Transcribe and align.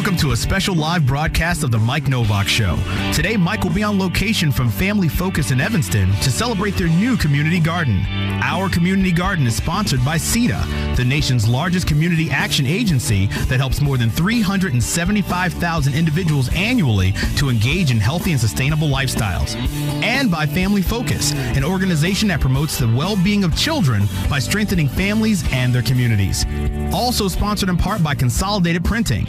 Welcome 0.00 0.16
to 0.20 0.32
a 0.32 0.36
special 0.36 0.74
live 0.74 1.04
broadcast 1.04 1.62
of 1.62 1.70
the 1.70 1.78
Mike 1.78 2.08
Novak 2.08 2.48
Show. 2.48 2.78
Today, 3.12 3.36
Mike 3.36 3.64
will 3.64 3.74
be 3.74 3.82
on 3.82 3.98
location 3.98 4.50
from 4.50 4.70
Family 4.70 5.08
Focus 5.08 5.50
in 5.50 5.60
Evanston 5.60 6.10
to 6.22 6.30
celebrate 6.30 6.70
their 6.76 6.88
new 6.88 7.18
community 7.18 7.60
garden. 7.60 8.02
Our 8.42 8.70
community 8.70 9.12
garden 9.12 9.46
is 9.46 9.54
sponsored 9.54 10.02
by 10.02 10.16
CEDA, 10.16 10.96
the 10.96 11.04
nation's 11.04 11.46
largest 11.46 11.86
community 11.86 12.30
action 12.30 12.64
agency 12.64 13.26
that 13.48 13.60
helps 13.60 13.82
more 13.82 13.98
than 13.98 14.08
375,000 14.08 15.92
individuals 15.92 16.48
annually 16.54 17.12
to 17.36 17.50
engage 17.50 17.90
in 17.90 17.98
healthy 17.98 18.30
and 18.30 18.40
sustainable 18.40 18.88
lifestyles. 18.88 19.54
And 20.02 20.30
by 20.30 20.46
Family 20.46 20.80
Focus, 20.80 21.34
an 21.34 21.62
organization 21.62 22.28
that 22.28 22.40
promotes 22.40 22.78
the 22.78 22.88
well 22.88 23.22
being 23.22 23.44
of 23.44 23.54
children 23.54 24.08
by 24.30 24.38
strengthening 24.38 24.88
families 24.88 25.44
and 25.52 25.74
their 25.74 25.82
communities. 25.82 26.46
Also 26.90 27.28
sponsored 27.28 27.68
in 27.68 27.76
part 27.76 28.02
by 28.02 28.14
Consolidated 28.14 28.82
Printing, 28.82 29.26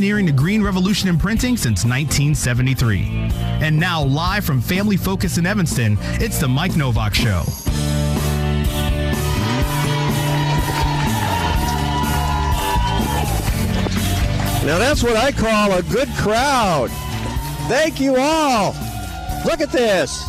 pioneering 0.00 0.24
the 0.24 0.32
green 0.32 0.62
revolution 0.62 1.10
in 1.10 1.18
printing 1.18 1.58
since 1.58 1.84
1973. 1.84 3.04
And 3.60 3.78
now, 3.78 4.02
live 4.02 4.46
from 4.46 4.62
Family 4.62 4.96
Focus 4.96 5.36
in 5.36 5.44
Evanston, 5.44 5.98
it's 6.14 6.38
the 6.38 6.48
Mike 6.48 6.74
Novak 6.74 7.14
Show. 7.14 7.42
Now 14.64 14.78
that's 14.78 15.02
what 15.02 15.16
I 15.16 15.32
call 15.32 15.72
a 15.72 15.82
good 15.82 16.08
crowd. 16.16 16.88
Thank 17.68 18.00
you 18.00 18.16
all. 18.16 18.74
Look 19.44 19.60
at 19.60 19.70
this. 19.70 20.24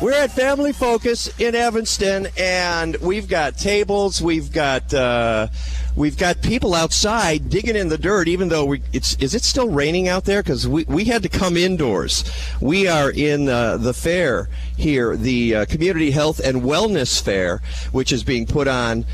We're 0.00 0.12
at 0.12 0.32
Family 0.32 0.72
Focus 0.72 1.28
in 1.38 1.54
Evanston, 1.54 2.28
and 2.38 2.96
we've 3.02 3.28
got 3.28 3.58
tables. 3.58 4.22
We've 4.22 4.50
got 4.50 4.94
uh, 4.94 5.48
we've 5.94 6.16
got 6.16 6.40
people 6.40 6.72
outside 6.74 7.50
digging 7.50 7.76
in 7.76 7.90
the 7.90 7.98
dirt. 7.98 8.26
Even 8.26 8.48
though 8.48 8.64
we, 8.64 8.82
it's 8.94 9.14
is 9.16 9.34
it 9.34 9.42
still 9.42 9.68
raining 9.68 10.08
out 10.08 10.24
there? 10.24 10.42
Because 10.42 10.66
we, 10.66 10.84
we 10.84 11.04
had 11.04 11.22
to 11.24 11.28
come 11.28 11.54
indoors. 11.54 12.24
We 12.62 12.88
are 12.88 13.10
in 13.10 13.50
uh, 13.50 13.76
the 13.76 13.92
fair 13.92 14.48
here, 14.74 15.18
the 15.18 15.54
uh, 15.54 15.64
Community 15.66 16.12
Health 16.12 16.40
and 16.40 16.62
Wellness 16.62 17.20
Fair, 17.20 17.60
which 17.92 18.10
is 18.10 18.24
being 18.24 18.46
put 18.46 18.68
on 18.68 19.04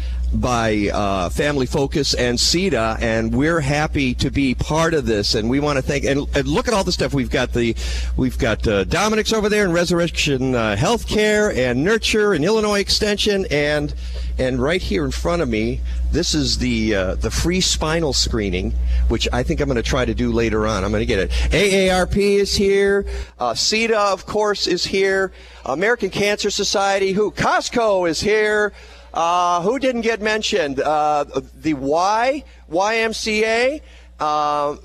by 0.41 0.89
uh, 0.93 1.29
Family 1.29 1.67
Focus 1.67 2.15
and 2.15 2.39
CEDA, 2.39 3.01
and 3.01 3.35
we're 3.35 3.61
happy 3.61 4.15
to 4.15 4.31
be 4.31 4.55
part 4.55 4.95
of 4.95 5.07
this. 5.07 5.35
And 5.35 5.49
we 5.49 5.61
want 5.61 5.77
to 5.77 5.83
thank 5.83 6.05
and, 6.05 6.27
and 6.37 6.47
look 6.47 6.69
at 6.69 6.75
all 6.75 6.85
the 6.85 6.93
stuff 6.93 7.15
we've 7.15 7.31
got. 7.31 7.53
The 7.53 7.75
we've 8.17 8.39
got 8.39 8.67
uh, 8.67 8.85
Dominick's 8.85 9.33
over 9.33 9.49
there 9.49 9.65
in 9.65 9.73
Resurrection 9.73 10.55
uh, 10.55 10.77
Healthcare 10.79 11.55
and 11.57 11.83
Nurture 11.83 12.33
and 12.33 12.45
Illinois 12.45 12.81
Extension, 12.81 13.47
and 13.51 13.95
and 14.39 14.61
right 14.61 14.83
here 14.83 15.05
in 15.05 15.11
front 15.11 15.43
of 15.43 15.49
me, 15.49 15.81
this 16.13 16.35
is 16.35 16.59
the 16.59 16.95
uh, 16.95 17.15
the 17.17 17.31
free 17.31 17.61
spinal 17.61 18.13
screening, 18.13 18.73
which 19.09 19.29
I 19.33 19.43
think 19.43 19.61
I'm 19.61 19.69
going 19.69 19.77
to 19.77 19.83
try 19.83 20.05
to 20.05 20.15
do 20.15 20.33
later 20.33 20.67
on. 20.67 20.85
I'm 20.85 20.91
going 20.91 21.01
to 21.01 21.07
get 21.07 21.19
it. 21.19 21.31
AARP 21.31 22.17
is 22.17 22.55
here. 22.55 23.07
Uh, 23.39 23.53
CEDA, 23.53 24.13
of 24.13 24.27
course, 24.27 24.67
is 24.67 24.85
here. 24.85 25.33
American 25.65 26.11
Cancer 26.11 26.51
Society, 26.51 27.13
who 27.13 27.31
Costco 27.31 28.09
is 28.09 28.21
here. 28.21 28.73
Uh, 29.17 29.63
who 29.63 29.79
didn't 29.79 30.03
get 30.03 30.21
mentioned? 30.21 30.79
Uh, 30.79 31.25
the 31.55 31.73
Y, 31.73 32.45
YMCA. 32.71 33.81
Uh, 34.21 34.77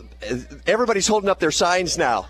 everybody's 0.66 1.08
holding 1.08 1.30
up 1.30 1.40
their 1.40 1.52
signs 1.52 1.98
now. 1.98 2.28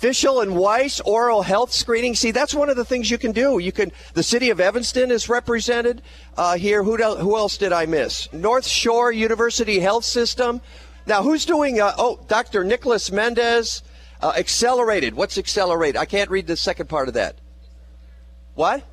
Fischel 0.00 0.42
and 0.42 0.56
Weiss 0.56 1.00
oral 1.00 1.42
health 1.42 1.72
screening. 1.72 2.14
See, 2.14 2.30
that's 2.30 2.54
one 2.54 2.70
of 2.70 2.76
the 2.76 2.84
things 2.84 3.10
you 3.10 3.18
can 3.18 3.32
do. 3.32 3.58
You 3.58 3.72
can. 3.72 3.90
The 4.14 4.22
city 4.22 4.50
of 4.50 4.60
Evanston 4.60 5.10
is 5.10 5.28
represented 5.28 6.02
uh, 6.36 6.56
here. 6.56 6.84
Who, 6.84 6.96
who 6.96 7.36
else 7.36 7.58
did 7.58 7.72
I 7.72 7.84
miss? 7.84 8.32
North 8.32 8.66
Shore 8.66 9.10
University 9.10 9.80
Health 9.80 10.04
System. 10.04 10.60
Now, 11.06 11.22
who's 11.22 11.44
doing? 11.44 11.80
Uh, 11.80 11.92
oh, 11.98 12.20
Dr. 12.28 12.62
Nicholas 12.62 13.10
Mendez. 13.10 13.82
Uh, 14.22 14.34
accelerated. 14.36 15.14
What's 15.14 15.36
accelerated? 15.36 15.96
I 15.96 16.04
can't 16.04 16.30
read 16.30 16.46
the 16.46 16.56
second 16.56 16.88
part 16.88 17.08
of 17.08 17.14
that. 17.14 17.36
What? 18.54 18.84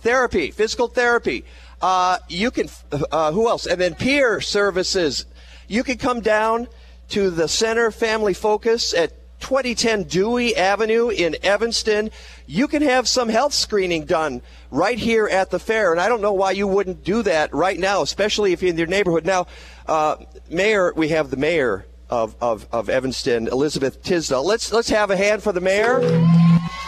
Therapy, 0.00 0.50
physical 0.50 0.88
therapy. 0.88 1.44
Uh, 1.80 2.18
you 2.28 2.50
can, 2.50 2.68
uh, 3.10 3.32
who 3.32 3.48
else? 3.48 3.66
And 3.66 3.80
then 3.80 3.94
peer 3.94 4.40
services. 4.40 5.26
You 5.68 5.82
can 5.82 5.98
come 5.98 6.20
down 6.20 6.68
to 7.10 7.30
the 7.30 7.48
Center 7.48 7.90
Family 7.90 8.34
Focus 8.34 8.94
at 8.94 9.12
2010 9.40 10.04
Dewey 10.04 10.56
Avenue 10.56 11.10
in 11.10 11.36
Evanston. 11.42 12.10
You 12.46 12.68
can 12.68 12.82
have 12.82 13.06
some 13.06 13.28
health 13.28 13.52
screening 13.52 14.04
done 14.04 14.42
right 14.70 14.98
here 14.98 15.28
at 15.28 15.50
the 15.50 15.58
fair. 15.58 15.92
And 15.92 16.00
I 16.00 16.08
don't 16.08 16.22
know 16.22 16.32
why 16.32 16.52
you 16.52 16.66
wouldn't 16.66 17.04
do 17.04 17.22
that 17.22 17.54
right 17.54 17.78
now, 17.78 18.02
especially 18.02 18.52
if 18.52 18.62
you're 18.62 18.70
in 18.70 18.78
your 18.78 18.86
neighborhood. 18.86 19.26
Now, 19.26 19.46
uh, 19.86 20.16
Mayor, 20.48 20.92
we 20.94 21.08
have 21.08 21.30
the 21.30 21.36
mayor 21.36 21.86
of, 22.08 22.34
of, 22.40 22.66
of 22.72 22.88
Evanston, 22.88 23.48
Elizabeth 23.48 24.02
Tisdahl. 24.02 24.44
Let's, 24.44 24.72
let's 24.72 24.88
have 24.88 25.10
a 25.10 25.16
hand 25.16 25.42
for 25.42 25.52
the 25.52 25.60
mayor. 25.60 26.00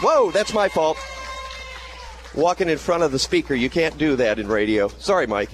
Whoa, 0.01 0.31
that's 0.31 0.53
my 0.53 0.69
fault 0.69 0.97
walking 2.35 2.69
in 2.69 2.77
front 2.77 3.03
of 3.03 3.11
the 3.11 3.19
speaker. 3.19 3.53
You 3.55 3.69
can't 3.69 3.97
do 3.97 4.15
that 4.17 4.39
in 4.39 4.47
radio. 4.47 4.87
Sorry, 4.87 5.27
Mike. 5.27 5.49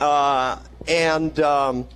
Uh, 0.00 0.58
and 0.88 1.38
um, 1.40 1.88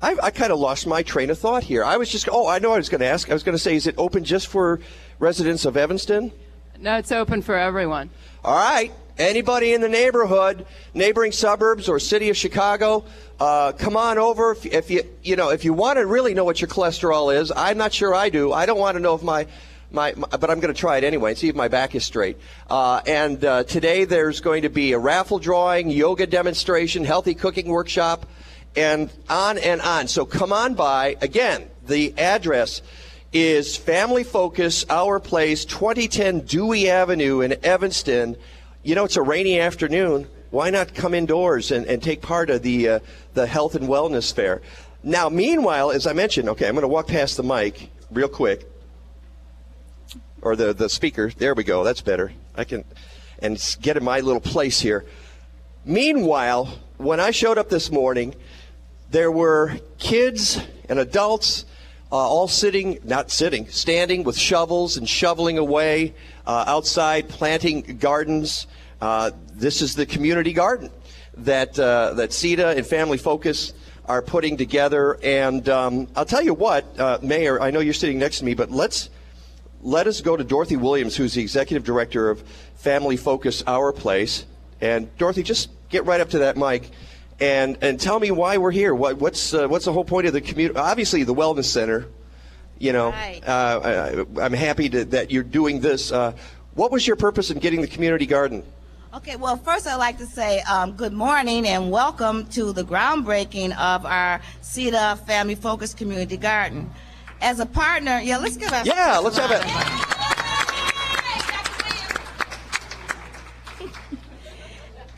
I, 0.00 0.16
I 0.22 0.30
kind 0.30 0.52
of 0.52 0.58
lost 0.58 0.86
my 0.86 1.02
train 1.02 1.30
of 1.30 1.38
thought 1.38 1.64
here. 1.64 1.84
I 1.84 1.96
was 1.96 2.08
just, 2.10 2.28
oh, 2.30 2.46
I 2.46 2.58
know 2.58 2.72
I 2.72 2.76
was 2.76 2.88
going 2.88 3.00
to 3.00 3.06
ask. 3.06 3.30
I 3.30 3.32
was 3.32 3.42
going 3.42 3.56
to 3.56 3.62
say, 3.62 3.74
is 3.74 3.86
it 3.86 3.94
open 3.98 4.24
just 4.24 4.46
for 4.46 4.80
residents 5.18 5.64
of 5.64 5.76
Evanston? 5.76 6.32
No, 6.80 6.96
it's 6.96 7.10
open 7.10 7.42
for 7.42 7.56
everyone. 7.56 8.10
All 8.44 8.54
right. 8.54 8.92
Anybody 9.18 9.74
in 9.74 9.80
the 9.80 9.88
neighborhood, 9.88 10.64
neighboring 10.94 11.32
suburbs, 11.32 11.88
or 11.88 11.98
city 11.98 12.30
of 12.30 12.36
Chicago, 12.36 13.04
uh, 13.40 13.72
come 13.72 13.96
on 13.96 14.16
over. 14.16 14.52
If, 14.52 14.66
if 14.66 14.90
you, 14.92 15.02
you 15.24 15.34
know, 15.34 15.50
if 15.50 15.64
you 15.64 15.72
want 15.72 15.98
to 15.98 16.06
really 16.06 16.34
know 16.34 16.44
what 16.44 16.60
your 16.60 16.68
cholesterol 16.68 17.36
is, 17.36 17.50
I'm 17.50 17.76
not 17.76 17.92
sure 17.92 18.14
I 18.14 18.28
do. 18.28 18.52
I 18.52 18.64
don't 18.64 18.78
want 18.78 18.94
to 18.94 19.00
know 19.00 19.16
if 19.16 19.22
my 19.24 19.48
my, 19.90 20.12
my, 20.16 20.28
but 20.28 20.50
I'm 20.50 20.60
going 20.60 20.72
to 20.72 20.78
try 20.78 20.98
it 20.98 21.04
anyway 21.04 21.30
and 21.30 21.38
see 21.38 21.48
if 21.48 21.54
my 21.54 21.68
back 21.68 21.94
is 21.94 22.04
straight. 22.04 22.36
Uh, 22.68 23.00
and 23.06 23.42
uh, 23.44 23.64
today 23.64 24.04
there's 24.04 24.40
going 24.40 24.62
to 24.62 24.68
be 24.68 24.92
a 24.92 24.98
raffle 24.98 25.38
drawing, 25.38 25.90
yoga 25.90 26.26
demonstration, 26.26 27.04
healthy 27.04 27.34
cooking 27.34 27.68
workshop, 27.68 28.26
and 28.76 29.10
on 29.28 29.58
and 29.58 29.80
on. 29.80 30.08
So 30.08 30.26
come 30.26 30.52
on 30.52 30.74
by. 30.74 31.16
Again, 31.22 31.68
the 31.86 32.16
address 32.18 32.82
is 33.32 33.76
Family 33.76 34.24
Focus, 34.24 34.84
Our 34.90 35.20
Place, 35.20 35.64
2010 35.64 36.40
Dewey 36.40 36.90
Avenue 36.90 37.40
in 37.40 37.56
Evanston. 37.64 38.36
You 38.82 38.94
know, 38.94 39.04
it's 39.04 39.16
a 39.16 39.22
rainy 39.22 39.58
afternoon. 39.58 40.28
Why 40.50 40.70
not 40.70 40.94
come 40.94 41.12
indoors 41.12 41.70
and, 41.70 41.86
and 41.86 42.02
take 42.02 42.22
part 42.22 42.48
of 42.48 42.62
the, 42.62 42.88
uh, 42.88 42.98
the 43.34 43.46
health 43.46 43.74
and 43.74 43.86
wellness 43.86 44.32
fair? 44.32 44.62
Now, 45.02 45.28
meanwhile, 45.28 45.90
as 45.90 46.06
I 46.06 46.12
mentioned, 46.12 46.48
okay, 46.50 46.66
I'm 46.66 46.74
going 46.74 46.82
to 46.82 46.88
walk 46.88 47.08
past 47.08 47.36
the 47.36 47.42
mic 47.42 47.90
real 48.10 48.28
quick 48.28 48.66
or 50.42 50.56
the, 50.56 50.72
the 50.72 50.88
speaker. 50.88 51.30
There 51.30 51.54
we 51.54 51.64
go. 51.64 51.84
That's 51.84 52.00
better. 52.00 52.32
I 52.56 52.64
can 52.64 52.84
and 53.40 53.76
get 53.80 53.96
in 53.96 54.04
my 54.04 54.20
little 54.20 54.40
place 54.40 54.80
here. 54.80 55.04
Meanwhile, 55.84 56.66
when 56.96 57.20
I 57.20 57.30
showed 57.30 57.58
up 57.58 57.68
this 57.68 57.90
morning, 57.90 58.34
there 59.10 59.30
were 59.30 59.76
kids 59.98 60.60
and 60.88 60.98
adults 60.98 61.64
uh, 62.10 62.16
all 62.16 62.48
sitting, 62.48 62.98
not 63.04 63.30
sitting, 63.30 63.68
standing 63.68 64.24
with 64.24 64.36
shovels 64.36 64.96
and 64.96 65.08
shoveling 65.08 65.58
away 65.58 66.14
uh, 66.46 66.64
outside, 66.66 67.28
planting 67.28 67.98
gardens. 67.98 68.66
Uh, 69.00 69.30
this 69.52 69.82
is 69.82 69.94
the 69.94 70.06
community 70.06 70.52
garden 70.52 70.90
that 71.36 71.78
uh, 71.78 72.14
that 72.14 72.30
CEDA 72.30 72.76
and 72.76 72.86
Family 72.86 73.18
Focus 73.18 73.72
are 74.06 74.22
putting 74.22 74.56
together. 74.56 75.18
And 75.22 75.68
um, 75.68 76.08
I'll 76.16 76.24
tell 76.24 76.42
you 76.42 76.54
what, 76.54 76.98
uh, 76.98 77.18
Mayor, 77.22 77.60
I 77.60 77.70
know 77.70 77.80
you're 77.80 77.94
sitting 77.94 78.18
next 78.18 78.38
to 78.38 78.44
me, 78.44 78.54
but 78.54 78.70
let's 78.70 79.10
let 79.82 80.06
us 80.06 80.20
go 80.20 80.36
to 80.36 80.44
Dorothy 80.44 80.76
Williams, 80.76 81.16
who's 81.16 81.34
the 81.34 81.42
executive 81.42 81.84
director 81.84 82.30
of 82.30 82.42
Family 82.76 83.16
Focus 83.16 83.62
Our 83.66 83.92
Place. 83.92 84.44
And 84.80 85.14
Dorothy, 85.18 85.42
just 85.42 85.70
get 85.88 86.04
right 86.04 86.20
up 86.20 86.30
to 86.30 86.40
that 86.40 86.56
mic 86.56 86.90
and 87.40 87.78
and 87.82 88.00
tell 88.00 88.18
me 88.18 88.30
why 88.30 88.58
we're 88.58 88.70
here. 88.70 88.94
What, 88.94 89.18
what's 89.18 89.54
uh, 89.54 89.68
what's 89.68 89.84
the 89.84 89.92
whole 89.92 90.04
point 90.04 90.26
of 90.26 90.32
the 90.32 90.40
community? 90.40 90.78
Obviously, 90.78 91.22
the 91.24 91.34
wellness 91.34 91.64
center. 91.64 92.06
You 92.80 92.92
know, 92.92 93.10
right. 93.10 93.40
uh, 93.44 94.24
I, 94.38 94.44
am 94.44 94.52
happy 94.52 94.88
to, 94.90 95.04
that 95.06 95.32
you're 95.32 95.42
doing 95.42 95.80
this. 95.80 96.12
Uh, 96.12 96.32
what 96.74 96.92
was 96.92 97.04
your 97.04 97.16
purpose 97.16 97.50
in 97.50 97.58
getting 97.58 97.80
the 97.80 97.88
community 97.88 98.24
garden? 98.24 98.62
Okay, 99.12 99.34
well, 99.34 99.56
first 99.56 99.88
I'd 99.88 99.96
like 99.96 100.18
to 100.18 100.26
say 100.26 100.60
um, 100.60 100.92
good 100.92 101.12
morning 101.12 101.66
and 101.66 101.90
welcome 101.90 102.46
to 102.50 102.72
the 102.72 102.84
groundbreaking 102.84 103.76
of 103.76 104.06
our 104.06 104.40
CEDA 104.62 105.26
Family 105.26 105.56
Focus 105.56 105.92
Community 105.92 106.36
Garden 106.36 106.88
as 107.40 107.60
a 107.60 107.66
partner. 107.66 108.20
Yeah, 108.20 108.38
let's 108.38 108.56
give 108.56 108.72
a 108.72 108.82
yeah, 108.84 109.18
let's 109.18 109.38
have 109.38 109.50
it. 109.50 110.04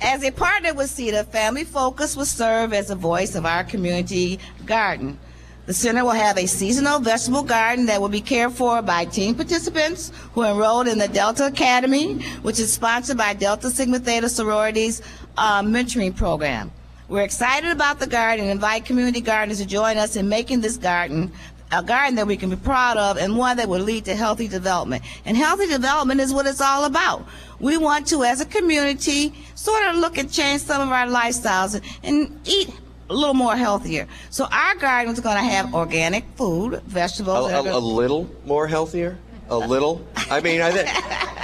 As 0.03 0.25
a 0.25 0.31
partner 0.31 0.73
with 0.73 0.89
CEDA, 0.91 1.27
Family 1.27 1.63
Focus 1.63 2.17
will 2.17 2.25
serve 2.25 2.73
as 2.73 2.89
a 2.89 2.95
voice 2.95 3.35
of 3.35 3.45
our 3.45 3.63
community 3.65 4.41
garden. 4.65 5.19
The 5.67 5.75
center 5.75 6.03
will 6.05 6.13
have 6.13 6.39
a 6.39 6.47
seasonal 6.47 7.01
vegetable 7.01 7.43
garden 7.43 7.85
that 7.87 8.01
will 8.01 8.09
be 8.09 8.23
cared 8.23 8.53
for 8.53 8.81
by 8.81 9.05
team 9.05 9.35
participants 9.35 10.11
who 10.33 10.43
enrolled 10.43 10.89
in 10.89 10.99
the 10.99 11.07
Delta 11.07 11.47
Academy, 11.47 12.23
which 12.43 12.59
is 12.59 12.73
sponsored 12.73 13.19
by 13.19 13.35
Delta 13.35 13.71
Sigma 13.71 13.99
Theta 13.99 14.31
Sororities 14.31 15.03
uh, 15.37 15.63
mentoring 15.63 16.17
program. 16.17 16.73
We're 17.11 17.23
excited 17.23 17.71
about 17.71 17.99
the 17.99 18.07
garden 18.07 18.45
and 18.47 18.53
invite 18.53 18.85
community 18.85 19.21
gardeners 19.21 19.59
to 19.59 19.67
join 19.67 19.97
us 19.97 20.17
in 20.17 20.29
making 20.29 20.61
this 20.61 20.77
garden 20.77 21.31
a 21.73 21.83
garden 21.83 22.17
that 22.17 22.27
we 22.27 22.37
can 22.37 22.51
be 22.51 22.57
proud 22.57 22.97
of 22.97 23.17
and 23.17 23.37
one 23.37 23.57
that 23.57 23.69
will 23.69 23.81
lead 23.81 24.05
to 24.07 24.17
healthy 24.17 24.49
development. 24.49 25.03
And 25.25 25.37
healthy 25.37 25.67
development 25.67 26.21
is 26.21 26.33
what 26.33 26.47
it's 26.47 26.61
all 26.61 26.85
about. 26.85 27.27
We 27.59 27.77
want 27.77 28.07
to, 28.09 28.25
as 28.25 28.41
a 28.41 28.47
community, 28.47 29.33
sort 29.55 29.87
of 29.87 29.97
look 29.97 30.19
and 30.19 30.31
change 30.31 30.63
some 30.63 30.81
of 30.81 30.89
our 30.89 31.07
lifestyles 31.07 31.81
and, 32.03 32.39
eat 32.45 32.71
a 33.09 33.15
little 33.15 33.35
more 33.35 33.57
healthier. 33.57 34.07
So 34.31 34.47
our 34.51 34.77
garden 34.77 35.13
is 35.13 35.21
going 35.21 35.37
to 35.37 35.43
have 35.43 35.75
organic 35.75 36.25
food, 36.37 36.75
A, 36.75 36.81
vegetables. 36.81 37.51
are 37.51 37.67
a, 37.67 37.77
a 37.77 37.79
little 37.79 38.31
more 38.47 38.69
healthier? 38.69 39.19
A 39.49 39.59
little? 39.59 40.07
I 40.31 40.41
mean, 40.41 40.61
I 40.61 40.71
think 40.71 40.89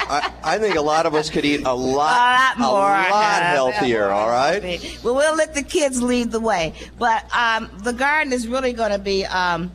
I, 0.09 0.33
I 0.45 0.59
think 0.59 0.77
a 0.77 0.81
lot 0.81 1.07
of 1.07 1.15
us 1.15 1.29
could 1.29 1.45
eat 1.45 1.65
a 1.65 1.73
lot, 1.73 2.57
a 2.57 2.61
lot 2.61 2.71
more, 2.71 2.95
a 2.95 3.11
lot 3.11 3.43
healthier. 3.43 4.11
All 4.11 4.29
right. 4.29 4.63
Well, 5.03 5.17
we'll 5.17 5.35
let 5.35 5.55
the 5.55 5.63
kids 5.63 6.01
lead 6.01 6.31
the 6.31 6.39
way. 6.39 6.73
But 6.99 7.25
um, 7.37 7.69
the 7.79 7.93
garden 7.93 8.33
is 8.33 8.47
really 8.47 8.73
going 8.73 8.93
to 8.93 9.01
be 9.01 9.25
um, 9.25 9.73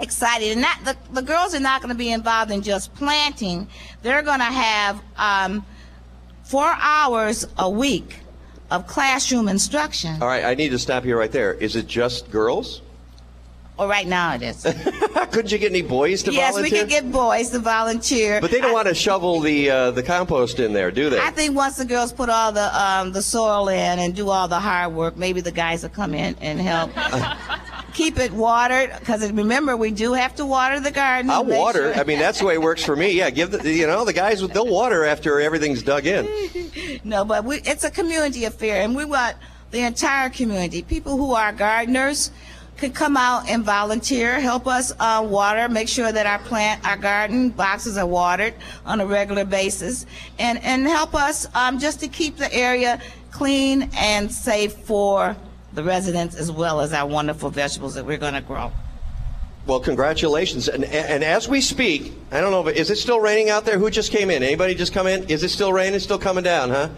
exciting, 0.00 0.52
and 0.52 0.60
not 0.60 0.84
the, 0.84 0.96
the 1.12 1.22
girls 1.22 1.54
are 1.54 1.60
not 1.60 1.82
going 1.82 1.92
to 1.92 1.98
be 1.98 2.10
involved 2.10 2.50
in 2.50 2.62
just 2.62 2.94
planting. 2.94 3.68
They're 4.02 4.22
going 4.22 4.40
to 4.40 4.44
have 4.44 5.02
um, 5.16 5.64
four 6.44 6.72
hours 6.78 7.46
a 7.58 7.68
week 7.68 8.20
of 8.70 8.86
classroom 8.86 9.48
instruction. 9.48 10.22
All 10.22 10.28
right. 10.28 10.44
I 10.44 10.54
need 10.54 10.70
to 10.70 10.78
stop 10.78 11.04
you 11.04 11.16
right 11.16 11.32
there. 11.32 11.54
Is 11.54 11.76
it 11.76 11.86
just 11.86 12.30
girls? 12.30 12.82
Or 13.80 13.88
right 13.88 14.06
now 14.06 14.34
it 14.34 14.42
is. 14.42 14.62
Couldn't 15.32 15.50
you 15.50 15.56
get 15.56 15.70
any 15.72 15.80
boys 15.80 16.22
to 16.24 16.32
yes, 16.32 16.52
volunteer? 16.52 16.76
Yes, 16.80 16.84
we 16.84 16.92
can 16.92 17.04
get 17.04 17.10
boys 17.10 17.48
to 17.48 17.60
volunteer. 17.60 18.38
But 18.38 18.50
they 18.50 18.60
don't 18.60 18.72
I- 18.72 18.74
want 18.74 18.88
to 18.88 18.94
shovel 18.94 19.40
the 19.40 19.70
uh, 19.70 19.90
the 19.92 20.02
compost 20.02 20.60
in 20.60 20.74
there, 20.74 20.90
do 20.90 21.08
they? 21.08 21.18
I 21.18 21.30
think 21.30 21.56
once 21.56 21.78
the 21.78 21.86
girls 21.86 22.12
put 22.12 22.28
all 22.28 22.52
the 22.52 22.68
um, 22.78 23.12
the 23.12 23.22
soil 23.22 23.68
in 23.68 23.98
and 23.98 24.14
do 24.14 24.28
all 24.28 24.48
the 24.48 24.60
hard 24.60 24.92
work, 24.92 25.16
maybe 25.16 25.40
the 25.40 25.50
guys 25.50 25.82
will 25.82 25.88
come 25.88 26.12
in 26.12 26.36
and 26.42 26.60
help 26.60 26.90
keep 27.94 28.18
it 28.18 28.32
watered. 28.32 28.92
Because 28.98 29.32
remember, 29.32 29.78
we 29.78 29.92
do 29.92 30.12
have 30.12 30.34
to 30.34 30.44
water 30.44 30.78
the 30.78 30.90
garden. 30.90 31.30
I'll 31.30 31.46
water. 31.46 31.94
sure- 31.94 32.02
I 32.02 32.04
mean, 32.04 32.18
that's 32.18 32.40
the 32.40 32.44
way 32.44 32.54
it 32.54 32.62
works 32.62 32.84
for 32.84 32.96
me. 32.96 33.12
Yeah, 33.12 33.30
give 33.30 33.50
the 33.50 33.66
you 33.66 33.86
know 33.86 34.04
the 34.04 34.12
guys 34.12 34.46
they'll 34.46 34.66
water 34.66 35.06
after 35.06 35.40
everything's 35.40 35.82
dug 35.82 36.04
in. 36.06 37.00
no, 37.04 37.24
but 37.24 37.46
we, 37.46 37.62
it's 37.64 37.84
a 37.84 37.90
community 37.90 38.44
affair, 38.44 38.82
and 38.82 38.94
we 38.94 39.06
want 39.06 39.36
the 39.70 39.80
entire 39.80 40.28
community, 40.28 40.82
people 40.82 41.16
who 41.16 41.32
are 41.32 41.52
gardeners, 41.52 42.30
could 42.80 42.94
come 42.94 43.16
out 43.16 43.46
and 43.46 43.62
volunteer, 43.62 44.40
help 44.40 44.66
us 44.66 44.90
uh, 44.98 45.24
water, 45.28 45.68
make 45.68 45.86
sure 45.86 46.10
that 46.10 46.26
our 46.26 46.38
plant, 46.38 46.84
our 46.88 46.96
garden 46.96 47.50
boxes 47.50 47.98
are 47.98 48.06
watered 48.06 48.54
on 48.86 49.00
a 49.00 49.06
regular 49.06 49.44
basis, 49.44 50.06
and 50.38 50.58
and 50.64 50.86
help 50.86 51.14
us 51.14 51.46
um, 51.54 51.78
just 51.78 52.00
to 52.00 52.08
keep 52.08 52.36
the 52.36 52.52
area 52.52 53.00
clean 53.30 53.90
and 53.94 54.32
safe 54.32 54.72
for 54.72 55.36
the 55.74 55.84
residents 55.84 56.34
as 56.34 56.50
well 56.50 56.80
as 56.80 56.92
our 56.92 57.06
wonderful 57.06 57.50
vegetables 57.50 57.94
that 57.94 58.04
we're 58.04 58.18
going 58.18 58.34
to 58.34 58.40
grow. 58.40 58.72
Well, 59.66 59.78
congratulations. 59.78 60.68
And, 60.68 60.84
and 60.84 61.22
as 61.22 61.48
we 61.48 61.60
speak, 61.60 62.14
I 62.32 62.40
don't 62.40 62.50
know, 62.50 62.64
but 62.64 62.76
is 62.76 62.90
it 62.90 62.96
still 62.96 63.20
raining 63.20 63.50
out 63.50 63.66
there? 63.66 63.78
Who 63.78 63.90
just 63.90 64.10
came 64.10 64.30
in? 64.30 64.42
Anybody 64.42 64.74
just 64.74 64.94
come 64.94 65.06
in? 65.06 65.24
Is 65.24 65.44
it 65.44 65.50
still 65.50 65.72
raining? 65.72 66.00
Still 66.00 66.18
coming 66.18 66.42
down, 66.42 66.70
huh? 66.70 66.88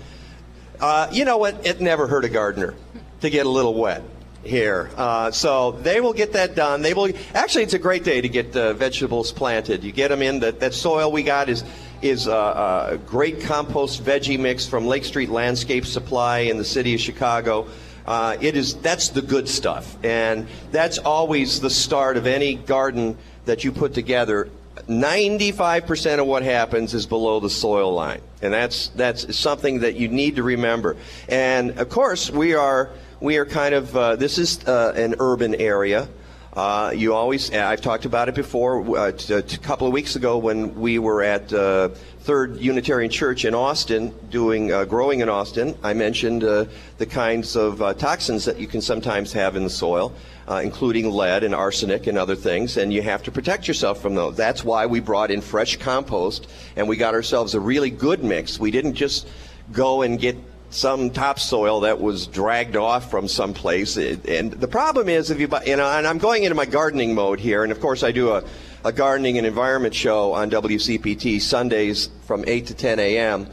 Uh, 0.80 1.08
you 1.12 1.24
know 1.24 1.36
what? 1.36 1.66
It 1.66 1.80
never 1.80 2.06
hurt 2.06 2.24
a 2.24 2.28
gardener 2.28 2.74
to 3.20 3.28
get 3.28 3.46
a 3.46 3.48
little 3.48 3.74
wet 3.74 4.02
here. 4.44 4.90
Uh, 4.96 5.30
so 5.30 5.72
they 5.72 6.00
will 6.00 6.12
get 6.12 6.32
that 6.32 6.54
done. 6.54 6.82
They 6.82 6.94
will. 6.94 7.10
Actually, 7.34 7.64
it's 7.64 7.74
a 7.74 7.78
great 7.78 8.04
day 8.04 8.20
to 8.20 8.28
get 8.28 8.56
uh, 8.56 8.72
vegetables 8.74 9.32
planted. 9.32 9.84
You 9.84 9.92
get 9.92 10.08
them 10.08 10.22
in. 10.22 10.40
That, 10.40 10.60
that 10.60 10.74
soil 10.74 11.10
we 11.12 11.22
got 11.22 11.48
is 11.48 11.64
is 12.00 12.26
uh, 12.26 12.90
a 12.92 12.98
great 12.98 13.42
compost 13.42 14.04
veggie 14.04 14.38
mix 14.38 14.66
from 14.66 14.86
Lake 14.86 15.04
Street 15.04 15.30
Landscape 15.30 15.86
Supply 15.86 16.40
in 16.40 16.58
the 16.58 16.64
city 16.64 16.94
of 16.94 17.00
Chicago. 17.00 17.68
Uh, 18.04 18.36
it 18.40 18.56
is 18.56 18.74
that's 18.76 19.10
the 19.10 19.22
good 19.22 19.48
stuff, 19.48 19.96
and 20.04 20.46
that's 20.72 20.98
always 20.98 21.60
the 21.60 21.70
start 21.70 22.16
of 22.16 22.26
any 22.26 22.54
garden 22.54 23.16
that 23.44 23.64
you 23.64 23.70
put 23.70 23.94
together. 23.94 24.50
95% 24.88 26.18
of 26.18 26.26
what 26.26 26.42
happens 26.42 26.94
is 26.94 27.06
below 27.06 27.38
the 27.38 27.50
soil 27.50 27.92
line, 27.92 28.20
and 28.40 28.52
that's 28.52 28.88
that's 28.88 29.36
something 29.36 29.80
that 29.80 29.94
you 29.94 30.08
need 30.08 30.36
to 30.36 30.42
remember. 30.42 30.96
And 31.28 31.78
of 31.78 31.88
course, 31.88 32.30
we 32.30 32.54
are 32.54 32.90
we 33.22 33.36
are 33.36 33.46
kind 33.46 33.72
of 33.72 33.96
uh, 33.96 34.16
this 34.16 34.36
is 34.36 34.66
uh, 34.66 34.92
an 34.96 35.14
urban 35.20 35.54
area. 35.54 36.08
Uh, 36.54 36.92
you 36.94 37.14
always, 37.14 37.50
I've 37.54 37.80
talked 37.80 38.04
about 38.04 38.28
it 38.28 38.34
before. 38.34 38.98
Uh, 38.98 39.12
a 39.30 39.42
couple 39.42 39.86
of 39.86 39.92
weeks 39.92 40.16
ago, 40.16 40.36
when 40.36 40.74
we 40.74 40.98
were 40.98 41.22
at 41.22 41.50
uh, 41.50 41.88
Third 42.20 42.58
Unitarian 42.58 43.10
Church 43.10 43.46
in 43.46 43.54
Austin, 43.54 44.14
doing 44.28 44.70
uh, 44.70 44.84
growing 44.84 45.20
in 45.20 45.30
Austin, 45.30 45.78
I 45.82 45.94
mentioned 45.94 46.44
uh, 46.44 46.66
the 46.98 47.06
kinds 47.06 47.56
of 47.56 47.80
uh, 47.80 47.94
toxins 47.94 48.44
that 48.44 48.58
you 48.58 48.66
can 48.66 48.82
sometimes 48.82 49.32
have 49.32 49.56
in 49.56 49.64
the 49.64 49.70
soil, 49.70 50.12
uh, 50.46 50.60
including 50.62 51.08
lead 51.10 51.42
and 51.42 51.54
arsenic 51.54 52.06
and 52.08 52.18
other 52.18 52.36
things, 52.36 52.76
and 52.76 52.92
you 52.92 53.00
have 53.00 53.22
to 53.22 53.30
protect 53.30 53.66
yourself 53.66 54.02
from 54.02 54.14
those. 54.14 54.36
That's 54.36 54.62
why 54.62 54.84
we 54.84 55.00
brought 55.00 55.30
in 55.30 55.40
fresh 55.40 55.76
compost, 55.76 56.48
and 56.76 56.86
we 56.86 56.96
got 56.96 57.14
ourselves 57.14 57.54
a 57.54 57.60
really 57.60 57.88
good 57.88 58.22
mix. 58.22 58.58
We 58.58 58.72
didn't 58.72 58.94
just 58.94 59.26
go 59.72 60.02
and 60.02 60.18
get 60.18 60.36
some 60.74 61.10
topsoil 61.10 61.80
that 61.80 62.00
was 62.00 62.26
dragged 62.26 62.76
off 62.76 63.10
from 63.10 63.28
someplace. 63.28 63.96
It- 63.96 64.26
And 64.26 64.52
the 64.52 64.68
problem 64.68 65.08
is, 65.08 65.30
if 65.30 65.38
you 65.38 65.48
buy, 65.48 65.62
you 65.64 65.76
know, 65.76 65.86
and 65.86 66.06
I'm 66.06 66.18
going 66.18 66.44
into 66.44 66.54
my 66.54 66.64
gardening 66.66 67.14
mode 67.14 67.38
here, 67.40 67.62
and 67.62 67.70
of 67.72 67.80
course 67.80 68.02
I 68.02 68.10
do 68.12 68.30
a, 68.32 68.42
a 68.84 68.92
gardening 68.92 69.38
and 69.38 69.46
environment 69.46 69.94
show 69.94 70.32
on 70.32 70.50
WCPT 70.50 71.40
Sundays 71.40 72.08
from 72.26 72.44
8 72.46 72.66
to 72.66 72.74
10 72.74 72.98
a.m. 72.98 73.46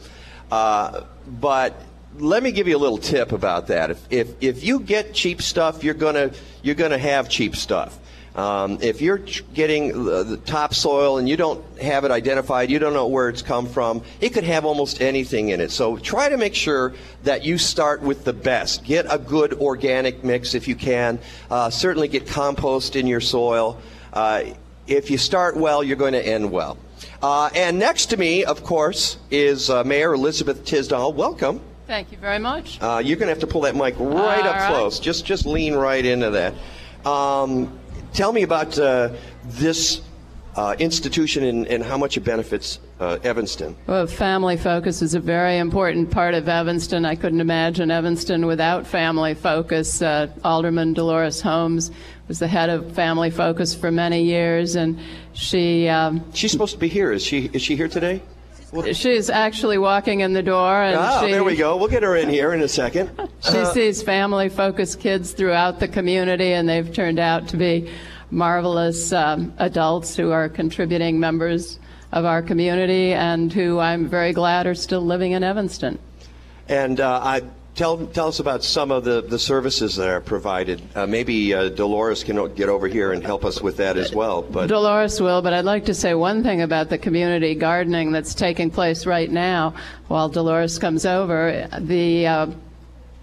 Uh, 0.50 1.02
but 1.40 1.74
let 2.18 2.42
me 2.42 2.50
give 2.52 2.66
you 2.66 2.76
a 2.76 2.78
little 2.80 2.98
tip 2.98 3.32
about 3.32 3.68
that. 3.68 3.90
If, 3.90 4.00
if, 4.10 4.28
if 4.40 4.64
you 4.64 4.80
get 4.80 5.14
cheap 5.14 5.40
stuff, 5.42 5.84
you're 5.84 5.94
gonna 5.94 6.32
you're 6.62 6.74
gonna 6.74 6.98
have 6.98 7.28
cheap 7.28 7.54
stuff. 7.54 7.98
Um, 8.36 8.78
if 8.80 9.00
you're 9.00 9.18
getting 9.18 10.04
the, 10.04 10.22
the 10.22 10.36
topsoil 10.36 11.18
and 11.18 11.28
you 11.28 11.36
don't 11.36 11.64
have 11.80 12.04
it 12.04 12.10
identified, 12.10 12.70
you 12.70 12.78
don't 12.78 12.92
know 12.92 13.08
where 13.08 13.28
it's 13.28 13.42
come 13.42 13.66
from, 13.66 14.02
it 14.20 14.30
could 14.30 14.44
have 14.44 14.64
almost 14.64 15.00
anything 15.00 15.48
in 15.48 15.60
it. 15.60 15.70
So 15.72 15.96
try 15.96 16.28
to 16.28 16.36
make 16.36 16.54
sure 16.54 16.94
that 17.24 17.44
you 17.44 17.58
start 17.58 18.02
with 18.02 18.24
the 18.24 18.32
best. 18.32 18.84
Get 18.84 19.06
a 19.10 19.18
good 19.18 19.54
organic 19.54 20.22
mix 20.22 20.54
if 20.54 20.68
you 20.68 20.76
can. 20.76 21.18
Uh, 21.50 21.70
certainly 21.70 22.06
get 22.06 22.26
compost 22.26 22.94
in 22.94 23.06
your 23.06 23.20
soil. 23.20 23.80
Uh, 24.12 24.44
if 24.86 25.10
you 25.10 25.18
start 25.18 25.56
well, 25.56 25.82
you're 25.82 25.96
going 25.96 26.12
to 26.12 26.24
end 26.24 26.50
well. 26.50 26.78
Uh, 27.22 27.50
and 27.54 27.78
next 27.78 28.06
to 28.06 28.16
me, 28.16 28.44
of 28.44 28.62
course, 28.62 29.18
is 29.30 29.70
uh, 29.70 29.84
Mayor 29.84 30.14
Elizabeth 30.14 30.64
Tisdahl. 30.64 31.14
Welcome. 31.14 31.60
Thank 31.86 32.12
you 32.12 32.18
very 32.18 32.38
much. 32.38 32.78
Uh, 32.80 33.02
you're 33.04 33.16
going 33.16 33.26
to 33.26 33.32
have 33.32 33.40
to 33.40 33.48
pull 33.48 33.62
that 33.62 33.74
mic 33.74 33.98
right 33.98 34.42
All 34.42 34.48
up 34.48 34.56
right. 34.56 34.68
close. 34.68 35.00
Just 35.00 35.26
just 35.26 35.44
lean 35.44 35.74
right 35.74 36.04
into 36.04 36.30
that. 36.30 36.54
Um, 37.04 37.79
tell 38.12 38.32
me 38.32 38.42
about 38.42 38.78
uh, 38.78 39.10
this 39.44 40.02
uh, 40.56 40.74
institution 40.78 41.44
and, 41.44 41.66
and 41.68 41.82
how 41.82 41.96
much 41.96 42.16
it 42.16 42.20
benefits 42.20 42.80
uh, 42.98 43.18
Evanston. 43.22 43.76
Well, 43.86 44.06
family 44.06 44.56
focus 44.56 45.00
is 45.00 45.14
a 45.14 45.20
very 45.20 45.58
important 45.58 46.10
part 46.10 46.34
of 46.34 46.48
Evanston. 46.48 47.04
I 47.04 47.14
couldn't 47.14 47.40
imagine 47.40 47.90
Evanston 47.90 48.46
without 48.46 48.86
family 48.86 49.34
focus. 49.34 50.02
Uh, 50.02 50.28
Alderman 50.44 50.92
Delores 50.92 51.40
Holmes 51.40 51.90
was 52.28 52.38
the 52.38 52.48
head 52.48 52.68
of 52.68 52.92
family 52.92 53.30
focus 53.30 53.74
for 53.74 53.90
many 53.90 54.22
years, 54.22 54.74
and 54.74 54.98
she 55.32 55.88
um, 55.88 56.24
She's 56.34 56.52
supposed 56.52 56.74
to 56.74 56.78
be 56.78 56.88
here. 56.88 57.12
Is 57.12 57.24
she? 57.24 57.50
Is 57.52 57.62
she 57.62 57.76
here 57.76 57.88
today? 57.88 58.22
She's 58.92 59.30
actually 59.30 59.78
walking 59.78 60.20
in 60.20 60.32
the 60.32 60.42
door, 60.42 60.82
and 60.82 60.96
Ah, 60.96 61.20
she, 61.24 61.32
there 61.32 61.44
we 61.44 61.56
go. 61.56 61.76
We'll 61.76 61.88
get 61.88 62.02
her 62.02 62.16
in 62.16 62.28
here 62.28 62.52
in 62.52 62.62
a 62.62 62.68
second. 62.68 63.10
She 63.40 63.64
sees 63.66 64.02
family 64.02 64.48
focused 64.48 65.00
kids 65.00 65.32
throughout 65.32 65.80
the 65.80 65.88
community, 65.88 66.52
and 66.52 66.68
they've 66.68 66.92
turned 66.92 67.18
out 67.18 67.48
to 67.48 67.56
be 67.56 67.90
marvelous 68.30 69.12
um, 69.12 69.52
adults 69.58 70.14
who 70.16 70.30
are 70.30 70.48
contributing 70.48 71.18
members 71.18 71.78
of 72.12 72.24
our 72.24 72.42
community 72.42 73.12
and 73.12 73.52
who 73.52 73.78
I'm 73.78 74.08
very 74.08 74.32
glad 74.32 74.66
are 74.66 74.74
still 74.74 75.00
living 75.02 75.32
in 75.32 75.42
Evanston. 75.42 75.98
And 76.68 77.00
uh, 77.00 77.20
I, 77.22 77.42
tell 77.80 78.06
tell 78.08 78.28
us 78.28 78.40
about 78.40 78.62
some 78.62 78.90
of 78.90 79.04
the, 79.04 79.22
the 79.22 79.38
services 79.38 79.96
that 79.96 80.06
are 80.06 80.20
provided. 80.20 80.82
Uh, 80.94 81.06
maybe 81.06 81.54
uh, 81.54 81.70
Delores 81.70 82.22
can 82.22 82.36
get 82.54 82.68
over 82.68 82.86
here 82.86 83.12
and 83.12 83.24
help 83.24 83.42
us 83.42 83.62
with 83.62 83.78
that 83.78 83.96
as 83.96 84.12
well. 84.12 84.42
But 84.42 84.66
Delores 84.66 85.18
will, 85.18 85.40
but 85.40 85.54
I'd 85.54 85.64
like 85.64 85.86
to 85.86 85.94
say 85.94 86.12
one 86.12 86.42
thing 86.42 86.60
about 86.60 86.90
the 86.90 86.98
community 86.98 87.54
gardening 87.54 88.12
that's 88.12 88.34
taking 88.34 88.70
place 88.70 89.06
right 89.06 89.30
now 89.30 89.72
while 90.08 90.28
Delores 90.28 90.78
comes 90.78 91.06
over. 91.06 91.68
The 91.80 92.26
uh, 92.26 92.46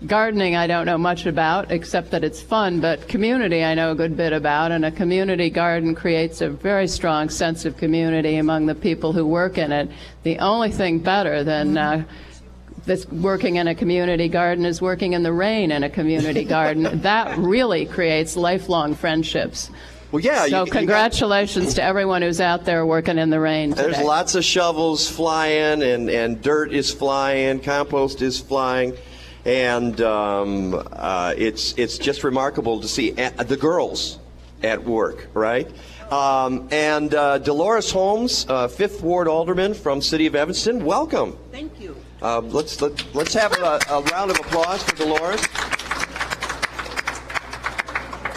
gardening 0.08 0.56
I 0.56 0.66
don't 0.66 0.88
know 0.88 0.98
much 0.98 1.28
about, 1.28 1.72
except 1.72 2.10
that 2.10 2.24
it's 2.24 2.42
fun, 2.42 2.80
but 2.80 3.08
community 3.08 3.64
I 3.64 3.76
know 3.76 3.92
a 3.92 3.96
good 3.96 4.18
bit 4.18 4.34
about, 4.34 4.72
and 4.72 4.84
a 4.86 4.92
community 4.92 5.52
garden 5.52 5.94
creates 5.94 6.42
a 6.42 6.50
very 6.50 6.88
strong 6.88 7.30
sense 7.30 7.66
of 7.66 7.78
community 7.78 8.38
among 8.38 8.66
the 8.66 8.76
people 8.76 9.14
who 9.14 9.28
work 9.28 9.60
in 9.60 9.72
it. 9.72 9.92
The 10.24 10.40
only 10.40 10.72
thing 10.72 10.98
better 10.98 11.44
than 11.44 11.78
uh, 11.78 12.06
this 12.88 13.06
working 13.10 13.58
in 13.58 13.68
a 13.68 13.76
community 13.76 14.28
garden 14.30 14.66
is 14.66 14.82
working 14.82 15.14
in 15.14 15.22
the 15.22 15.34
rain 15.34 15.72
in 15.72 15.84
a 15.84 15.90
community 15.90 16.44
garden. 16.58 17.02
That 17.02 17.38
really 17.38 17.86
creates 17.86 18.36
lifelong 18.36 18.96
friendships. 18.96 19.70
well, 20.12 20.22
yeah. 20.22 20.46
you- 20.46 20.50
So 20.52 20.60
you 20.62 20.72
got- 20.72 20.78
congratulations 20.80 21.74
to 21.76 21.84
everyone 21.84 22.22
who's 22.24 22.42
out 22.42 22.66
there 22.66 22.86
working 22.86 23.18
in 23.20 23.30
the 23.30 23.40
rain 23.40 23.72
today. 23.72 23.84
There's 23.92 24.00
lots 24.06 24.34
of 24.36 24.44
shovels 24.44 25.08
flying, 25.10 25.84
and, 25.84 26.10
and 26.10 26.42
dirt 26.42 26.72
is 26.72 26.92
flying, 26.92 27.60
compost 27.60 28.22
is 28.22 28.40
flying, 28.40 28.94
and 29.46 30.00
um, 30.02 30.74
uh, 30.94 31.34
it's 31.38 31.74
it's 31.78 31.98
just 31.98 32.24
remarkable 32.24 32.80
to 32.82 32.88
see 32.88 33.12
the 33.12 33.58
girls 33.60 34.18
at 34.64 34.84
work, 34.84 35.28
right? 35.34 35.70
Um, 36.12 36.70
and 36.72 37.14
uh, 37.14 37.38
Delores 37.40 37.92
Holmes, 37.92 38.46
uh, 38.48 38.70
Fifth 38.70 39.04
Ward 39.04 39.28
Alderman 39.28 39.74
from 39.74 40.02
City 40.02 40.26
of 40.26 40.36
Evanston, 40.36 40.86
welcome. 40.86 41.38
Thank 41.52 41.80
you. 41.82 41.96
Um, 42.22 42.50
let's 42.50 42.82
let, 42.82 43.16
let's 43.16 43.34
have 43.34 43.54
a, 43.54 43.80
a 43.90 44.02
round 44.12 44.32
of 44.32 44.40
applause 44.40 44.82
for 44.84 44.96
Delores. 44.96 45.42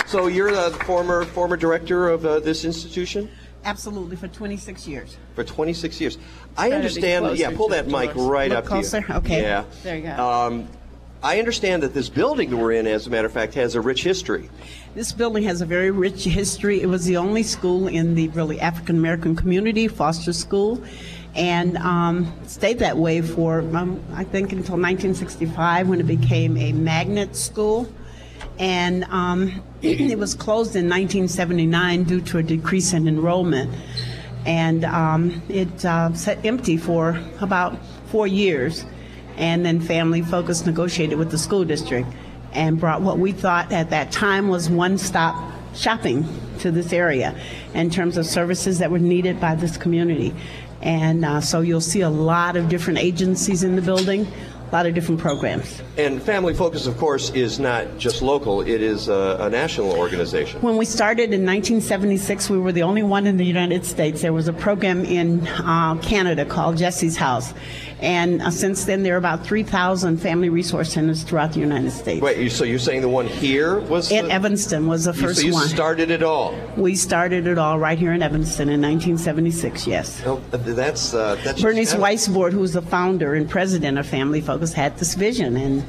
So 0.06 0.26
you're 0.26 0.50
the 0.50 0.76
former 0.84 1.25
former 1.25 1.56
director 1.56 2.08
of 2.08 2.26
uh, 2.26 2.40
this 2.40 2.64
institution 2.64 3.30
Absolutely, 3.64 4.16
for 4.16 4.26
26 4.26 4.88
years. 4.88 5.16
for 5.34 5.44
26 5.44 6.00
years. 6.00 6.18
I 6.56 6.72
understand. 6.72 7.38
Yeah, 7.38 7.54
pull 7.54 7.68
that 7.68 7.87
mic 7.87 8.10
right 8.16 8.50
Look 8.50 8.58
up 8.58 8.64
closer? 8.64 9.02
to 9.02 9.06
you. 9.08 9.14
Okay. 9.18 9.42
Yeah. 9.42 9.64
There 9.82 9.96
you 9.96 10.02
go. 10.02 10.10
Um, 10.16 10.68
I 11.22 11.38
understand 11.38 11.82
that 11.82 11.92
this 11.92 12.08
building 12.08 12.56
we're 12.58 12.72
in, 12.72 12.87
as 12.87 13.06
a 13.06 13.10
matter 13.10 13.26
of 13.26 13.32
fact, 13.32 13.52
has 13.54 13.75
a 13.75 13.80
rich 13.80 14.02
history. 14.02 14.49
This 14.94 15.12
building 15.12 15.42
has 15.44 15.60
a 15.60 15.66
very 15.66 15.90
rich 15.90 16.25
history. 16.25 16.80
It 16.80 16.87
was 16.87 17.04
the 17.04 17.18
only 17.18 17.42
school 17.42 17.87
in 17.87 18.14
the 18.14 18.28
really 18.28 18.58
African 18.58 18.96
American 18.96 19.37
community, 19.37 19.87
Foster 19.87 20.32
School, 20.32 20.82
and 21.34 21.76
um, 21.78 22.32
stayed 22.46 22.80
that 22.80 22.96
way 22.96 23.22
for, 23.22 23.60
um, 23.76 24.02
I 24.12 24.25
think, 24.25 24.52
until 24.52 24.76
1965 24.76 25.88
when 25.88 26.00
it 26.00 26.06
became 26.06 26.56
a 26.56 26.72
magnet 26.72 27.37
school. 27.37 27.92
And 28.58 29.04
um, 29.04 29.62
it 29.82 30.18
was 30.18 30.34
closed 30.34 30.75
in 30.76 30.88
1979 30.88 32.04
due 32.04 32.20
to 32.22 32.38
a 32.38 32.42
decrease 32.42 32.92
in 32.92 33.06
enrollment. 33.06 33.72
And 34.46 34.84
um, 34.84 35.42
it 35.49 35.84
uh, 35.84 36.12
sat 36.14 36.44
empty 36.44 36.76
for 36.76 37.20
about 37.40 37.78
four 38.06 38.26
years. 38.26 38.84
And 39.37 39.64
then 39.64 39.80
Family 39.80 40.22
Focus 40.22 40.66
negotiated 40.66 41.18
with 41.18 41.30
the 41.30 41.38
school 41.38 41.64
district 41.64 42.08
and 42.52 42.80
brought 42.80 43.00
what 43.00 43.18
we 43.18 43.32
thought 43.32 43.70
at 43.72 43.90
that 43.90 44.10
time 44.10 44.49
was 44.49 44.68
one 44.68 44.99
stop 44.99 45.52
shopping 45.75 46.26
to 46.58 46.70
this 46.70 46.92
area 46.92 47.38
in 47.75 47.90
terms 47.90 48.16
of 48.16 48.26
services 48.26 48.78
that 48.80 48.90
were 48.90 48.99
needed 48.99 49.40
by 49.40 49.54
this 49.54 49.76
community. 49.76 50.34
And 50.80 51.25
uh, 51.25 51.40
so 51.40 51.60
you'll 51.60 51.80
see 51.80 52.00
a 52.00 52.10
lot 52.10 52.56
of 52.56 52.68
different 52.68 52.99
agencies 52.99 53.62
in 53.62 53.76
the 53.76 53.82
building, 53.82 54.26
a 54.70 54.72
lot 54.72 54.87
of 54.87 54.94
different 54.94 55.20
programs. 55.20 55.82
And 55.99 56.22
Family 56.22 56.54
Focus, 56.54 56.87
of 56.87 56.96
course, 56.96 57.30
is 57.30 57.58
not 57.58 57.99
just 57.99 58.22
local; 58.22 58.62
it 58.62 58.80
is 58.80 59.08
a, 59.08 59.37
a 59.40 59.50
national 59.50 59.92
organization. 59.92 60.62
When 60.62 60.76
we 60.76 60.87
started 60.87 61.34
in 61.34 61.44
1976, 61.44 62.49
we 62.49 62.58
were 62.58 62.72
the 62.72 62.82
only 62.82 63.02
one 63.02 63.26
in 63.26 63.37
the 63.37 63.44
United 63.44 63.84
States. 63.84 64.22
There 64.22 64.32
was 64.32 64.49
a 64.49 64.52
program 64.52 65.04
in 65.04 65.46
uh, 65.49 65.96
Canada 65.96 66.44
called 66.46 66.78
Jesse's 66.78 67.16
House. 67.16 67.52
And 68.00 68.40
uh, 68.40 68.50
since 68.50 68.85
then, 68.87 69.02
there 69.02 69.14
are 69.14 69.19
about 69.19 69.45
3,000 69.45 70.16
family 70.16 70.49
resource 70.49 70.92
centers 70.95 71.23
throughout 71.23 71.52
the 71.52 71.61
United 71.61 71.90
States. 71.90 72.23
Wait, 72.23 72.38
you- 72.38 72.49
so 72.49 72.64
you're 72.64 72.78
saying 72.78 73.02
the 73.02 73.09
one 73.11 73.26
here 73.26 73.78
was 73.80 74.11
In 74.11 74.26
the, 74.28 74.33
Evanston 74.33 74.87
was 74.87 75.04
the 75.04 75.12
you- 75.12 75.21
first 75.21 75.40
so 75.40 75.47
you 75.47 75.52
one. 75.52 75.69
started 75.69 76.11
it 76.11 76.23
all. 76.23 76.54
we 76.78 76.95
started 76.97 77.47
it 77.47 77.59
all 77.59 77.78
right 77.78 77.99
here 77.99 78.12
in 78.12 78.23
Evanston 78.23 78.69
in 78.71 78.80
1976, 78.80 79.87
yes. 79.87 80.23
Oh, 80.25 80.40
that's 80.50 81.12
uh, 81.12 81.37
that's 81.45 81.61
Bernice 81.61 81.95
Weissbourd, 81.95 82.52
who's 82.52 82.73
the 82.73 82.83
founder 82.83 83.35
and 83.35 83.49
president 83.50 83.99
of 83.99 84.07
Family 84.07 84.40
Focus, 84.40 84.73
had 84.73 84.97
this 84.97 85.14
vision, 85.14 85.57
and 85.57 85.85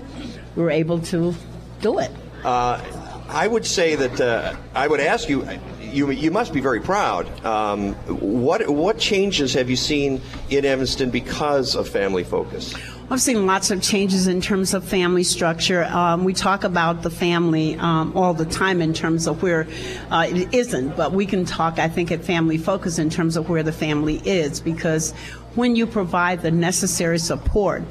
we 0.57 0.63
were 0.63 0.69
able 0.71 0.99
to 0.99 1.33
do 1.81 1.99
it. 1.99 2.11
Uh, 2.43 2.81
I 3.29 3.47
would 3.47 3.65
say 3.65 3.95
that 3.95 4.19
uh, 4.19 4.55
I 4.75 4.87
would 4.89 4.99
ask 4.99 5.29
you. 5.29 5.47
You, 5.91 6.11
you 6.11 6.31
must 6.31 6.53
be 6.53 6.61
very 6.61 6.79
proud. 6.79 7.27
Um, 7.45 7.93
what 8.05 8.67
what 8.69 8.97
changes 8.97 9.53
have 9.53 9.69
you 9.69 9.75
seen 9.75 10.21
in 10.49 10.65
Evanston 10.65 11.09
because 11.09 11.75
of 11.75 11.89
Family 11.89 12.23
Focus? 12.23 12.73
I've 13.11 13.19
seen 13.19 13.45
lots 13.45 13.71
of 13.71 13.81
changes 13.81 14.27
in 14.27 14.39
terms 14.39 14.73
of 14.73 14.85
family 14.85 15.25
structure. 15.25 15.83
Um, 15.83 16.23
we 16.23 16.33
talk 16.33 16.63
about 16.63 17.01
the 17.01 17.09
family 17.09 17.75
um, 17.75 18.15
all 18.15 18.33
the 18.33 18.45
time 18.45 18.81
in 18.81 18.93
terms 18.93 19.27
of 19.27 19.43
where 19.43 19.67
uh, 20.09 20.27
it 20.29 20.53
isn't, 20.53 20.95
but 20.95 21.11
we 21.11 21.25
can 21.25 21.43
talk, 21.43 21.77
I 21.77 21.89
think, 21.89 22.09
at 22.09 22.23
Family 22.23 22.57
Focus 22.57 22.99
in 22.99 23.09
terms 23.09 23.35
of 23.35 23.49
where 23.49 23.63
the 23.63 23.73
family 23.73 24.21
is 24.23 24.61
because 24.61 25.11
when 25.55 25.75
you 25.75 25.85
provide 25.85 26.41
the 26.41 26.51
necessary 26.51 27.19
support 27.19 27.83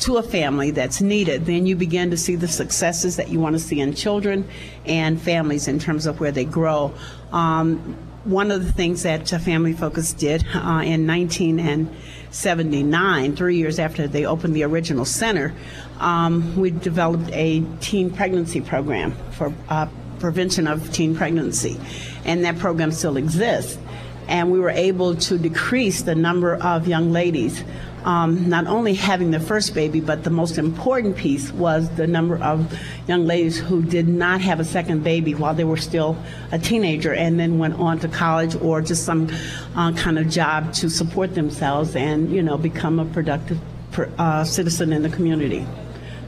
to 0.00 0.16
a 0.16 0.22
family 0.22 0.70
that's 0.70 1.00
needed, 1.00 1.46
then 1.46 1.66
you 1.66 1.76
begin 1.76 2.10
to 2.10 2.16
see 2.16 2.36
the 2.36 2.48
successes 2.48 3.16
that 3.16 3.28
you 3.28 3.38
want 3.38 3.54
to 3.54 3.60
see 3.60 3.80
in 3.80 3.94
children 3.94 4.48
and 4.86 5.20
families 5.20 5.68
in 5.68 5.78
terms 5.78 6.06
of 6.06 6.20
where 6.20 6.32
they 6.32 6.44
grow. 6.44 6.92
Um, 7.32 7.96
one 8.24 8.50
of 8.50 8.64
the 8.64 8.72
things 8.72 9.04
that 9.04 9.32
uh, 9.32 9.38
Family 9.38 9.72
Focus 9.72 10.12
did 10.12 10.44
uh, 10.54 10.82
in 10.84 11.06
1979, 11.06 13.36
three 13.36 13.56
years 13.56 13.78
after 13.78 14.06
they 14.06 14.26
opened 14.26 14.54
the 14.54 14.64
original 14.64 15.06
center, 15.06 15.54
um, 15.98 16.54
we 16.56 16.70
developed 16.70 17.30
a 17.32 17.64
teen 17.80 18.10
pregnancy 18.10 18.60
program 18.60 19.14
for 19.32 19.54
uh, 19.68 19.88
prevention 20.18 20.66
of 20.66 20.92
teen 20.92 21.16
pregnancy. 21.16 21.80
And 22.24 22.44
that 22.44 22.58
program 22.58 22.90
still 22.92 23.16
exists. 23.16 23.78
And 24.28 24.52
we 24.52 24.60
were 24.60 24.68
able 24.70 25.16
to 25.16 25.38
decrease 25.38 26.02
the 26.02 26.14
number 26.14 26.56
of 26.56 26.86
young 26.86 27.10
ladies 27.12 27.64
um, 28.04 28.48
not 28.48 28.66
only 28.66 28.94
having 28.94 29.30
the 29.30 29.40
first 29.40 29.74
baby, 29.74 30.00
but 30.00 30.24
the 30.24 30.30
most 30.30 30.58
important 30.58 31.16
piece 31.16 31.52
was 31.52 31.88
the 31.96 32.06
number 32.06 32.38
of 32.42 32.78
young 33.06 33.26
ladies 33.26 33.58
who 33.58 33.82
did 33.82 34.08
not 34.08 34.40
have 34.40 34.60
a 34.60 34.64
second 34.64 35.04
baby 35.04 35.34
while 35.34 35.54
they 35.54 35.64
were 35.64 35.76
still 35.76 36.16
a 36.52 36.58
teenager 36.58 37.14
and 37.14 37.38
then 37.38 37.58
went 37.58 37.74
on 37.74 37.98
to 37.98 38.08
college 38.08 38.54
or 38.56 38.80
just 38.80 39.04
some 39.04 39.28
uh, 39.76 39.92
kind 39.92 40.18
of 40.18 40.28
job 40.28 40.72
to 40.74 40.88
support 40.88 41.34
themselves 41.34 41.94
and, 41.96 42.32
you 42.32 42.42
know, 42.42 42.56
become 42.56 42.98
a 42.98 43.04
productive 43.04 43.58
uh, 44.18 44.44
citizen 44.44 44.92
in 44.92 45.02
the 45.02 45.10
community. 45.10 45.66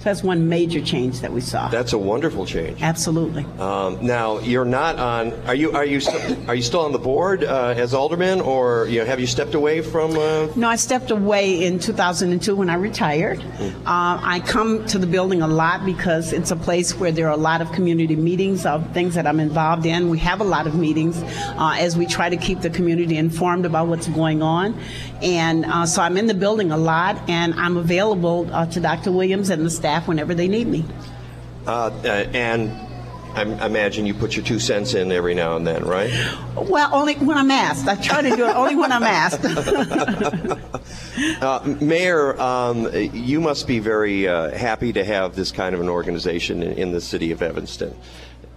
So 0.03 0.11
that's 0.11 0.25
one 0.25 0.49
major 0.49 0.81
change 0.81 1.21
that 1.21 1.33
we 1.33 1.41
saw. 1.41 1.69
That's 1.69 1.93
a 1.93 1.99
wonderful 1.99 2.45
change. 2.45 2.83
Absolutely. 2.83 3.45
Um, 3.61 4.05
now 4.05 4.41
you're 4.41 4.65
not 4.65 4.99
on. 4.99 5.33
Are 5.47 5.55
you 5.55 5.71
are 5.71 5.85
you 5.85 6.01
are 6.49 6.57
you 6.57 6.63
still 6.63 6.81
on 6.81 6.91
the 6.91 6.99
board 6.99 7.45
uh, 7.45 7.75
as 7.77 7.95
alderman, 7.95 8.41
or 8.41 8.89
you 8.89 8.99
know, 8.99 9.05
have 9.05 9.21
you 9.21 9.29
stepped 9.29 9.55
away 9.55 9.81
from? 9.81 10.17
Uh, 10.19 10.49
No, 10.57 10.67
I 10.69 10.75
stepped 10.75 11.13
away 11.13 11.65
in 11.65 11.79
2002 11.79 12.57
when 12.57 12.69
I 12.69 12.75
retired. 12.75 13.39
Uh, 13.61 14.19
I 14.21 14.43
come 14.45 14.85
to 14.87 14.99
the 14.99 15.07
building 15.07 15.41
a 15.41 15.47
lot 15.47 15.87
because 15.87 16.33
it's 16.33 16.51
a 16.51 16.57
place 16.57 16.99
where 16.99 17.13
there 17.13 17.29
are 17.29 17.35
a 17.35 17.45
lot 17.51 17.61
of 17.61 17.71
community 17.71 18.17
meetings 18.17 18.67
of 18.67 18.85
things 18.93 19.15
that 19.15 19.25
I'm 19.29 19.39
involved 19.39 19.87
in. 19.87 20.09
We 20.09 20.19
have 20.19 20.41
a 20.41 20.45
lot 20.57 20.67
of 20.67 20.75
meetings 20.75 21.23
uh, 21.23 21.77
as 21.79 21.97
we 21.97 22.07
try 22.07 22.29
to 22.29 22.37
keep 22.37 22.61
the 22.61 22.71
community 22.71 23.19
informed 23.19 23.67
about 23.67 23.87
what's 23.87 24.09
going 24.09 24.43
on. 24.43 24.77
And 25.23 25.65
uh, 25.65 25.87
so 25.87 26.03
I'm 26.03 26.17
in 26.17 26.27
the 26.27 26.35
building 26.35 26.73
a 26.73 26.77
lot, 26.77 27.17
and 27.29 27.55
I'm 27.55 27.77
available 27.77 28.53
uh, 28.53 28.67
to 28.67 28.81
Dr. 28.81 29.13
Williams 29.13 29.49
and 29.51 29.65
the 29.65 29.71
staff 29.71 29.92
whenever 30.01 30.35
they 30.35 30.49
need 30.49 30.67
me. 30.67 30.85
uh, 31.67 31.71
uh, 32.05 32.07
and 32.35 32.71
I 33.35 33.43
imagine 33.67 34.05
you 34.05 34.13
put 34.13 34.37
your 34.37 34.45
two 34.45 34.59
cents 34.59 34.93
in 34.93 35.11
every 35.11 35.35
now 35.35 35.57
and 35.57 35.67
then, 35.67 35.85
right? 35.85 36.11
Well, 36.55 36.91
only 36.95 37.15
when 37.15 37.39
I'm 37.39 37.51
asked. 37.51 37.89
I 37.89 37.95
try 37.95 38.21
to 38.21 38.37
do 38.37 38.47
it 38.47 38.55
only 38.55 38.77
when 38.77 38.93
I'm 38.93 39.03
asked. 39.05 39.41
Uh, 41.41 41.77
Mayor, 41.81 42.41
um, 42.41 42.89
you 42.95 43.41
must 43.41 43.67
be 43.67 43.79
very 43.79 44.27
uh, 44.27 44.51
happy 44.57 44.93
to 44.93 45.05
have 45.05 45.35
this 45.37 45.53
kind 45.53 45.75
of 45.75 45.81
an 45.81 45.89
organization 45.89 46.63
in, 46.63 46.73
in 46.73 46.93
the 46.93 47.01
city 47.01 47.31
of 47.33 47.43
Evanston, 47.43 47.95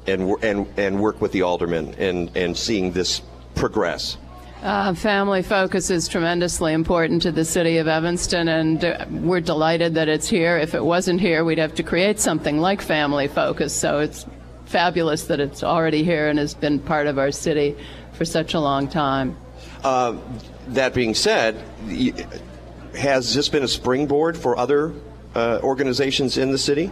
and 0.08 0.32
and 0.44 0.66
and 0.78 1.00
work 1.00 1.22
with 1.22 1.32
the 1.32 1.42
aldermen 1.42 1.94
and 1.96 2.36
and 2.36 2.56
seeing 2.58 2.92
this 2.94 3.22
progress. 3.56 4.18
Uh, 4.66 4.96
family 4.96 5.44
focus 5.44 5.92
is 5.92 6.08
tremendously 6.08 6.74
important 6.74 7.22
to 7.22 7.32
the 7.32 7.46
city 7.46 7.78
of 7.78 7.88
Evanston, 7.88 8.48
and 8.48 8.84
uh, 8.84 9.06
we're 9.12 9.40
delighted 9.40 9.94
that 9.94 10.10
it's 10.10 10.28
here. 10.28 10.58
If 10.58 10.74
it 10.74 10.84
wasn't 10.84 11.22
here, 11.22 11.46
we'd 11.46 11.60
have 11.60 11.76
to 11.76 11.84
create 11.84 12.20
something 12.20 12.58
like 12.58 12.82
family 12.82 13.28
focus. 13.28 13.76
So 13.76 14.00
it's 14.00 14.26
fabulous 14.66 15.26
that 15.26 15.40
it's 15.40 15.62
already 15.62 16.04
here 16.04 16.30
and 16.30 16.40
has 16.40 16.56
been 16.56 16.80
part 16.80 17.06
of 17.06 17.20
our 17.20 17.30
city 17.32 17.76
for 18.14 18.26
such 18.26 18.56
a 18.56 18.60
long 18.60 18.88
time. 18.88 19.38
Uh, 19.84 20.18
that 20.70 20.96
being 20.96 21.14
said, 21.14 21.64
has 22.96 23.36
this 23.36 23.48
been 23.50 23.62
a 23.62 23.68
springboard 23.68 24.36
for 24.36 24.58
other 24.58 24.94
uh, 25.36 25.60
organizations 25.62 26.40
in 26.40 26.50
the 26.50 26.58
city? 26.58 26.92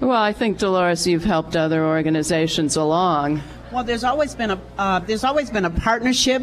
Well, 0.00 0.12
I 0.12 0.32
think, 0.32 0.56
Delores, 0.56 1.06
you've 1.06 1.24
helped 1.24 1.54
other 1.54 1.84
organizations 1.84 2.76
along. 2.76 3.42
Well, 3.72 3.84
there's 3.84 4.02
always 4.02 4.34
been 4.34 4.50
a 4.50 4.60
uh, 4.78 4.98
there's 4.98 5.22
always 5.22 5.48
been 5.48 5.64
a 5.64 5.70
partnership 5.70 6.42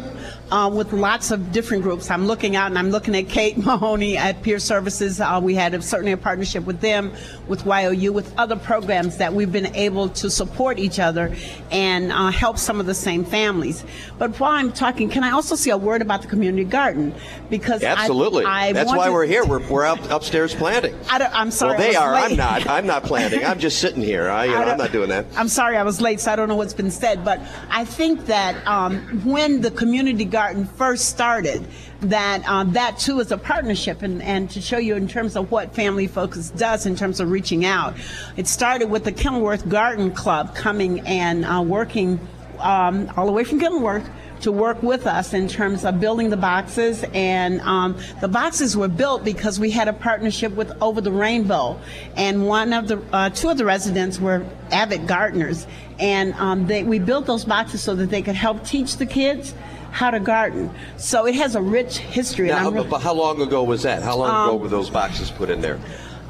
uh, 0.50 0.70
with 0.72 0.94
lots 0.94 1.30
of 1.30 1.52
different 1.52 1.82
groups. 1.82 2.10
I'm 2.10 2.26
looking 2.26 2.56
out 2.56 2.68
and 2.68 2.78
I'm 2.78 2.88
looking 2.90 3.14
at 3.14 3.28
Kate 3.28 3.58
Mahoney 3.66 4.16
at 4.16 4.42
Peer 4.42 4.58
Services. 4.58 5.20
Uh, 5.20 5.38
we 5.42 5.54
had 5.54 5.74
a, 5.74 5.82
certainly 5.82 6.12
a 6.12 6.16
partnership 6.16 6.64
with 6.64 6.80
them, 6.80 7.12
with 7.46 7.66
YOU, 7.66 8.14
with 8.14 8.32
other 8.38 8.56
programs 8.56 9.18
that 9.18 9.34
we've 9.34 9.52
been 9.52 9.74
able 9.76 10.08
to 10.08 10.30
support 10.30 10.78
each 10.78 10.98
other 10.98 11.34
and 11.70 12.12
uh, 12.12 12.30
help 12.30 12.56
some 12.56 12.80
of 12.80 12.86
the 12.86 12.94
same 12.94 13.26
families. 13.26 13.84
But 14.16 14.40
while 14.40 14.52
I'm 14.52 14.72
talking, 14.72 15.10
can 15.10 15.22
I 15.22 15.32
also 15.32 15.54
say 15.54 15.70
a 15.70 15.76
word 15.76 16.00
about 16.00 16.22
the 16.22 16.28
community 16.28 16.64
garden? 16.64 17.14
Because 17.50 17.82
Absolutely. 17.82 18.46
I, 18.46 18.72
That's 18.72 18.90
why 18.90 19.10
we're 19.10 19.26
here. 19.26 19.44
We're, 19.44 19.66
we're 19.68 19.84
up, 19.84 19.98
upstairs 20.10 20.54
planting. 20.54 20.94
I 21.10 21.18
don't, 21.18 21.32
I'm 21.34 21.50
sorry. 21.50 21.76
well, 21.76 21.90
they 21.90 21.94
I 21.96 22.02
are. 22.06 22.12
was 22.12 22.30
I'm 22.32 22.36
not. 22.38 22.66
I'm 22.66 22.86
not 22.86 23.02
planting. 23.04 23.44
I'm 23.44 23.58
just 23.68 23.80
sitting 23.80 24.02
here. 24.02 24.30
I, 24.30 24.46
you 24.46 24.50
know, 24.52 24.56
I 24.56 24.60
I'm 24.62 24.68
don't- 24.68 24.78
not 24.78 24.92
doing 24.92 25.10
that. 25.10 25.26
I'm 25.36 25.48
sorry 25.48 25.76
I 25.76 25.82
was 25.82 26.00
late, 26.00 26.20
so 26.20 26.32
I 26.32 26.36
don't 26.36 26.48
know 26.48 26.56
what's 26.56 26.72
been 26.72 26.90
said. 26.90 27.17
But 27.24 27.40
I 27.70 27.84
think 27.84 28.26
that 28.26 28.66
um, 28.66 29.00
when 29.24 29.60
the 29.60 29.70
community 29.70 30.24
garden 30.24 30.66
first 30.66 31.08
started, 31.08 31.66
that 32.00 32.48
um, 32.48 32.72
that 32.72 32.98
too 32.98 33.20
is 33.20 33.32
a 33.32 33.38
partnership, 33.38 34.02
and, 34.02 34.22
and 34.22 34.50
to 34.50 34.60
show 34.60 34.78
you 34.78 34.94
in 34.94 35.08
terms 35.08 35.36
of 35.36 35.50
what 35.50 35.74
Family 35.74 36.06
Focus 36.06 36.50
does 36.50 36.86
in 36.86 36.96
terms 36.96 37.20
of 37.20 37.30
reaching 37.30 37.64
out. 37.64 37.94
It 38.36 38.46
started 38.46 38.88
with 38.88 39.04
the 39.04 39.12
Kenilworth 39.12 39.68
Garden 39.68 40.12
Club 40.12 40.54
coming 40.54 41.00
and 41.00 41.44
uh, 41.44 41.62
working 41.62 42.20
um, 42.58 43.12
all 43.16 43.26
the 43.26 43.32
way 43.32 43.44
from 43.44 43.60
Kenilworth 43.60 44.08
to 44.40 44.52
work 44.52 44.82
with 44.82 45.06
us 45.06 45.34
in 45.34 45.48
terms 45.48 45.84
of 45.84 46.00
building 46.00 46.30
the 46.30 46.36
boxes. 46.36 47.04
And 47.12 47.60
um, 47.62 47.96
the 48.20 48.28
boxes 48.28 48.76
were 48.76 48.88
built 48.88 49.24
because 49.24 49.58
we 49.58 49.70
had 49.70 49.88
a 49.88 49.92
partnership 49.92 50.52
with 50.54 50.70
Over 50.82 51.00
the 51.00 51.12
Rainbow, 51.12 51.78
and 52.16 52.46
one 52.46 52.72
of 52.72 52.88
the 52.88 53.02
uh, 53.12 53.30
two 53.30 53.48
of 53.48 53.58
the 53.58 53.64
residents 53.64 54.18
were 54.20 54.44
avid 54.70 55.06
gardeners, 55.06 55.66
and 55.98 56.34
um, 56.34 56.66
they, 56.66 56.82
we 56.84 56.98
built 56.98 57.26
those 57.26 57.44
boxes 57.44 57.82
so 57.82 57.94
that 57.96 58.10
they 58.10 58.22
could 58.22 58.34
help 58.36 58.64
teach 58.64 58.96
the 58.96 59.06
kids 59.06 59.54
how 59.90 60.10
to 60.10 60.20
garden. 60.20 60.70
So 60.98 61.26
it 61.26 61.34
has 61.36 61.54
a 61.54 61.62
rich 61.62 61.98
history. 61.98 62.48
Now, 62.48 62.66
and 62.66 62.76
really- 62.76 62.88
but 62.88 63.00
how 63.00 63.14
long 63.14 63.40
ago 63.40 63.62
was 63.64 63.82
that? 63.82 64.02
How 64.02 64.16
long 64.16 64.48
ago 64.48 64.56
were 64.56 64.68
those 64.68 64.90
boxes 64.90 65.30
put 65.30 65.48
in 65.50 65.60
there? 65.60 65.78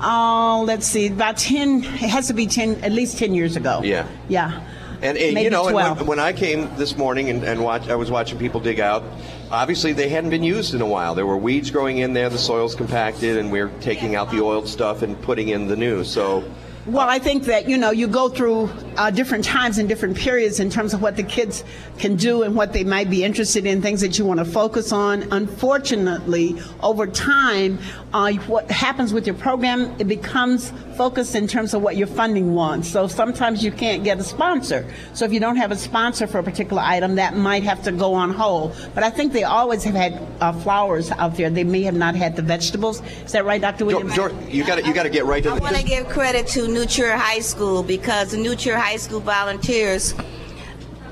Oh, 0.00 0.62
let's 0.66 0.86
see, 0.86 1.08
about 1.08 1.36
10, 1.38 1.82
it 1.82 1.86
has 2.08 2.28
to 2.28 2.32
be 2.34 2.46
10, 2.46 2.84
at 2.84 2.92
least 2.92 3.18
10 3.18 3.34
years 3.34 3.56
ago. 3.56 3.80
Yeah. 3.82 4.06
Yeah. 4.28 4.60
And, 5.00 5.16
and 5.16 5.34
Maybe 5.34 5.44
you 5.44 5.50
know, 5.50 5.66
and 5.68 5.74
when, 5.76 6.06
when 6.06 6.18
I 6.18 6.32
came 6.32 6.74
this 6.76 6.96
morning 6.96 7.30
and, 7.30 7.44
and 7.44 7.62
watch, 7.62 7.88
I 7.88 7.94
was 7.94 8.10
watching 8.10 8.38
people 8.38 8.60
dig 8.60 8.80
out. 8.80 9.04
Obviously, 9.50 9.92
they 9.92 10.08
hadn't 10.08 10.30
been 10.30 10.42
used 10.42 10.74
in 10.74 10.80
a 10.80 10.86
while. 10.86 11.14
There 11.14 11.26
were 11.26 11.36
weeds 11.36 11.70
growing 11.70 11.98
in 11.98 12.12
there. 12.14 12.28
The 12.28 12.38
soil's 12.38 12.74
compacted, 12.74 13.36
and 13.36 13.52
we're 13.52 13.70
taking 13.80 14.16
out 14.16 14.30
the 14.30 14.40
oiled 14.40 14.66
stuff 14.68 15.02
and 15.02 15.20
putting 15.22 15.50
in 15.50 15.68
the 15.68 15.76
new. 15.76 16.02
So, 16.02 16.42
Well, 16.86 17.08
I 17.08 17.18
think 17.18 17.44
that, 17.44 17.68
you 17.68 17.76
know, 17.76 17.90
you 17.90 18.08
go 18.08 18.28
through 18.28 18.70
uh, 18.96 19.10
different 19.10 19.44
times 19.44 19.76
and 19.76 19.88
different 19.88 20.16
periods 20.16 20.58
in 20.58 20.70
terms 20.70 20.94
of 20.94 21.02
what 21.02 21.16
the 21.16 21.22
kids 21.22 21.62
can 21.98 22.16
do 22.16 22.42
and 22.42 22.56
what 22.56 22.72
they 22.72 22.82
might 22.82 23.10
be 23.10 23.24
interested 23.24 23.66
in, 23.66 23.82
things 23.82 24.00
that 24.00 24.18
you 24.18 24.24
want 24.24 24.38
to 24.40 24.46
focus 24.46 24.90
on. 24.90 25.30
Unfortunately, 25.30 26.58
over 26.82 27.06
time, 27.06 27.78
uh, 28.14 28.32
what 28.46 28.70
happens 28.70 29.12
with 29.12 29.26
your 29.26 29.36
program, 29.36 29.94
it 29.98 30.08
becomes 30.08 30.72
focused 30.98 31.36
in 31.36 31.46
terms 31.46 31.74
of 31.74 31.80
what 31.80 31.96
your 31.96 32.08
funding 32.08 32.54
wants. 32.54 32.88
So 32.88 33.06
sometimes 33.06 33.64
you 33.64 33.70
can't 33.70 34.02
get 34.02 34.18
a 34.18 34.24
sponsor. 34.24 34.84
So 35.14 35.24
if 35.24 35.32
you 35.32 35.38
don't 35.38 35.54
have 35.54 35.70
a 35.70 35.76
sponsor 35.76 36.26
for 36.26 36.40
a 36.40 36.42
particular 36.42 36.82
item, 36.84 37.14
that 37.14 37.36
might 37.36 37.62
have 37.62 37.84
to 37.84 37.92
go 37.92 38.14
on 38.14 38.30
hold. 38.30 38.74
But 38.94 39.04
I 39.04 39.10
think 39.10 39.32
they 39.32 39.44
always 39.44 39.84
have 39.84 39.94
had 39.94 40.20
uh, 40.40 40.52
flowers 40.52 41.12
out 41.12 41.36
there. 41.36 41.50
They 41.50 41.62
may 41.62 41.82
have 41.82 41.94
not 41.94 42.16
had 42.16 42.34
the 42.34 42.42
vegetables. 42.42 43.00
Is 43.24 43.32
that 43.32 43.44
right, 43.44 43.60
Dr. 43.60 43.84
Williams? 43.84 44.16
Dor- 44.16 44.32
you 44.48 44.64
got 44.64 44.80
to 44.80 44.86
you 44.86 44.92
got 44.92 45.04
to 45.04 45.10
get 45.10 45.24
right 45.24 45.42
to 45.44 45.50
the 45.50 45.54
I 45.54 45.58
want 45.60 45.76
to 45.76 45.84
give 45.84 46.08
credit 46.08 46.48
to 46.48 46.66
New 46.66 46.84
Trier 46.84 47.16
High 47.16 47.40
School 47.40 47.84
because 47.84 48.32
the 48.32 48.36
New 48.36 48.56
Trier 48.56 48.76
High 48.76 48.96
School 48.96 49.20
volunteers 49.20 50.14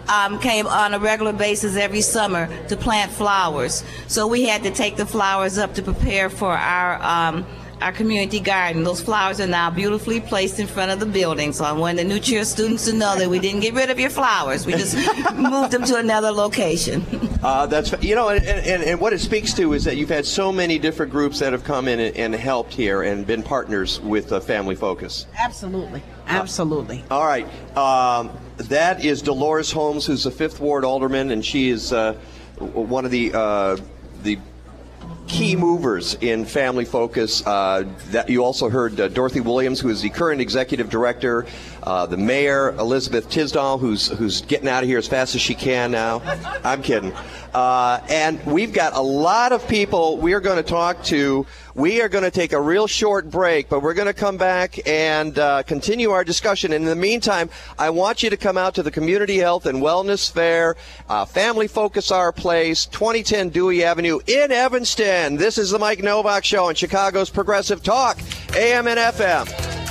um, 0.08 0.40
came 0.40 0.66
on 0.66 0.94
a 0.94 0.98
regular 0.98 1.32
basis 1.32 1.76
every 1.76 2.00
summer 2.00 2.48
to 2.66 2.76
plant 2.76 3.12
flowers. 3.12 3.84
So 4.08 4.26
we 4.26 4.46
had 4.46 4.64
to 4.64 4.72
take 4.72 4.96
the 4.96 5.06
flowers 5.06 5.58
up 5.58 5.74
to 5.74 5.82
prepare 5.82 6.28
for 6.28 6.50
our 6.50 7.00
um, 7.02 7.46
our 7.80 7.92
community 7.92 8.40
garden. 8.40 8.84
Those 8.84 9.00
flowers 9.00 9.40
are 9.40 9.46
now 9.46 9.70
beautifully 9.70 10.20
placed 10.20 10.58
in 10.58 10.66
front 10.66 10.90
of 10.90 11.00
the 11.00 11.06
building. 11.06 11.52
So 11.52 11.64
I 11.64 11.72
want 11.72 11.98
the 11.98 12.04
New 12.04 12.20
Trier 12.20 12.44
students 12.44 12.86
to 12.86 12.92
know 12.92 13.16
that 13.18 13.28
we 13.28 13.38
didn't 13.38 13.60
get 13.60 13.74
rid 13.74 13.90
of 13.90 13.98
your 14.00 14.10
flowers. 14.10 14.66
We 14.66 14.72
just 14.72 14.96
moved 15.34 15.72
them 15.72 15.84
to 15.84 15.96
another 15.96 16.30
location. 16.30 17.04
Uh, 17.42 17.66
that's 17.66 17.92
you 18.02 18.14
know, 18.14 18.30
and, 18.30 18.44
and, 18.44 18.82
and 18.82 19.00
what 19.00 19.12
it 19.12 19.20
speaks 19.20 19.52
to 19.54 19.74
is 19.74 19.84
that 19.84 19.96
you've 19.96 20.08
had 20.08 20.24
so 20.24 20.50
many 20.50 20.78
different 20.78 21.12
groups 21.12 21.38
that 21.40 21.52
have 21.52 21.64
come 21.64 21.88
in 21.88 22.00
and, 22.00 22.16
and 22.16 22.34
helped 22.34 22.72
here 22.72 23.02
and 23.02 23.26
been 23.26 23.42
partners 23.42 24.00
with 24.00 24.32
uh, 24.32 24.40
Family 24.40 24.74
Focus. 24.74 25.26
Absolutely. 25.38 26.02
Absolutely. 26.26 27.04
All 27.10 27.26
right. 27.26 27.46
Um, 27.76 28.30
that 28.56 29.04
is 29.04 29.22
Delores 29.22 29.70
Holmes, 29.70 30.06
who's 30.06 30.24
the 30.24 30.30
fifth 30.30 30.60
ward 30.60 30.84
alderman, 30.84 31.30
and 31.30 31.44
she 31.44 31.68
is 31.68 31.92
uh, 31.92 32.14
one 32.58 33.04
of 33.04 33.10
the 33.10 33.32
uh, 33.34 33.76
the 34.22 34.38
key 35.26 35.56
movers 35.56 36.14
in 36.20 36.44
Family 36.44 36.84
Focus. 36.84 37.46
Uh, 37.46 37.84
that 38.10 38.28
you 38.28 38.44
also 38.44 38.68
heard 38.68 39.00
uh, 39.00 39.08
Dorothy 39.08 39.40
Williams, 39.40 39.80
who 39.80 39.88
is 39.88 40.02
the 40.02 40.10
current 40.10 40.40
executive 40.40 40.88
director, 40.88 41.46
uh, 41.82 42.06
the 42.06 42.16
mayor 42.16 42.70
Elizabeth 42.78 43.28
Tisdahl, 43.28 43.78
who's 43.78 44.08
who's 44.08 44.42
getting 44.42 44.68
out 44.68 44.82
of 44.82 44.88
here 44.88 44.98
as 44.98 45.06
fast 45.06 45.34
as 45.34 45.40
she 45.40 45.54
can 45.54 45.90
now. 45.90 46.22
I'm 46.64 46.82
kidding. 46.82 47.12
Uh, 47.54 48.00
and 48.08 48.44
we've 48.44 48.72
got 48.72 48.94
a 48.94 49.00
lot 49.00 49.52
of 49.52 49.66
people 49.66 50.18
we 50.18 50.34
are 50.34 50.40
going 50.40 50.58
to 50.58 50.62
talk 50.62 51.02
to. 51.04 51.46
We 51.76 52.00
are 52.00 52.08
going 52.08 52.24
to 52.24 52.30
take 52.30 52.54
a 52.54 52.60
real 52.60 52.86
short 52.86 53.28
break, 53.28 53.68
but 53.68 53.82
we're 53.82 53.92
going 53.92 54.06
to 54.06 54.14
come 54.14 54.38
back 54.38 54.78
and 54.88 55.38
uh, 55.38 55.62
continue 55.62 56.10
our 56.10 56.24
discussion. 56.24 56.72
And 56.72 56.84
in 56.84 56.88
the 56.88 56.96
meantime, 56.96 57.50
I 57.78 57.90
want 57.90 58.22
you 58.22 58.30
to 58.30 58.36
come 58.38 58.56
out 58.56 58.74
to 58.76 58.82
the 58.82 58.90
Community 58.90 59.36
Health 59.36 59.66
and 59.66 59.82
Wellness 59.82 60.32
Fair, 60.32 60.76
uh, 61.10 61.26
Family 61.26 61.68
Focus 61.68 62.10
Our 62.10 62.32
Place, 62.32 62.86
2010 62.86 63.50
Dewey 63.50 63.84
Avenue 63.84 64.20
in 64.26 64.52
Evanston. 64.52 65.36
This 65.36 65.58
is 65.58 65.70
the 65.70 65.78
Mike 65.78 66.02
Novak 66.02 66.46
Show 66.46 66.68
on 66.68 66.74
Chicago's 66.74 67.28
Progressive 67.28 67.82
Talk, 67.82 68.18
AM 68.54 68.86
and 68.86 68.98
FM. 68.98 69.85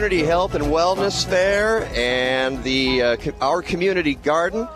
Community 0.00 0.26
Health 0.26 0.54
and 0.54 0.64
Wellness 0.64 1.26
Fair 1.26 1.84
and 1.94 2.64
the 2.64 3.02
uh, 3.02 3.16
our 3.42 3.60
community 3.60 4.14
garden 4.14 4.66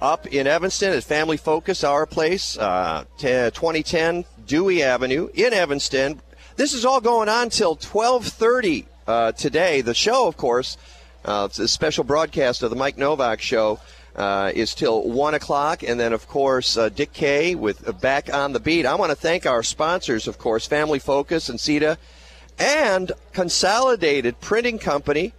up 0.00 0.26
in 0.26 0.48
Evanston 0.48 0.92
at 0.92 1.04
Family 1.04 1.36
Focus, 1.36 1.84
our 1.84 2.04
place, 2.04 2.58
uh, 2.58 3.04
t- 3.16 3.28
2010 3.28 4.24
Dewey 4.44 4.82
Avenue 4.82 5.28
in 5.34 5.52
Evanston. 5.52 6.20
This 6.56 6.74
is 6.74 6.84
all 6.84 7.00
going 7.00 7.28
on 7.28 7.48
till 7.48 7.76
12:30 7.76 8.86
uh, 9.06 9.30
today. 9.30 9.82
The 9.82 9.94
show, 9.94 10.26
of 10.26 10.36
course, 10.36 10.76
uh, 11.24 11.46
it's 11.48 11.60
a 11.60 11.68
special 11.68 12.02
broadcast 12.02 12.64
of 12.64 12.70
the 12.70 12.76
Mike 12.76 12.98
Novak 12.98 13.40
Show. 13.40 13.78
Uh, 14.16 14.50
is 14.52 14.74
till 14.74 15.08
one 15.08 15.32
o'clock, 15.32 15.82
and 15.84 15.98
then 15.98 16.12
of 16.12 16.26
course 16.26 16.76
uh, 16.76 16.88
Dick 16.88 17.12
Kay 17.12 17.54
with 17.54 17.88
uh, 17.88 17.92
back 17.92 18.34
on 18.34 18.52
the 18.52 18.60
beat. 18.60 18.84
I 18.84 18.96
want 18.96 19.10
to 19.10 19.16
thank 19.16 19.46
our 19.46 19.62
sponsors, 19.62 20.26
of 20.28 20.38
course, 20.38 20.66
Family 20.66 20.98
Focus 20.98 21.48
and 21.48 21.58
CEDA, 21.58 21.96
and 22.58 23.12
Consolidated 23.32 24.40
Printing 24.40 24.78
Company. 24.78 25.34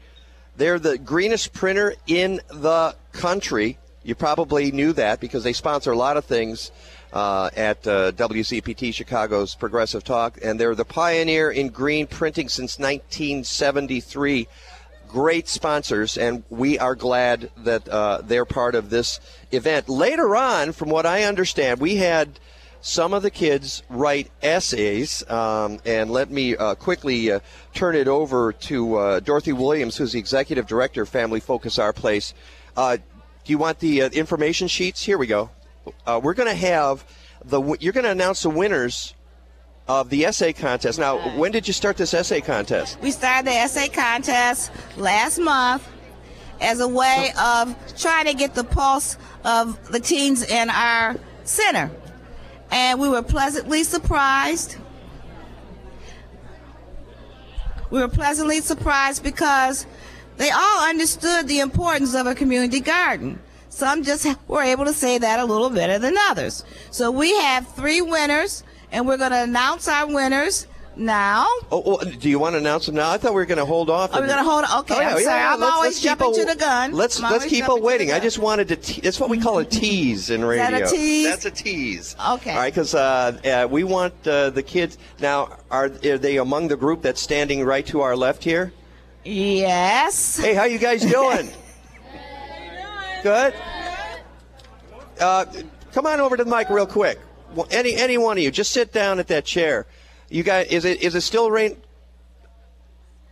They're 0.56 0.80
the 0.80 0.98
greenest 0.98 1.54
printer 1.54 1.96
in 2.08 2.42
the 2.50 2.96
country. 3.12 3.78
You 4.04 4.16
probably 4.16 4.72
knew 4.72 4.94
that 4.94 5.20
because 5.20 5.44
they 5.44 5.54
sponsor 5.54 5.92
a 5.92 5.98
lot 5.98 6.18
of 6.18 6.26
things 6.26 6.72
uh, 7.14 7.50
at 7.56 7.88
uh, 7.88 8.12
WCPT 8.14 8.94
Chicago's 8.94 9.56
Progressive 9.56 10.04
Talk, 10.04 10.40
and 10.44 10.60
they're 10.60 10.76
the 10.76 10.86
pioneer 10.86 11.52
in 11.52 11.70
green 11.70 12.08
printing 12.08 12.50
since 12.50 12.80
1973. 12.80 14.48
Great 15.08 15.48
sponsors, 15.48 16.18
and 16.18 16.44
we 16.50 16.80
are 16.80 16.96
glad 16.96 17.52
that 17.58 17.88
uh, 17.88 18.22
they're 18.24 18.46
part 18.46 18.74
of 18.74 18.90
this 18.90 19.20
event. 19.52 19.88
Later 19.88 20.36
on, 20.36 20.72
from 20.72 20.90
what 20.90 21.06
I 21.06 21.24
understand, 21.24 21.80
we 21.80 21.98
had 21.98 22.40
some 22.84 23.14
of 23.14 23.24
the 23.24 23.32
kids 23.32 23.82
write 23.90 24.30
essays, 24.42 25.28
um, 25.30 25.80
and 25.86 26.12
let 26.12 26.30
me 26.30 26.56
uh, 26.58 26.76
quickly 26.76 27.32
uh, 27.32 27.40
turn 27.74 27.96
it 27.96 28.10
over 28.10 28.52
to 28.52 28.96
uh, 28.98 29.20
Dorothy 29.22 29.54
Williams, 29.54 29.96
who's 29.96 30.12
the 30.12 30.20
executive 30.20 30.68
director 30.68 31.04
of 31.04 31.10
Family 31.10 31.40
Focus 31.40 31.80
Our 31.80 31.94
Place. 31.94 32.34
Uh, 32.76 32.98
do 32.98 33.04
you 33.46 33.58
want 33.58 33.80
the 33.80 34.02
uh, 34.02 34.10
information 34.10 34.68
sheets? 34.68 35.02
Here 35.02 35.18
we 35.18 35.28
go. 35.28 35.50
Uh, 36.06 36.20
we're 36.22 36.34
going 36.34 36.50
to 36.50 36.56
have 36.56 37.06
the. 37.46 37.62
You're 37.80 37.94
going 37.94 38.04
to 38.04 38.12
announce 38.12 38.44
the 38.44 38.50
winners 38.50 39.14
of 39.88 40.10
the 40.10 40.26
essay 40.26 40.52
contest. 40.52 41.00
Now, 41.00 41.38
when 41.38 41.54
did 41.54 41.66
you 41.66 41.74
start 41.74 41.96
this 41.96 42.14
essay 42.14 42.42
contest? 42.42 43.00
We 43.00 43.12
started 43.12 43.48
the 43.48 43.56
essay 43.56 43.88
contest 43.88 44.72
last 44.98 45.40
month 45.40 45.88
as 46.60 46.82
a 46.82 46.88
way 46.88 47.32
of 47.40 47.98
trying 47.98 48.26
to 48.26 48.34
get 48.34 48.56
the 48.56 48.66
pulse 48.66 49.18
of 49.46 49.90
the 49.90 50.02
teens 50.02 50.44
in 50.44 50.70
our 50.70 51.16
center. 51.46 51.90
And 52.74 53.00
we 53.00 53.08
were 53.08 53.22
pleasantly 53.22 53.84
surprised. 53.84 54.78
We 57.92 58.00
were 58.00 58.08
pleasantly 58.08 58.62
surprised 58.62 59.22
because 59.22 59.86
they 60.38 60.50
all 60.50 60.90
understood 60.90 61.48
the 61.48 61.60
importance 61.60 62.16
of 62.16 62.26
a 62.26 62.34
community 62.34 62.80
garden. 62.80 63.40
Some 63.70 64.02
just 64.02 64.28
were 64.48 64.64
able 64.64 64.86
to 64.86 64.94
say 64.94 65.20
that 65.20 65.40
a 65.40 65.46
little 65.46 65.70
better 65.70 66.00
than 66.00 66.16
others. 66.32 66.66
So 66.90 67.12
we 67.12 67.38
have 67.42 67.68
three 67.76 68.02
winners, 68.02 68.64
and 68.92 69.08
we're 69.08 69.18
going 69.18 69.34
to 69.34 69.44
announce 69.44 69.88
our 69.88 70.08
winners 70.08 70.66
now. 70.96 71.46
Oh, 71.72 71.84
oh, 71.86 72.04
do 72.04 72.30
you 72.30 72.40
want 72.40 72.54
to 72.54 72.58
announce 72.60 72.86
them 72.86 72.96
now? 72.96 73.10
I 73.10 73.18
thought 73.18 73.32
we 73.32 73.38
were 73.38 73.46
going 73.46 73.58
to 73.58 73.66
hold 73.66 73.90
off. 73.90 74.14
Are 74.14 74.22
we 74.22 74.28
going 74.28 74.38
to 74.40 74.44
hold? 74.44 74.66
Okay, 74.82 74.96
Oh, 74.96 75.00
yeah, 75.02 75.10
I'm 75.10 75.18
yeah, 75.18 75.24
sorry. 75.24 75.40
yeah. 75.40 75.54
I'm 75.54 75.60
Let's- 75.60 75.74
always 75.74 75.88
let's 75.88 76.00
keep 76.00 76.06
jumping 76.20 76.30
a- 76.32 76.34
to 76.34 76.46
the 76.54 76.56
gun. 76.60 76.92
Let's 76.94 77.24
I'm 77.24 77.32
let's 77.32 77.46
keep 77.46 77.68
on 77.70 77.82
waiting. 77.82 78.12
I 78.12 78.20
just 78.20 78.40
wanted 78.40 78.68
to. 78.70 78.76
Te- 78.76 79.02
that's 79.02 79.20
what 79.20 79.30
we 79.30 79.40
call 79.40 79.60
a 79.60 79.66
tease 79.82 80.30
in 80.30 80.44
radio. 80.46 80.70
that 80.80 80.84
a 80.84 80.88
tease? 80.96 81.28
That's 81.30 81.46
a 81.46 81.52
tease. 81.52 82.16
Okay. 82.32 82.52
All 82.52 82.58
right, 82.58 82.74
because 82.74 82.94
uh, 82.96 83.38
uh, 83.46 83.68
we 83.70 83.84
want 83.84 84.14
uh, 84.28 84.50
the 84.52 84.64
kids. 84.64 84.98
Now, 85.20 85.58
are, 85.72 85.86
are 85.86 86.18
they 86.18 86.38
among 86.38 86.68
the 86.68 86.78
group 86.78 87.02
that's 87.02 87.22
standing 87.22 87.64
right 87.66 87.86
to 87.88 88.02
our 88.02 88.16
left 88.16 88.44
here? 88.44 88.74
Yes. 89.24 90.38
Hey, 90.38 90.54
how 90.54 90.66
you 90.66 90.78
guys 90.80 91.06
doing? 91.06 91.50
Good. 93.24 93.54
Uh, 95.20 95.46
come 95.94 96.06
on 96.06 96.20
over 96.20 96.36
to 96.36 96.44
the 96.44 96.50
mic 96.50 96.70
real 96.70 96.86
quick. 96.88 97.20
Any 97.72 97.94
any 97.96 98.18
one 98.18 98.38
of 98.38 98.44
you, 98.44 98.50
just 98.52 98.72
sit 98.72 98.92
down 98.92 99.20
at 99.20 99.28
that 99.28 99.46
chair. 99.46 99.86
You 100.34 100.42
guys, 100.42 100.66
is 100.72 100.84
it 100.84 101.04
is 101.04 101.14
it 101.14 101.22
still 101.22 101.52
rain? 101.52 101.78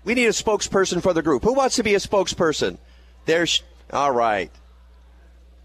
We 0.04 0.14
need 0.14 0.28
a 0.28 0.30
spokesperson 0.30 1.02
for 1.02 1.14
the 1.14 1.24
group. 1.24 1.44
Who 1.44 1.54
wants 1.54 1.78
to 1.78 1.84
be 1.84 1.96
a 1.96 1.98
spokesperson? 1.98 2.78
There's 3.26 3.64
all 3.92 4.12
right. 4.12 4.52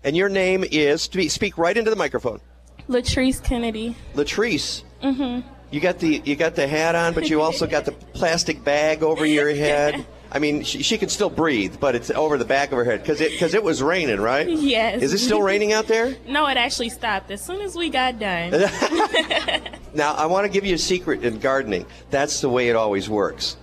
And 0.03 0.17
your 0.17 0.31
name 0.31 0.65
is 0.65 1.03
speak, 1.03 1.31
speak 1.31 1.59
right 1.59 1.77
into 1.77 1.91
the 1.91 1.97
microphone. 1.97 2.41
Latrice 2.89 3.45
Kennedy. 3.45 3.95
Latrice. 4.15 4.83
Mm-hmm. 5.03 5.47
You 5.71 5.81
got 5.81 5.99
the 5.99 6.23
you 6.25 6.37
got 6.37 6.55
the 6.55 6.67
hat 6.67 6.95
on, 6.95 7.13
but 7.13 7.29
you 7.29 7.43
also 7.43 7.67
got 7.67 7.85
the 7.85 7.93
plastic 7.93 8.65
bag 8.65 9.03
over 9.03 9.27
your 9.27 9.55
head. 9.55 10.07
I 10.33 10.39
mean, 10.39 10.63
she, 10.65 10.83
she 10.83 10.99
can 10.99 11.09
still 11.09 11.31
breathe, 11.31 11.77
but 11.79 11.95
it's 11.95 12.11
over 12.11 12.37
the 12.37 12.45
back 12.45 12.73
of 12.73 12.79
her 12.79 12.85
head 12.85 13.01
because 13.01 13.21
it 13.21 13.31
because 13.33 13.55
it 13.55 13.63
was 13.63 13.83
raining, 13.83 14.21
right? 14.21 14.49
Yes. 14.49 15.03
Is 15.03 15.15
it 15.15 15.19
still 15.19 15.43
raining 15.43 15.73
out 15.73 15.87
there? 15.87 16.17
No, 16.27 16.47
it 16.49 16.57
actually 16.57 16.89
stopped 16.91 17.31
as 17.31 17.43
soon 17.43 17.61
as 17.61 17.77
we 17.77 17.89
got 17.89 18.19
done. 18.19 18.53
Now, 19.95 20.13
I 20.13 20.27
want 20.27 20.45
to 20.45 20.51
give 20.53 20.67
you 20.67 20.75
a 20.75 20.79
secret 20.79 21.25
in 21.25 21.39
gardening. 21.39 21.87
That's 22.11 22.43
the 22.43 22.51
way 22.51 22.69
it 22.69 22.77
always 22.77 23.09
works. 23.09 23.57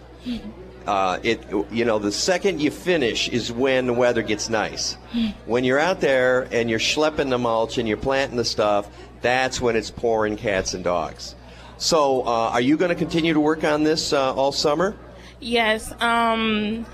Uh, 0.88 1.19
it, 1.21 1.45
you 1.71 1.86
know, 1.86 1.99
the 1.99 2.12
second 2.12 2.60
you 2.60 2.71
finish 2.71 3.30
is 3.30 3.52
when 3.52 3.86
the 3.86 3.93
weather 3.93 4.23
gets 4.23 4.49
nice. 4.49 4.97
When 5.45 5.63
you're 5.63 5.80
out 5.80 6.02
there 6.02 6.47
and 6.52 6.71
you're 6.71 6.80
schlepping 6.80 7.30
the 7.30 7.38
mulch 7.38 7.78
and 7.78 7.88
you're 7.88 7.97
planting 7.97 8.38
the 8.38 8.45
stuff, 8.45 8.89
that's 9.21 9.62
when 9.62 9.76
it's 9.76 9.91
pouring 9.91 10.36
cats 10.36 10.73
and 10.73 10.84
dogs. 10.84 11.36
So, 11.78 12.21
uh, 12.21 12.49
are 12.49 12.62
you 12.62 12.78
going 12.78 12.89
to 12.89 12.95
continue 12.95 13.34
to 13.34 13.39
work 13.39 13.63
on 13.63 13.84
this 13.84 14.12
uh, 14.12 14.34
all 14.34 14.52
summer? 14.52 14.97
Yes. 15.43 15.93
Um, 16.01 16.86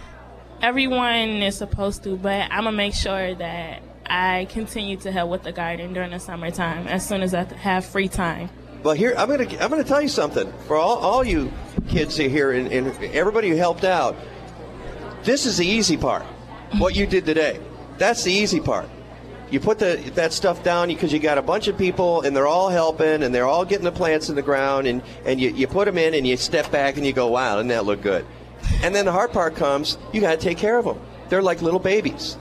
everyone 0.62 1.42
is 1.42 1.58
supposed 1.58 2.04
to, 2.04 2.16
but 2.18 2.52
I'm 2.52 2.64
gonna 2.64 2.72
make 2.72 2.94
sure 2.94 3.36
that 3.36 3.82
I 4.06 4.48
continue 4.50 4.98
to 4.98 5.12
help 5.12 5.30
with 5.30 5.44
the 5.44 5.52
garden 5.52 5.94
during 5.94 6.12
the 6.12 6.20
summertime 6.20 6.88
as 6.88 7.08
soon 7.08 7.22
as 7.22 7.34
I 7.34 7.44
have 7.44 7.86
free 7.86 8.08
time. 8.08 8.50
Well, 8.84 8.96
here 8.96 9.14
I'm 9.18 9.28
to 9.30 9.64
I'm 9.64 9.72
to 9.72 9.84
tell 9.84 10.02
you 10.02 10.08
something 10.08 10.52
for 10.66 10.78
all, 10.78 10.98
all 10.98 11.24
you 11.24 11.52
kids 11.90 12.16
here 12.18 12.52
and, 12.52 12.72
and 12.72 13.04
everybody 13.04 13.50
who 13.50 13.56
helped 13.56 13.84
out. 13.84 14.16
This 15.24 15.46
is 15.46 15.58
the 15.58 15.66
easy 15.66 15.98
part. 15.98 16.24
What 16.78 16.96
you 16.96 17.06
did 17.06 17.26
today, 17.26 17.60
that's 17.98 18.24
the 18.24 18.32
easy 18.32 18.60
part. 18.60 18.90
You 19.52 19.60
put 19.60 19.80
the, 19.80 19.96
that 20.14 20.32
stuff 20.32 20.64
down 20.64 20.90
because 20.90 21.12
you 21.12 21.18
got 21.18 21.40
a 21.40 21.42
bunch 21.42 21.68
of 21.68 21.78
people 21.78 22.22
and 22.22 22.36
they're 22.36 22.48
all 22.48 22.70
helping 22.70 23.24
and 23.24 23.34
they're 23.34 23.48
all 23.48 23.66
getting 23.66 23.84
the 23.84 23.92
plants 23.92 24.30
in 24.30 24.36
the 24.36 24.44
ground 24.44 24.86
and, 24.86 25.02
and 25.26 25.42
you, 25.42 25.50
you 25.50 25.68
put 25.68 25.86
them 25.86 25.98
in 25.98 26.14
and 26.14 26.26
you 26.26 26.38
step 26.38 26.72
back 26.72 26.98
and 26.98 27.06
you 27.06 27.14
go, 27.14 27.28
wow, 27.28 27.56
doesn't 27.56 27.70
that 27.70 27.84
look 27.84 28.02
good? 28.02 28.26
And 28.84 28.94
then 28.96 29.06
the 29.06 29.12
hard 29.12 29.32
part 29.32 29.56
comes, 29.56 29.98
you 30.14 30.22
got 30.22 30.32
to 30.32 30.38
take 30.38 30.58
care 30.58 30.78
of 30.78 30.86
them. 30.86 31.00
They're 31.30 31.42
like 31.42 31.62
little 31.62 31.80
babies. 31.80 32.38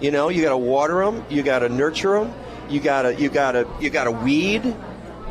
You 0.00 0.10
know, 0.10 0.28
you 0.28 0.42
got 0.42 0.50
to 0.50 0.56
water 0.58 1.04
them, 1.04 1.24
you 1.28 1.42
got 1.42 1.60
to 1.60 1.68
nurture 1.68 2.18
them, 2.20 2.32
you 2.68 2.78
got 2.80 3.02
to 3.02 3.14
you 3.14 3.28
got 3.28 3.52
to 3.52 3.66
you 3.80 3.90
got 3.90 4.04
to 4.04 4.12
weed, 4.12 4.76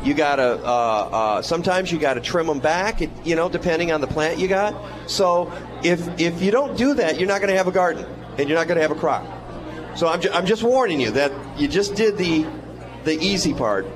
you 0.02 0.12
got 0.14 0.36
to 0.36 0.58
uh, 0.64 1.08
uh, 1.12 1.42
sometimes 1.42 1.90
you 1.90 1.98
got 1.98 2.14
to 2.14 2.20
trim 2.20 2.46
them 2.46 2.60
back. 2.60 3.00
it- 3.00 3.10
You 3.24 3.34
know, 3.36 3.48
depending 3.48 3.92
on 3.92 4.00
the 4.00 4.06
plant 4.06 4.38
you 4.38 4.46
got. 4.48 4.74
So 5.10 5.50
if 5.82 6.06
if 6.20 6.42
you 6.42 6.50
don't 6.50 6.76
do 6.76 6.94
that, 6.94 7.18
you're 7.18 7.28
not 7.28 7.40
going 7.40 7.50
to 7.50 7.56
have 7.56 7.66
a 7.68 7.72
garden 7.72 8.04
and 8.36 8.48
you're 8.48 8.58
not 8.58 8.66
going 8.68 8.76
to 8.76 8.82
have 8.82 8.90
a 8.90 9.00
crop. 9.00 9.24
So 9.96 10.06
I'm, 10.06 10.20
ju- 10.20 10.30
I'm 10.32 10.46
just 10.46 10.62
warning 10.62 11.00
you 11.00 11.10
that 11.12 11.32
you 11.58 11.66
just 11.66 11.94
did 11.94 12.18
the 12.18 12.44
the 13.04 13.18
easy 13.18 13.54
part, 13.54 13.86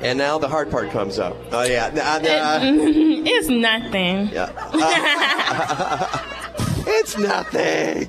and 0.00 0.18
now 0.18 0.38
the 0.38 0.48
hard 0.48 0.70
part 0.70 0.90
comes 0.90 1.18
up. 1.18 1.36
Oh 1.52 1.62
yeah, 1.62 1.90
Nah, 1.94 2.18
nah, 2.18 2.58
It's 2.62 3.48
nothing. 3.48 4.28
yeah. 4.28 4.50
it's 6.86 7.18
nothing. 7.18 8.08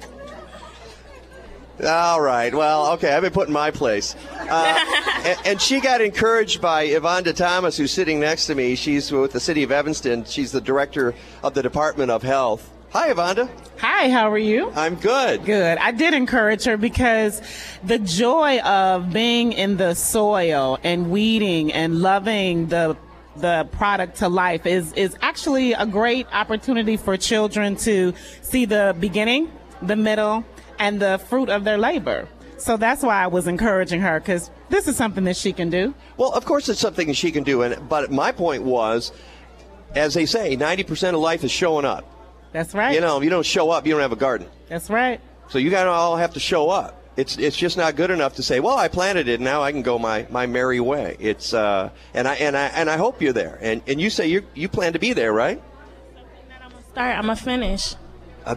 All 1.85 2.19
right. 2.19 2.53
Well, 2.53 2.91
okay. 2.93 3.13
I've 3.13 3.21
been 3.21 3.31
put 3.31 3.47
in 3.47 3.53
my 3.53 3.71
place. 3.71 4.13
Uh, 4.37 4.83
and, 5.23 5.39
and 5.45 5.61
she 5.61 5.79
got 5.79 6.01
encouraged 6.01 6.59
by 6.61 6.83
Yvonne 6.83 7.23
Thomas, 7.23 7.77
who's 7.77 7.91
sitting 7.91 8.19
next 8.19 8.47
to 8.47 8.55
me. 8.55 8.75
She's 8.75 9.09
with 9.13 9.31
the 9.31 9.39
city 9.39 9.63
of 9.63 9.71
Evanston. 9.71 10.25
She's 10.25 10.51
the 10.51 10.59
director 10.59 11.15
of 11.41 11.53
the 11.53 11.63
Department 11.63 12.11
of 12.11 12.21
Health. 12.21 12.69
Hi, 12.91 13.11
Yvonne. 13.11 13.47
Hi, 13.77 14.09
how 14.09 14.31
are 14.31 14.37
you? 14.39 14.71
I'm 14.71 14.95
good. 14.95 15.45
Good. 15.45 15.77
I 15.77 15.91
did 15.91 16.15
encourage 16.15 16.63
her 16.63 16.75
because 16.75 17.39
the 17.83 17.99
joy 17.99 18.59
of 18.61 19.13
being 19.13 19.53
in 19.53 19.77
the 19.77 19.93
soil 19.93 20.79
and 20.83 21.11
weeding 21.11 21.71
and 21.71 21.99
loving 21.99 22.67
the 22.67 22.97
the 23.35 23.69
product 23.71 24.17
to 24.17 24.27
life 24.27 24.65
is 24.65 24.91
is 24.93 25.15
actually 25.21 25.73
a 25.73 25.85
great 25.85 26.25
opportunity 26.33 26.97
for 26.97 27.15
children 27.15 27.75
to 27.75 28.11
see 28.41 28.65
the 28.65 28.95
beginning, 28.99 29.51
the 29.83 29.95
middle, 29.95 30.43
and 30.79 30.99
the 30.99 31.19
fruit 31.29 31.49
of 31.49 31.65
their 31.65 31.77
labor. 31.77 32.27
So 32.57 32.75
that's 32.75 33.03
why 33.03 33.23
I 33.23 33.27
was 33.27 33.47
encouraging 33.47 34.01
her 34.01 34.19
because 34.19 34.49
this 34.69 34.87
is 34.87 34.95
something 34.95 35.25
that 35.25 35.37
she 35.37 35.53
can 35.53 35.69
do. 35.69 35.93
Well, 36.17 36.31
of 36.31 36.43
course, 36.43 36.67
it's 36.67 36.79
something 36.79 37.13
she 37.13 37.31
can 37.31 37.43
do. 37.43 37.61
And 37.61 37.87
but 37.87 38.11
my 38.11 38.31
point 38.31 38.63
was, 38.63 39.11
as 39.93 40.15
they 40.15 40.25
say, 40.25 40.57
90% 40.57 41.13
of 41.13 41.19
life 41.19 41.43
is 41.43 41.51
showing 41.51 41.85
up. 41.85 42.18
That's 42.51 42.73
right. 42.73 42.93
You 42.93 43.01
know, 43.01 43.17
if 43.17 43.23
you 43.23 43.29
don't 43.29 43.45
show 43.45 43.69
up, 43.69 43.85
you 43.85 43.93
don't 43.93 44.01
have 44.01 44.11
a 44.11 44.15
garden. 44.17 44.47
That's 44.67 44.89
right. 44.89 45.21
So 45.49 45.57
you 45.57 45.69
got 45.69 45.83
to 45.85 45.89
all 45.89 46.17
have 46.17 46.33
to 46.33 46.39
show 46.39 46.69
up. 46.69 46.95
It's 47.17 47.37
it's 47.37 47.57
just 47.57 47.75
not 47.75 47.95
good 47.95 48.11
enough 48.11 48.35
to 48.35 48.43
say, 48.43 48.59
well, 48.61 48.77
I 48.77 48.87
planted 48.87 49.27
it, 49.27 49.41
now 49.41 49.61
I 49.61 49.71
can 49.73 49.81
go 49.81 49.99
my, 49.99 50.25
my 50.29 50.45
merry 50.45 50.79
way. 50.79 51.17
It's 51.19 51.53
uh, 51.53 51.89
and 52.13 52.27
I 52.27 52.35
and 52.35 52.55
I 52.55 52.67
and 52.67 52.89
I 52.89 52.95
hope 52.97 53.21
you're 53.21 53.33
there. 53.33 53.57
And 53.61 53.81
and 53.87 53.99
you 53.99 54.09
say 54.09 54.27
you 54.27 54.43
you 54.53 54.69
plan 54.69 54.93
to 54.93 54.99
be 54.99 55.11
there, 55.13 55.33
right? 55.33 55.61
I'm 56.63 56.71
gonna 56.71 56.83
start. 56.91 57.17
I'm 57.17 57.23
gonna 57.23 57.35
finish. 57.35 57.95
Uh, 58.45 58.55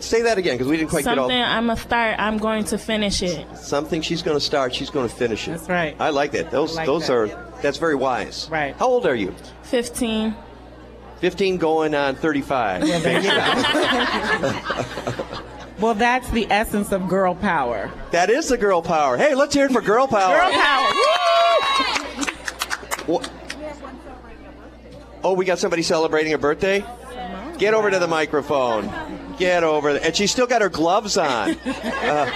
say 0.00 0.22
that 0.22 0.38
again 0.38 0.54
because 0.54 0.68
we 0.68 0.76
didn't 0.76 0.90
quite 0.90 1.04
Something. 1.04 1.16
get 1.16 1.22
all. 1.22 1.28
Something 1.28 1.42
I'm 1.42 1.66
gonna 1.66 1.80
start. 1.80 2.20
I'm 2.20 2.38
going 2.38 2.64
to 2.64 2.78
finish 2.78 3.22
it. 3.22 3.56
Something 3.56 4.02
she's 4.02 4.22
going 4.22 4.36
to 4.36 4.44
start, 4.44 4.74
she's 4.74 4.90
going 4.90 5.08
to 5.08 5.14
finish 5.14 5.48
it. 5.48 5.52
That's 5.52 5.68
right. 5.68 5.96
I 5.98 6.10
like 6.10 6.32
that. 6.32 6.50
Those 6.50 6.76
like 6.76 6.86
those 6.86 7.08
that. 7.08 7.12
are 7.12 7.52
that's 7.62 7.78
very 7.78 7.94
wise. 7.94 8.48
Right. 8.50 8.76
How 8.76 8.86
old 8.86 9.06
are 9.06 9.14
you? 9.14 9.34
Fifteen. 9.62 10.36
15 11.20 11.58
going 11.58 11.94
on 11.94 12.16
35. 12.16 12.82
Well, 15.80 15.94
that's 15.94 16.28
the 16.30 16.44
essence 16.50 16.90
of 16.90 17.08
girl 17.08 17.36
power. 17.36 17.88
that 18.10 18.30
is 18.30 18.48
the 18.48 18.58
girl 18.58 18.82
power. 18.82 19.16
Hey, 19.16 19.36
let's 19.36 19.54
hear 19.54 19.66
it 19.66 19.70
for 19.72 19.80
girl 19.80 20.08
power. 20.08 20.36
Girl 20.36 20.50
power. 20.50 20.88
Wha- 23.06 23.22
Oh, 25.22 25.34
we 25.34 25.44
got 25.44 25.60
somebody 25.60 25.82
celebrating 25.82 26.32
a 26.32 26.38
birthday? 26.38 26.84
Get 27.58 27.74
over 27.74 27.90
to 27.92 27.98
the 28.00 28.08
microphone. 28.08 28.90
Get 29.38 29.62
over 29.62 29.92
there. 29.92 30.02
And 30.04 30.16
she's 30.16 30.32
still 30.32 30.46
got 30.48 30.62
her 30.62 30.68
gloves 30.68 31.16
on. 31.16 31.50
Uh, 31.64 32.26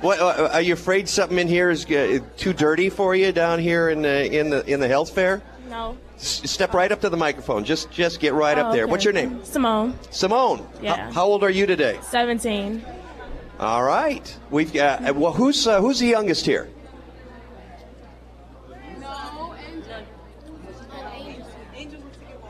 what, 0.00 0.18
uh, 0.20 0.50
are 0.52 0.60
you 0.60 0.72
afraid 0.74 1.08
something 1.08 1.38
in 1.38 1.46
here 1.48 1.70
is 1.70 1.84
uh, 1.86 2.18
too 2.36 2.52
dirty 2.52 2.90
for 2.90 3.14
you 3.14 3.30
down 3.32 3.60
here 3.60 3.88
in 3.88 4.02
the 4.02 4.36
in 4.36 4.50
the 4.50 4.66
in 4.66 4.80
the 4.80 4.88
health 4.88 5.10
fair? 5.10 5.42
No. 5.68 5.96
S- 6.16 6.42
step 6.50 6.74
right 6.74 6.90
up 6.92 7.00
to 7.00 7.08
the 7.08 7.16
microphone. 7.16 7.64
Just 7.64 7.90
just 7.90 8.20
get 8.20 8.32
right 8.34 8.56
Oh, 8.58 8.62
up 8.66 8.72
there. 8.72 8.84
okay. 8.84 8.90
What's 8.90 9.04
your 9.04 9.12
name? 9.12 9.44
Simone. 9.44 9.98
Simone. 10.10 10.66
Yeah. 10.80 11.08
H- 11.08 11.14
how 11.14 11.24
old 11.26 11.42
are 11.42 11.50
you 11.50 11.66
today? 11.66 11.98
Seventeen. 12.02 12.84
All 13.60 13.82
right. 13.82 14.36
We've 14.50 14.72
got. 14.72 15.08
Uh, 15.08 15.14
well, 15.14 15.32
who's 15.32 15.66
uh, 15.66 15.80
who's 15.80 15.98
the 15.98 16.06
youngest 16.06 16.46
here? 16.46 16.68
No, 19.00 19.54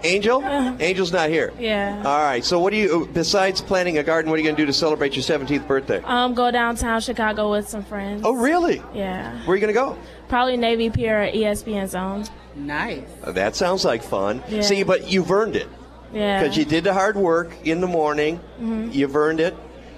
Angel? 0.03 0.45
Angel's 0.45 1.13
not 1.13 1.31
here. 1.31 1.51
Yeah. 1.59 2.03
All 2.05 2.23
right. 2.23 2.45
So, 2.45 2.61
what 2.61 2.71
do 2.71 2.77
you, 2.77 3.09
besides 3.15 3.63
planting 3.63 3.97
a 3.97 4.03
garden, 4.03 4.31
what 4.31 4.35
are 4.37 4.43
you 4.43 4.45
going 4.45 4.57
to 4.57 4.61
do 4.63 4.67
to 4.67 4.73
celebrate 4.73 5.15
your 5.17 5.23
17th 5.23 5.67
birthday? 5.67 6.03
Um, 6.05 6.35
go 6.35 6.51
downtown 6.51 7.01
Chicago 7.01 7.51
with 7.51 7.67
some 7.69 7.83
friends. 7.83 8.21
Oh, 8.23 8.35
really? 8.35 8.83
Yeah. 8.95 9.33
Where 9.47 9.53
are 9.53 9.57
you 9.57 9.61
going 9.63 9.73
to 9.73 9.81
go? 9.81 9.97
Probably 10.29 10.59
Navy 10.59 10.91
Pier 10.91 11.23
or 11.23 11.27
ESPN 11.31 11.89
Zone. 11.89 12.25
Nice. 12.57 13.03
Uh, 13.23 13.33
That 13.33 13.57
sounds 13.57 13.85
like 13.85 14.03
fun. 14.03 14.43
Yeah. 14.49 14.63
See, 14.63 14.83
but 14.83 15.09
you've 15.09 15.31
earned 15.31 15.57
it 15.57 15.69
Yeah. 16.13 16.41
because 16.43 16.57
you 16.57 16.65
did 16.65 16.85
the 16.85 16.93
hard 16.93 17.17
work 17.17 17.53
in 17.65 17.81
the 17.81 17.87
morning. 17.87 18.39
Mm-hmm. 18.61 18.91
You've 18.93 19.17
earned 19.17 19.41
it. 19.41 19.55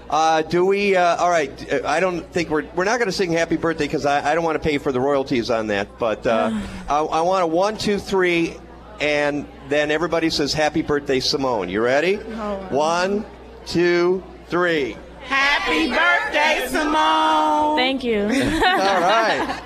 Uh, 0.09 0.41
do 0.41 0.65
we? 0.65 0.95
Uh, 0.95 1.17
all 1.17 1.29
right. 1.29 1.51
uh, 1.73 1.81
I 1.85 1.99
don't 1.99 2.21
think 2.31 2.49
we're 2.49 2.63
we're 2.75 2.85
not 2.85 2.97
going 2.97 3.07
to 3.07 3.11
sing 3.11 3.33
Happy 3.33 3.57
Birthday 3.57 3.85
because 3.87 4.05
I, 4.05 4.31
I 4.31 4.35
don't 4.35 4.43
want 4.45 4.55
to 4.61 4.65
pay 4.65 4.77
for 4.77 4.93
the 4.93 5.01
royalties 5.01 5.49
on 5.49 5.67
that. 5.67 5.99
But 5.99 6.25
uh, 6.25 6.51
I, 6.89 6.99
I 6.99 7.21
want 7.21 7.43
a 7.43 7.47
one, 7.47 7.77
two, 7.77 7.99
three, 7.99 8.55
and 9.01 9.45
then 9.67 9.91
everybody 9.91 10.29
says 10.29 10.53
Happy 10.53 10.81
Birthday, 10.81 11.19
Simone. 11.19 11.67
You 11.67 11.81
ready? 11.81 12.15
One, 12.15 13.25
two, 13.65 14.23
three. 14.47 14.95
Happy 15.25 15.89
Happy 15.89 15.89
birthday, 15.89 16.67
Simone. 16.69 17.75
Thank 17.75 18.05
you. 18.05 18.21
All 18.23 18.29
right. 18.29 19.61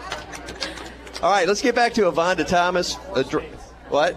All 1.21 1.29
right, 1.29 1.47
let's 1.47 1.62
get 1.62 1.75
back 1.75 1.93
to 1.93 2.07
Yvonne 2.07 2.38
Thomas. 2.45 2.97
Uh, 3.13 3.21
dr- 3.23 3.43
what? 3.89 4.15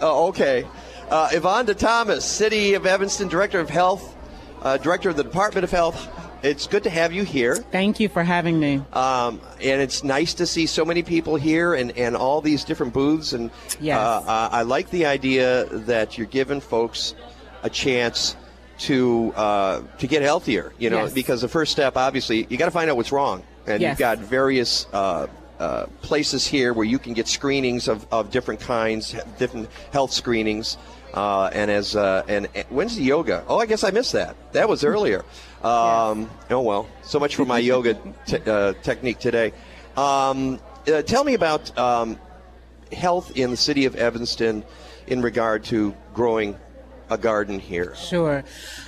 Oh, 0.00 0.28
okay. 0.28 0.66
Uh, 1.10 1.28
Yvonne 1.32 1.66
Thomas, 1.66 2.24
City 2.24 2.74
of 2.74 2.86
Evanston 2.86 3.28
Director 3.28 3.60
of 3.60 3.68
Health, 3.68 4.16
uh, 4.62 4.78
Director 4.78 5.10
of 5.10 5.16
the 5.16 5.22
Department 5.24 5.64
of 5.64 5.70
Health. 5.70 6.08
It's 6.42 6.66
good 6.66 6.84
to 6.84 6.90
have 6.90 7.12
you 7.12 7.24
here. 7.24 7.56
Thank 7.56 8.00
you 8.00 8.08
for 8.08 8.22
having 8.22 8.58
me. 8.60 8.76
Um, 8.92 9.40
and 9.60 9.82
it's 9.82 10.04
nice 10.04 10.34
to 10.34 10.46
see 10.46 10.66
so 10.66 10.84
many 10.84 11.02
people 11.02 11.36
here 11.36 11.74
and, 11.74 11.90
and 11.98 12.16
all 12.16 12.40
these 12.40 12.64
different 12.64 12.94
booths. 12.94 13.32
And 13.34 13.50
Yes. 13.80 13.98
uh, 13.98 14.22
uh, 14.26 14.48
I 14.52 14.62
like 14.62 14.88
the 14.90 15.04
idea 15.06 15.64
that 15.66 16.16
you're 16.16 16.28
giving 16.28 16.60
folks 16.60 17.14
a 17.64 17.68
chance 17.68 18.36
to 18.78 19.32
uh, 19.36 19.82
to 19.98 20.06
get 20.06 20.22
healthier. 20.22 20.72
You 20.78 20.88
know, 20.90 21.04
Yes. 21.04 21.12
because 21.12 21.40
the 21.42 21.48
first 21.48 21.72
step, 21.72 21.96
obviously, 21.96 22.46
you 22.48 22.56
got 22.56 22.66
to 22.66 22.70
find 22.70 22.88
out 22.88 22.96
what's 22.96 23.10
wrong. 23.12 23.42
And 23.66 23.82
Yes. 23.82 23.90
you've 23.92 23.98
got 23.98 24.18
various 24.18 24.86
uh, 24.92 25.26
uh, 25.58 25.86
places 26.02 26.46
here 26.46 26.72
where 26.72 26.86
you 26.86 26.98
can 26.98 27.14
get 27.14 27.26
screenings 27.28 27.88
of, 27.88 28.06
of 28.12 28.30
different 28.30 28.60
kinds, 28.60 29.14
different 29.38 29.68
health 29.92 30.12
screenings. 30.12 30.76
Uh, 31.14 31.50
and 31.54 31.70
as 31.70 31.96
uh, 31.96 32.22
and, 32.28 32.48
and 32.54 32.66
when's 32.68 32.96
the 32.96 33.02
yoga? 33.02 33.42
Oh, 33.48 33.58
I 33.58 33.66
guess 33.66 33.82
I 33.82 33.90
missed 33.90 34.12
that. 34.12 34.36
That 34.52 34.68
was 34.68 34.84
earlier. 34.84 35.24
Um, 35.58 36.30
Oh 36.50 36.60
well, 36.60 36.88
so 37.02 37.18
much 37.18 37.34
for 37.34 37.44
my 37.44 37.58
yoga 37.58 37.94
te- 38.26 38.38
uh, 38.46 38.74
technique 38.84 39.18
today. 39.18 39.52
Um, 39.96 40.60
uh, 40.86 41.02
tell 41.02 41.24
me 41.24 41.34
about 41.34 41.76
um, 41.76 42.16
health 42.92 43.36
in 43.36 43.50
the 43.50 43.56
city 43.56 43.84
of 43.84 43.96
Evanston 43.96 44.62
in 45.08 45.20
regard 45.20 45.64
to 45.64 45.96
growing 46.14 46.56
a 47.10 47.18
garden 47.18 47.58
here. 47.58 47.94
Sure. 47.94 48.44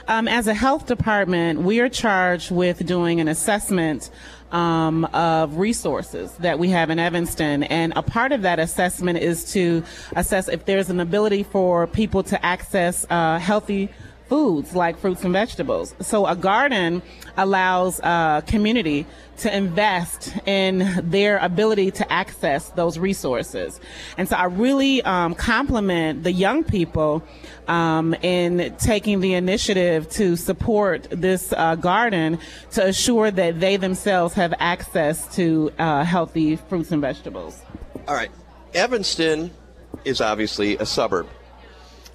Um, 0.06 0.28
as 0.28 0.46
a 0.46 0.54
health 0.54 0.86
department, 0.86 1.62
we 1.62 1.80
are 1.80 1.88
charged 1.88 2.50
with 2.50 2.86
doing 2.86 3.20
an 3.20 3.28
assessment 3.28 4.10
um, 4.52 5.04
of 5.06 5.56
resources 5.56 6.32
that 6.36 6.58
we 6.58 6.70
have 6.70 6.90
in 6.90 6.98
Evanston. 6.98 7.62
And 7.64 7.92
a 7.96 8.02
part 8.02 8.32
of 8.32 8.42
that 8.42 8.58
assessment 8.58 9.18
is 9.18 9.52
to 9.52 9.82
assess 10.16 10.48
if 10.48 10.64
there's 10.64 10.90
an 10.90 11.00
ability 11.00 11.42
for 11.42 11.86
people 11.86 12.22
to 12.24 12.44
access 12.44 13.06
uh, 13.10 13.38
healthy 13.38 13.90
foods 14.30 14.76
like 14.76 14.96
fruits 14.96 15.24
and 15.24 15.32
vegetables. 15.32 15.94
So 16.00 16.24
a 16.24 16.36
garden 16.36 17.02
allows 17.36 17.98
a 18.00 18.42
community 18.46 19.04
to 19.38 19.54
invest 19.54 20.36
in 20.46 20.88
their 21.02 21.38
ability 21.38 21.90
to 21.90 22.12
access 22.12 22.68
those 22.70 22.96
resources. 22.96 23.80
And 24.16 24.28
so 24.28 24.36
I 24.36 24.44
really 24.44 25.02
um, 25.02 25.34
compliment 25.34 26.22
the 26.22 26.32
young 26.32 26.62
people 26.62 27.24
um, 27.66 28.14
in 28.22 28.74
taking 28.78 29.20
the 29.20 29.34
initiative 29.34 30.08
to 30.10 30.36
support 30.36 31.08
this 31.10 31.52
uh, 31.52 31.74
garden 31.74 32.38
to 32.72 32.86
assure 32.86 33.32
that 33.32 33.58
they 33.58 33.76
themselves 33.78 34.34
have 34.34 34.54
access 34.60 35.34
to 35.34 35.72
uh, 35.78 36.04
healthy 36.04 36.54
fruits 36.54 36.92
and 36.92 37.00
vegetables. 37.00 37.60
All 38.06 38.14
right, 38.14 38.30
Evanston 38.74 39.50
is 40.04 40.20
obviously 40.20 40.76
a 40.76 40.86
suburb. 40.86 41.26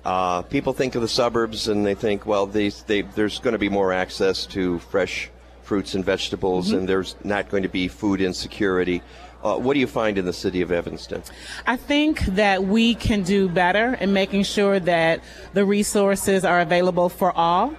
Uh, 0.06 0.44
people 0.44 0.72
think 0.72 0.94
of 0.94 1.02
the 1.02 1.08
suburbs 1.08 1.68
and 1.68 1.84
they 1.84 1.96
think, 1.96 2.26
well, 2.28 2.46
these, 2.46 2.84
they, 2.84 3.02
there's 3.02 3.40
going 3.40 3.54
to 3.54 3.60
be 3.60 3.70
more 3.70 3.92
access 3.92 4.46
to 4.46 4.78
fresh 4.80 5.32
fruits 5.64 5.96
and 5.96 6.06
vegetables, 6.06 6.72
and 6.72 6.88
there's 6.88 7.16
not 7.24 7.50
going 7.50 7.64
to 7.64 7.70
be 7.70 7.88
food 7.88 8.22
insecurity. 8.22 9.02
Uh, 9.44 9.58
what 9.58 9.74
do 9.74 9.80
you 9.80 9.88
find 9.88 10.20
in 10.20 10.26
the 10.26 10.34
city 10.34 10.62
of 10.62 10.72
Evanston? 10.72 11.24
I 11.66 11.76
think 11.76 12.20
that 12.28 12.64
we 12.64 12.94
can 12.94 13.24
do 13.24 13.50
better 13.50 13.96
in 13.96 14.14
making 14.14 14.44
sure 14.44 14.80
that 14.80 15.22
the 15.54 15.66
resources 15.66 16.46
are 16.46 16.60
available 16.60 17.10
for 17.10 17.32
all. 17.32 17.74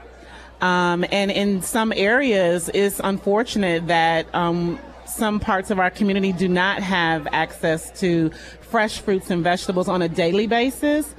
Um, 0.60 1.04
and 1.12 1.30
in 1.30 1.62
some 1.62 1.92
areas, 1.92 2.70
it's 2.74 3.00
unfortunate 3.02 3.86
that 3.86 4.34
um, 4.34 4.80
some 5.06 5.38
parts 5.38 5.70
of 5.70 5.78
our 5.78 5.90
community 5.90 6.32
do 6.32 6.48
not 6.48 6.82
have 6.82 7.28
access 7.30 8.00
to 8.00 8.30
fresh 8.62 9.00
fruits 9.00 9.30
and 9.30 9.44
vegetables 9.44 9.88
on 9.88 10.02
a 10.02 10.08
daily 10.08 10.46
basis. 10.46 11.14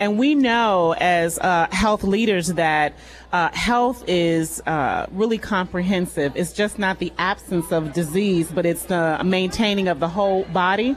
And 0.00 0.18
we 0.18 0.34
know 0.34 0.94
as 0.98 1.38
uh, 1.38 1.68
health 1.70 2.02
leaders 2.02 2.48
that 2.54 2.94
uh, 3.32 3.50
health 3.52 4.02
is 4.08 4.60
uh, 4.66 5.06
really 5.12 5.36
comprehensive. 5.36 6.32
It's 6.34 6.54
just 6.54 6.78
not 6.78 6.98
the 6.98 7.12
absence 7.18 7.70
of 7.70 7.92
disease, 7.92 8.50
but 8.50 8.64
it's 8.64 8.84
the 8.84 9.20
maintaining 9.22 9.88
of 9.88 10.00
the 10.00 10.08
whole 10.08 10.44
body. 10.44 10.96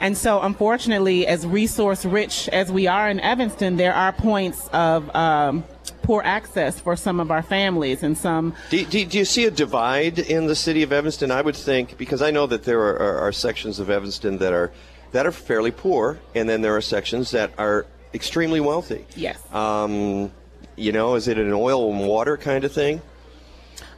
And 0.00 0.18
so, 0.18 0.42
unfortunately, 0.42 1.28
as 1.28 1.46
resource 1.46 2.04
rich 2.04 2.48
as 2.48 2.72
we 2.72 2.88
are 2.88 3.08
in 3.08 3.20
Evanston, 3.20 3.76
there 3.76 3.94
are 3.94 4.12
points 4.12 4.68
of 4.72 5.14
um, 5.14 5.62
poor 6.02 6.20
access 6.24 6.80
for 6.80 6.96
some 6.96 7.20
of 7.20 7.30
our 7.30 7.42
families 7.42 8.02
and 8.02 8.18
some. 8.18 8.56
Do, 8.70 8.84
do, 8.84 9.04
do 9.04 9.18
you 9.18 9.24
see 9.24 9.44
a 9.44 9.52
divide 9.52 10.18
in 10.18 10.46
the 10.46 10.56
city 10.56 10.82
of 10.82 10.92
Evanston? 10.92 11.30
I 11.30 11.40
would 11.40 11.54
think 11.54 11.96
because 11.96 12.20
I 12.20 12.32
know 12.32 12.48
that 12.48 12.64
there 12.64 12.80
are, 12.80 12.98
are, 12.98 13.18
are 13.28 13.32
sections 13.32 13.78
of 13.78 13.88
Evanston 13.88 14.38
that 14.38 14.52
are 14.52 14.72
that 15.12 15.26
are 15.26 15.32
fairly 15.32 15.70
poor, 15.70 16.18
and 16.34 16.48
then 16.48 16.62
there 16.62 16.74
are 16.74 16.80
sections 16.80 17.30
that 17.30 17.52
are 17.58 17.86
extremely 18.14 18.60
wealthy. 18.60 19.04
Yes. 19.16 19.40
Um, 19.52 20.32
you 20.76 20.92
know, 20.92 21.14
is 21.14 21.28
it 21.28 21.38
an 21.38 21.52
oil 21.52 21.92
and 21.92 22.06
water 22.06 22.36
kind 22.36 22.64
of 22.64 22.72
thing? 22.72 23.02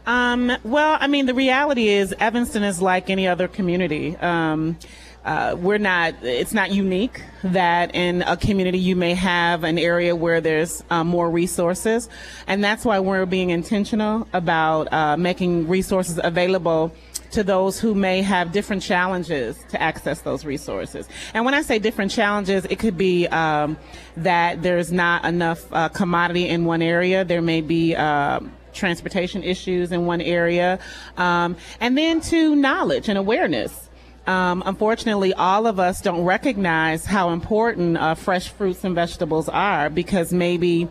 Um, 0.06 0.52
well, 0.64 0.98
I 1.00 1.06
mean, 1.06 1.26
the 1.26 1.34
reality 1.34 1.88
is 1.88 2.14
Evanston 2.18 2.62
is 2.62 2.82
like 2.82 3.08
any 3.08 3.26
other 3.26 3.48
community. 3.48 4.16
Um, 4.16 4.76
uh, 5.24 5.56
we're 5.58 5.78
not, 5.78 6.14
it's 6.22 6.52
not 6.52 6.70
unique 6.70 7.22
that 7.42 7.94
in 7.94 8.20
a 8.22 8.36
community 8.36 8.78
you 8.78 8.94
may 8.94 9.14
have 9.14 9.64
an 9.64 9.78
area 9.78 10.14
where 10.14 10.42
there's 10.42 10.84
uh, 10.90 11.02
more 11.02 11.30
resources. 11.30 12.10
And 12.46 12.62
that's 12.62 12.84
why 12.84 12.98
we're 12.98 13.24
being 13.24 13.48
intentional 13.48 14.28
about 14.34 14.92
uh, 14.92 15.16
making 15.16 15.66
resources 15.68 16.20
available 16.22 16.92
to 17.34 17.44
those 17.44 17.78
who 17.78 17.94
may 17.94 18.22
have 18.22 18.52
different 18.52 18.82
challenges 18.82 19.56
to 19.68 19.80
access 19.80 20.22
those 20.22 20.44
resources. 20.44 21.08
And 21.34 21.44
when 21.44 21.54
I 21.54 21.62
say 21.62 21.78
different 21.78 22.10
challenges, 22.10 22.64
it 22.64 22.78
could 22.78 22.96
be 22.96 23.26
um, 23.28 23.76
that 24.16 24.62
there's 24.62 24.90
not 24.90 25.24
enough 25.24 25.72
uh, 25.72 25.88
commodity 25.88 26.48
in 26.48 26.64
one 26.64 26.82
area. 26.82 27.24
There 27.24 27.42
may 27.42 27.60
be 27.60 27.94
um 27.94 28.52
transportation 28.74 29.44
issues 29.44 29.92
in 29.92 30.04
one 30.04 30.20
area, 30.20 30.78
um, 31.16 31.56
and 31.80 31.96
then 31.96 32.20
to 32.20 32.56
knowledge 32.56 33.08
and 33.08 33.16
awareness. 33.16 33.88
Um, 34.26 34.62
unfortunately, 34.66 35.32
all 35.34 35.66
of 35.66 35.78
us 35.78 36.00
don't 36.00 36.24
recognize 36.24 37.04
how 37.04 37.30
important 37.30 37.96
uh, 37.98 38.14
fresh 38.14 38.48
fruits 38.48 38.82
and 38.82 38.94
vegetables 38.94 39.48
are 39.48 39.90
because 39.90 40.32
maybe 40.32 40.88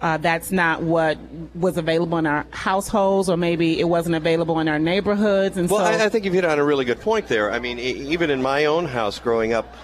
uh, 0.00 0.16
that's 0.18 0.50
not 0.50 0.82
what 0.82 1.18
was 1.54 1.76
available 1.76 2.18
in 2.18 2.26
our 2.26 2.46
households, 2.50 3.28
or 3.28 3.36
maybe 3.36 3.80
it 3.80 3.88
wasn't 3.88 4.14
available 4.14 4.60
in 4.60 4.68
our 4.68 4.78
neighborhoods. 4.78 5.56
And 5.56 5.68
Well, 5.68 5.80
so, 5.80 5.84
I, 5.84 6.06
I 6.06 6.08
think 6.08 6.24
you've 6.24 6.34
hit 6.34 6.44
on 6.44 6.58
a 6.58 6.64
really 6.64 6.84
good 6.84 7.00
point 7.00 7.28
there. 7.28 7.50
I 7.52 7.58
mean, 7.58 7.78
e- 7.78 8.10
even 8.12 8.30
in 8.30 8.42
my 8.42 8.66
own 8.66 8.86
house 8.86 9.18
growing 9.18 9.52
up 9.52 9.76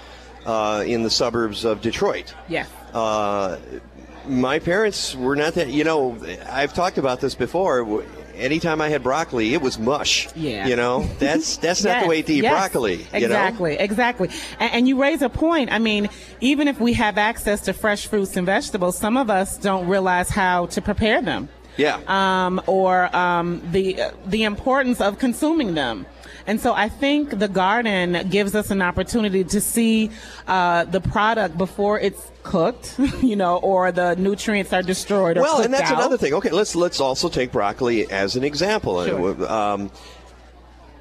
uh, 0.46 0.84
in 0.86 1.02
the 1.02 1.10
suburbs 1.10 1.64
of 1.64 1.80
Detroit, 1.80 2.34
yes, 2.48 2.68
uh, 2.92 3.58
my 4.26 4.58
parents 4.58 5.14
were 5.14 5.36
not 5.36 5.54
that. 5.54 5.68
You 5.68 5.84
know, 5.84 6.18
I've 6.48 6.74
talked 6.74 6.98
about 6.98 7.20
this 7.20 7.34
before. 7.34 8.04
Anytime 8.36 8.80
I 8.80 8.88
had 8.88 9.02
broccoli, 9.02 9.54
it 9.54 9.62
was 9.62 9.78
mush. 9.78 10.28
Yeah. 10.34 10.66
You 10.66 10.76
know, 10.76 11.08
that's 11.18 11.56
that's 11.56 11.84
not 11.84 12.02
the 12.02 12.08
way 12.08 12.22
to 12.22 12.32
eat 12.32 12.42
yes, 12.42 12.52
broccoli. 12.52 12.96
You 12.96 13.02
know? 13.12 13.16
Exactly, 13.26 13.74
exactly. 13.76 14.30
And, 14.58 14.72
and 14.72 14.88
you 14.88 15.00
raise 15.00 15.22
a 15.22 15.28
point. 15.28 15.72
I 15.72 15.78
mean, 15.78 16.08
even 16.40 16.68
if 16.68 16.80
we 16.80 16.92
have 16.94 17.18
access 17.18 17.60
to 17.62 17.72
fresh 17.72 18.06
fruits 18.06 18.36
and 18.36 18.46
vegetables, 18.46 18.98
some 18.98 19.16
of 19.16 19.30
us 19.30 19.56
don't 19.56 19.86
realize 19.88 20.28
how 20.28 20.66
to 20.66 20.82
prepare 20.82 21.22
them. 21.22 21.48
Yeah. 21.76 22.00
Um, 22.06 22.60
or 22.66 23.14
um, 23.14 23.60
the 23.72 24.00
the 24.26 24.44
importance 24.44 25.00
of 25.00 25.18
consuming 25.18 25.74
them. 25.74 26.06
And 26.46 26.60
so 26.60 26.74
I 26.74 26.88
think 26.88 27.38
the 27.38 27.48
garden 27.48 28.28
gives 28.28 28.54
us 28.54 28.70
an 28.70 28.82
opportunity 28.82 29.44
to 29.44 29.60
see 29.60 30.10
uh, 30.46 30.84
the 30.84 31.00
product 31.00 31.56
before 31.56 31.98
it's 31.98 32.30
cooked, 32.42 32.96
you 33.22 33.36
know, 33.36 33.56
or 33.56 33.90
the 33.92 34.14
nutrients 34.16 34.72
are 34.72 34.82
destroyed. 34.82 35.38
Or 35.38 35.42
well, 35.42 35.62
and 35.62 35.72
that's 35.72 35.90
out. 35.90 35.98
another 35.98 36.18
thing. 36.18 36.34
Okay, 36.34 36.50
let's 36.50 36.76
let's 36.76 37.00
also 37.00 37.28
take 37.28 37.50
broccoli 37.50 38.10
as 38.10 38.36
an 38.36 38.44
example. 38.44 39.04
Sure. 39.06 39.50
Um, 39.50 39.90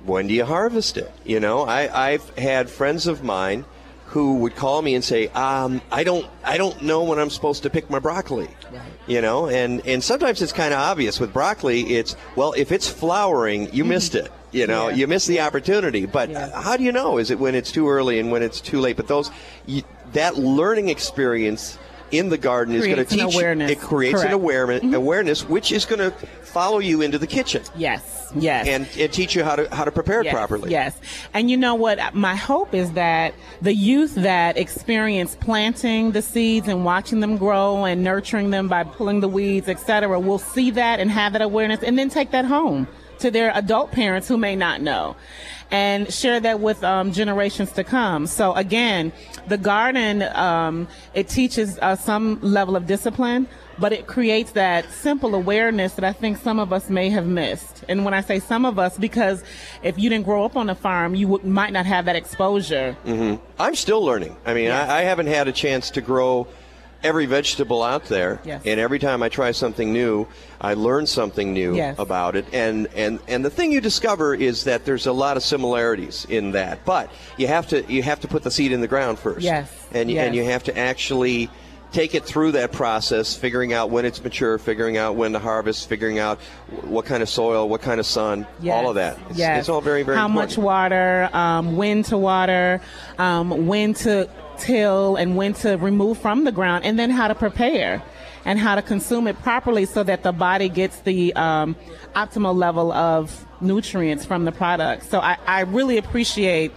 when 0.05 0.27
do 0.27 0.33
you 0.33 0.45
harvest 0.45 0.97
it? 0.97 1.11
You 1.25 1.39
know, 1.39 1.63
I, 1.63 2.11
I've 2.11 2.37
had 2.37 2.69
friends 2.69 3.07
of 3.07 3.23
mine 3.23 3.65
who 4.07 4.35
would 4.39 4.55
call 4.55 4.81
me 4.81 4.95
and 4.95 5.03
say, 5.03 5.27
um, 5.29 5.81
"I 5.91 6.03
don't, 6.03 6.25
I 6.43 6.57
don't 6.57 6.81
know 6.83 7.03
when 7.03 7.19
I'm 7.19 7.29
supposed 7.29 7.63
to 7.63 7.69
pick 7.69 7.89
my 7.89 7.99
broccoli." 7.99 8.49
You 9.07 9.21
know, 9.21 9.47
and 9.47 9.85
and 9.85 10.03
sometimes 10.03 10.41
it's 10.41 10.53
kind 10.53 10.73
of 10.73 10.79
obvious 10.79 11.19
with 11.19 11.33
broccoli. 11.33 11.95
It's 11.95 12.15
well, 12.35 12.53
if 12.55 12.71
it's 12.71 12.87
flowering, 12.87 13.73
you 13.73 13.83
missed 13.83 14.15
it. 14.15 14.31
You 14.53 14.67
know, 14.67 14.89
Yeah. 14.89 14.95
you 14.95 15.07
miss 15.07 15.25
the 15.25 15.41
opportunity. 15.41 16.05
But 16.05 16.29
Yeah. 16.29 16.61
how 16.61 16.77
do 16.77 16.83
you 16.83 16.91
know? 16.91 17.17
Is 17.17 17.31
it 17.31 17.39
when 17.39 17.55
it's 17.55 17.71
too 17.71 17.89
early 17.89 18.19
and 18.19 18.31
when 18.31 18.43
it's 18.43 18.61
too 18.61 18.79
late? 18.79 18.95
But 18.95 19.07
those, 19.07 19.31
you, 19.65 19.81
that 20.13 20.37
learning 20.37 20.89
experience 20.89 21.77
in 22.11 22.29
the 22.29 22.37
garden 22.37 22.75
is 22.75 22.85
going 22.85 22.97
to 22.97 23.05
teach 23.05 23.21
awareness. 23.21 23.71
it 23.71 23.79
creates 23.81 24.17
Correct. 24.19 24.27
an 24.27 24.33
awareness 24.33 24.83
mm-hmm. 24.83 24.93
awareness 24.93 25.49
which 25.49 25.71
is 25.71 25.83
going 25.83 25.97
to 25.97 26.11
follow 26.43 26.77
you 26.77 27.01
into 27.01 27.17
the 27.17 27.25
kitchen 27.25 27.63
Yes, 27.75 28.31
yes. 28.35 28.67
and, 28.67 28.87
and 28.99 29.11
teach 29.11 29.35
you 29.35 29.43
how 29.43 29.55
to 29.55 29.67
how 29.75 29.83
to 29.83 29.91
prepare 29.91 30.23
yes, 30.23 30.31
properly. 30.31 30.69
Yes. 30.69 30.95
And 31.33 31.49
you 31.49 31.57
know 31.57 31.73
what? 31.73 32.13
My 32.13 32.35
hope 32.35 32.75
is 32.75 32.91
that 32.91 33.33
the 33.63 33.73
youth 33.73 34.13
that 34.13 34.57
experience 34.57 35.35
planting 35.39 36.11
the 36.11 36.21
seeds 36.21 36.67
and 36.67 36.85
watching 36.85 37.19
them 37.19 37.37
grow 37.37 37.83
and 37.85 38.03
nurturing 38.03 38.51
them 38.51 38.67
by 38.67 38.83
pulling 38.83 39.21
the 39.21 39.27
weeds, 39.27 39.67
et 39.67 39.79
cetera, 39.79 40.19
will 40.19 40.37
see 40.37 40.69
that 40.69 40.99
and 40.99 41.09
have 41.09 41.33
that 41.33 41.41
awareness 41.41 41.81
and 41.81 41.97
then 41.97 42.09
take 42.09 42.29
that 42.29 42.45
home 42.45 42.87
to 43.23 43.31
their 43.31 43.51
adult 43.55 43.89
parents 43.91 44.27
who 44.27 44.37
may 44.37 44.53
not 44.53 44.81
know 44.81 45.15
and 45.71 46.13
share 46.13 46.41
that 46.41 46.59
with 46.59 46.83
um, 46.83 47.13
generations 47.13 47.71
to 47.71 47.83
come. 47.83 48.27
So 48.27 48.53
again, 48.53 49.13
the 49.47 49.57
garden, 49.57 50.23
um, 50.35 50.89
it 51.13 51.29
teaches 51.29 51.79
uh, 51.79 51.95
some 51.95 52.37
level 52.41 52.75
of 52.75 52.85
discipline, 52.85 53.47
but 53.79 53.93
it 53.93 54.05
creates 54.07 54.51
that 54.51 54.91
simple 54.91 55.33
awareness 55.35 55.93
that 55.93 56.03
I 56.03 56.11
think 56.11 56.37
some 56.37 56.59
of 56.59 56.73
us 56.73 56.89
may 56.89 57.09
have 57.11 57.25
missed. 57.25 57.85
And 57.87 58.03
when 58.03 58.13
I 58.13 58.19
say 58.19 58.39
some 58.39 58.65
of 58.65 58.77
us, 58.77 58.97
because 58.97 59.41
if 59.83 59.97
you 59.97 60.09
didn't 60.09 60.25
grow 60.25 60.43
up 60.43 60.57
on 60.57 60.69
a 60.69 60.75
farm, 60.75 61.15
you 61.15 61.29
would, 61.29 61.45
might 61.45 61.71
not 61.71 61.85
have 61.85 62.03
that 62.05 62.17
exposure. 62.17 62.95
I'm 63.57 63.75
still 63.75 64.03
learning. 64.03 64.35
I 64.45 64.53
mean, 64.53 64.65
Yes. 64.65 64.89
I, 64.89 64.99
I 64.99 65.01
haven't 65.03 65.27
had 65.27 65.47
a 65.47 65.53
chance 65.53 65.89
to 65.91 66.01
grow 66.01 66.45
every 67.03 67.25
vegetable 67.25 67.83
out 67.83 68.05
there, 68.05 68.39
Yes. 68.45 68.61
and 68.65 68.79
every 68.79 68.99
time 68.99 69.21
I 69.23 69.29
try 69.29 69.51
something 69.51 69.91
new, 69.93 70.27
I 70.61 70.73
learn 70.75 71.05
something 71.05 71.53
new 71.53 71.75
Yes. 71.75 71.95
about 71.99 72.35
it. 72.35 72.45
And 72.53 72.87
and 72.95 73.19
and 73.27 73.43
the 73.43 73.49
thing 73.49 73.71
you 73.71 73.81
discover 73.81 74.33
is 74.33 74.63
that 74.63 74.85
there's 74.85 75.05
a 75.07 75.13
lot 75.13 75.37
of 75.37 75.43
similarities 75.43 76.25
in 76.29 76.51
that, 76.51 76.85
but 76.85 77.09
you 77.37 77.47
have 77.47 77.67
to 77.69 77.83
you 77.91 78.03
have 78.03 78.19
to 78.21 78.27
put 78.27 78.43
the 78.43 78.51
seed 78.51 78.71
in 78.71 78.81
the 78.81 78.87
ground 78.87 79.19
first. 79.19 79.41
Yes. 79.41 79.69
and 79.91 80.09
you- 80.09 80.19
and 80.19 80.35
you 80.35 80.43
have 80.43 80.63
to 80.63 80.77
actually. 80.77 81.49
Take 81.91 82.15
it 82.15 82.25
through 82.25 82.53
that 82.53 82.71
process, 82.71 83.35
figuring 83.35 83.71
out 83.71 83.91
when 83.91 84.03
it's 84.03 84.23
mature, 84.23 84.57
figuring 84.57 84.97
out 84.97 85.15
when 85.15 85.31
to 85.33 85.37
harvest, 85.37 85.87
figuring 85.87 86.17
out 86.17 86.39
what 86.81 87.05
kind 87.05 87.21
of 87.21 87.29
soil, 87.29 87.69
what 87.69 87.83
kind 87.83 87.99
of 87.99 88.07
sun, 88.07 88.47
all 88.67 88.89
of 88.89 88.95
that. 88.95 89.19
It's, 89.29 89.37
yes. 89.37 89.59
it's 89.59 89.69
all 89.69 89.79
very, 89.79 90.01
very 90.01 90.17
How 90.17 90.25
important. 90.25 90.57
much 90.57 90.57
water, 90.57 91.29
um, 91.33 91.75
when 91.77 92.01
to 92.05 92.17
water, 92.17 92.81
um, 93.19 93.67
when 93.67 93.93
to 93.93 94.27
till, 94.63 95.15
and 95.15 95.35
when 95.35 95.53
to 95.55 95.75
remove 95.75 96.17
from 96.17 96.43
the 96.45 96.51
ground, 96.51 96.85
and 96.85 96.97
then 96.97 97.09
how 97.09 97.27
to 97.27 97.35
prepare 97.35 98.01
and 98.45 98.59
how 98.59 98.75
to 98.75 98.81
consume 98.81 99.27
it 99.27 99.41
properly 99.41 99.85
so 99.85 100.03
that 100.03 100.23
the 100.23 100.31
body 100.31 100.69
gets 100.69 100.99
the 101.01 101.33
um, 101.35 101.75
optimal 102.15 102.55
level 102.55 102.91
of 102.91 103.45
nutrients 103.61 104.25
from 104.25 104.45
the 104.45 104.51
product. 104.51 105.05
So 105.05 105.19
I, 105.19 105.37
I 105.47 105.61
really 105.61 105.97
appreciate 105.97 106.71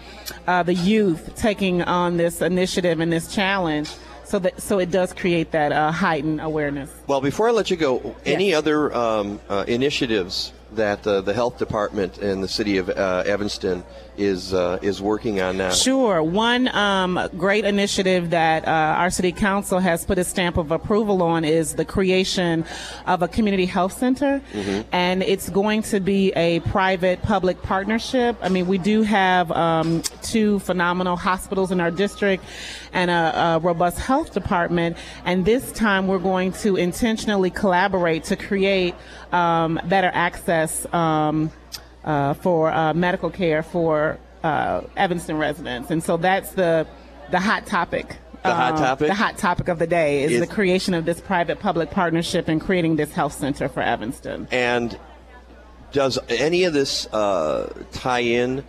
uh, 0.46 0.62
the 0.62 0.74
youth 0.74 1.34
taking 1.34 1.82
on 1.82 2.16
this 2.16 2.40
initiative 2.40 3.00
and 3.00 3.12
this 3.12 3.34
challenge. 3.34 3.90
So 4.24 4.40
that 4.40 4.60
so 4.60 4.80
it 4.80 4.90
does 4.90 5.12
create 5.12 5.52
that 5.52 5.70
uh, 5.70 5.92
heightened 5.92 6.40
awareness. 6.40 6.90
Well, 7.06 7.20
before 7.20 7.48
I 7.48 7.52
let 7.52 7.70
you 7.70 7.76
go, 7.76 8.16
any 8.24 8.52
other 8.52 8.92
um, 8.92 9.38
uh, 9.48 9.64
initiatives 9.68 10.52
that 10.72 11.06
uh, 11.06 11.20
the 11.20 11.32
health 11.32 11.58
department 11.58 12.18
in 12.18 12.40
the 12.40 12.48
city 12.48 12.78
of 12.78 12.88
uh, 12.88 13.22
Evanston 13.24 13.84
is 14.18 14.54
uh, 14.54 14.78
is 14.82 15.00
working 15.00 15.40
on 15.40 15.56
now? 15.56 15.70
Sure. 15.70 16.22
One 16.22 16.68
um, 16.68 17.28
great 17.36 17.64
initiative 17.64 18.30
that 18.30 18.66
uh, 18.66 18.70
our 18.70 19.10
city 19.10 19.32
council 19.32 19.78
has 19.78 20.04
put 20.04 20.18
a 20.18 20.24
stamp 20.24 20.56
of 20.56 20.70
approval 20.70 21.22
on 21.22 21.44
is 21.44 21.74
the 21.74 21.84
creation 21.84 22.64
of 23.06 23.22
a 23.22 23.28
community 23.28 23.66
health 23.66 23.92
center. 23.92 24.40
And 24.92 25.22
it's 25.22 25.48
going 25.48 25.82
to 25.82 26.00
be 26.00 26.32
a 26.32 26.60
private 26.60 27.22
public 27.22 27.62
partnership. 27.62 28.36
I 28.42 28.48
mean, 28.48 28.66
we 28.66 28.78
do 28.78 29.02
have 29.02 29.50
um, 29.52 30.02
two 30.22 30.58
phenomenal 30.60 31.16
hospitals 31.16 31.70
in 31.70 31.80
our 31.80 31.90
district 31.90 32.44
and 32.92 33.10
a, 33.10 33.56
a 33.56 33.58
robust 33.58 33.98
health 33.98 34.32
department. 34.32 34.96
And 35.24 35.44
this 35.44 35.72
time 35.72 36.06
we're 36.06 36.18
going 36.18 36.52
to 36.52 36.76
intentionally 36.76 37.50
collaborate 37.50 38.24
to 38.24 38.36
create 38.36 38.94
um, 39.32 39.80
better 39.84 40.10
access. 40.12 40.92
Um, 40.92 41.50
uh, 42.06 42.34
for 42.34 42.72
uh, 42.72 42.94
medical 42.94 43.30
care 43.30 43.62
for 43.62 44.18
uh, 44.42 44.82
Evanston 44.96 45.36
residents, 45.36 45.90
and 45.90 46.02
so 46.02 46.16
that's 46.16 46.52
the 46.52 46.86
the 47.30 47.40
hot 47.40 47.66
topic. 47.66 48.16
The 48.42 48.54
hot 48.54 48.74
um, 48.74 48.78
topic? 48.78 49.08
The 49.08 49.14
hot 49.14 49.38
topic 49.38 49.68
of 49.68 49.78
the 49.78 49.86
day 49.86 50.22
is, 50.22 50.32
Is- 50.32 50.40
the 50.40 50.46
creation 50.46 50.94
of 50.94 51.04
this 51.04 51.20
private-public 51.20 51.90
partnership 51.90 52.46
and 52.48 52.60
creating 52.60 52.96
this 52.96 53.12
health 53.12 53.32
center 53.32 53.68
for 53.68 53.82
Evanston. 53.82 54.46
And 54.52 54.96
does 55.90 56.18
any 56.28 56.64
of 56.64 56.72
this 56.72 57.06
uh, 57.12 57.72
tie 57.92 58.20
in 58.20 58.62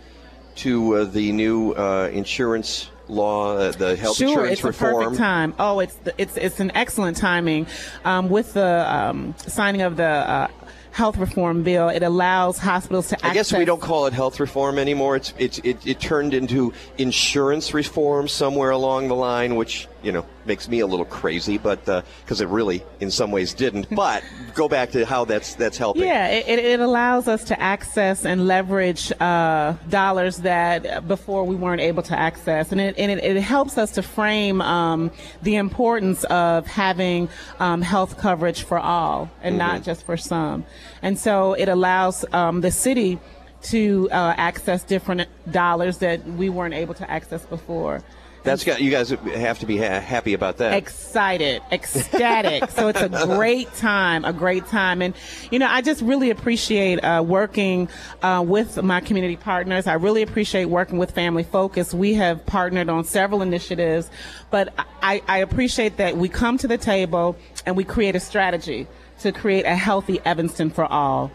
to 0.56 0.96
uh, 0.96 1.04
the 1.04 1.30
new 1.30 1.72
uh, 1.72 2.10
insurance 2.12 2.90
law, 3.06 3.56
uh, 3.56 3.72
the 3.72 3.94
health 3.94 4.16
sure, 4.16 4.28
insurance 4.28 4.52
it's 4.52 4.64
a 4.64 4.66
reform? 4.68 5.04
perfect 5.04 5.18
time. 5.18 5.54
Oh, 5.58 5.78
it's 5.78 5.94
the, 5.96 6.14
it's 6.18 6.36
it's 6.36 6.58
an 6.58 6.72
excellent 6.74 7.16
timing 7.16 7.66
um, 8.04 8.28
with 8.28 8.54
the 8.54 8.92
um, 8.92 9.34
signing 9.38 9.82
of 9.82 9.96
the 9.96 10.04
uh, 10.04 10.48
health 10.92 11.16
reform 11.16 11.62
bill. 11.62 11.88
It 11.88 12.02
allows 12.02 12.58
hospitals 12.58 13.08
to. 13.08 13.26
I 13.26 13.34
guess 13.34 13.52
we 13.52 13.64
don't 13.64 13.80
call 13.80 14.06
it 14.06 14.12
health 14.12 14.40
reform 14.40 14.78
anymore. 14.78 15.16
It's, 15.16 15.34
it's 15.38 15.58
it, 15.58 15.86
it 15.86 16.00
turned 16.00 16.34
into 16.34 16.72
insurance 16.96 17.74
reform 17.74 18.28
somewhere 18.28 18.70
along 18.70 19.08
the 19.08 19.14
line, 19.14 19.56
which 19.56 19.88
you 20.02 20.12
know 20.12 20.24
makes 20.46 20.68
me 20.68 20.80
a 20.80 20.86
little 20.86 21.04
crazy, 21.04 21.58
but 21.58 21.84
because 21.84 22.40
it 22.40 22.48
really, 22.48 22.82
in 23.00 23.10
some 23.10 23.30
ways, 23.30 23.52
didn't. 23.54 23.86
But 23.98 24.22
go 24.54 24.68
back 24.68 24.92
to 24.92 25.04
how 25.04 25.24
that's 25.24 25.54
that's 25.54 25.76
helping. 25.76 26.04
Yeah, 26.04 26.28
it, 26.28 26.58
it- 26.58 26.80
allows 26.80 27.26
us 27.26 27.42
to 27.44 27.60
access 27.60 28.24
and 28.24 28.46
leverage 28.46 29.10
uh, 29.20 29.74
dollars 29.88 30.38
that 30.38 31.06
before 31.08 31.44
we 31.44 31.56
weren't 31.56 31.80
able 31.80 32.02
to 32.04 32.18
access, 32.18 32.70
and 32.72 32.80
it 32.80 32.94
and 32.96 33.10
it, 33.10 33.18
it 33.24 33.40
helps 33.42 33.76
us 33.76 33.90
to 33.92 34.02
frame 34.02 34.60
um, 34.62 35.10
the 35.42 35.56
importance 35.56 36.24
of 36.24 36.66
having 36.66 37.28
um, 37.58 37.82
health 37.82 38.16
coverage 38.18 38.62
for 38.62 38.78
all 38.78 39.28
and 39.42 39.58
not 39.58 39.82
just 39.82 40.06
for 40.06 40.16
some. 40.16 40.64
And 41.02 41.18
so 41.18 41.54
it 41.54 41.68
allows 41.68 42.24
um, 42.32 42.60
the 42.60 42.70
city 42.70 43.18
to 43.62 44.08
uh, 44.12 44.34
access 44.36 44.84
different 44.84 45.28
dollars 45.50 45.98
that 45.98 46.24
we 46.24 46.48
weren't 46.48 46.74
able 46.74 46.94
to 46.94 47.10
access 47.10 47.44
before. 47.46 48.02
That's 48.48 48.64
got 48.64 48.80
you 48.80 48.90
guys 48.90 49.10
have 49.10 49.58
to 49.60 49.66
be 49.66 49.78
ha- 49.78 50.00
happy 50.00 50.34
about 50.34 50.58
that. 50.58 50.74
excited, 50.74 51.62
ecstatic. 51.70 52.70
so 52.70 52.88
it's 52.88 53.00
a 53.00 53.08
great 53.08 53.72
time, 53.74 54.24
a 54.24 54.32
great 54.32 54.66
time. 54.66 55.02
And, 55.02 55.14
you 55.50 55.58
know, 55.58 55.66
I 55.68 55.82
just 55.82 56.02
really 56.02 56.30
appreciate 56.30 56.98
uh, 57.04 57.22
working 57.26 57.88
uh, 58.22 58.44
with 58.46 58.82
my 58.82 59.00
community 59.00 59.36
partners. 59.36 59.86
I 59.86 59.94
really 59.94 60.22
appreciate 60.22 60.66
working 60.66 60.98
with 60.98 61.10
Family 61.12 61.44
Focus. 61.44 61.94
We 61.94 62.14
have 62.14 62.44
partnered 62.46 62.88
on 62.88 63.04
several 63.04 63.42
initiatives, 63.42 64.10
but 64.50 64.72
I, 65.02 65.22
I 65.28 65.38
appreciate 65.38 65.96
that 65.98 66.16
we 66.16 66.28
come 66.28 66.58
to 66.58 66.68
the 66.68 66.78
table 66.78 67.36
and 67.66 67.76
we 67.76 67.84
create 67.84 68.16
a 68.16 68.20
strategy 68.20 68.86
to 69.20 69.32
create 69.32 69.64
a 69.64 69.76
healthy 69.76 70.20
Evanston 70.24 70.70
for 70.70 70.84
all. 70.84 71.30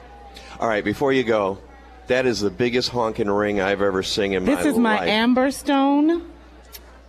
All 0.60 0.67
right, 0.67 0.84
before 0.84 1.12
you 1.12 1.23
go, 1.23 1.60
that 2.08 2.26
is 2.26 2.39
the 2.39 2.49
biggest 2.49 2.89
honking 2.89 3.30
ring 3.30 3.62
I've 3.62 3.82
ever 3.82 4.04
seen 4.04 4.34
in 4.34 4.45
my 4.45 4.54
life. 4.54 4.63
This 4.63 4.73
is 4.73 4.80
my 4.80 4.97
life. 4.97 5.10
amber 5.10 5.52
stone. 5.52 6.33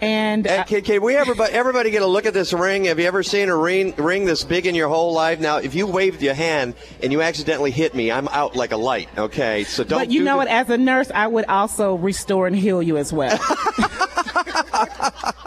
And 0.05 0.47
uh, 0.47 0.65
can, 0.65 0.83
can 0.83 1.03
we 1.03 1.17
everybody, 1.17 1.53
everybody 1.53 1.91
get 1.91 2.03
a 2.03 2.07
look 2.07 2.27
at 2.27 2.35
this 2.35 2.53
ring? 2.53 2.85
Have 2.85 2.99
you 2.99 3.07
ever 3.07 3.23
seen 3.23 3.49
a 3.49 3.57
ring 3.57 3.95
ring 3.97 4.25
this 4.25 4.45
big 4.45 4.67
in 4.67 4.75
your 4.75 4.89
whole 4.89 5.13
life? 5.13 5.41
Now, 5.41 5.57
if 5.59 5.75
you 5.75 5.87
waved 5.87 6.23
your 6.23 6.35
hand 6.35 6.75
and 7.03 7.13
you 7.13 7.23
accidentally 7.23 7.71
hit 7.71 7.95
me, 7.95 8.13
I'm 8.13 8.29
out 8.29 8.55
like 8.55 8.73
a 8.73 8.77
light. 8.77 9.09
Okay, 9.17 9.65
so 9.65 9.85
don't. 9.85 9.99
but 10.01 10.11
you 10.11 10.21
do 10.21 10.25
know 10.25 10.33
the- 10.33 10.39
what? 10.39 10.49
As 10.49 10.69
a 10.71 10.77
nurse, 10.79 11.11
I 11.15 11.27
would 11.27 11.47
also 11.47 11.95
restore 11.95 12.47
and 12.47 12.55
heal 12.55 12.83
you 12.83 12.97
as 12.97 13.13
well. 13.13 13.39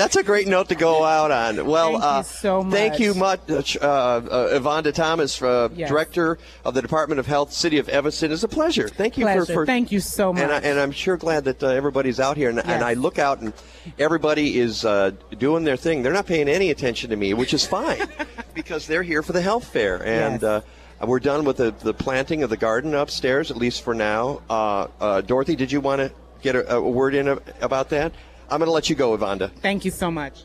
That's 0.00 0.16
a 0.16 0.22
great 0.22 0.48
note 0.48 0.70
to 0.70 0.74
go 0.74 1.04
out 1.04 1.30
on. 1.30 1.66
Well, 1.66 1.90
Thank 1.90 2.02
you 2.02 2.08
uh, 2.08 2.22
so 2.22 2.62
Thank 2.64 2.92
much. 2.94 3.00
you 3.00 3.12
much, 3.12 3.76
uh, 3.76 3.84
uh, 3.84 4.58
Evonda 4.58 4.94
Thomas, 4.94 5.42
uh, 5.42 5.68
Yes. 5.74 5.90
Director 5.90 6.38
of 6.64 6.72
the 6.72 6.80
Department 6.80 7.18
of 7.18 7.26
Health, 7.26 7.52
City 7.52 7.76
of 7.76 7.86
Evanston. 7.90 8.32
It's 8.32 8.42
a 8.42 8.48
pleasure. 8.48 8.88
Thank 8.88 9.18
you 9.18 9.26
Pleasure. 9.26 9.44
for, 9.44 9.52
for. 9.52 9.66
Thank 9.66 9.92
you 9.92 10.00
so 10.00 10.32
much. 10.32 10.42
And, 10.42 10.52
I, 10.52 10.60
and 10.60 10.80
I'm 10.80 10.90
sure 10.90 11.18
glad 11.18 11.44
that 11.44 11.62
uh, 11.62 11.66
everybody's 11.66 12.18
out 12.18 12.38
here. 12.38 12.48
And, 12.48 12.60
and 12.60 12.82
I 12.82 12.94
look 12.94 13.18
out 13.18 13.40
and 13.40 13.52
everybody 13.98 14.58
is 14.58 14.86
uh, 14.86 15.10
doing 15.36 15.64
their 15.64 15.76
thing. 15.76 16.02
They're 16.02 16.14
not 16.14 16.26
paying 16.26 16.48
any 16.48 16.70
attention 16.70 17.10
to 17.10 17.16
me, 17.16 17.34
which 17.34 17.52
is 17.52 17.66
fine 17.66 18.00
because 18.54 18.86
they're 18.86 19.02
here 19.02 19.22
for 19.22 19.34
the 19.34 19.42
health 19.42 19.66
fair. 19.66 20.02
And 20.02 20.40
Yes. 20.40 20.64
uh, 21.02 21.06
we're 21.06 21.20
done 21.20 21.44
with 21.44 21.58
the, 21.58 21.72
the 21.72 21.92
planting 21.92 22.42
of 22.42 22.48
the 22.48 22.56
garden 22.56 22.94
upstairs, 22.94 23.50
at 23.50 23.58
least 23.58 23.82
for 23.82 23.92
now. 23.92 24.40
Uh, 24.48 24.86
uh, 24.98 25.20
Dorothy, 25.20 25.56
did 25.56 25.70
you 25.70 25.82
want 25.82 25.98
to 26.00 26.10
get 26.40 26.56
a, 26.56 26.76
a 26.76 26.80
word 26.80 27.14
in 27.14 27.28
a, 27.28 27.38
about 27.60 27.90
that? 27.90 28.14
I'm 28.50 28.58
going 28.58 28.66
to 28.66 28.72
let 28.72 28.90
you 28.90 28.96
go, 28.96 29.16
Evonda. 29.16 29.50
Thank 29.50 29.84
you 29.84 29.90
so 29.90 30.10
much. 30.10 30.44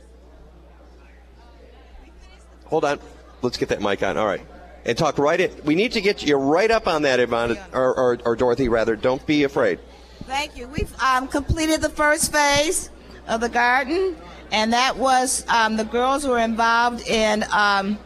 Hold 2.66 2.86
on. 2.86 3.00
Let's 3.42 3.58
get 3.58 3.70
that 3.70 3.82
mic 3.82 4.04
on. 4.04 4.18
All 4.18 4.28
right. 4.28 4.42
And 4.86 4.96
talk 4.98 5.18
right 5.18 5.40
in. 5.40 5.52
We 5.64 5.74
need 5.74 5.94
to 5.94 6.02
get 6.02 6.24
you 6.24 6.36
right 6.36 6.70
up 6.70 6.88
on 6.88 7.02
that, 7.02 7.20
Evonda, 7.20 7.58
or, 7.74 7.98
or, 7.98 8.20
or 8.24 8.36
Dorothy, 8.36 8.70
rather. 8.70 8.96
Don't 8.96 9.26
be 9.26 9.44
afraid. 9.44 9.80
Thank 10.26 10.56
you. 10.56 10.68
We've 10.68 10.94
um, 11.02 11.28
completed 11.28 11.82
the 11.82 11.90
first 11.90 12.32
phase 12.32 12.92
of 13.28 13.42
the 13.42 13.50
garden, 13.50 14.16
and 14.52 14.74
that 14.74 14.96
was 14.98 15.46
um, 15.48 15.78
the 15.78 15.86
girls 15.86 16.28
were 16.28 16.40
involved 16.40 17.08
in 17.08 17.44
um, 17.52 17.98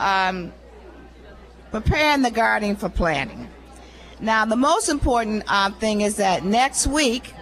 um, 0.00 0.52
preparing 1.70 2.22
the 2.22 2.30
garden 2.30 2.74
for 2.74 2.88
planting. 2.88 3.48
Now, 4.20 4.44
the 4.44 4.56
most 4.56 4.88
important 4.88 5.48
um, 5.50 5.74
thing 5.74 6.00
is 6.00 6.16
that 6.16 6.44
next 6.44 6.88
week 6.88 7.32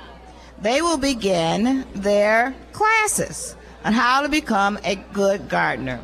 they 0.60 0.82
will 0.82 0.98
begin 0.98 1.84
their 1.94 2.54
classes 2.72 3.56
on 3.84 3.92
how 3.92 4.22
to 4.22 4.28
become 4.28 4.78
a 4.84 4.96
good 5.12 5.48
gardener. 5.48 6.00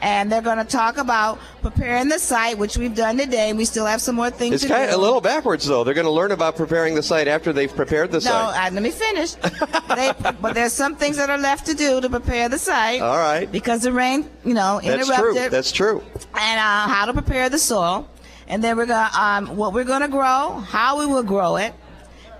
And 0.00 0.30
they're 0.30 0.42
going 0.42 0.58
to 0.58 0.64
talk 0.64 0.98
about 0.98 1.38
preparing 1.62 2.08
the 2.10 2.18
site, 2.18 2.58
which 2.58 2.76
we've 2.76 2.94
done 2.94 3.16
today. 3.16 3.54
We 3.54 3.64
still 3.64 3.86
have 3.86 4.02
some 4.02 4.16
more 4.16 4.28
things 4.28 4.56
It's 4.56 4.64
to 4.64 4.68
kind 4.68 4.90
do. 4.90 4.94
of 4.94 5.00
a 5.00 5.02
little 5.02 5.22
backwards, 5.22 5.64
though. 5.66 5.82
They're 5.82 5.94
going 5.94 6.04
to 6.06 6.10
learn 6.10 6.30
about 6.30 6.56
preparing 6.56 6.94
the 6.94 7.02
site 7.02 7.26
after 7.26 7.54
they've 7.54 7.74
prepared 7.74 8.10
the 8.10 8.18
no, 8.18 8.20
site. 8.20 8.70
uh, 8.70 8.74
let 8.74 8.82
me 8.82 8.90
finish. 8.90 9.32
they, 9.96 10.12
but 10.42 10.52
there's 10.54 10.74
some 10.74 10.94
things 10.96 11.16
that 11.16 11.30
are 11.30 11.38
left 11.38 11.64
to 11.66 11.74
do 11.74 12.02
to 12.02 12.10
prepare 12.10 12.50
the 12.50 12.58
site. 12.58 13.00
All 13.00 13.16
right. 13.16 13.50
Because 13.50 13.82
the 13.82 13.92
rain, 13.92 14.28
you 14.44 14.52
know, 14.52 14.78
interrupted. 14.82 15.50
That's 15.50 15.72
true. 15.72 16.02
That's 16.12 16.20
true. 16.20 16.38
and 16.38 16.58
uh, 16.60 16.92
how 16.92 17.06
to 17.06 17.14
prepare 17.14 17.48
the 17.48 17.58
soil, 17.58 18.06
and 18.46 18.62
then 18.62 18.76
we're 18.76 18.84
gonna 18.86 19.10
um, 19.16 19.56
what 19.56 19.72
we're 19.72 19.84
gonna 19.84 20.08
grow, 20.08 20.62
how 20.68 20.98
we 20.98 21.06
will 21.06 21.22
grow 21.22 21.56
it, 21.56 21.72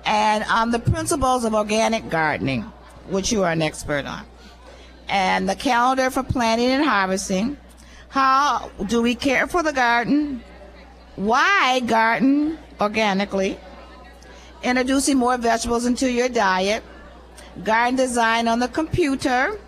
and 0.07 0.73
the 0.73 0.79
principles 0.79 1.45
of 1.45 1.55
organic 1.55 2.09
gardening, 2.11 2.63
which 3.09 3.33
you 3.33 3.43
are 3.43 3.53
an 3.53 3.63
expert 3.63 4.07
on, 4.07 4.25
and 5.09 5.49
the 5.49 5.55
calendar 5.55 6.11
for 6.11 6.23
planting 6.23 6.71
and 6.71 6.85
harvesting. 6.85 7.57
How 8.09 8.71
do 8.87 9.03
we 9.03 9.15
care 9.15 9.47
for 9.47 9.63
the 9.63 9.73
garden? 9.73 10.43
Why 11.17 11.81
garden 11.81 12.59
organically? 12.81 13.59
Introducing 14.63 15.19
more 15.19 15.37
vegetables 15.37 15.85
into 15.85 16.11
your 16.11 16.29
diet. 16.29 16.83
Garden 17.63 17.97
design 17.97 18.49
on 18.49 18.59
the 18.59 18.69
computer 18.69 19.59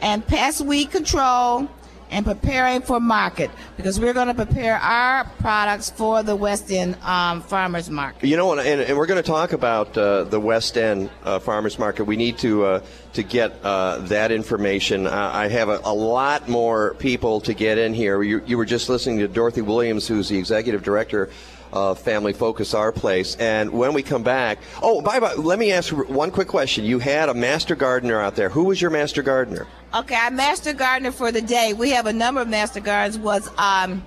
and 0.00 0.26
pest 0.26 0.60
weed 0.62 0.90
control 0.90 1.68
and 2.12 2.24
preparing 2.24 2.82
for 2.82 3.00
market 3.00 3.50
because 3.76 3.98
we're 3.98 4.12
going 4.12 4.28
to 4.28 4.34
prepare 4.34 4.76
our 4.76 5.24
products 5.38 5.90
for 5.90 6.22
the 6.22 6.36
West 6.36 6.70
End 6.70 6.96
um, 7.02 7.40
farmers 7.40 7.90
market. 7.90 8.28
You 8.28 8.36
know, 8.36 8.52
and, 8.52 8.80
and 8.80 8.96
we're 8.96 9.06
going 9.06 9.22
to 9.22 9.26
talk 9.28 9.52
about 9.52 9.96
uh, 9.96 10.24
the 10.24 10.38
West 10.38 10.76
End 10.76 11.10
uh, 11.24 11.38
Farmers 11.38 11.78
Market. 11.78 12.04
We 12.04 12.16
need 12.16 12.38
to 12.38 12.64
uh, 12.64 12.82
to 13.14 13.22
get 13.22 13.52
uh, 13.64 13.98
that 14.02 14.30
information. 14.30 15.06
I 15.06 15.48
have 15.48 15.68
a, 15.68 15.80
a 15.84 15.92
lot 15.92 16.48
more 16.48 16.94
people 16.94 17.40
to 17.42 17.54
get 17.54 17.78
in 17.78 17.94
here. 17.94 18.22
You, 18.22 18.42
you 18.46 18.56
were 18.56 18.64
just 18.64 18.88
listening 18.88 19.18
to 19.18 19.28
Dorothy 19.28 19.62
Williams, 19.62 20.06
who's 20.06 20.28
the 20.28 20.38
executive 20.38 20.82
director 20.82 21.30
of 21.72 21.98
Family 21.98 22.32
Focus 22.32 22.74
Our 22.74 22.92
Place. 22.92 23.36
And 23.36 23.70
when 23.70 23.92
we 23.92 24.02
come 24.02 24.22
back, 24.22 24.58
oh, 24.82 25.00
by 25.00 25.18
the 25.18 25.26
way, 25.26 25.34
let 25.36 25.58
me 25.58 25.72
ask 25.72 25.92
one 25.92 26.30
quick 26.30 26.48
question. 26.48 26.84
You 26.84 26.98
had 26.98 27.28
a 27.28 27.34
master 27.34 27.74
gardener 27.74 28.20
out 28.20 28.36
there. 28.36 28.48
Who 28.48 28.64
was 28.64 28.80
your 28.80 28.90
master 28.90 29.22
gardener? 29.22 29.66
Okay, 29.94 30.14
our 30.14 30.30
master 30.30 30.72
gardener 30.72 31.12
for 31.12 31.32
the 31.32 31.42
day, 31.42 31.72
we 31.72 31.90
have 31.90 32.06
a 32.06 32.12
number 32.12 32.40
of 32.40 32.48
master 32.48 32.80
gardeners, 32.80 33.18
was 33.18 33.50
um, 33.58 34.04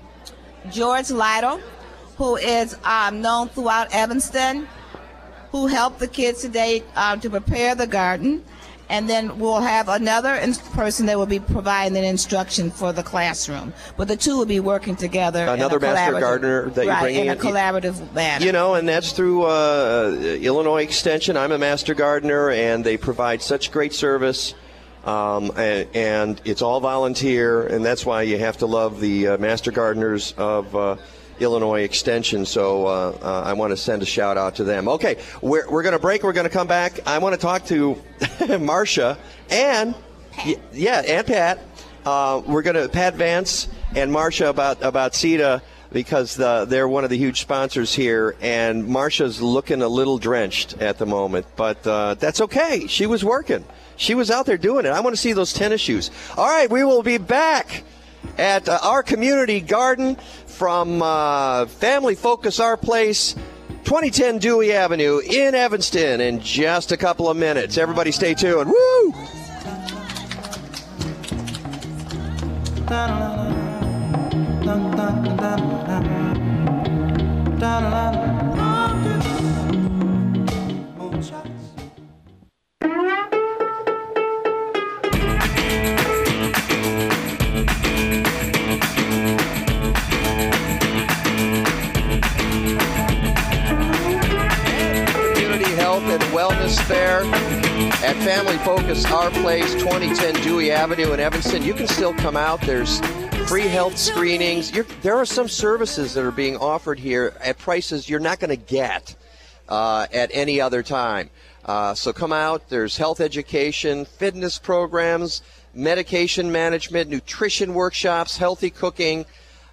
George 0.70 1.10
Lytle, 1.10 1.60
who 2.16 2.36
is 2.36 2.76
um, 2.84 3.20
known 3.20 3.48
throughout 3.48 3.92
Evanston, 3.94 4.66
who 5.52 5.66
helped 5.66 5.98
the 5.98 6.08
kids 6.08 6.40
today 6.42 6.82
um, 6.96 7.20
to 7.20 7.30
prepare 7.30 7.74
the 7.74 7.86
garden. 7.86 8.44
And 8.88 9.08
then 9.08 9.38
we'll 9.38 9.60
have 9.60 9.88
another 9.88 10.38
person 10.72 11.06
that 11.06 11.18
will 11.18 11.26
be 11.26 11.40
providing 11.40 11.94
the 11.94 12.04
instruction 12.04 12.70
for 12.70 12.92
the 12.92 13.02
classroom. 13.02 13.72
But 13.96 14.08
the 14.08 14.16
two 14.16 14.36
will 14.38 14.46
be 14.46 14.60
working 14.60 14.94
together. 14.94 15.46
Another 15.46 15.80
master 15.80 16.20
gardener 16.20 16.70
that 16.70 16.84
you're 16.84 16.92
right, 16.92 17.02
bringing 17.02 17.22
in 17.22 17.28
a 17.28 17.32
in? 17.32 17.38
collaborative 17.38 18.12
manner. 18.12 18.44
You 18.44 18.52
know, 18.52 18.74
and 18.74 18.88
that's 18.88 19.12
through 19.12 19.44
uh, 19.46 20.16
Illinois 20.40 20.82
Extension. 20.82 21.36
I'm 21.36 21.52
a 21.52 21.58
master 21.58 21.94
gardener, 21.94 22.50
and 22.50 22.84
they 22.84 22.96
provide 22.96 23.42
such 23.42 23.72
great 23.72 23.92
service. 23.92 24.54
Um, 25.04 25.52
and, 25.56 25.88
and 25.94 26.40
it's 26.44 26.62
all 26.62 26.80
volunteer, 26.80 27.64
and 27.64 27.84
that's 27.84 28.04
why 28.04 28.22
you 28.22 28.38
have 28.38 28.58
to 28.58 28.66
love 28.66 29.00
the 29.00 29.28
uh, 29.28 29.38
master 29.38 29.70
gardeners 29.70 30.34
of 30.36 30.74
uh, 30.74 30.96
Illinois 31.40 31.82
Extension. 31.82 32.44
So 32.46 32.86
uh, 32.86 33.18
uh, 33.22 33.42
I 33.44 33.52
want 33.52 33.70
to 33.72 33.76
send 33.76 34.02
a 34.02 34.06
shout 34.06 34.36
out 34.36 34.56
to 34.56 34.64
them. 34.64 34.88
Okay, 34.88 35.16
we're, 35.42 35.68
we're 35.70 35.82
going 35.82 35.94
to 35.94 35.98
break. 35.98 36.22
We're 36.22 36.32
going 36.32 36.48
to 36.48 36.52
come 36.52 36.66
back. 36.66 37.00
I 37.06 37.18
want 37.18 37.34
to 37.34 37.40
talk 37.40 37.64
to 37.66 38.00
Marcia 38.60 39.18
and 39.50 39.94
y- 40.44 40.56
yeah, 40.72 41.02
and 41.06 41.26
Pat. 41.26 41.60
Uh, 42.04 42.40
we're 42.46 42.62
going 42.62 42.76
to 42.76 42.88
Pat 42.88 43.14
Vance 43.14 43.68
and 43.96 44.12
Marcia 44.12 44.48
about 44.48 44.82
about 44.82 45.12
CEDA 45.12 45.60
because 45.92 46.34
the, 46.34 46.66
they're 46.68 46.88
one 46.88 47.04
of 47.04 47.10
the 47.10 47.16
huge 47.16 47.40
sponsors 47.40 47.94
here, 47.94 48.36
and 48.40 48.86
Marcia's 48.86 49.40
looking 49.40 49.82
a 49.82 49.88
little 49.88 50.18
drenched 50.18 50.80
at 50.80 50.98
the 50.98 51.06
moment, 51.06 51.46
but 51.56 51.86
uh, 51.86 52.14
that's 52.14 52.40
okay. 52.42 52.86
She 52.86 53.06
was 53.06 53.24
working. 53.24 53.64
She 53.96 54.14
was 54.14 54.30
out 54.30 54.46
there 54.46 54.58
doing 54.58 54.84
it. 54.84 54.90
I 54.90 55.00
want 55.00 55.14
to 55.14 55.20
see 55.20 55.32
those 55.32 55.52
tennis 55.52 55.80
shoes. 55.80 56.10
All 56.36 56.46
right, 56.46 56.70
we 56.70 56.84
will 56.84 57.02
be 57.02 57.18
back 57.18 57.82
at 58.36 58.68
uh, 58.68 58.78
our 58.82 59.02
community 59.02 59.60
garden 59.60 60.16
from 60.56 61.02
uh, 61.02 61.66
Family 61.66 62.14
Focus 62.14 62.60
Our 62.60 62.78
Place. 62.78 63.34
2010 63.84 64.38
Dewey 64.38 64.72
Avenue 64.72 65.20
in 65.20 65.54
Evanston 65.54 66.20
in 66.20 66.40
just 66.40 66.90
a 66.90 66.96
couple 66.96 67.28
of 67.28 67.36
minutes. 67.36 67.78
Everybody 67.78 68.10
stay 68.10 68.34
tuned. 68.34 68.70
Woo! 68.70 69.14
Fair 96.86 97.22
at 97.24 98.14
Family 98.22 98.56
Focus 98.58 99.04
Our 99.06 99.30
Place, 99.32 99.74
2010 99.74 100.34
Dewey 100.44 100.70
Avenue 100.70 101.12
in 101.12 101.18
Evanston. 101.18 101.64
You 101.64 101.74
can 101.74 101.88
still 101.88 102.14
come 102.14 102.36
out. 102.36 102.60
There's 102.60 103.00
free 103.48 103.66
health 103.66 103.98
screenings. 103.98 104.70
You're, 104.70 104.86
there 105.02 105.16
are 105.16 105.26
some 105.26 105.48
services 105.48 106.14
that 106.14 106.24
are 106.24 106.30
being 106.30 106.56
offered 106.56 107.00
here 107.00 107.34
at 107.40 107.58
prices 107.58 108.08
you're 108.08 108.20
not 108.20 108.38
going 108.38 108.50
to 108.50 108.64
get 108.64 109.16
uh, 109.68 110.06
at 110.12 110.30
any 110.32 110.60
other 110.60 110.84
time. 110.84 111.28
Uh, 111.64 111.92
so 111.92 112.12
come 112.12 112.32
out. 112.32 112.68
There's 112.68 112.96
health 112.96 113.20
education, 113.20 114.04
fitness 114.04 114.56
programs, 114.56 115.42
medication 115.74 116.52
management, 116.52 117.10
nutrition 117.10 117.74
workshops, 117.74 118.36
healthy 118.36 118.70
cooking. 118.70 119.26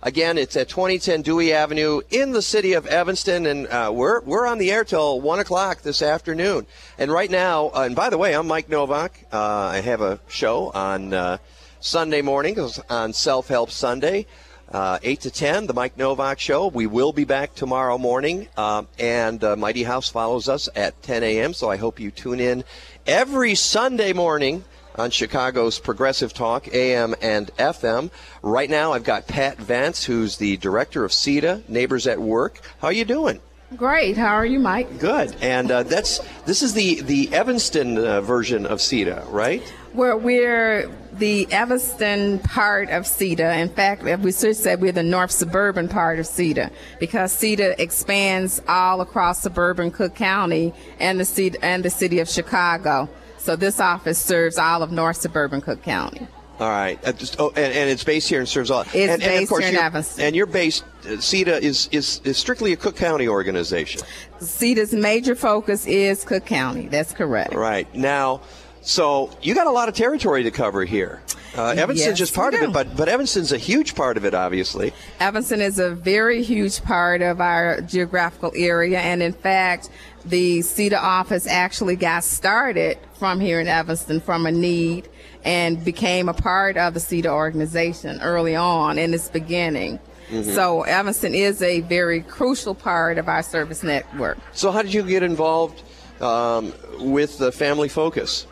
Again, 0.06 0.38
it's 0.38 0.58
at 0.58 0.68
2010 0.68 1.22
Dewey 1.22 1.54
Avenue 1.54 2.01
in 2.10 2.34
the 2.34 2.41
city 2.41 2.74
of 2.74 2.86
Evanston, 2.86 3.45
and 3.45 3.68
uh, 3.68 3.89
we're 3.95 4.20
we're 4.20 4.45
on 4.45 4.58
the 4.58 4.70
air 4.70 4.84
till 4.84 5.22
one 5.22 5.39
o'clock 5.39 5.82
this 5.82 6.01
afternoon. 6.01 6.68
And 6.97 7.10
right 7.10 7.32
now, 7.32 7.72
uh, 7.74 7.84
and 7.86 7.95
by 7.95 8.10
the 8.10 8.18
way, 8.18 8.36
I'm 8.36 8.45
Mike 8.45 8.68
Novak. 8.68 9.26
Uh, 9.32 9.39
I 9.39 9.80
have 9.80 10.01
a 10.01 10.20
show 10.28 10.72
on 10.72 11.14
uh, 11.14 11.38
Sunday 11.80 12.22
mornings 12.22 12.82
on 12.89 13.14
Self 13.14 13.47
Help 13.47 13.72
Sunday, 13.72 14.26
uh, 14.74 14.99
eight 15.04 15.22
to 15.22 15.32
ten, 15.32 15.68
the 15.68 15.74
Mike 15.74 15.97
Novak 15.97 16.38
Show. 16.38 16.68
We 16.68 16.86
will 16.86 17.14
be 17.14 17.24
back 17.24 17.56
tomorrow 17.56 17.97
morning, 17.97 18.49
um, 18.58 18.89
and 18.99 19.41
uh, 19.41 19.56
Mighty 19.56 19.84
House 19.84 20.10
follows 20.10 20.49
us 20.49 20.68
at 20.76 21.01
10 21.04 21.24
a.m. 21.24 21.54
So 21.54 21.72
I 21.72 21.78
hope 21.78 22.01
you 22.01 22.12
tune 22.12 22.41
in 22.41 22.66
every 23.08 23.56
Sunday 23.56 24.12
morning 24.12 24.66
on 24.96 25.12
Chicago's 25.12 25.80
Progressive 25.80 26.34
Talk, 26.34 26.74
AM 26.74 27.16
and 27.22 27.56
FM. 27.58 28.12
Right 28.41 28.70
now, 28.70 28.94
I've 28.94 29.04
got 29.04 29.28
Pat 29.28 29.58
Vance, 29.58 30.04
who's 30.04 30.38
the 30.38 30.58
director 30.58 31.04
of 31.06 31.12
CEDA, 31.12 31.68
Neighbors 31.70 32.08
at 32.08 32.20
Work. 32.20 32.62
How 32.80 32.88
are 32.88 32.94
you 32.94 33.06
doing? 33.06 33.41
Great. 33.76 34.18
How 34.18 34.36
are 34.36 34.46
you, 34.46 34.60
Mike? 34.60 35.00
Good. 35.00 35.36
And 35.41 35.72
uh, 35.72 35.84
that's 35.84 36.20
this 36.46 36.62
is 36.62 36.74
the 36.74 37.02
the 37.02 37.34
Evanston 37.34 37.98
uh, 37.98 38.22
version 38.22 38.66
of 38.66 38.80
CEDA, 38.80 39.26
right? 39.32 39.64
Well, 39.94 40.20
we're 40.20 40.91
the 41.14 41.52
Evanston 41.52 42.39
part 42.39 42.89
of 42.89 43.04
CEDA. 43.04 43.60
In 43.60 43.70
fact, 43.70 44.04
we 44.04 44.32
should 44.32 44.56
say 44.56 44.76
we're 44.76 44.91
the 44.91 45.04
north 45.04 45.32
suburban 45.32 45.88
part 45.88 46.20
of 46.20 46.26
CEDA 46.26 46.72
because 47.00 47.34
CEDA 47.34 47.80
expands 47.80 48.62
all 48.68 49.02
across 49.02 49.41
suburban 49.41 49.91
Cook 49.91 50.16
County 50.16 50.74
and 51.00 51.20
the 51.20 51.26
city, 51.26 51.58
and 51.62 51.84
the 51.84 51.89
city 51.89 52.20
of 52.20 52.30
Chicago. 52.30 53.10
So 53.44 53.58
this 53.58 53.82
office 53.82 54.20
serves 54.20 54.58
all 54.58 54.82
of 54.84 54.94
north 54.94 55.18
suburban 55.18 55.60
Cook 55.60 55.84
County. 55.84 56.26
All 56.62 56.70
right. 56.70 56.98
Uh, 57.06 57.12
just, 57.12 57.36
oh, 57.41 57.50
and, 57.50 57.74
and 57.74 57.89
it's 57.89 58.06
based 58.06 58.30
here 58.30 58.39
in 58.39 58.46
serves 58.46 58.72
all. 58.72 58.84
It's 58.84 58.96
and, 58.96 59.12
and 59.12 59.22
of 59.22 59.28
based 59.28 59.50
course 59.50 59.64
here 59.64 59.70
in 59.70 59.74
you're- 59.76 59.86
Evanston. 59.86 60.24
And 60.26 60.34
you're 60.34 60.46
based. 60.46 60.86
Uh, 61.04 61.10
CEDA 61.18 61.60
is, 61.62 61.89
is 61.91 62.22
is 62.24 62.38
strictly 62.38 62.72
a 62.72 62.78
Cook 62.78 62.96
County 62.96 63.28
organization. 63.28 64.02
CEDA's 64.39 64.94
major 64.94 65.36
focus 65.36 65.86
is 65.86 66.24
Cook 66.24 66.46
County. 66.46 66.88
That's 66.88 67.12
correct. 67.12 67.54
Right 67.54 67.94
now, 67.94 68.39
so 68.82 69.30
you 69.41 69.56
got 69.56 69.68
a 69.68 69.72
lot 69.72 69.89
of 69.89 69.96
territory 69.96 70.44
to 70.44 70.52
cover 70.52 70.86
here. 70.86 71.22
Uh, 71.56 71.68
Evanston's 71.72 72.00
Yes, 72.00 72.18
just 72.18 72.34
part 72.34 72.54
of 72.54 72.62
it, 72.62 72.72
but 72.72 72.96
but 72.96 73.10
Evanston's 73.10 73.52
a 73.52 73.58
huge 73.58 73.94
part 73.94 74.16
of 74.16 74.24
it, 74.24 74.34
obviously. 74.34 74.94
Evanston 75.20 75.60
is 75.60 75.80
a 75.80 75.91
very 75.91 76.41
huge 76.41 76.82
part 76.82 77.22
of 77.22 77.41
our 77.41 77.82
geographical 77.82 78.54
area, 78.56 79.00
and 79.00 79.22
in 79.22 79.34
fact, 79.34 79.89
the 80.26 80.59
CEDA 80.59 80.97
office 80.97 81.47
actually 81.47 81.95
got 81.95 82.24
started 82.24 82.97
from 83.19 83.39
here 83.39 83.59
in 83.59 83.67
Evanston 83.67 84.21
from 84.21 84.45
a 84.45 84.51
need 84.51 85.09
and 85.43 85.84
became 85.84 86.30
a 86.30 86.34
part 86.34 86.78
of 86.78 86.93
the 86.93 86.99
CEDA 86.99 87.28
organization 87.28 88.21
early 88.21 88.55
on 88.55 88.97
in 88.97 89.13
its 89.13 89.30
beginning. 89.30 89.99
Mhm. 90.32 90.55
So 90.55 90.84
Evanston 90.84 91.34
is 91.36 91.61
a 91.61 91.82
very 91.82 92.21
crucial 92.21 92.74
part 92.74 93.17
of 93.17 93.28
our 93.28 93.43
service 93.43 93.84
network. 93.84 94.38
So 94.53 94.71
how 94.71 94.82
did 94.82 94.93
you 94.93 95.03
get 95.03 95.24
involved 95.24 95.82
um, 96.21 96.74
with 96.99 97.38
the 97.38 97.51
Family 97.51 97.89
Focus? 97.89 98.47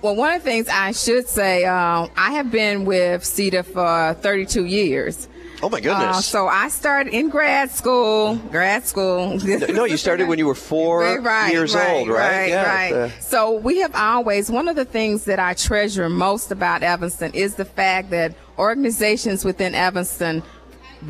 Well, 0.00 0.14
one 0.14 0.32
of 0.32 0.44
the 0.44 0.48
things 0.48 0.68
I 0.68 0.92
should 0.92 1.28
say, 1.28 1.64
um, 1.64 2.10
I 2.16 2.30
have 2.32 2.52
been 2.52 2.84
with 2.84 3.22
CEDA 3.22 3.64
for 3.64 4.14
32 4.20 4.64
years. 4.64 5.28
Oh 5.60 5.68
my 5.68 5.80
goodness! 5.80 6.16
Uh, 6.16 6.20
so 6.20 6.46
I 6.46 6.68
started 6.68 7.12
in 7.12 7.30
grad 7.30 7.70
school. 7.70 8.36
Grad 8.36 8.86
school. 8.86 9.38
no, 9.38 9.84
you 9.84 9.96
started 9.96 10.28
when 10.28 10.38
you 10.38 10.46
were 10.46 10.54
four 10.54 11.00
right, 11.20 11.52
years 11.52 11.74
right, 11.74 11.90
old, 11.90 12.08
right? 12.08 12.16
Right, 12.16 12.48
yeah, 12.48 12.74
right. 12.74 12.92
uh, 12.92 13.20
so 13.20 13.52
we 13.52 13.78
have 13.78 13.94
always 13.94 14.50
one 14.50 14.68
of 14.68 14.76
the 14.76 14.84
things 14.84 15.24
that 15.24 15.40
I 15.40 15.54
treasure 15.54 16.08
most 16.08 16.52
about 16.52 16.84
Evanston 16.84 17.32
is 17.34 17.56
the 17.56 17.64
fact 17.64 18.10
that 18.10 18.34
organizations 18.56 19.44
within 19.44 19.74
Evanston 19.74 20.44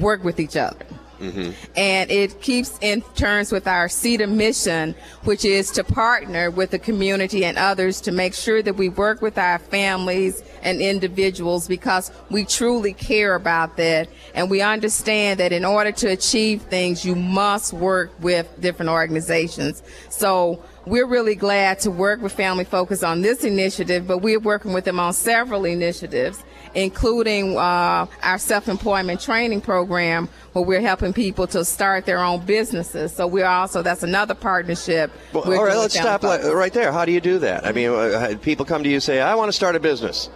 work 0.00 0.24
with 0.24 0.40
each 0.40 0.56
other. 0.56 0.86
Mm-hmm. 1.20 1.50
And 1.76 2.10
it 2.10 2.40
keeps 2.40 2.78
in 2.80 3.02
terms 3.16 3.50
with 3.50 3.66
our 3.66 3.88
CEDA 3.88 4.30
mission, 4.30 4.94
which 5.24 5.44
is 5.44 5.70
to 5.72 5.84
partner 5.84 6.50
with 6.50 6.70
the 6.70 6.78
community 6.78 7.44
and 7.44 7.58
others 7.58 8.00
to 8.02 8.12
make 8.12 8.34
sure 8.34 8.62
that 8.62 8.76
we 8.76 8.88
work 8.88 9.20
with 9.20 9.36
our 9.38 9.58
families 9.58 10.42
and 10.62 10.80
individuals 10.80 11.66
because 11.66 12.10
we 12.30 12.44
truly 12.44 12.92
care 12.92 13.34
about 13.34 13.76
that. 13.76 14.08
And 14.34 14.50
we 14.50 14.62
understand 14.62 15.40
that 15.40 15.52
in 15.52 15.64
order 15.64 15.92
to 15.92 16.08
achieve 16.08 16.62
things, 16.62 17.04
you 17.04 17.14
must 17.14 17.72
work 17.72 18.12
with 18.20 18.48
different 18.60 18.90
organizations. 18.90 19.82
So 20.10 20.62
we're 20.86 21.06
really 21.06 21.34
glad 21.34 21.80
to 21.80 21.90
work 21.90 22.22
with 22.22 22.32
Family 22.32 22.64
Focus 22.64 23.02
on 23.02 23.20
this 23.20 23.44
initiative, 23.44 24.06
but 24.06 24.18
we're 24.18 24.40
working 24.40 24.72
with 24.72 24.84
them 24.84 24.98
on 24.98 25.12
several 25.12 25.64
initiatives, 25.64 26.42
including 26.74 27.56
uh, 27.56 28.06
our 28.22 28.38
self-employment 28.38 29.20
training 29.20 29.60
program, 29.60 30.28
where 30.52 30.64
we're 30.64 30.80
helping 30.80 31.12
people 31.12 31.46
to 31.48 31.64
start 31.64 32.06
their 32.06 32.18
own 32.18 32.44
businesses. 32.44 33.12
So 33.12 33.26
we're 33.26 33.46
also 33.46 33.82
that's 33.82 34.02
another 34.02 34.34
partnership. 34.34 35.10
well, 35.32 35.44
all 35.44 35.64
right, 35.64 35.76
let's 35.76 35.94
stop 35.94 36.22
li- 36.22 36.30
Focus. 36.38 36.52
right 36.54 36.72
there. 36.72 36.92
How 36.92 37.04
do 37.04 37.12
you 37.12 37.20
do 37.20 37.38
that? 37.40 37.66
I 37.66 37.72
mean, 37.72 37.90
uh, 37.90 38.36
people 38.42 38.64
come 38.64 38.82
to 38.82 38.88
you 38.88 38.96
and 38.96 39.02
say, 39.02 39.20
"I 39.20 39.34
want 39.34 39.48
to 39.48 39.52
start 39.52 39.76
a 39.76 39.80
business." 39.80 40.26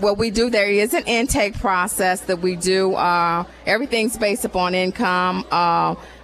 What 0.00 0.18
we 0.18 0.30
do 0.30 0.50
there 0.50 0.68
is 0.70 0.94
an 0.94 1.04
intake 1.04 1.58
process 1.58 2.20
that 2.22 2.40
we 2.40 2.56
do. 2.56 2.94
Uh, 2.94 3.44
everything's 3.66 4.16
based 4.16 4.44
upon 4.44 4.74
income. 4.74 5.44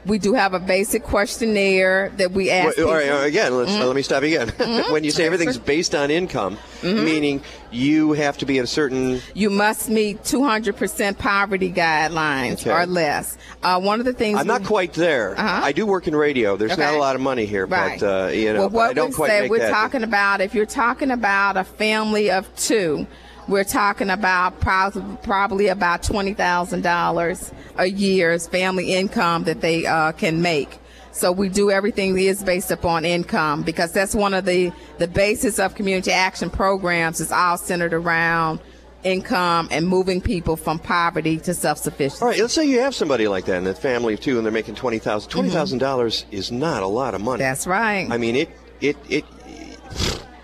We 0.07 0.19
do 0.19 0.35
have 0.35 0.53
a 0.53 0.61
basic 0.61 1.03
questionnaire 1.03 2.11
that 2.19 2.33
we 2.33 2.51
ask. 2.51 2.77
Wait, 2.77 2.85
all 2.85 2.93
right, 2.93 3.05
people- 3.05 3.19
uh, 3.19 3.25
again, 3.25 3.57
let's, 3.57 3.71
uh, 3.73 3.87
let 3.87 3.97
me 3.97 4.03
stop 4.03 4.23
you 4.23 4.39
again. 4.41 4.85
when 4.93 5.03
you 5.05 5.11
say 5.11 5.25
everything's 5.25 5.57
based 5.59 5.95
on 5.95 6.11
income, 6.11 6.59
meaning 6.83 7.43
you 7.71 8.13
have 8.13 8.37
to 8.39 8.47
be 8.47 8.59
at 8.59 8.65
a 8.65 8.67
certain. 8.67 9.21
You 9.33 9.49
must 9.51 9.89
meet 9.89 10.23
200% 10.23 11.17
poverty 11.19 11.73
guidelines 11.73 12.61
Okay. 12.61 12.71
or 12.71 12.87
less. 12.87 13.37
Uh, 13.63 13.81
one 13.81 13.99
of 13.99 14.05
the 14.07 14.13
things 14.13 14.39
I'm 14.39 14.47
not 14.47 14.65
quite 14.65 14.93
there. 14.93 15.39
Uh-huh. 15.39 15.61
I 15.65 15.73
do 15.73 15.87
work 15.87 16.07
in 16.07 16.15
radio. 16.15 16.57
There's 16.57 16.77
not 16.77 16.95
a 16.95 16.99
lot 16.99 17.15
of 17.15 17.23
money 17.23 17.47
here, 17.47 17.67
Right. 17.67 17.99
but 17.99 18.27
uh, 18.27 18.29
you 18.29 18.53
know, 18.53 18.61
well, 18.61 18.71
what 18.71 18.91
I 18.91 18.93
don't 18.93 19.09
we 19.11 19.15
quite 19.15 19.29
say, 19.29 19.49
we're 19.49 19.59
that. 19.59 19.71
talking 19.71 20.03
about 20.03 20.41
if 20.41 20.55
you're 20.55 20.67
talking 20.67 21.11
about 21.11 21.57
a 21.57 21.65
family 21.65 22.31
of 22.31 22.55
two, 22.57 23.07
we're 23.49 23.65
talking 23.65 24.11
about 24.11 24.61
probably 24.61 25.69
about 25.69 26.03
twenty 26.03 26.35
thousand 26.35 26.83
dollars 26.83 27.53
a 27.77 27.87
year's 27.87 28.47
family 28.47 28.95
income 28.95 29.45
that 29.45 29.61
they 29.61 29.87
uh, 29.87 30.13
can 30.13 30.43
make. 30.43 30.79
So 31.13 31.31
we 31.31 31.49
do 31.49 31.71
everything 31.71 32.19
is 32.19 32.43
based 32.43 32.73
upon 32.73 33.05
income 33.05 33.63
because 33.63 33.93
that's 33.93 34.15
one 34.15 34.35
of 34.35 34.45
the 34.45 34.73
the 34.99 35.07
basis 35.07 35.59
of 35.59 35.75
community 35.75 36.11
action 36.11 36.51
programs 36.51 37.21
is 37.21 37.31
all 37.31 37.57
centered 37.57 37.95
around 37.95 38.61
income 39.05 39.69
and 39.71 39.87
moving 39.87 40.21
people 40.21 40.57
from 40.57 40.79
poverty 40.79 41.39
to 41.39 41.55
self-sufficiency. 41.55 42.23
All 42.23 42.29
right, 42.29 42.41
let's 42.41 42.55
say 42.55 42.65
you 42.65 42.81
have 42.81 42.95
somebody 42.95 43.29
like 43.29 43.45
that 43.45 43.59
in 43.59 43.65
that 43.65 43.79
family 43.79 44.15
of 44.15 44.21
two, 44.21 44.39
and 44.39 44.47
they're 44.47 44.53
making 44.53 44.75
$20,000. 44.75 45.29
$20,000 45.29 46.25
is 46.31 46.51
not 46.51 46.83
a 46.83 46.87
lot 46.87 47.15
of 47.15 47.21
money. 47.21 47.43
Mm-hmm. 47.43 47.51
That's 47.51 47.67
right. 47.67 48.11
I 48.11 48.17
mean, 48.17 48.35
it, 48.35 48.49
it, 48.81 48.97
it. 49.09 49.25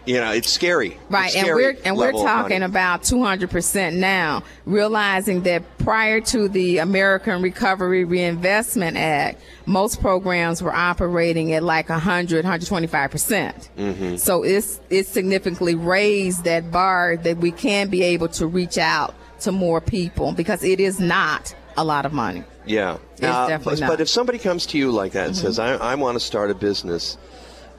You 0.06 0.14
know, 0.20 0.32
it's 0.32 0.50
scary. 0.50 0.96
Right, 1.10 1.26
It's 1.26 1.36
and 1.36 1.46
we're 1.54 1.76
and 1.84 1.96
we're 1.96 2.12
talking 2.12 2.62
about 2.62 3.02
200% 3.02 3.94
now, 3.96 4.42
realizing 4.64 5.42
that 5.42 5.62
prior 5.78 6.20
to 6.22 6.48
the 6.48 6.78
American 6.78 7.42
Recovery 7.42 8.04
Reinvestment 8.04 8.96
Act, 8.96 9.40
most 9.66 10.00
programs 10.00 10.62
were 10.62 10.74
operating 10.74 11.52
at 11.52 11.62
like 11.62 11.90
100, 11.90 12.44
125%. 12.44 13.10
percent 13.10 13.68
Mm-hmm. 13.76 14.16
So 14.16 14.42
it's 14.42 14.80
it's 14.88 15.08
significantly 15.08 15.74
raised 15.74 16.44
that 16.44 16.70
bar 16.70 17.16
that 17.18 17.36
we 17.36 17.52
can 17.52 17.88
be 17.88 18.02
able 18.02 18.28
to 18.28 18.46
reach 18.46 18.78
out 18.78 19.14
to 19.40 19.52
more 19.52 19.80
people 19.80 20.32
because 20.32 20.64
it 20.64 20.80
is 20.80 20.98
not 20.98 21.54
a 21.76 21.84
lot 21.84 22.06
of 22.06 22.12
money. 22.12 22.42
Yeah, 22.66 22.96
It's 23.12 23.22
Now, 23.22 23.48
definitely 23.48 23.74
but, 23.74 23.80
not. 23.80 23.88
but 23.90 24.00
if 24.00 24.08
somebody 24.08 24.38
comes 24.38 24.66
to 24.66 24.78
you 24.78 24.90
like 24.92 25.12
that 25.12 25.26
and 25.28 25.34
Mhm. 25.36 25.40
says, 25.40 25.58
I, 25.58 25.74
"I 25.76 25.94
want 25.94 26.16
to 26.16 26.20
start 26.20 26.50
a 26.50 26.54
business," 26.54 27.16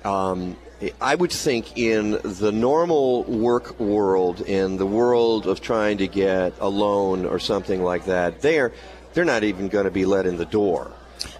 um, 0.03 0.55
I 0.99 1.15
would 1.15 1.31
think 1.31 1.77
in 1.77 2.19
the 2.23 2.51
normal 2.51 3.23
work 3.23 3.79
world, 3.79 4.41
in 4.41 4.77
the 4.77 4.85
world 4.85 5.45
of 5.45 5.61
trying 5.61 5.97
to 5.99 6.07
get 6.07 6.53
a 6.59 6.69
loan 6.69 7.25
or 7.25 7.39
something 7.39 7.83
like 7.83 8.05
that, 8.05 8.41
they're 8.41 8.71
they're 9.13 9.25
not 9.25 9.43
even 9.43 9.67
going 9.67 9.85
to 9.85 9.91
be 9.91 10.05
let 10.05 10.25
in 10.25 10.37
the 10.37 10.45
door. 10.45 10.91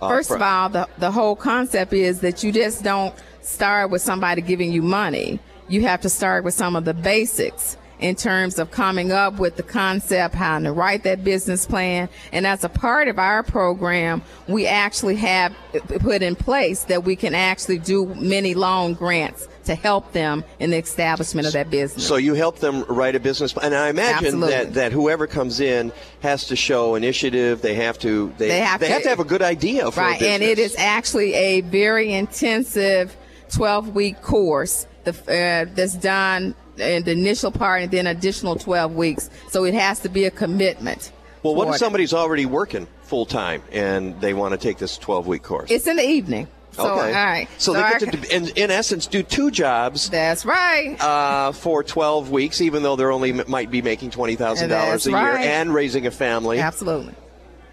Uh, 0.01 0.09
First 0.09 0.31
of 0.31 0.41
all, 0.41 0.69
the, 0.69 0.87
the 0.97 1.09
whole 1.09 1.35
concept 1.35 1.93
is 1.93 2.19
that 2.19 2.43
you 2.43 2.51
just 2.51 2.83
don't 2.83 3.15
start 3.41 3.89
with 3.89 4.01
somebody 4.01 4.41
giving 4.41 4.71
you 4.71 4.81
money. 4.81 5.39
You 5.69 5.81
have 5.83 6.01
to 6.01 6.09
start 6.09 6.43
with 6.43 6.53
some 6.53 6.75
of 6.75 6.85
the 6.85 6.93
basics 6.93 7.77
in 8.01 8.15
terms 8.15 8.59
of 8.59 8.71
coming 8.71 9.11
up 9.11 9.39
with 9.39 9.55
the 9.55 9.63
concept, 9.63 10.35
how 10.35 10.59
to 10.59 10.71
write 10.71 11.03
that 11.03 11.23
business 11.23 11.65
plan. 11.65 12.09
And 12.31 12.45
as 12.45 12.63
a 12.63 12.69
part 12.69 13.07
of 13.07 13.19
our 13.19 13.43
program, 13.43 14.23
we 14.47 14.67
actually 14.67 15.15
have 15.17 15.55
put 15.99 16.21
in 16.21 16.35
place 16.35 16.83
that 16.85 17.03
we 17.03 17.15
can 17.15 17.35
actually 17.35 17.77
do 17.77 18.07
many 18.15 18.53
loan 18.55 18.95
grants 18.95 19.47
to 19.65 19.75
help 19.75 20.11
them 20.11 20.43
in 20.59 20.71
the 20.71 20.77
establishment 20.77 21.45
of 21.45 21.53
that 21.53 21.69
business. 21.69 22.05
So 22.05 22.15
you 22.15 22.33
help 22.33 22.57
them 22.57 22.83
write 22.85 23.15
a 23.15 23.19
business 23.19 23.53
plan, 23.53 23.67
and 23.67 23.75
I 23.75 23.89
imagine 23.89 24.25
Absolutely. 24.25 24.49
that, 24.49 24.73
that 24.73 24.91
whoever 24.91 25.27
comes 25.27 25.59
in 25.59 25.91
has 26.21 26.47
to 26.47 26.55
show 26.55 26.95
initiative. 26.95 27.61
They 27.61 27.75
have 27.75 27.99
to 27.99 28.33
they, 28.39 28.47
They 28.47 28.59
have 28.59 28.79
to- 28.79 28.87
have 28.87 29.19
a 29.19 29.23
good 29.23 29.43
idea 29.43 29.91
for 29.91 29.99
right, 30.01 30.21
and 30.21 30.41
it 30.41 30.57
is 30.57 30.75
actually 30.77 31.33
a 31.33 31.61
very 31.61 32.11
intensive 32.13 33.15
12 33.51 33.93
week 33.93 34.21
course 34.21 34.87
the, 35.03 35.11
uh, 35.11 35.73
that's 35.73 35.95
done 35.95 36.55
in 36.81 37.03
the 37.03 37.11
initial 37.11 37.51
part 37.51 37.83
and 37.83 37.91
then 37.91 38.07
additional 38.07 38.55
12 38.55 38.93
weeks. 38.95 39.29
So 39.49 39.63
it 39.65 39.73
has 39.73 39.99
to 40.01 40.09
be 40.09 40.25
a 40.25 40.31
commitment. 40.31 41.11
Well, 41.43 41.55
what 41.55 41.69
if 41.69 41.77
somebody's 41.77 42.13
already 42.13 42.45
working 42.45 42.87
full 43.03 43.25
time 43.25 43.63
and 43.71 44.19
they 44.21 44.33
want 44.33 44.53
to 44.53 44.57
take 44.57 44.77
this 44.77 44.97
12 44.97 45.27
week 45.27 45.43
course? 45.43 45.71
It's 45.71 45.87
in 45.87 45.95
the 45.95 46.07
evening. 46.07 46.47
So, 46.73 46.83
okay. 46.87 47.07
all 47.07 47.25
right. 47.25 47.47
So, 47.57 47.75
our- 47.75 47.99
they 47.99 48.05
get 48.05 48.23
to, 48.23 48.35
in, 48.35 48.47
in 48.55 48.71
essence, 48.71 49.05
do 49.07 49.23
two 49.23 49.51
jobs. 49.51 50.09
That's 50.09 50.45
right. 50.45 50.95
Uh, 51.01 51.51
for 51.51 51.83
12 51.83 52.31
weeks, 52.31 52.61
even 52.61 52.81
though 52.81 52.95
they're 52.95 53.11
only 53.11 53.33
might 53.33 53.69
be 53.69 53.81
making 53.81 54.11
$20,000 54.11 54.69
That's 54.69 55.05
a 55.05 55.09
year 55.09 55.37
and 55.37 55.73
raising 55.73 56.07
a 56.07 56.11
family. 56.11 56.59
Absolutely. 56.59 57.13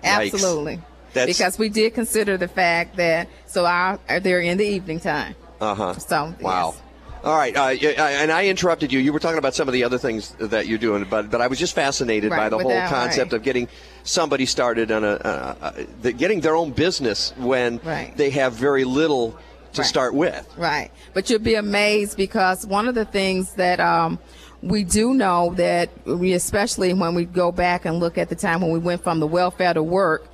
Yikes. 0.02 0.32
Absolutely. 0.32 0.80
That's- 1.12 1.36
because 1.36 1.58
we 1.58 1.68
did 1.68 1.94
consider 1.94 2.36
the 2.36 2.48
fact 2.48 2.96
that, 2.96 3.28
so 3.46 3.66
our, 3.66 3.98
they're 4.20 4.40
in 4.40 4.58
the 4.58 4.66
evening 4.66 4.98
time. 5.00 5.36
Uh 5.60 5.74
huh. 5.74 5.94
So, 5.98 6.34
Wow. 6.40 6.72
yes. 6.74 6.82
All 7.24 7.36
right, 7.36 7.56
uh, 7.56 7.70
and 7.70 8.30
I 8.30 8.46
interrupted 8.46 8.92
you. 8.92 9.00
You 9.00 9.12
were 9.12 9.18
talking 9.18 9.38
about 9.38 9.54
some 9.54 9.68
of 9.68 9.72
the 9.72 9.84
other 9.84 9.98
things 9.98 10.30
that 10.38 10.66
you're 10.68 10.78
doing, 10.78 11.04
but 11.10 11.30
but 11.30 11.40
I 11.40 11.48
was 11.48 11.58
just 11.58 11.74
fascinated 11.74 12.30
by 12.30 12.48
the 12.48 12.58
whole 12.58 12.80
concept 12.88 13.32
right. 13.32 13.38
of 13.38 13.42
getting 13.42 13.68
somebody 14.04 14.46
started 14.46 14.90
on 14.92 15.04
a, 15.04 15.08
uh, 15.08 15.54
uh, 15.60 16.10
getting 16.12 16.40
their 16.40 16.56
own 16.56 16.70
business 16.70 17.32
when 17.36 17.80
Right. 17.84 18.16
they 18.16 18.30
have 18.30 18.54
very 18.54 18.84
little 18.84 19.36
to 19.74 19.82
Right. 19.82 19.88
start 19.88 20.14
with. 20.14 20.46
Right. 20.56 20.90
But 21.12 21.28
you'll 21.28 21.40
be 21.40 21.56
amazed 21.56 22.16
because 22.16 22.66
one 22.66 22.88
of 22.88 22.94
the 22.94 23.04
things 23.04 23.54
that 23.54 23.80
um, 23.80 24.18
we 24.62 24.84
do 24.84 25.12
know 25.12 25.52
that 25.56 25.90
we, 26.06 26.32
especially 26.32 26.94
when 26.94 27.14
we 27.14 27.24
go 27.24 27.52
back 27.52 27.84
and 27.84 28.00
look 28.00 28.16
at 28.16 28.28
the 28.28 28.34
time 28.36 28.60
when 28.60 28.70
we 28.70 28.78
went 28.78 29.02
from 29.02 29.20
the 29.20 29.26
welfare 29.26 29.74
to 29.74 29.82
work, 29.82 30.27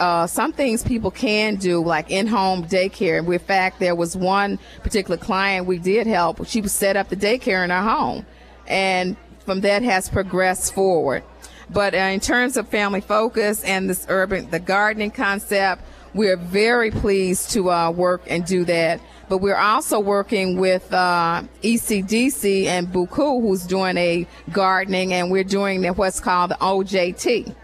uh, 0.00 0.26
some 0.26 0.52
things 0.52 0.82
people 0.82 1.10
can 1.10 1.56
do, 1.56 1.84
like 1.84 2.10
in-home 2.10 2.64
daycare. 2.64 3.32
In 3.32 3.38
fact, 3.38 3.78
there 3.78 3.94
was 3.94 4.16
one 4.16 4.58
particular 4.82 5.18
client 5.18 5.66
we 5.66 5.78
did 5.78 6.06
help. 6.06 6.46
She 6.46 6.66
set 6.66 6.96
up 6.96 7.10
the 7.10 7.16
daycare 7.16 7.62
in 7.62 7.70
her 7.70 7.82
home, 7.82 8.24
and 8.66 9.16
from 9.44 9.60
that 9.60 9.82
has 9.82 10.08
progressed 10.08 10.74
forward. 10.74 11.22
But 11.68 11.94
uh, 11.94 11.98
in 11.98 12.20
terms 12.20 12.56
of 12.56 12.68
family 12.68 13.00
focus 13.00 13.62
and 13.62 13.88
this 13.88 14.06
urban, 14.08 14.50
the 14.50 14.58
gardening 14.58 15.10
concept, 15.12 15.82
we're 16.14 16.36
very 16.36 16.90
pleased 16.90 17.52
to 17.52 17.70
uh, 17.70 17.90
work 17.90 18.22
and 18.26 18.44
do 18.44 18.64
that. 18.64 19.00
But 19.28 19.38
we're 19.38 19.56
also 19.56 20.00
working 20.00 20.58
with 20.58 20.92
uh, 20.92 21.44
ECDC 21.62 22.64
and 22.64 22.88
Buku, 22.88 23.40
who's 23.40 23.64
doing 23.64 23.96
a 23.96 24.26
gardening, 24.50 25.12
and 25.12 25.30
we're 25.30 25.44
doing 25.44 25.84
what's 25.94 26.18
called 26.18 26.50
the 26.50 26.56
OJT 26.56 27.54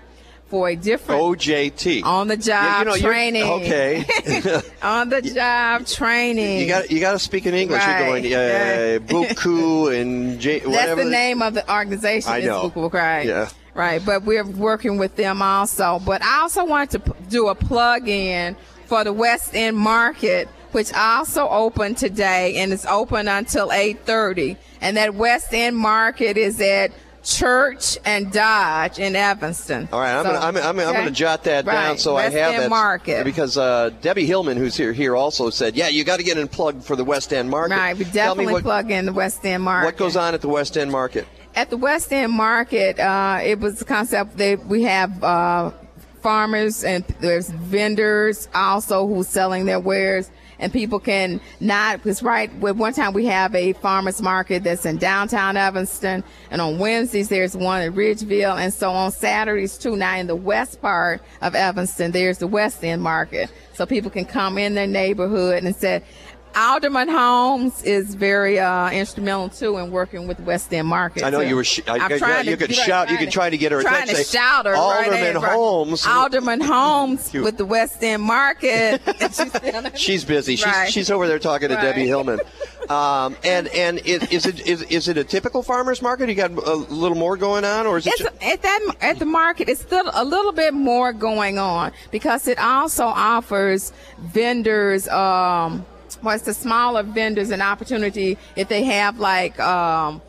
for 0.49 0.68
a 0.68 0.76
different 0.76 1.20
OJT. 1.20 2.05
on 2.05 2.28
the 2.28 2.36
job 2.36 2.47
Yeah, 2.64 2.78
you 2.78 2.84
know, 2.84 2.97
training. 2.97 3.42
Okay. 3.44 4.05
on 4.82 5.09
the 5.09 5.20
job 5.34 5.86
training. 5.86 6.61
you 6.61 6.66
got 6.68 6.90
you 6.90 7.01
got 7.01 7.12
to 7.12 7.18
speak 7.18 7.47
in 7.47 7.55
English. 7.55 7.80
Right. 7.80 8.22
You're 8.24 8.30
going 8.30 8.34
uh, 8.34 9.07
Buku 9.34 10.01
and 10.01 10.38
J- 10.40 10.61
That's 10.61 10.68
whatever. 10.68 11.05
the 11.05 11.11
name 11.11 11.42
of 11.42 11.55
the 11.55 11.72
organization. 11.72 12.30
I 12.30 12.40
know. 12.40 12.70
Buku, 12.70 12.92
right? 12.92 13.26
Yeah. 13.26 13.49
Right, 13.74 14.03
but 14.05 14.22
we're 14.22 14.42
working 14.47 14.97
with 14.97 15.16
them 15.16 15.42
also. 15.42 16.01
But 16.05 16.22
I 16.22 16.40
also 16.40 16.64
want 16.64 16.92
to 16.92 16.99
p- 16.99 17.12
do 17.28 17.49
a 17.49 17.55
plug 17.55 18.09
in 18.09 18.57
for 18.86 19.05
the 19.05 19.12
West 19.12 19.51
End 19.55 19.76
Market, 19.76 20.49
which 20.72 20.90
also 20.94 21.47
opened 21.49 21.99
today 21.99 22.57
and 22.57 22.72
is 22.72 22.86
open 22.86 23.28
until 23.28 23.68
8:30. 23.68 24.57
And 24.80 24.97
that 24.97 25.14
West 25.14 25.49
End 25.53 25.76
Market 25.76 26.38
is 26.38 26.59
at 26.61 26.90
Church 27.26 27.98
and 28.04 28.32
Dodge 28.32 29.00
in 29.00 29.16
Evanston. 29.16 29.88
All 29.92 29.98
right, 29.98 30.14
I'm 30.16 30.24
So, 30.24 30.32
gonna, 30.32 30.46
I'm, 30.46 30.56
I'm, 30.56 30.78
I'm 30.78 30.88
okay? 30.88 30.98
gonna 30.98 31.10
jot 31.10 31.42
that 31.44 31.64
down 31.64 31.98
so 31.98 32.14
West 32.14 32.36
I 32.36 32.38
have 32.38 32.54
End 32.54 32.62
that 32.62 32.70
Market. 32.70 33.24
because 33.24 33.58
uh, 33.58 33.90
Debbie 34.00 34.26
Hillman, 34.26 34.56
who's 34.56 34.76
here 34.76 34.92
here, 34.92 35.16
also 35.16 35.50
said, 35.50 35.74
yeah, 35.74 35.88
you 35.88 36.04
got 36.04 36.18
to 36.18 36.22
get 36.22 36.38
in 36.38 36.46
plug 36.46 36.82
for 36.82 36.94
the 36.94 37.04
West 37.04 37.32
End 37.32 37.50
Market. 37.50 37.74
Right, 37.74 37.98
we 37.98 38.04
definitely 38.04 38.52
what, 38.52 38.62
plug 38.62 38.90
in 38.92 39.06
the 39.06 39.12
West 39.12 39.44
End 39.44 39.64
Market. 39.64 39.86
what 39.86 39.96
goes 39.96 40.16
on 40.16 40.34
at 40.34 40.40
the 40.40 40.48
West 40.48 40.78
End 40.78 40.90
Market. 40.92 41.26
At 41.56 41.70
the 41.70 41.76
West 41.76 42.12
End 42.12 42.32
Market, 42.32 43.00
uh, 43.00 43.40
it 43.42 43.58
was 43.58 43.80
the 43.80 43.84
concept 43.84 44.36
that 44.36 44.64
we 44.66 44.84
have 44.84 45.24
uh, 45.24 45.72
farmers 46.22 46.84
and 46.84 47.04
there's 47.20 47.50
vendors 47.50 48.48
also 48.54 49.06
who's 49.08 49.26
selling 49.26 49.64
their 49.64 49.80
wares. 49.80 50.30
And 50.59 50.72
people 50.72 50.98
can 50.98 51.40
not, 51.61 52.02
because 52.02 52.22
right, 52.22 52.54
with 52.59 52.76
one 52.76 52.94
time 52.94 53.12
we 53.12 53.26
have 53.26 53.54
a 53.54 53.74
farmer's 53.74 54.22
market 54.22 54.64
that's 54.64 54.86
in 54.86 54.96
downtown 54.96 55.57
Evanston. 55.57 56.24
And 56.50 56.61
on 56.61 56.78
Wednesdays, 56.78 57.28
there's 57.28 57.57
one 57.57 57.82
in 57.82 57.94
Ridgeville. 57.94 58.59
And 58.59 58.72
so 58.72 58.90
on 58.90 59.12
Saturdays 59.12 59.76
too, 59.76 59.96
now 59.96 60.16
in 60.16 60.26
the 60.26 60.36
west 60.36 60.80
part 60.80 61.22
of 61.42 61.54
Evanston, 61.54 62.12
there's 62.12 62.38
the 62.38 62.46
West 62.46 62.82
End 62.82 63.02
Market. 63.02 63.50
So 63.74 63.84
people 63.84 64.11
can 64.11 64.24
come 64.24 64.57
in 64.57 64.74
their 64.74 64.86
neighborhood 64.86 65.62
and 65.62 65.76
say, 65.76 66.02
Alderman 66.57 67.09
Holmes 67.09 67.82
is 67.82 68.14
very 68.14 68.59
uh, 68.59 68.90
instrumental 68.90 69.50
too 69.50 69.76
in 69.76 69.90
working 69.90 70.26
with 70.26 70.40
West 70.40 70.72
End 70.72 70.88
Market. 70.88 71.22
I 71.22 71.30
know 71.30 71.40
you 71.40 71.54
were. 71.57 71.64
Sh- 71.64 71.82
I, 71.86 71.98
I'm 71.98 72.18
trying 72.18 72.46
you 72.46 72.57
to- 72.57 72.66
could 72.66 72.74
shout. 72.74 73.11
You 73.11 73.18
could 73.18 73.30
try 73.30 73.50
to 73.50 73.59
get 73.59 73.72
her 73.72 73.82
Trying 73.82 74.04
attention. 74.04 74.24
to 74.24 74.30
shout 74.30 74.66
her. 74.66 74.74
Alderman 74.74 75.36
right. 75.36 75.52
Holmes. 75.52 76.07
Alderman 76.07 76.61
Holmes 76.62 77.32
with 77.32 77.59
the 77.59 77.66
West 77.66 78.02
End 78.02 78.22
Market. 78.22 79.02
She's 79.98 80.24
busy. 80.24 80.57
She's, 80.57 80.64
Right. 80.66 80.90
she's 80.90 81.11
over 81.11 81.28
there 81.28 81.38
talking 81.38 81.68
to 81.68 81.74
Right. 81.74 81.82
Debbie 81.82 82.07
Hillman. 82.07 82.40
Um, 82.88 83.36
and 83.44 83.68
and 83.68 83.98
is, 84.07 84.22
is 84.30 84.46
it 84.46 84.66
is, 84.66 84.82
is 84.82 85.09
it 85.09 85.18
a 85.18 85.24
typical 85.24 85.62
farmers 85.62 86.00
market? 86.00 86.28
You 86.28 86.34
got 86.36 86.52
a 86.52 86.74
little 86.74 87.16
more 87.18 87.36
going 87.36 87.64
on, 87.64 87.86
or 87.86 87.98
is 87.98 88.07
it? 88.07 88.20
At 88.42 88.62
that 88.62 88.94
at 89.00 89.18
the 89.18 89.24
market, 89.26 89.68
it's 89.68 89.80
still 89.80 90.09
a 90.14 90.24
little 90.24 90.52
bit 90.52 90.72
more 90.72 91.12
going 91.12 91.59
on 91.59 91.92
because 92.12 92.46
it 92.48 92.59
also 92.59 93.04
offers 93.04 93.92
vendors. 94.18 95.07
Um, 95.09 95.84
well, 96.22 96.34
it's 96.34 96.44
the 96.44 96.54
smaller 96.54 97.02
vendors 97.02 97.50
an 97.50 97.62
opportunity 97.62 98.38
if 98.56 98.68
they 98.68 98.84
have 98.84 99.18
like 99.18 99.58
um, 99.60 100.20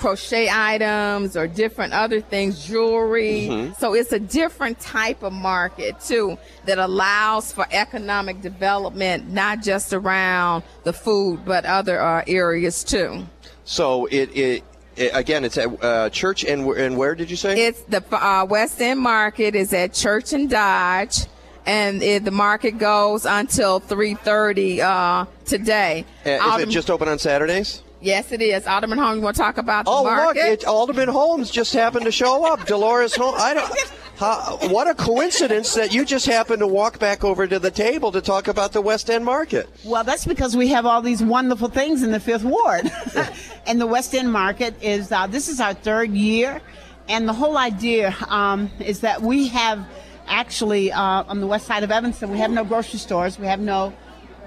crochet 0.00 0.48
items 0.50 1.36
or 1.36 1.46
different 1.46 1.92
other 1.92 2.20
things, 2.20 2.64
jewelry. 2.64 3.48
Mm-hmm. 3.48 3.74
So 3.74 3.94
it's 3.94 4.12
a 4.12 4.18
different 4.18 4.80
type 4.80 5.22
of 5.22 5.32
market 5.32 6.00
too 6.00 6.38
that 6.64 6.78
allows 6.78 7.52
for 7.52 7.66
economic 7.70 8.40
development, 8.40 9.28
not 9.28 9.62
just 9.62 9.92
around 9.92 10.64
the 10.84 10.92
food, 10.92 11.44
but 11.44 11.66
other 11.66 12.00
uh, 12.00 12.24
areas 12.26 12.82
too. 12.82 13.26
so 13.64 14.06
it, 14.06 14.34
it, 14.34 14.64
it 14.96 15.10
again. 15.14 15.44
It's 15.44 15.58
at 15.58 15.84
uh, 15.84 16.10
church 16.10 16.44
and 16.44 16.66
and 16.66 16.96
where 16.96 17.14
did 17.14 17.30
you 17.30 17.36
say? 17.36 17.66
It's 17.66 17.82
the 17.82 18.02
uh, 18.12 18.44
West 18.46 18.80
End 18.80 19.00
Market 19.00 19.54
is 19.54 19.72
at 19.72 19.92
Church 19.92 20.32
and 20.32 20.48
Dodge, 20.48 21.26
and 21.66 22.02
it, 22.02 22.24
the 22.24 22.30
market 22.30 22.78
goes 22.78 23.24
until 23.24 23.80
3:30 23.80 24.80
uh, 24.80 25.26
today. 25.44 26.04
Uh, 26.24 26.56
is 26.58 26.62
it 26.62 26.68
just 26.70 26.90
open 26.90 27.08
on 27.08 27.18
Saturdays? 27.18 27.82
Yes, 28.02 28.32
it 28.32 28.40
is. 28.40 28.66
Alderman 28.66 28.98
Holmes, 28.98 29.16
you 29.16 29.22
want 29.22 29.36
to 29.36 29.42
talk 29.42 29.58
about 29.58 29.84
the 29.84 29.90
Oh, 29.90 30.04
market? 30.04 30.42
look! 30.42 30.52
It, 30.62 30.64
Alderman 30.64 31.08
Holmes 31.08 31.50
just 31.50 31.74
happened 31.74 32.06
to 32.06 32.12
show 32.12 32.50
up. 32.50 32.64
Delores 32.66 33.14
Holmes. 33.14 33.40
I 33.40 33.54
don't. 33.54 33.72
How, 34.20 34.58
what 34.68 34.86
a 34.86 34.94
coincidence 34.94 35.72
that 35.74 35.94
you 35.94 36.04
just 36.04 36.26
happened 36.26 36.58
to 36.58 36.66
walk 36.66 36.98
back 36.98 37.24
over 37.24 37.46
to 37.46 37.58
the 37.58 37.70
table 37.70 38.12
to 38.12 38.20
talk 38.20 38.48
about 38.48 38.72
the 38.72 38.82
West 38.82 39.08
End 39.08 39.24
Market. 39.24 39.66
Well, 39.82 40.04
that's 40.04 40.26
because 40.26 40.54
we 40.54 40.68
have 40.68 40.84
all 40.84 41.00
these 41.00 41.22
wonderful 41.22 41.68
things 41.68 42.02
in 42.02 42.10
the 42.12 42.20
Fifth 42.20 42.44
Ward. 42.44 42.92
and 43.66 43.80
the 43.80 43.86
West 43.86 44.14
End 44.14 44.30
Market 44.30 44.74
is, 44.82 45.10
uh, 45.10 45.26
this 45.26 45.48
is 45.48 45.58
our 45.58 45.72
third 45.72 46.10
year. 46.10 46.60
And 47.08 47.26
the 47.26 47.32
whole 47.32 47.56
idea 47.56 48.14
um, 48.28 48.70
is 48.78 49.00
that 49.00 49.22
we 49.22 49.48
have 49.48 49.86
actually, 50.30 50.92
uh, 50.92 51.24
on 51.28 51.40
the 51.40 51.46
west 51.46 51.66
side 51.66 51.82
of 51.82 51.90
Evanston, 51.90 52.30
we 52.30 52.38
have 52.38 52.50
no 52.50 52.64
grocery 52.64 52.98
stores. 52.98 53.38
We 53.38 53.46
have 53.46 53.60
no, 53.60 53.92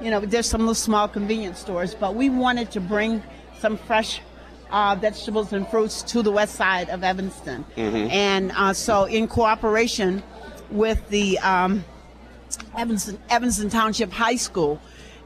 you 0.02 0.10
know, 0.10 0.20
there's 0.22 0.48
some 0.48 0.62
little 0.62 0.74
small 0.74 1.08
convenience 1.08 1.60
stores. 1.60 1.94
But 1.94 2.16
we 2.16 2.30
wanted 2.30 2.72
to 2.72 2.80
bring 2.80 3.22
some 3.60 3.78
fresh 3.78 4.22
uh, 4.72 4.96
vegetables 5.00 5.54
and 5.54 5.68
fruits 5.68 6.02
to 6.04 6.24
the 6.24 6.32
west 6.32 6.56
side 6.56 6.90
of 6.90 7.04
Evanston. 7.04 7.64
And 8.10 8.52
uh, 8.54 8.74
so, 8.74 9.06
in 9.06 9.28
cooperation 9.28 10.24
with 10.72 11.08
the 11.10 11.38
um, 11.40 11.86
Evanston, 12.76 13.20
Evanston 13.30 13.70
Township 13.70 14.12
High 14.12 14.38
School 14.38 14.82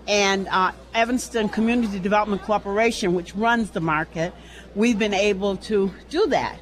and 0.08 0.47
uh, 0.49 0.72
Evanston 0.93 1.49
Community 1.49 1.99
Development 1.99 2.41
Corporation, 2.41 3.14
which 3.14 3.36
runs 3.36 3.72
the 3.72 3.82
market, 3.82 4.34
we've 4.76 4.97
been 4.97 5.14
able 5.14 5.58
to 5.58 5.91
do 6.10 6.26
that. 6.28 6.60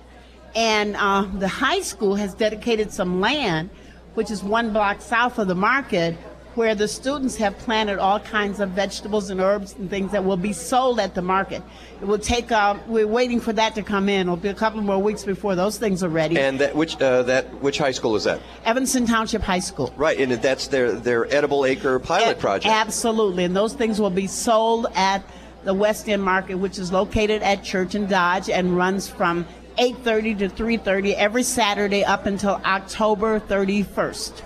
And 0.56 0.96
uh, 0.96 1.28
the 1.34 1.48
high 1.48 1.82
school 1.82 2.16
has 2.16 2.34
dedicated 2.34 2.92
some 2.92 3.20
land, 3.20 3.70
which 4.16 4.32
is 4.32 4.44
one 4.44 4.74
block 4.74 5.02
south 5.02 5.38
of 5.38 5.48
the 5.48 5.56
market, 5.56 6.16
where 6.56 6.74
the 6.74 6.88
students 6.88 7.36
have 7.36 7.58
planted 7.60 8.00
all 8.00 8.20
kinds 8.20 8.62
of 8.62 8.70
vegetables 8.70 9.30
and 9.30 9.42
herbs 9.42 9.76
and 9.78 9.90
things 9.90 10.14
that 10.14 10.24
will 10.24 10.38
be 10.38 10.54
sold 10.54 11.00
at 11.02 11.14
the 11.14 11.22
market. 11.22 11.62
It 12.02 12.06
will 12.06 12.18
take, 12.18 12.50
uh, 12.50 12.78
we're 12.88 13.08
waiting 13.08 13.42
for 13.42 13.52
that 13.54 13.76
to 13.76 13.84
come 13.84 14.08
in. 14.08 14.22
It'll 14.22 14.38
be 14.38 14.48
a 14.48 14.54
couple 14.54 14.82
more 14.82 14.98
weeks 14.98 15.24
before 15.24 15.56
those 15.56 15.78
things 15.78 16.02
are 16.02 16.10
ready. 16.10 16.38
And 16.40 16.60
that 16.60 16.74
which 16.74 17.00
uh, 17.02 17.24
that 17.24 17.54
which 17.62 17.78
high 17.78 17.92
school 17.92 18.16
is 18.16 18.24
that? 18.24 18.40
Evanston 18.64 19.06
Township 19.06 19.42
High 19.42 19.60
School. 19.60 19.94
Right, 19.98 20.18
and 20.18 20.32
that's 20.32 20.68
their 20.68 20.94
their 20.94 21.26
edible 21.34 21.66
acre 21.66 22.00
pilot 22.00 22.38
A- 22.38 22.40
project. 22.40 22.74
Absolutely, 22.74 23.44
and 23.44 23.56
those 23.56 23.74
things 23.74 24.00
will 24.00 24.10
be 24.10 24.28
sold 24.28 24.88
at 24.96 25.24
the 25.66 25.74
West 25.74 26.08
End 26.08 26.24
Market, 26.24 26.56
which 26.56 26.80
is 26.80 26.92
located 26.92 27.42
at 27.42 27.64
Church 27.64 27.96
and 27.96 28.08
Dodge 28.08 28.50
and 28.50 28.78
runs 28.78 29.10
from 29.10 29.46
8:30 29.78 30.40
to 30.40 30.50
3:30 30.50 31.16
every 31.16 31.44
Saturday 31.44 32.04
up 32.04 32.26
until 32.26 32.62
October 32.66 33.40
31st. 33.40 34.44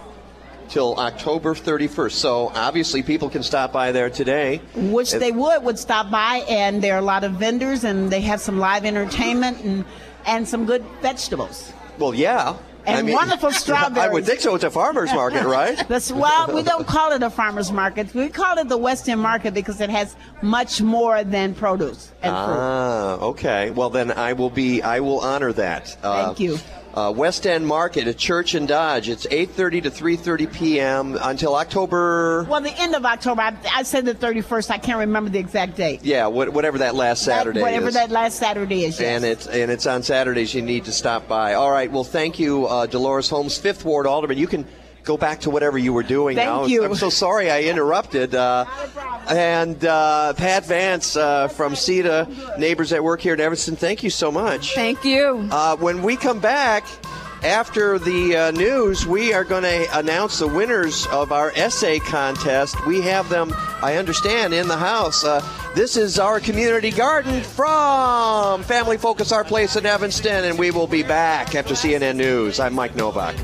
till 0.70 0.96
October 0.98 1.56
31st. 1.56 2.12
So 2.12 2.52
obviously, 2.54 3.02
people 3.02 3.30
can 3.30 3.42
stop 3.42 3.74
by 3.74 3.92
there 3.92 4.10
today. 4.10 4.62
Which 4.76 5.12
they 5.12 5.32
would 5.32 5.64
would 5.64 5.80
stop 5.80 6.12
by, 6.12 6.44
and 6.48 6.82
there 6.82 6.94
are 6.94 7.00
a 7.00 7.10
lot 7.14 7.24
of 7.24 7.34
vendors, 7.34 7.84
and 7.84 8.12
they 8.12 8.22
have 8.22 8.40
some 8.40 8.60
live 8.60 8.86
entertainment 8.86 9.64
and 9.64 9.84
and 10.26 10.48
some 10.48 10.66
good 10.66 10.84
vegetables. 11.02 11.74
Well, 11.98 12.14
yeah. 12.14 12.54
And 12.86 13.10
wonderful 13.12 13.52
strawberries. 13.52 13.98
I 14.10 14.14
would 14.14 14.26
think 14.26 14.40
so. 14.40 14.56
It's 14.56 14.64
a 14.64 14.72
farmer's 14.72 15.14
market, 15.14 15.44
right? 15.46 15.88
That's, 15.88 16.12
well, 16.12 16.54
we 16.54 16.64
don't 16.64 16.88
call 16.88 17.12
it 17.12 17.22
a 17.24 17.30
farmer's 17.30 17.72
market. 17.72 18.14
We 18.14 18.30
call 18.30 18.58
it 18.58 18.70
the 18.70 18.78
West 18.78 19.08
End 19.10 19.22
Market 19.22 19.54
because 19.54 19.82
it 19.82 19.90
has 19.90 20.16
much 20.42 20.82
more 20.82 21.24
than 21.24 21.54
produce 21.54 22.12
and 22.22 22.32
fruit. 22.34 22.58
Ah, 22.58 23.14
okay. 23.20 23.72
Well, 23.72 23.90
then 23.90 24.12
I 24.12 24.34
will 24.34 24.50
be. 24.50 24.82
I 24.82 25.00
will 25.00 25.20
honor 25.20 25.54
that. 25.54 25.98
Uh, 26.04 26.28
Thank 26.28 26.40
you. 26.40 26.58
Uh, 27.00 27.10
West 27.10 27.48
End 27.48 27.66
Market 27.66 28.08
at 28.08 28.18
Church 28.18 28.56
and 28.56 28.68
Dodge. 28.68 29.08
It's 29.08 29.26
8:30 29.28 29.84
to 29.84 29.90
3:30 29.92 30.52
p.m. 30.54 31.18
until 31.22 31.56
October. 31.56 32.44
Well, 32.50 32.60
the 32.60 32.78
end 32.78 32.94
of 32.94 33.06
October. 33.06 33.42
I, 33.42 33.56
I 33.74 33.84
said 33.84 34.04
the 34.04 34.14
31st. 34.14 34.70
I 34.70 34.78
can't 34.80 35.00
remember 35.00 35.30
the 35.30 35.40
exact 35.40 35.78
date. 35.78 36.04
Yeah, 36.04 36.28
what, 36.28 36.50
whatever 36.52 36.80
that 36.80 36.96
last 36.96 37.26
That- 37.26 37.38
Saturday 37.38 37.62
whatever 37.62 37.88
is. 37.88 37.94
that 37.94 38.12
last 38.12 38.38
Saturday 38.38 38.84
is. 38.84 39.00
Yes. 39.00 39.16
and 39.16 39.24
it's 39.24 39.48
and 39.48 39.72
it's 39.72 39.88
on 39.88 40.04
Saturdays. 40.04 40.54
You 40.54 40.62
need 40.62 40.84
to 40.86 40.92
stop 40.92 41.26
by. 41.26 41.54
All 41.54 41.72
right. 41.72 41.90
Well, 41.90 42.04
thank 42.04 42.38
you, 42.38 42.66
uh, 42.68 42.86
Delores 42.86 43.30
Holmes, 43.30 43.58
Fifth 43.58 43.86
Ward 43.86 44.06
Alderman. 44.06 44.38
You 44.38 44.48
can 44.48 44.66
go 45.04 45.18
back 45.18 45.42
to 45.42 45.50
whatever 45.50 45.78
you 45.78 45.94
were 45.94 46.04
doing 46.04 46.36
Thank 46.36 46.48
now. 46.48 46.66
you. 46.66 46.84
I'm 46.84 46.96
so 46.96 47.10
sorry 47.10 47.50
I 47.50 47.64
interrupted. 47.64 48.36
Uh, 48.36 48.66
and 49.30 49.84
uh, 49.86 50.34
Pat 50.34 50.66
Vance 50.66 51.16
uh, 51.16 51.48
from 51.48 51.74
CEDA, 51.74 52.58
neighbors 52.58 52.94
at 52.94 53.04
work 53.04 53.22
here 53.22 53.34
in 53.34 53.40
Evanston. 53.40 53.76
Thank 53.76 54.04
you 54.04 54.10
so 54.10 54.32
much. 54.32 54.76
Thank 54.76 55.04
you. 55.04 55.48
Uh, 55.52 55.76
when 55.78 56.02
we 56.02 56.16
come 56.16 56.40
back 56.40 56.86
after 57.44 57.98
the 58.00 58.36
uh, 58.36 58.52
news, 58.52 59.06
we 59.06 59.34
are 59.34 59.44
going 59.44 59.64
to 59.64 59.98
announce 59.98 60.40
the 60.40 60.48
winners 60.48 61.08
of 61.08 61.32
our 61.32 61.52
essay 61.56 62.00
contest. 62.00 62.86
We 62.86 63.02
have 63.02 63.30
them, 63.30 63.54
I 63.82 63.96
understand, 63.96 64.54
in 64.54 64.68
the 64.68 64.78
house. 64.78 65.24
Uh, 65.24 65.42
this 65.76 65.96
is 65.96 66.20
our 66.20 66.40
community 66.40 66.92
garden 66.92 67.42
from 67.42 68.64
Family 68.64 68.98
Focus, 68.98 69.32
our 69.32 69.44
place 69.44 69.76
in 69.76 69.86
Evanston, 69.86 70.46
and 70.46 70.60
we 70.60 70.72
will 70.72 70.88
be 70.88 71.04
back 71.04 71.56
after 71.56 71.76
CNN 71.76 72.16
News. 72.16 72.60
I'm 72.60 72.74
Mike 72.74 72.96
Novak. 72.96 73.36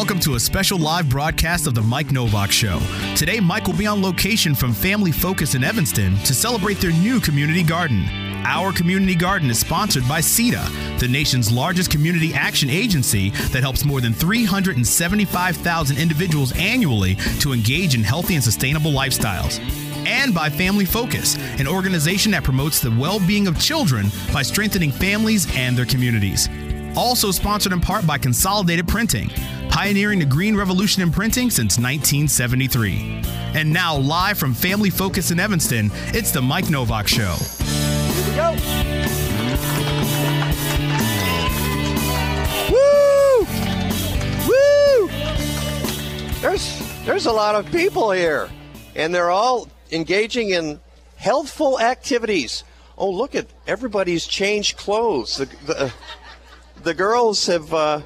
Welcome 0.00 0.18
to 0.20 0.34
a 0.34 0.40
special 0.40 0.78
live 0.78 1.08
broadcast 1.08 1.66
of 1.66 1.74
the 1.74 1.82
Mike 1.82 2.10
Novak 2.10 2.50
Show. 2.50 2.80
Today, 3.14 3.38
Mike 3.38 3.66
will 3.66 3.76
be 3.76 3.86
on 3.86 4.02
location 4.02 4.54
from 4.54 4.72
Family 4.72 5.12
Focus 5.12 5.54
in 5.54 5.62
Evanston 5.62 6.16
to 6.18 6.34
celebrate 6.34 6.78
their 6.78 6.92
new 6.92 7.20
community 7.20 7.62
garden. 7.62 8.29
Our 8.44 8.72
community 8.72 9.14
garden 9.14 9.50
is 9.50 9.58
sponsored 9.58 10.08
by 10.08 10.20
CEDA, 10.20 10.98
the 10.98 11.08
nation's 11.08 11.52
largest 11.52 11.90
community 11.90 12.32
action 12.32 12.70
agency 12.70 13.30
that 13.52 13.62
helps 13.62 13.84
more 13.84 14.00
than 14.00 14.14
375,000 14.14 15.98
individuals 15.98 16.52
annually 16.56 17.16
to 17.40 17.52
engage 17.52 17.94
in 17.94 18.02
healthy 18.02 18.34
and 18.34 18.44
sustainable 18.44 18.92
lifestyles. 18.92 19.60
and 20.06 20.34
by 20.34 20.48
Family 20.48 20.86
Focus, 20.86 21.36
an 21.60 21.68
organization 21.68 22.32
that 22.32 22.42
promotes 22.42 22.80
the 22.80 22.90
well 22.90 23.20
being 23.26 23.46
of 23.46 23.60
children 23.60 24.06
by 24.32 24.42
strengthening 24.42 24.90
families 24.90 25.46
and 25.54 25.76
their 25.76 25.84
communities. 25.84 26.48
Also 26.96 27.30
sponsored 27.30 27.72
in 27.72 27.80
part 27.80 28.06
by 28.06 28.18
Consolidated 28.18 28.88
Printing, 28.88 29.30
pioneering 29.68 30.18
the 30.18 30.24
green 30.24 30.56
revolution 30.56 31.02
in 31.02 31.12
printing 31.12 31.50
since 31.50 31.78
1973. 31.78 33.22
And 33.54 33.72
now, 33.72 33.96
live 33.96 34.38
from 34.38 34.54
Family 34.54 34.90
Focus 34.90 35.30
in 35.30 35.38
Evanston, 35.38 35.90
it's 36.14 36.30
the 36.32 36.40
Mike 36.40 36.70
Novak 36.70 37.06
Show. 37.06 37.36
Woo! 42.70 43.46
Woo! 44.48 45.08
There's 46.40 47.04
there's 47.04 47.26
a 47.26 47.32
lot 47.32 47.54
of 47.54 47.70
people 47.70 48.10
here, 48.12 48.48
and 48.94 49.14
they're 49.14 49.30
all 49.30 49.68
engaging 49.92 50.50
in 50.50 50.80
healthful 51.16 51.80
activities. 51.80 52.64
Oh, 52.96 53.10
look 53.10 53.34
at 53.34 53.46
everybody's 53.66 54.26
changed 54.26 54.76
clothes. 54.76 55.36
The 55.36 55.46
the, 55.66 55.92
the 56.82 56.94
girls 56.94 57.46
have 57.46 57.74
uh, 57.74 58.02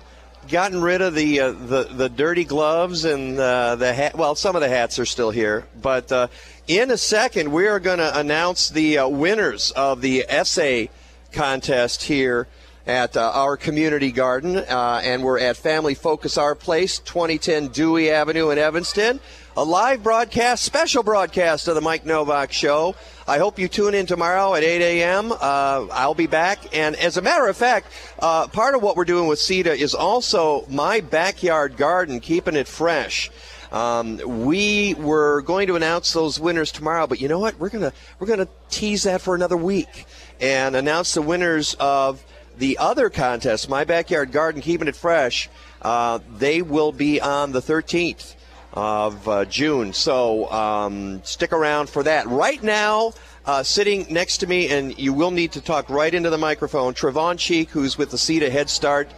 gotten 0.48 0.82
rid 0.82 1.00
of 1.00 1.14
the 1.14 1.40
uh, 1.40 1.52
the 1.52 1.84
the 1.84 2.08
dirty 2.08 2.44
gloves 2.44 3.04
and 3.04 3.38
uh, 3.38 3.76
the 3.76 3.92
hat. 3.92 4.16
Well, 4.16 4.34
some 4.34 4.56
of 4.56 4.62
the 4.62 4.68
hats 4.68 4.98
are 4.98 5.06
still 5.06 5.30
here, 5.30 5.66
but 5.80 6.10
uh, 6.10 6.28
in 6.66 6.90
a 6.90 6.96
second 6.96 7.52
we 7.52 7.66
are 7.66 7.80
going 7.80 7.98
to 7.98 8.18
announce 8.18 8.70
the 8.70 8.98
uh, 8.98 9.08
winners 9.08 9.70
of 9.72 10.00
the 10.00 10.24
essay 10.28 10.88
contest 11.32 12.04
here 12.04 12.46
at 12.86 13.16
uh, 13.16 13.30
our 13.34 13.56
community 13.56 14.12
garden, 14.12 14.56
uh, 14.56 15.00
and 15.02 15.22
we're 15.22 15.38
at 15.38 15.56
Family 15.56 15.94
Focus 15.94 16.36
Our 16.36 16.54
Place, 16.54 16.98
2010 16.98 17.68
Dewey 17.68 18.10
Avenue 18.10 18.50
in 18.50 18.58
Evanston. 18.58 19.20
A 19.56 19.64
live 19.64 20.02
broadcast, 20.02 20.64
special 20.64 21.02
broadcast 21.02 21.68
of 21.68 21.76
the 21.76 21.80
Mike 21.80 22.04
Novak 22.04 22.52
Show. 22.52 22.96
I 23.26 23.38
hope 23.38 23.58
you 23.58 23.68
tune 23.68 23.94
in 23.94 24.04
tomorrow 24.04 24.54
at 24.54 24.64
8 24.64 24.82
a.m. 24.82 25.32
Uh, 25.32 25.86
I'll 25.92 26.14
be 26.14 26.26
back. 26.26 26.76
And 26.76 26.96
as 26.96 27.16
a 27.16 27.22
matter 27.22 27.46
of 27.46 27.56
fact, 27.56 27.86
uh, 28.18 28.48
part 28.48 28.74
of 28.74 28.82
what 28.82 28.96
we're 28.96 29.04
doing 29.04 29.28
with 29.28 29.38
CEDA 29.38 29.76
is 29.76 29.94
also 29.94 30.66
my 30.68 31.00
backyard 31.00 31.76
garden, 31.76 32.20
keeping 32.20 32.56
it 32.56 32.66
fresh. 32.66 33.30
Um, 33.74 34.20
we 34.44 34.94
were 34.94 35.42
going 35.42 35.66
to 35.66 35.74
announce 35.74 36.12
those 36.12 36.38
winners 36.38 36.70
tomorrow, 36.70 37.08
but 37.08 37.20
you 37.20 37.26
know 37.26 37.40
what? 37.40 37.58
We're 37.58 37.70
gonna 37.70 37.92
we're 38.20 38.28
gonna 38.28 38.46
tease 38.70 39.02
that 39.02 39.20
for 39.20 39.34
another 39.34 39.56
week 39.56 40.06
and 40.40 40.76
announce 40.76 41.14
the 41.14 41.22
winners 41.22 41.74
of 41.80 42.24
the 42.56 42.78
other 42.78 43.10
contest, 43.10 43.68
My 43.68 43.82
Backyard 43.82 44.30
Garden, 44.30 44.62
Keeping 44.62 44.86
It 44.86 44.94
Fresh. 44.94 45.50
Uh, 45.82 46.20
they 46.36 46.62
will 46.62 46.92
be 46.92 47.20
on 47.20 47.50
the 47.50 47.60
13th 47.60 48.36
of 48.74 49.28
uh, 49.28 49.44
June. 49.44 49.92
So 49.92 50.48
um, 50.52 51.24
stick 51.24 51.52
around 51.52 51.90
for 51.90 52.04
that. 52.04 52.28
Right 52.28 52.62
now, 52.62 53.12
uh, 53.44 53.64
sitting 53.64 54.06
next 54.08 54.38
to 54.38 54.46
me, 54.46 54.68
and 54.68 54.96
you 54.96 55.12
will 55.12 55.32
need 55.32 55.50
to 55.50 55.60
talk 55.60 55.90
right 55.90 56.14
into 56.14 56.30
the 56.30 56.38
microphone, 56.38 56.94
Trevon 56.94 57.38
Cheek, 57.38 57.70
who's 57.70 57.98
with 57.98 58.12
the 58.12 58.18
CEDA 58.18 58.50
Head 58.50 58.70
Start. 58.70 59.10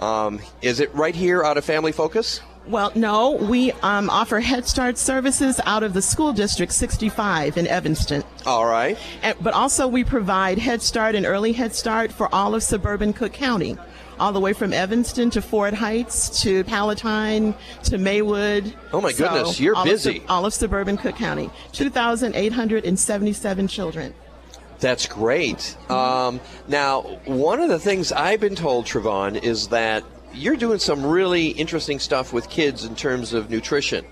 Um, 0.00 0.40
is 0.62 0.80
it 0.80 0.92
right 0.96 1.14
here 1.14 1.44
out 1.44 1.58
of 1.58 1.64
Family 1.64 1.92
Focus? 1.92 2.40
Well, 2.66 2.92
no, 2.94 3.32
we 3.32 3.72
um, 3.72 4.10
offer 4.10 4.38
Head 4.38 4.66
Start 4.66 4.98
services 4.98 5.60
out 5.64 5.82
of 5.82 5.94
the 5.94 6.02
school 6.02 6.32
district 6.32 6.72
65 6.72 7.56
in 7.56 7.66
Evanston. 7.66 8.22
All 8.46 8.66
right. 8.66 8.98
And, 9.22 9.36
but 9.40 9.54
also, 9.54 9.88
we 9.88 10.04
provide 10.04 10.58
Head 10.58 10.82
Start 10.82 11.14
and 11.14 11.24
Early 11.24 11.52
Head 11.52 11.74
Start 11.74 12.12
for 12.12 12.32
all 12.34 12.54
of 12.54 12.62
suburban 12.62 13.12
Cook 13.12 13.32
County, 13.32 13.78
all 14.18 14.32
the 14.32 14.40
way 14.40 14.52
from 14.52 14.72
Evanston 14.72 15.30
to 15.30 15.42
Ford 15.42 15.74
Heights 15.74 16.42
to 16.42 16.62
Palatine 16.64 17.54
to 17.84 17.98
Maywood. 17.98 18.74
Oh, 18.92 19.00
my 19.00 19.12
goodness, 19.12 19.58
you're 19.58 19.74
all 19.74 19.84
busy. 19.84 20.18
Of, 20.18 20.30
all 20.30 20.46
of 20.46 20.54
suburban 20.54 20.96
Cook 20.98 21.16
County. 21.16 21.50
2,877 21.72 23.68
children. 23.68 24.14
That's 24.80 25.06
great. 25.06 25.76
Um, 25.90 26.40
now, 26.68 27.02
one 27.24 27.60
of 27.60 27.68
the 27.68 27.78
things 27.78 28.12
I've 28.12 28.40
been 28.40 28.54
told, 28.54 28.86
Trevon, 28.86 29.42
is 29.42 29.68
that 29.68 30.04
you're 30.32 30.56
doing 30.56 30.78
some 30.78 31.04
really 31.04 31.48
interesting 31.48 31.98
stuff 31.98 32.32
with 32.32 32.48
kids 32.48 32.84
in 32.84 32.94
terms 32.94 33.32
of 33.32 33.50
nutrition. 33.50 34.04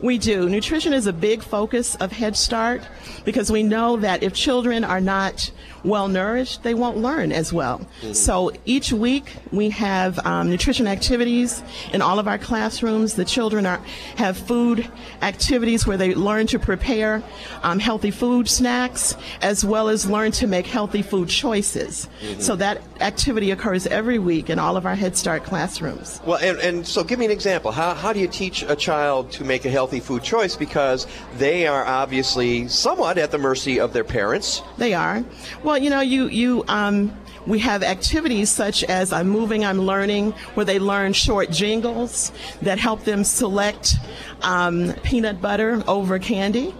We 0.00 0.18
do. 0.18 0.48
Nutrition 0.48 0.92
is 0.92 1.06
a 1.06 1.12
big 1.12 1.42
focus 1.42 1.94
of 1.96 2.10
Head 2.10 2.36
Start 2.36 2.82
because 3.24 3.52
we 3.52 3.62
know 3.62 3.96
that 3.98 4.24
if 4.24 4.34
children 4.34 4.82
are 4.82 5.00
not 5.00 5.52
well 5.84 6.08
nourished, 6.08 6.62
they 6.62 6.74
won't 6.74 6.98
learn 6.98 7.32
as 7.32 7.52
well. 7.52 7.78
Mm-hmm. 7.78 8.12
So 8.12 8.52
each 8.64 8.92
week 8.92 9.36
we 9.50 9.70
have 9.70 10.18
um, 10.24 10.50
nutrition 10.50 10.86
activities 10.86 11.62
in 11.92 12.02
all 12.02 12.18
of 12.18 12.28
our 12.28 12.38
classrooms. 12.38 13.14
The 13.14 13.24
children 13.24 13.66
are 13.66 13.80
have 14.16 14.36
food 14.36 14.90
activities 15.22 15.86
where 15.86 15.96
they 15.96 16.14
learn 16.14 16.46
to 16.48 16.58
prepare 16.58 17.22
um, 17.62 17.78
healthy 17.78 18.10
food 18.10 18.48
snacks 18.48 19.16
as 19.40 19.64
well 19.64 19.88
as 19.88 20.08
learn 20.08 20.32
to 20.32 20.46
make 20.46 20.66
healthy 20.66 21.02
food 21.02 21.28
choices. 21.28 22.08
Mm-hmm. 22.20 22.40
So 22.40 22.56
that 22.56 22.82
activity 23.00 23.50
occurs 23.50 23.86
every 23.86 24.18
week 24.18 24.50
in 24.50 24.58
all 24.58 24.76
of 24.76 24.86
our 24.86 24.94
Head 24.94 25.16
Start 25.16 25.44
classrooms. 25.44 26.20
Well, 26.24 26.38
and, 26.38 26.58
and 26.58 26.86
so 26.86 27.02
give 27.02 27.18
me 27.18 27.24
an 27.24 27.30
example. 27.30 27.70
How, 27.72 27.94
how 27.94 28.12
do 28.12 28.20
you 28.20 28.28
teach 28.28 28.62
a 28.62 28.76
child 28.76 29.32
to 29.32 29.44
make 29.44 29.64
a 29.64 29.70
healthy 29.70 30.00
food 30.00 30.22
choice? 30.22 30.56
Because 30.56 31.06
they 31.38 31.66
are 31.66 31.84
obviously 31.84 32.68
somewhat 32.68 33.18
at 33.18 33.30
the 33.30 33.38
mercy 33.38 33.80
of 33.80 33.92
their 33.92 34.04
parents. 34.04 34.62
They 34.78 34.94
are. 34.94 35.24
Well, 35.62 35.71
you 35.76 35.90
know, 35.90 36.00
you 36.00 36.26
you 36.28 36.64
um, 36.68 37.16
we 37.46 37.58
have 37.60 37.82
activities 37.82 38.50
such 38.50 38.84
as 38.84 39.12
I'm 39.12 39.28
moving, 39.28 39.64
I'm 39.64 39.80
learning, 39.80 40.32
where 40.54 40.64
they 40.64 40.78
learn 40.78 41.12
short 41.12 41.50
jingles 41.50 42.32
that 42.62 42.78
help 42.78 43.04
them 43.04 43.24
select 43.24 43.94
um, 44.42 44.92
peanut 45.02 45.40
butter 45.40 45.82
over 45.88 46.18
candy. 46.18 46.74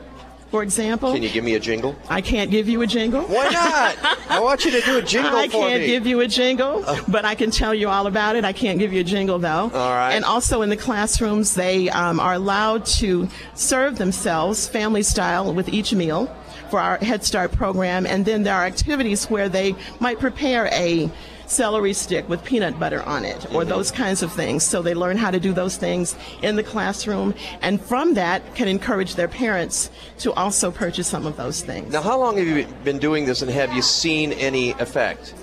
For 0.51 0.63
example, 0.63 1.15
Can 1.15 1.23
you 1.23 1.31
give 1.31 1.45
me 1.45 1.55
a 1.55 1.59
jingle? 1.61 1.97
I 2.11 2.21
can't 2.21 2.51
give 2.51 2.69
you 2.69 2.83
a 2.83 2.87
jingle. 2.87 3.23
Why 3.23 3.49
not? 3.49 3.97
I 4.29 4.39
want 4.41 4.67
you 4.67 4.71
to 4.73 4.83
do 4.83 4.99
a 4.99 5.03
jingle 5.15 5.35
I 5.35 5.49
can't 5.49 5.81
me. 5.81 5.87
give 5.87 6.07
you 6.07 6.21
a 6.21 6.29
jingle, 6.29 6.85
but 7.09 7.25
I 7.25 7.35
can 7.35 7.51
tell 7.51 7.75
you 7.75 7.89
all 7.89 8.07
about 8.07 8.37
it. 8.37 8.45
I 8.45 8.53
can't 8.53 8.79
give 8.79 8.93
you 8.93 9.01
a 9.01 9.05
jingle 9.05 9.39
though. 9.39 9.71
All 9.73 9.91
right. 9.95 10.13
And 10.13 10.27
also 10.27 10.61
in 10.61 10.69
the 10.69 10.77
classrooms, 10.77 11.55
they 11.55 11.89
um, 11.89 12.21
are 12.21 12.35
allowed 12.35 12.85
to 13.01 13.29
serve 13.55 13.97
themselves 13.97 14.69
family 14.69 15.03
style 15.03 15.55
with 15.55 15.71
each 15.71 15.95
meal 15.95 16.29
for 16.73 16.81
our 16.81 16.97
Head 16.97 17.23
Start 17.23 17.53
program, 17.53 18.07
and 18.07 18.25
then 18.25 18.45
there 18.45 18.55
are 18.55 18.65
activities 18.65 19.27
where 19.27 19.47
they 19.47 19.75
might 20.01 20.19
prepare 20.19 20.69
a 20.73 21.11
celery 21.45 21.93
stick 21.93 22.27
with 22.31 22.43
peanut 22.45 22.81
butter 22.81 23.03
on 23.03 23.27
it 23.27 23.53
or 23.53 23.63
those 23.63 23.91
kinds 23.91 24.23
of 24.23 24.33
things 24.33 24.63
so 24.63 24.81
they 24.81 24.95
learn 24.95 25.19
how 25.19 25.31
to 25.31 25.39
do 25.39 25.53
those 25.53 25.77
things 25.77 26.17
in 26.41 26.57
the 26.57 26.63
classroom 26.63 27.35
and 27.61 27.79
from 27.79 28.15
that 28.15 28.55
can 28.55 28.69
encourage 28.69 29.17
their 29.17 29.29
parents 29.29 29.91
to 30.17 30.33
also 30.33 30.71
purchase 30.71 31.07
some 31.07 31.27
of 31.27 31.37
those 31.37 31.61
things 31.61 31.93
Now, 31.93 32.01
how 32.01 32.19
long 32.19 32.39
have 32.39 32.47
you 32.47 32.65
been 32.85 32.99
doing 32.99 33.27
this, 33.27 33.43
and 33.43 33.51
have 33.51 33.71
you 33.75 33.83
seen 33.83 34.33
any 34.33 34.71
effect? 34.71 35.35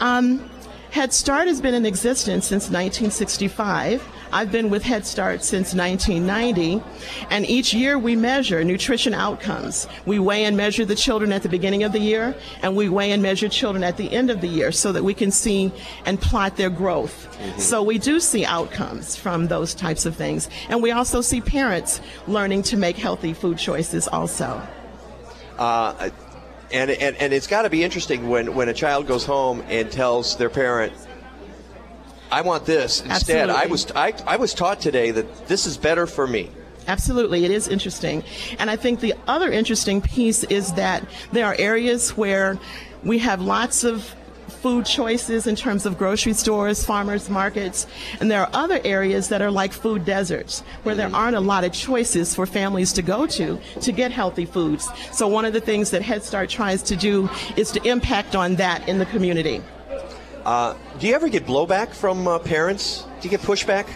Um, 0.00 0.50
Head 0.90 1.12
Start 1.12 1.46
has 1.46 1.60
been 1.60 1.74
in 1.74 1.86
existence 1.86 2.46
since 2.46 2.64
1965. 2.64 4.02
I've 4.34 4.50
been 4.50 4.68
with 4.68 4.82
Head 4.82 5.06
Start 5.06 5.44
since 5.44 5.74
1990, 5.74 6.82
and 7.30 7.46
each 7.46 7.72
year 7.72 7.96
we 7.96 8.16
measure 8.16 8.64
nutrition 8.64 9.14
outcomes. 9.14 9.86
We 10.06 10.18
weigh 10.18 10.44
and 10.46 10.56
measure 10.56 10.84
the 10.84 10.96
children 10.96 11.32
at 11.32 11.44
the 11.44 11.48
beginning 11.48 11.84
of 11.84 11.92
the 11.92 12.00
year, 12.00 12.34
and 12.60 12.74
we 12.74 12.88
weigh 12.88 13.12
and 13.12 13.22
measure 13.22 13.48
children 13.48 13.84
at 13.84 13.96
the 13.96 14.10
end 14.10 14.30
of 14.30 14.40
the 14.40 14.48
year 14.48 14.72
so 14.72 14.90
that 14.90 15.04
we 15.04 15.14
can 15.14 15.30
see 15.30 15.70
and 16.04 16.20
plot 16.20 16.56
their 16.56 16.68
growth. 16.68 17.28
So 17.60 17.84
we 17.84 17.96
do 17.96 18.18
see 18.18 18.44
outcomes 18.44 19.14
from 19.14 19.46
those 19.46 19.72
types 19.72 20.04
of 20.04 20.16
things, 20.16 20.50
and 20.68 20.82
we 20.82 20.90
also 20.90 21.20
see 21.20 21.40
parents 21.40 22.00
learning 22.26 22.64
to 22.64 22.76
make 22.76 22.96
healthy 22.96 23.34
food 23.34 23.56
choices 23.56 24.08
also. 24.08 24.60
Uh, 25.60 26.10
and, 26.72 26.90
and, 26.90 27.14
and 27.18 27.32
it's 27.32 27.46
got 27.46 27.62
to 27.62 27.70
be 27.70 27.84
interesting 27.84 28.28
when, 28.28 28.52
when 28.56 28.68
a 28.68 28.74
child 28.74 29.06
goes 29.06 29.24
home 29.24 29.62
and 29.68 29.92
tells 29.92 30.36
their 30.36 30.50
parent, 30.50 30.92
I 32.34 32.40
want 32.40 32.66
this 32.66 33.00
instead. 33.02 33.48
I 33.48 33.66
was 33.66 33.86
I, 33.92 34.12
I 34.26 34.36
was 34.36 34.54
taught 34.54 34.80
today 34.80 35.12
that 35.12 35.46
this 35.46 35.66
is 35.66 35.76
better 35.76 36.04
for 36.04 36.26
me. 36.26 36.50
Absolutely, 36.88 37.44
it 37.44 37.52
is 37.52 37.68
interesting. 37.68 38.24
And 38.58 38.68
I 38.68 38.74
think 38.74 38.98
the 38.98 39.14
other 39.28 39.52
interesting 39.52 40.00
piece 40.00 40.42
is 40.42 40.72
that 40.72 41.06
there 41.30 41.46
are 41.46 41.54
areas 41.60 42.16
where 42.16 42.58
we 43.04 43.18
have 43.20 43.40
lots 43.40 43.84
of 43.84 44.02
food 44.48 44.84
choices 44.84 45.46
in 45.46 45.54
terms 45.54 45.86
of 45.86 45.96
grocery 45.96 46.32
stores, 46.32 46.84
farmers 46.84 47.30
markets, 47.30 47.86
and 48.18 48.28
there 48.28 48.40
are 48.40 48.50
other 48.52 48.80
areas 48.84 49.28
that 49.28 49.40
are 49.40 49.50
like 49.50 49.72
food 49.72 50.04
deserts 50.04 50.62
where 50.82 50.96
there 50.96 51.06
mm-hmm. 51.06 51.14
aren't 51.14 51.36
a 51.36 51.40
lot 51.52 51.62
of 51.62 51.72
choices 51.72 52.34
for 52.34 52.46
families 52.46 52.92
to 52.94 53.02
go 53.02 53.26
to 53.26 53.60
to 53.80 53.92
get 53.92 54.10
healthy 54.10 54.44
foods. 54.44 54.88
So 55.12 55.28
one 55.28 55.44
of 55.44 55.52
the 55.52 55.60
things 55.60 55.92
that 55.92 56.02
Head 56.02 56.24
Start 56.24 56.50
tries 56.50 56.82
to 56.82 56.96
do 56.96 57.30
is 57.56 57.70
to 57.70 57.88
impact 57.88 58.34
on 58.34 58.56
that 58.56 58.88
in 58.88 58.98
the 58.98 59.06
community. 59.06 59.62
Uh, 60.44 60.74
do 60.98 61.06
you 61.06 61.14
ever 61.14 61.28
get 61.28 61.46
blowback 61.46 61.94
from 61.94 62.28
uh, 62.28 62.38
parents? 62.38 63.04
Do 63.20 63.28
you 63.28 63.30
get 63.30 63.40
pushback? 63.40 63.86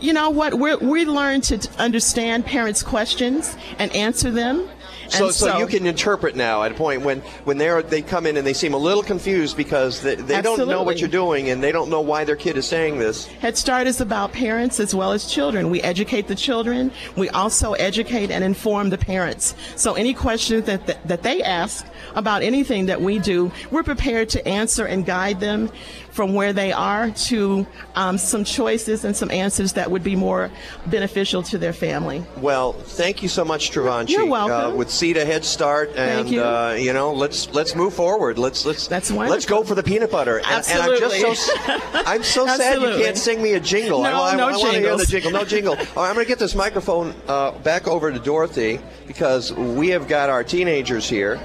You 0.00 0.12
know 0.12 0.30
what? 0.30 0.54
we 0.54 0.74
we 0.76 1.04
learn 1.04 1.40
to 1.42 1.68
understand 1.78 2.44
parents' 2.44 2.82
questions 2.82 3.56
and 3.78 3.94
answer 3.94 4.30
them. 4.30 4.68
So, 5.08 5.26
And 5.26 5.34
so, 5.34 5.58
you 5.58 5.66
can 5.66 5.86
interpret 5.86 6.36
now 6.36 6.62
at 6.64 6.72
a 6.72 6.74
point 6.74 7.00
when 7.02 7.20
when 7.44 7.56
they're 7.56 7.82
they 7.82 8.02
come 8.02 8.26
in 8.26 8.36
and 8.36 8.46
they 8.46 8.52
seem 8.52 8.74
a 8.74 8.78
little 8.78 9.02
confused 9.02 9.56
because 9.56 10.02
they, 10.02 10.16
they 10.16 10.42
don't 10.42 10.68
know 10.68 10.82
what 10.82 11.00
you're 11.00 11.08
doing 11.08 11.48
and 11.48 11.62
they 11.62 11.72
don't 11.72 11.88
know 11.88 12.02
why 12.02 12.24
their 12.24 12.36
kid 12.36 12.58
is 12.58 12.66
saying 12.66 12.98
this. 12.98 13.24
Head 13.24 13.56
Start 13.56 13.86
is 13.86 14.02
about 14.02 14.32
parents 14.32 14.78
as 14.78 14.94
well 14.94 15.12
as 15.12 15.24
children. 15.24 15.70
We 15.70 15.80
educate 15.80 16.28
the 16.28 16.34
children. 16.34 16.92
We 17.16 17.30
also 17.30 17.72
educate 17.72 18.30
and 18.30 18.44
inform 18.44 18.90
the 18.90 18.98
parents. 18.98 19.54
So 19.76 19.94
any 19.94 20.12
questions 20.12 20.66
that, 20.66 20.86
that, 20.86 21.08
that 21.08 21.22
they 21.22 21.42
ask 21.42 21.86
about 22.14 22.42
anything 22.42 22.86
that 22.86 23.00
we 23.00 23.18
do, 23.18 23.50
we're 23.70 23.82
prepared 23.82 24.28
to 24.30 24.46
answer 24.46 24.84
and 24.86 25.04
guide 25.04 25.40
them 25.40 25.70
from 26.10 26.34
where 26.34 26.52
they 26.52 26.72
are 26.72 27.10
to 27.12 27.64
um, 27.94 28.18
some 28.18 28.42
choices 28.42 29.04
and 29.04 29.16
some 29.16 29.30
answers 29.30 29.74
that 29.74 29.90
would 29.90 30.02
be 30.02 30.16
more 30.16 30.50
beneficial 30.86 31.44
to 31.44 31.58
their 31.58 31.72
family. 31.72 32.24
Well, 32.38 32.72
thank 32.72 33.22
you 33.22 33.28
so 33.28 33.44
much, 33.44 33.70
Trevon 33.70 34.08
Cheek. 34.08 34.16
You're 34.16 34.26
welcome. 34.26 34.72
Uh, 34.72 34.74
with 34.74 34.88
CEDA 34.88 35.24
Head 35.24 35.44
Start, 35.44 35.90
and 35.96 36.28
you. 36.28 36.42
Uh, 36.42 36.76
you 36.78 36.92
know, 36.92 37.12
let's 37.12 37.52
let's 37.54 37.74
move 37.74 37.94
forward. 37.94 38.38
Let's 38.38 38.64
let's 38.66 38.88
That's 38.88 39.10
let's 39.10 39.46
go 39.46 39.62
for 39.62 39.74
the 39.74 39.82
peanut 39.82 40.10
butter. 40.10 40.38
And, 40.38 40.66
and 40.68 40.82
I'm 40.82 40.98
just 40.98 41.46
so 41.46 41.54
I'm 41.94 42.22
so 42.22 42.46
sad 42.46 42.80
you 42.80 43.04
can't 43.04 43.16
sing 43.16 43.42
me 43.42 43.52
a 43.52 43.60
jingle. 43.60 44.02
No, 44.02 44.22
I, 44.22 44.36
no 44.36 44.48
I 44.48 44.56
want 44.56 44.74
to 44.74 44.80
hear 44.80 44.96
the 44.96 45.06
jingle. 45.06 45.30
No 45.30 45.44
jingle. 45.44 45.74
All 45.96 46.02
right, 46.02 46.08
I'm 46.08 46.14
going 46.14 46.24
to 46.24 46.28
get 46.28 46.38
this 46.38 46.54
microphone 46.54 47.14
uh, 47.26 47.52
back 47.52 47.86
over 47.86 48.10
to 48.10 48.18
Dorothy 48.18 48.80
because 49.06 49.52
we 49.52 49.88
have 49.90 50.08
got 50.08 50.30
our 50.30 50.44
teenagers 50.44 51.08
here, 51.08 51.40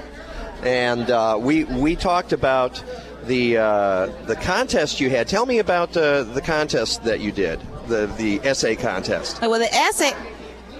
and 0.62 1.10
uh, 1.10 1.36
we 1.40 1.64
we 1.64 1.96
talked 1.96 2.32
about 2.32 2.82
the 3.24 3.56
uh, 3.58 4.06
the 4.26 4.36
contest 4.36 5.00
you 5.00 5.10
had. 5.10 5.28
Tell 5.28 5.46
me 5.46 5.58
about 5.58 5.96
uh, 5.96 6.22
the 6.22 6.40
contest 6.42 7.04
that 7.04 7.20
you 7.20 7.32
did, 7.32 7.60
the 7.88 8.06
the 8.18 8.40
essay 8.44 8.76
contest. 8.76 9.40
Well, 9.40 9.58
the 9.58 9.72
essay. 9.74 10.12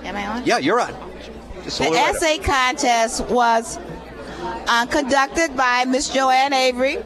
Am 0.05 0.17
I 0.17 0.27
on? 0.27 0.45
Yeah, 0.47 0.59
you're 0.59 0.81
on. 0.81 0.95
Just 1.65 1.79
The 1.79 1.85
little 1.85 1.99
right 1.99 2.11
up. 2.11 2.17
essay 2.17 2.39
contest 2.39 3.25
was 3.31 3.79
uh, 4.69 4.87
conducted 4.87 5.57
by 5.57 5.85
Miss 5.87 6.11
Joanne 6.11 6.53
Avery, 6.53 6.99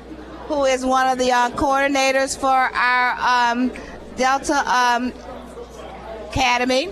who 0.47 0.65
is 0.65 0.85
one 0.85 1.07
of 1.07 1.19
the 1.19 1.31
uh, 1.31 1.51
coordinators 1.51 2.37
for 2.37 2.49
our 2.49 3.53
um, 3.53 3.71
Delta 4.17 4.55
um, 4.69 5.13
Academy. 6.31 6.91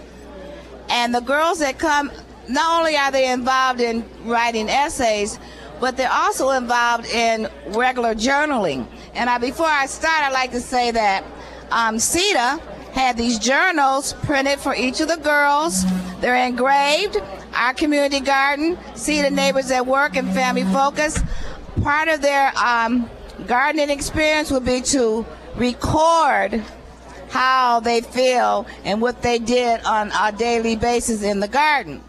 And 0.89 1.13
the 1.13 1.21
girls 1.21 1.59
that 1.59 1.79
come, 1.79 2.13
not 2.49 2.79
only 2.79 2.97
are 2.97 3.11
they 3.11 3.33
involved 3.33 3.81
in 3.81 4.05
writing 4.25 4.69
essays, 4.69 5.41
but 5.81 5.97
they're 5.97 6.13
also 6.13 6.51
involved 6.51 7.07
in 7.07 7.49
regular 7.69 8.15
journaling. 8.15 8.87
And 9.15 9.29
I, 9.29 9.39
before 9.39 9.67
I 9.67 9.87
start, 9.87 10.23
I'd 10.23 10.33
like 10.33 10.53
to 10.53 10.61
say 10.61 10.91
that 10.91 11.25
um, 11.71 11.97
CEDA 11.97 12.61
had 12.93 13.17
these 13.17 13.39
journals 13.39 14.15
printed 14.23 14.59
for 14.59 14.75
each 14.75 15.01
of 15.01 15.09
the 15.09 15.17
girls. 15.17 15.85
They're 16.21 16.47
engraved. 16.47 17.19
Our 17.55 17.75
community 17.75 18.21
garden, 18.21 18.77
CEDA 18.95 19.31
Neighbors 19.31 19.71
at 19.71 19.87
Work, 19.87 20.17
and 20.17 20.33
Family 20.33 20.65
Focus. 20.65 21.23
Part 21.83 22.09
of 22.09 22.23
their 22.23 22.53
um, 22.57 23.09
gardening 23.47 23.91
experience 23.91 24.51
would 24.51 24.65
be 24.65 24.81
to 24.83 25.27
record 25.57 26.63
how 27.29 27.81
they 27.81 28.01
feel 28.01 28.67
and 28.85 29.01
what 29.01 29.21
they 29.23 29.39
did 29.39 29.83
on 29.85 30.11
a 30.19 30.33
daily 30.33 30.77
basis 30.77 31.23
in 31.23 31.41
the 31.41 31.49
garden. 31.49 32.03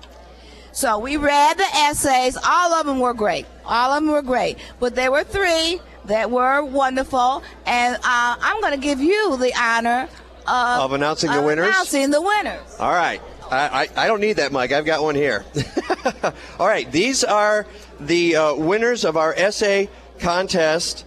So 0.72 0.99
we 0.99 1.18
read 1.18 1.57
the 1.57 1.65
essays. 1.76 2.38
All 2.38 2.74
of 2.74 2.86
them 2.86 2.99
were 2.99 3.13
great. 3.13 3.45
All 3.68 3.91
of 3.91 4.03
them 4.03 4.11
were 4.11 4.22
great. 4.22 4.57
But 4.80 4.95
there 4.95 5.11
were 5.11 5.24
three 5.24 5.80
that 6.05 6.32
were 6.32 6.63
wonderful. 6.63 7.43
And 7.65 7.95
uh, 7.95 7.99
I'm 8.03 8.61
going 8.61 8.74
to 8.74 8.80
give 8.80 8.99
you 8.99 9.38
the 9.38 9.53
honor 9.59 10.09
of, 10.47 10.80
Of 10.82 10.93
announcing 10.93 11.32
the 11.32 11.39
of 11.39 11.45
winners? 11.45 11.68
Announcing 11.68 12.09
the 12.11 12.22
winners. 12.22 12.76
All 12.80 12.91
right. 12.91 13.22
I, 13.51 13.88
I, 13.95 14.03
I 14.03 14.07
don't 14.07 14.22
need 14.22 14.38
that, 14.38 14.51
Mike. 14.51 14.72
I've 14.72 14.86
got 14.86 15.01
one 15.03 15.15
here. 15.15 15.45
All 16.59 16.68
right. 16.68 16.89
These 16.91 17.24
are 17.24 17.65
the 17.99 18.36
uh, 18.36 18.55
winners 18.55 19.05
of 19.05 19.18
our 19.18 19.34
essay 19.34 19.89
contest. 20.20 21.05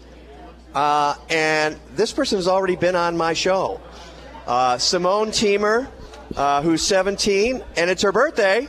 Uh, 0.75 1.15
and 1.29 1.77
this 1.97 2.13
person 2.13 2.39
has 2.39 2.47
already 2.49 2.77
been 2.77 2.97
on 2.97 3.17
my 3.17 3.33
show. 3.33 3.81
Uh, 4.47 4.79
Simone 4.79 5.29
Teemer, 5.29 5.89
uh, 6.37 6.63
who's 6.63 6.83
17, 6.83 7.63
and 7.77 7.91
it's 7.91 8.03
her 8.03 8.13
birthday. 8.13 8.69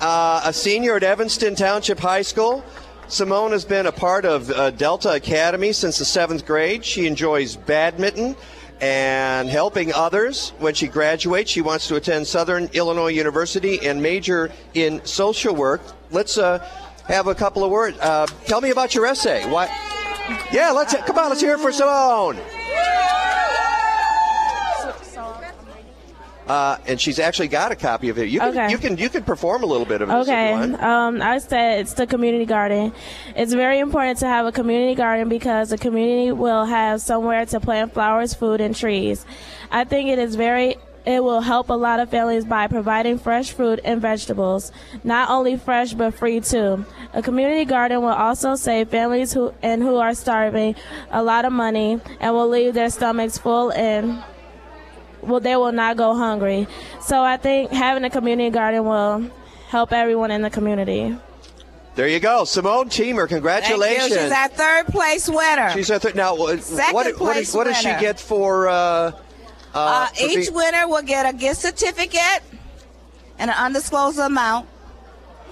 Uh, 0.00 0.42
a 0.44 0.52
senior 0.52 0.96
at 0.96 1.02
Evanston 1.02 1.54
Township 1.54 1.98
High 1.98 2.22
School. 2.22 2.64
Simone 3.08 3.52
has 3.52 3.64
been 3.64 3.86
a 3.86 3.92
part 3.92 4.24
of 4.24 4.50
uh, 4.50 4.70
Delta 4.70 5.12
Academy 5.12 5.72
since 5.72 5.98
the 5.98 6.04
seventh 6.04 6.46
grade. 6.46 6.84
She 6.84 7.06
enjoys 7.06 7.54
badminton 7.54 8.34
and 8.80 9.48
helping 9.48 9.92
others. 9.92 10.50
When 10.58 10.74
she 10.74 10.88
graduates, 10.88 11.50
she 11.50 11.60
wants 11.60 11.86
to 11.88 11.96
attend 11.96 12.26
Southern 12.26 12.68
Illinois 12.72 13.12
University 13.12 13.86
and 13.86 14.02
major 14.02 14.50
in 14.72 15.04
social 15.04 15.54
work. 15.54 15.82
Let's 16.10 16.38
uh, 16.38 16.58
have 17.06 17.26
a 17.26 17.34
couple 17.34 17.62
of 17.62 17.70
words. 17.70 17.98
Uh, 18.00 18.26
tell 18.46 18.60
me 18.60 18.70
about 18.70 18.94
your 18.94 19.06
essay. 19.06 19.48
Why? 19.50 19.66
Yeah, 20.50 20.70
let's 20.70 20.94
come 20.94 21.18
on. 21.18 21.28
Let's 21.28 21.40
hear 21.40 21.54
it 21.54 21.60
for 21.60 21.72
Simone. 21.72 22.38
Uh, 26.46 26.76
and 26.86 27.00
she's 27.00 27.18
actually 27.18 27.48
got 27.48 27.72
a 27.72 27.76
copy 27.76 28.10
of 28.10 28.18
it. 28.18 28.28
You 28.28 28.40
can, 28.40 28.48
Okay. 28.50 28.70
you 28.70 28.78
can 28.78 28.98
you 28.98 29.08
can 29.08 29.22
perform 29.24 29.62
a 29.62 29.66
little 29.66 29.86
bit 29.86 30.02
of 30.02 30.08
this 30.08 30.16
if 30.16 30.28
Okay. 30.28 30.48
you 30.50 30.54
want. 30.58 30.82
Um, 30.82 31.22
I 31.22 31.38
said 31.38 31.80
it's 31.80 31.94
the 31.94 32.06
community 32.06 32.44
garden. 32.44 32.92
It's 33.34 33.54
very 33.54 33.78
important 33.78 34.18
to 34.18 34.26
have 34.26 34.44
a 34.44 34.52
community 34.52 34.94
garden 34.94 35.28
because 35.30 35.70
the 35.70 35.78
community 35.78 36.32
will 36.32 36.66
have 36.66 37.00
somewhere 37.00 37.46
to 37.46 37.60
plant 37.60 37.94
flowers, 37.94 38.34
food, 38.34 38.60
and 38.60 38.76
trees. 38.76 39.24
I 39.70 39.84
think 39.84 40.10
it 40.10 40.18
is 40.18 40.36
very 40.36 40.76
it 41.06 41.22
will 41.22 41.42
help 41.42 41.68
a 41.68 41.74
lot 41.74 42.00
of 42.00 42.08
families 42.08 42.46
by 42.46 42.66
providing 42.66 43.18
fresh 43.18 43.50
fruit 43.52 43.78
and 43.84 44.00
vegetables, 44.00 44.72
not 45.02 45.28
only 45.28 45.54
fresh 45.56 45.92
but 45.92 46.14
free 46.14 46.40
too. 46.40 46.84
A 47.12 47.20
community 47.20 47.66
garden 47.66 48.00
will 48.00 48.08
also 48.08 48.54
save 48.54 48.88
families 48.88 49.32
who 49.32 49.52
and 49.62 49.82
who 49.82 49.96
are 49.96 50.14
starving 50.14 50.74
a 51.10 51.22
lot 51.22 51.44
of 51.44 51.52
money 51.52 52.00
and 52.20 52.34
will 52.34 52.48
leave 52.48 52.72
their 52.72 52.88
stomachs 52.88 53.36
full 53.36 53.70
and 53.72 54.22
well, 55.26 55.40
they 55.40 55.56
will 55.56 55.72
not 55.72 55.96
go 55.96 56.14
hungry. 56.14 56.66
So 57.02 57.22
I 57.22 57.36
think 57.36 57.70
having 57.72 58.04
a 58.04 58.10
community 58.10 58.50
garden 58.50 58.84
will 58.84 59.30
help 59.68 59.92
everyone 59.92 60.30
in 60.30 60.42
the 60.42 60.50
community. 60.50 61.16
There 61.94 62.08
you 62.08 62.18
go, 62.18 62.44
Simone 62.44 62.88
Teemer. 62.88 63.28
Congratulations. 63.28 64.08
Thank 64.08 64.10
you. 64.10 64.28
She's 64.28 64.32
our 64.32 64.48
third 64.48 64.86
place 64.86 65.28
winner. 65.28 65.70
She's 65.70 65.90
our 65.90 65.98
third. 66.00 66.16
Now, 66.16 66.34
what, 66.36 66.60
Second 66.62 66.92
what, 66.94 67.06
what, 67.06 67.16
place 67.16 67.54
what 67.54 67.64
does 67.64 67.76
she 67.76 67.84
get 67.84 68.18
for? 68.18 68.68
Uh, 68.68 68.72
uh, 68.72 69.12
Uh, 69.74 70.06
for 70.08 70.24
each 70.26 70.34
being- 70.34 70.54
winner 70.54 70.88
will 70.88 71.02
get 71.02 71.24
a 71.32 71.36
gift 71.36 71.60
certificate 71.60 72.42
and 73.38 73.50
an 73.50 73.56
undisclosed 73.56 74.18
amount. 74.18 74.68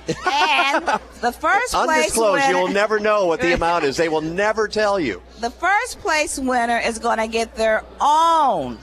and 0.08 0.84
the 1.20 1.30
first 1.32 1.72
place 1.72 1.72
undisclosed. 1.74 2.32
winner, 2.46 2.58
You'll 2.58 2.68
never 2.68 2.98
know 2.98 3.26
what 3.26 3.40
the 3.40 3.52
amount 3.54 3.84
is. 3.84 3.96
They 3.96 4.08
will 4.08 4.20
never 4.20 4.66
tell 4.66 4.98
you. 4.98 5.22
the 5.40 5.50
first 5.50 6.00
place 6.00 6.38
winner 6.40 6.78
is 6.78 6.98
going 6.98 7.18
to 7.18 7.28
get 7.28 7.54
their 7.54 7.84
own 8.00 8.78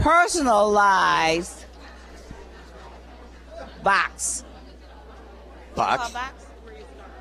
personalized 0.00 1.64
box. 3.82 4.44
Box. 5.74 6.12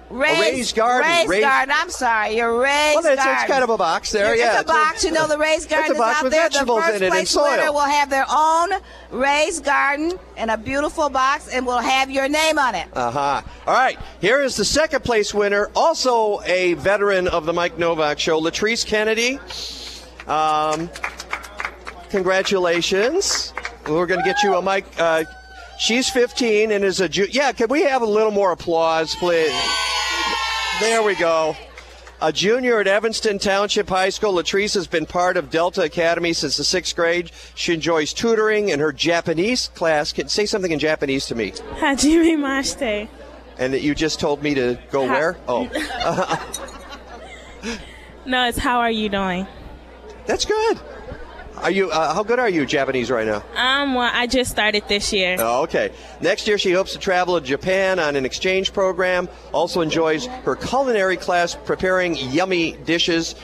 Raised, 0.09 0.39
raised 0.39 0.75
garden. 0.75 1.09
Raised, 1.11 1.29
Raised- 1.29 1.43
garden. 1.43 1.75
I'm 1.77 1.89
sorry, 1.89 2.37
your 2.37 2.57
raised 2.61 2.95
Well, 2.95 3.05
it's, 3.13 3.15
garden. 3.23 3.33
it's 3.43 3.51
kind 3.51 3.63
of 3.63 3.69
a 3.69 3.77
box 3.77 4.09
there. 4.11 4.31
It's 4.33 4.41
yeah, 4.41 4.61
a 4.61 4.63
box. 4.63 5.03
you 5.03 5.11
know, 5.11 5.27
the 5.27 5.37
raised 5.37 5.65
it's 5.65 5.73
a 5.73 5.75
garden 5.75 5.91
is 5.91 5.97
box 5.97 6.17
out 6.17 6.23
with 6.23 6.31
there. 6.31 6.43
The 6.43 6.49
vegetables 6.53 6.79
first 6.83 6.95
in 6.95 7.01
it 7.03 7.05
and 7.07 7.13
place 7.13 7.35
winner 7.35 7.63
soil. 7.65 7.73
will 7.73 7.79
have 7.81 8.09
their 8.09 8.25
own 8.31 8.69
raised 9.11 9.65
garden 9.65 10.13
in 10.37 10.49
a 10.49 10.57
beautiful 10.57 11.09
box 11.09 11.49
and 11.49 11.65
will 11.65 11.79
have 11.79 12.09
your 12.09 12.29
name 12.29 12.57
on 12.57 12.73
it. 12.73 12.87
Uh 12.93 13.11
huh. 13.11 13.41
All 13.67 13.73
right. 13.73 13.99
Here 14.21 14.41
is 14.41 14.55
the 14.55 14.63
second 14.63 15.03
place 15.03 15.33
winner, 15.33 15.69
also 15.75 16.39
a 16.45 16.75
veteran 16.75 17.27
of 17.27 17.45
the 17.45 17.51
Mike 17.51 17.77
Novak 17.77 18.17
Show, 18.17 18.39
Latrice 18.39 18.85
Kennedy. 18.85 19.39
Um, 20.25 20.89
congratulations. 22.09 23.53
We're 23.87 24.05
going 24.05 24.19
to 24.21 24.25
get 24.25 24.43
you 24.43 24.55
a 24.55 24.61
mic. 24.61 24.85
Uh, 24.99 25.23
she's 25.79 26.09
15 26.09 26.71
and 26.71 26.83
is 26.83 26.99
a 27.01 27.07
Ju- 27.09 27.27
yeah. 27.31 27.51
Can 27.51 27.69
we 27.69 27.83
have 27.83 28.01
a 28.01 28.05
little 28.05 28.31
more 28.31 28.51
applause, 28.51 29.15
please? 29.15 29.51
There 30.79 31.01
we 31.03 31.15
go. 31.15 31.55
A 32.19 32.33
junior 32.33 32.79
at 32.79 32.87
Evanston 32.87 33.37
Township 33.37 33.87
High 33.89 34.09
School, 34.09 34.33
Latrice 34.33 34.73
has 34.73 34.87
been 34.87 35.05
part 35.05 35.37
of 35.37 35.51
Delta 35.51 35.83
Academy 35.83 36.33
since 36.33 36.57
the 36.57 36.63
sixth 36.63 36.95
grade. 36.95 37.31
She 37.53 37.73
enjoys 37.75 38.11
tutoring 38.11 38.69
in 38.69 38.79
her 38.79 38.91
Japanese 38.91 39.67
class. 39.75 40.11
Can 40.11 40.27
say 40.27 40.47
something 40.47 40.71
in 40.71 40.79
Japanese 40.79 41.27
to 41.27 41.35
me. 41.35 41.51
Hajime 41.51 42.37
mashite. 42.39 43.07
And 43.59 43.71
that 43.73 43.81
you 43.81 43.93
just 43.93 44.19
told 44.19 44.41
me 44.41 44.55
to 44.55 44.79
go 44.91 45.07
Ha- 45.07 45.13
where? 45.13 45.37
Oh, 45.47 45.67
No, 48.25 48.47
it's 48.47 48.57
how 48.57 48.79
are 48.79 48.91
you 48.91 49.09
doing? 49.09 49.47
that's 50.25 50.43
good. 50.43 50.77
Are 51.57 51.71
you? 51.71 51.89
Uh, 51.89 52.13
how 52.13 52.23
good 52.23 52.39
are 52.39 52.49
you 52.49 52.65
Japanese 52.65 53.09
right 53.09 53.25
now? 53.25 53.43
Um, 53.55 53.95
well, 53.95 54.11
I 54.13 54.27
just 54.27 54.51
started 54.51 54.83
this 54.87 55.11
year. 55.11 55.37
Oh, 55.39 55.63
okay. 55.63 55.91
Next 56.21 56.47
year, 56.47 56.57
she 56.57 56.71
hopes 56.71 56.93
to 56.93 56.99
travel 56.99 57.39
to 57.39 57.45
Japan 57.45 57.99
on 57.99 58.15
an 58.15 58.25
exchange 58.25 58.73
program. 58.73 59.27
Also 59.51 59.81
enjoys 59.81 60.27
her 60.27 60.55
culinary 60.55 61.17
class, 61.17 61.55
preparing 61.55 62.15
yummy 62.15 62.73
dishes. 62.85 63.35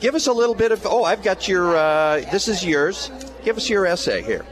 Give 0.00 0.14
us 0.14 0.26
a 0.26 0.32
little 0.32 0.54
bit 0.54 0.72
of. 0.72 0.86
Oh, 0.86 1.04
I've 1.04 1.22
got 1.22 1.48
your. 1.48 1.76
Uh, 1.76 2.20
this 2.30 2.48
is 2.48 2.64
yours. 2.64 3.10
Give 3.44 3.56
us 3.56 3.68
your 3.68 3.86
essay 3.86 4.22
here. 4.22 4.44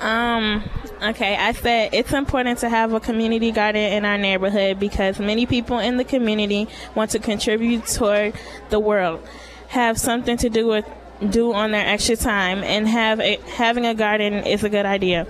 Um, 0.00 0.64
Okay, 1.00 1.36
I 1.36 1.52
said 1.52 1.90
it's 1.92 2.12
important 2.12 2.58
to 2.58 2.68
have 2.68 2.92
a 2.92 2.98
community 2.98 3.52
garden 3.52 3.92
in 3.92 4.04
our 4.04 4.18
neighborhood 4.18 4.80
because 4.80 5.20
many 5.20 5.46
people 5.46 5.78
in 5.78 5.96
the 5.96 6.02
community 6.02 6.66
want 6.96 7.12
to 7.12 7.20
contribute 7.20 7.86
toward 7.86 8.34
the 8.70 8.80
world, 8.80 9.24
have 9.68 9.98
something 9.98 10.36
to 10.38 10.50
do 10.50 10.66
with 10.66 10.84
do 11.30 11.52
on 11.52 11.72
their 11.72 11.86
extra 11.86 12.16
time, 12.16 12.62
and 12.62 12.86
have 12.86 13.20
a, 13.20 13.36
having 13.56 13.86
a 13.86 13.94
garden 13.94 14.34
is 14.34 14.62
a 14.62 14.68
good 14.68 14.86
idea. 14.86 15.26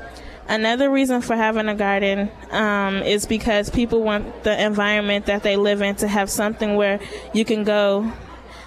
Another 0.47 0.91
reason 0.91 1.21
for 1.21 1.37
having 1.37 1.69
a 1.69 1.75
garden 1.75 2.31
um, 2.51 3.03
is 3.03 3.27
because 3.27 3.69
people 3.71 4.03
want 4.03 4.45
the 4.45 4.65
environment 4.65 5.27
that 5.27 5.43
they 5.43 5.57
live 5.57 5.83
in 5.83 5.95
to 5.97 6.09
have 6.09 6.31
something 6.31 6.75
where 6.77 7.01
you 7.35 7.45
can 7.45 7.65
go 7.65 8.13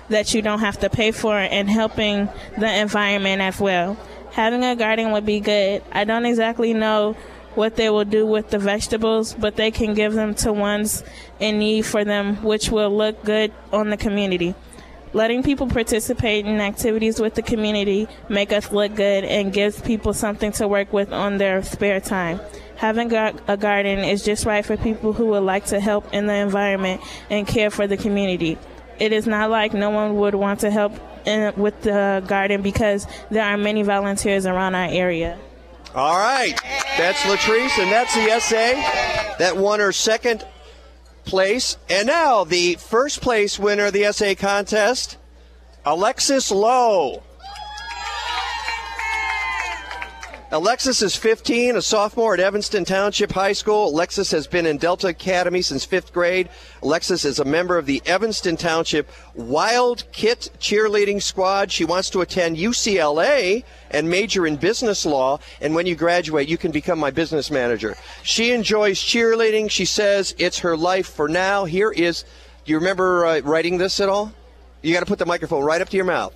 that 0.09 0.33
you 0.33 0.41
don't 0.41 0.59
have 0.59 0.79
to 0.79 0.89
pay 0.89 1.11
for 1.11 1.35
and 1.35 1.69
helping 1.69 2.29
the 2.57 2.71
environment 2.79 3.41
as 3.41 3.59
well. 3.59 3.97
Having 4.31 4.63
a 4.63 4.75
garden 4.75 5.11
would 5.11 5.25
be 5.25 5.39
good. 5.39 5.83
I 5.91 6.03
don't 6.03 6.25
exactly 6.25 6.73
know 6.73 7.15
what 7.55 7.75
they 7.75 7.89
will 7.89 8.05
do 8.05 8.25
with 8.25 8.49
the 8.49 8.59
vegetables, 8.59 9.33
but 9.33 9.55
they 9.55 9.71
can 9.71 9.93
give 9.93 10.13
them 10.13 10.35
to 10.35 10.53
ones 10.53 11.03
in 11.39 11.59
need 11.59 11.85
for 11.85 12.03
them, 12.03 12.37
which 12.43 12.69
will 12.69 12.95
look 12.95 13.23
good 13.23 13.51
on 13.73 13.89
the 13.89 13.97
community. 13.97 14.55
Letting 15.13 15.43
people 15.43 15.67
participate 15.67 16.45
in 16.45 16.61
activities 16.61 17.19
with 17.19 17.35
the 17.35 17.41
community 17.41 18.07
make 18.29 18.53
us 18.53 18.71
look 18.71 18.95
good 18.95 19.25
and 19.25 19.51
gives 19.51 19.81
people 19.81 20.13
something 20.13 20.53
to 20.53 20.67
work 20.67 20.93
with 20.93 21.11
on 21.11 21.37
their 21.37 21.61
spare 21.63 21.99
time. 21.99 22.39
Having 22.77 23.13
a 23.13 23.57
garden 23.57 23.99
is 23.99 24.23
just 24.23 24.45
right 24.45 24.65
for 24.65 24.77
people 24.77 25.13
who 25.13 25.27
would 25.27 25.43
like 25.43 25.65
to 25.65 25.79
help 25.79 26.13
in 26.13 26.27
the 26.27 26.33
environment 26.33 27.01
and 27.29 27.45
care 27.45 27.69
for 27.69 27.87
the 27.87 27.97
community. 27.97 28.57
It 28.99 29.11
is 29.11 29.27
not 29.27 29.49
like 29.49 29.73
no 29.73 29.89
one 29.89 30.15
would 30.15 30.35
want 30.35 30.61
to 30.61 30.71
help 30.71 30.93
in, 31.25 31.53
with 31.55 31.81
the 31.81 32.23
garden 32.25 32.61
because 32.61 33.05
there 33.29 33.43
are 33.43 33.57
many 33.57 33.83
volunteers 33.83 34.45
around 34.45 34.75
our 34.75 34.87
area. 34.89 35.37
All 35.93 36.17
right. 36.17 36.57
That's 36.97 37.19
Latrice, 37.23 37.77
and 37.79 37.91
that's 37.91 38.15
the 38.15 38.21
essay 38.21 38.73
that 39.39 39.57
won 39.57 39.79
her 39.79 39.91
second 39.91 40.45
place. 41.25 41.77
And 41.89 42.07
now 42.07 42.43
the 42.43 42.75
first 42.75 43.21
place 43.21 43.59
winner 43.59 43.85
of 43.85 43.93
the 43.93 44.05
essay 44.05 44.35
contest, 44.35 45.17
Alexis 45.85 46.51
Lowe. 46.51 47.23
Alexis 50.53 51.01
is 51.01 51.15
15, 51.15 51.77
a 51.77 51.81
sophomore 51.81 52.33
at 52.33 52.41
Evanston 52.41 52.83
Township 52.83 53.31
High 53.31 53.53
School. 53.53 53.87
Alexis 53.87 54.31
has 54.31 54.47
been 54.47 54.65
in 54.65 54.75
Delta 54.75 55.07
Academy 55.07 55.61
since 55.61 55.85
fifth 55.85 56.11
grade. 56.11 56.49
Alexis 56.83 57.23
is 57.23 57.39
a 57.39 57.45
member 57.45 57.77
of 57.77 57.85
the 57.85 58.01
Evanston 58.05 58.57
Township 58.57 59.09
Wild 59.33 60.03
Kit 60.11 60.49
cheerleading 60.59 61.21
squad. 61.21 61.71
She 61.71 61.85
wants 61.85 62.09
to 62.09 62.19
attend 62.19 62.57
UCLA 62.57 63.63
and 63.91 64.09
major 64.09 64.45
in 64.45 64.57
business 64.57 65.05
law. 65.05 65.39
And 65.61 65.73
when 65.73 65.87
you 65.87 65.95
graduate, 65.95 66.49
you 66.49 66.57
can 66.57 66.73
become 66.73 66.99
my 66.99 67.11
business 67.11 67.49
manager. 67.49 67.95
She 68.23 68.51
enjoys 68.51 68.99
cheerleading. 68.99 69.71
She 69.71 69.85
says 69.85 70.35
it's 70.37 70.59
her 70.59 70.75
life 70.75 71.07
for 71.07 71.29
now. 71.29 71.63
Here 71.63 71.91
is, 71.91 72.25
do 72.65 72.73
you 72.73 72.77
remember 72.77 73.25
uh, 73.25 73.39
writing 73.39 73.77
this 73.77 74.01
at 74.01 74.09
all? 74.09 74.33
You 74.81 74.93
got 74.93 74.99
to 74.99 75.05
put 75.05 75.19
the 75.19 75.25
microphone 75.25 75.63
right 75.63 75.79
up 75.79 75.87
to 75.87 75.95
your 75.95 76.05
mouth. 76.05 76.35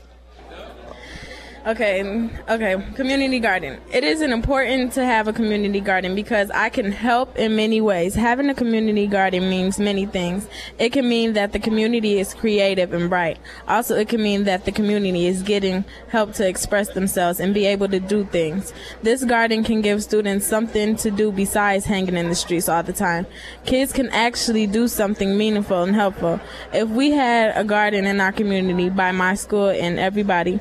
Okay, 1.66 2.30
okay. 2.48 2.76
Community 2.94 3.40
garden. 3.40 3.80
It 3.92 4.04
is 4.04 4.22
important 4.22 4.94
to 4.94 5.04
have 5.04 5.28
a 5.28 5.34
community 5.34 5.80
garden 5.80 6.14
because 6.14 6.52
I 6.52 6.70
can 6.70 6.92
help 6.92 7.40
in 7.40 7.56
many 7.56 7.82
ways. 7.82 8.14
Having 8.14 8.52
a 8.52 8.54
community 8.54 9.08
garden 9.08 9.50
means 9.50 9.80
many 9.80 10.06
things. 10.06 10.48
It 10.78 10.92
can 10.92 11.10
mean 11.10 11.34
that 11.34 11.54
the 11.54 11.60
community 11.60 12.20
is 12.20 12.36
creative 12.36 12.94
and 12.94 13.10
bright. 13.10 13.40
Also, 13.68 13.96
it 13.96 14.10
can 14.10 14.22
mean 14.22 14.44
that 14.44 14.66
the 14.66 14.72
community 14.72 15.26
is 15.26 15.42
getting 15.42 15.86
help 16.10 16.34
to 16.34 16.48
express 16.48 16.90
themselves 16.90 17.40
and 17.40 17.52
be 17.52 17.66
able 17.66 17.88
to 17.88 18.00
do 18.00 18.26
things. 18.26 18.72
This 19.02 19.24
garden 19.24 19.64
can 19.64 19.82
give 19.82 20.04
students 20.04 20.46
something 20.46 20.96
to 20.98 21.10
do 21.10 21.32
besides 21.32 21.86
hanging 21.86 22.16
in 22.16 22.30
the 22.30 22.36
streets 22.36 22.70
all 22.70 22.84
the 22.84 22.94
time. 22.94 23.26
Kids 23.66 23.92
can 23.92 24.10
actually 24.10 24.68
do 24.68 24.88
something 24.88 25.36
meaningful 25.36 25.82
and 25.82 25.96
helpful. 25.96 26.40
If 26.74 26.90
we 26.90 27.10
had 27.10 27.58
a 27.58 27.64
garden 27.64 28.06
in 28.06 28.22
our 28.22 28.32
community 28.32 28.90
by 28.90 29.12
my 29.12 29.34
school 29.34 29.70
and 29.70 29.98
everybody, 29.98 30.60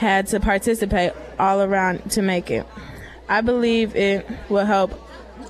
had 0.00 0.26
to 0.26 0.40
participate 0.40 1.12
all 1.38 1.60
around 1.60 2.10
to 2.10 2.22
make 2.22 2.50
it. 2.50 2.66
I 3.28 3.42
believe 3.42 3.94
it 3.94 4.26
will 4.48 4.64
help. 4.64 4.98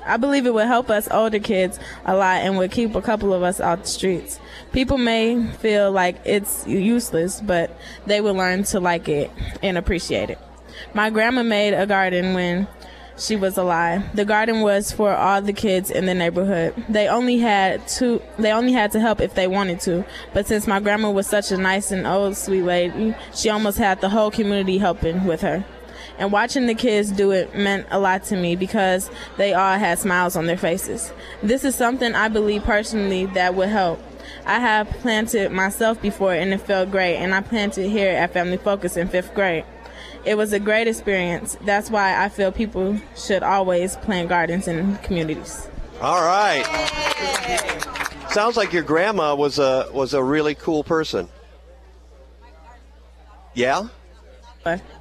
I 0.04 0.16
believe 0.16 0.44
it 0.44 0.52
will 0.52 0.66
help 0.66 0.90
us 0.90 1.08
older 1.08 1.38
kids 1.38 1.78
a 2.04 2.16
lot 2.16 2.40
and 2.40 2.58
will 2.58 2.68
keep 2.68 2.96
a 2.96 3.00
couple 3.00 3.32
of 3.32 3.44
us 3.44 3.60
out 3.60 3.82
the 3.82 3.88
streets. 3.88 4.40
People 4.72 4.98
may 4.98 5.46
feel 5.60 5.92
like 5.92 6.16
it's 6.24 6.66
useless, 6.66 7.40
but 7.40 7.78
they 8.06 8.20
will 8.20 8.34
learn 8.34 8.64
to 8.64 8.80
like 8.80 9.08
it 9.08 9.30
and 9.62 9.78
appreciate 9.78 10.30
it. 10.30 10.38
My 10.94 11.10
grandma 11.10 11.44
made 11.44 11.72
a 11.72 11.86
garden 11.86 12.34
when 12.34 12.66
she 13.20 13.36
was 13.36 13.56
alive. 13.56 14.04
The 14.16 14.24
garden 14.24 14.62
was 14.62 14.90
for 14.90 15.14
all 15.14 15.42
the 15.42 15.52
kids 15.52 15.90
in 15.90 16.06
the 16.06 16.14
neighborhood. 16.14 16.74
They 16.88 17.06
only 17.08 17.38
had 17.38 17.86
to 17.88 18.22
they 18.38 18.52
only 18.52 18.72
had 18.72 18.92
to 18.92 19.00
help 19.00 19.20
if 19.20 19.34
they 19.34 19.46
wanted 19.46 19.80
to. 19.80 20.04
But 20.32 20.46
since 20.46 20.66
my 20.66 20.80
grandma 20.80 21.10
was 21.10 21.26
such 21.26 21.52
a 21.52 21.56
nice 21.56 21.90
and 21.90 22.06
old 22.06 22.36
sweet 22.36 22.62
lady, 22.62 23.14
she 23.34 23.50
almost 23.50 23.78
had 23.78 24.00
the 24.00 24.08
whole 24.08 24.30
community 24.30 24.78
helping 24.78 25.24
with 25.24 25.42
her. 25.42 25.64
And 26.18 26.32
watching 26.32 26.66
the 26.66 26.74
kids 26.74 27.10
do 27.10 27.30
it 27.30 27.54
meant 27.54 27.86
a 27.90 27.98
lot 27.98 28.24
to 28.24 28.36
me 28.36 28.56
because 28.56 29.10
they 29.36 29.54
all 29.54 29.78
had 29.78 29.98
smiles 29.98 30.36
on 30.36 30.46
their 30.46 30.58
faces. 30.58 31.12
This 31.42 31.64
is 31.64 31.74
something 31.74 32.14
I 32.14 32.28
believe 32.28 32.64
personally 32.64 33.26
that 33.26 33.54
would 33.54 33.68
help. 33.68 34.02
I 34.44 34.60
have 34.60 34.88
planted 34.88 35.50
myself 35.52 36.00
before 36.00 36.34
and 36.34 36.52
it 36.52 36.58
felt 36.58 36.90
great, 36.90 37.16
and 37.16 37.34
I 37.34 37.40
planted 37.40 37.88
here 37.88 38.10
at 38.10 38.32
Family 38.32 38.56
Focus 38.58 38.96
in 38.96 39.08
fifth 39.08 39.34
grade. 39.34 39.64
It 40.24 40.36
was 40.36 40.52
a 40.52 40.60
great 40.60 40.86
experience. 40.86 41.56
That's 41.62 41.90
why 41.90 42.22
I 42.22 42.28
feel 42.28 42.52
people 42.52 43.00
should 43.16 43.42
always 43.42 43.96
plant 43.96 44.28
gardens 44.28 44.68
in 44.68 44.96
communities. 44.98 45.68
All 46.00 46.22
right. 46.22 46.64
Sounds 48.30 48.56
like 48.56 48.72
your 48.72 48.82
grandma 48.82 49.34
was 49.34 49.58
a 49.58 49.88
was 49.92 50.14
a 50.14 50.22
really 50.22 50.54
cool 50.54 50.84
person. 50.84 51.28
Yeah. 53.54 53.88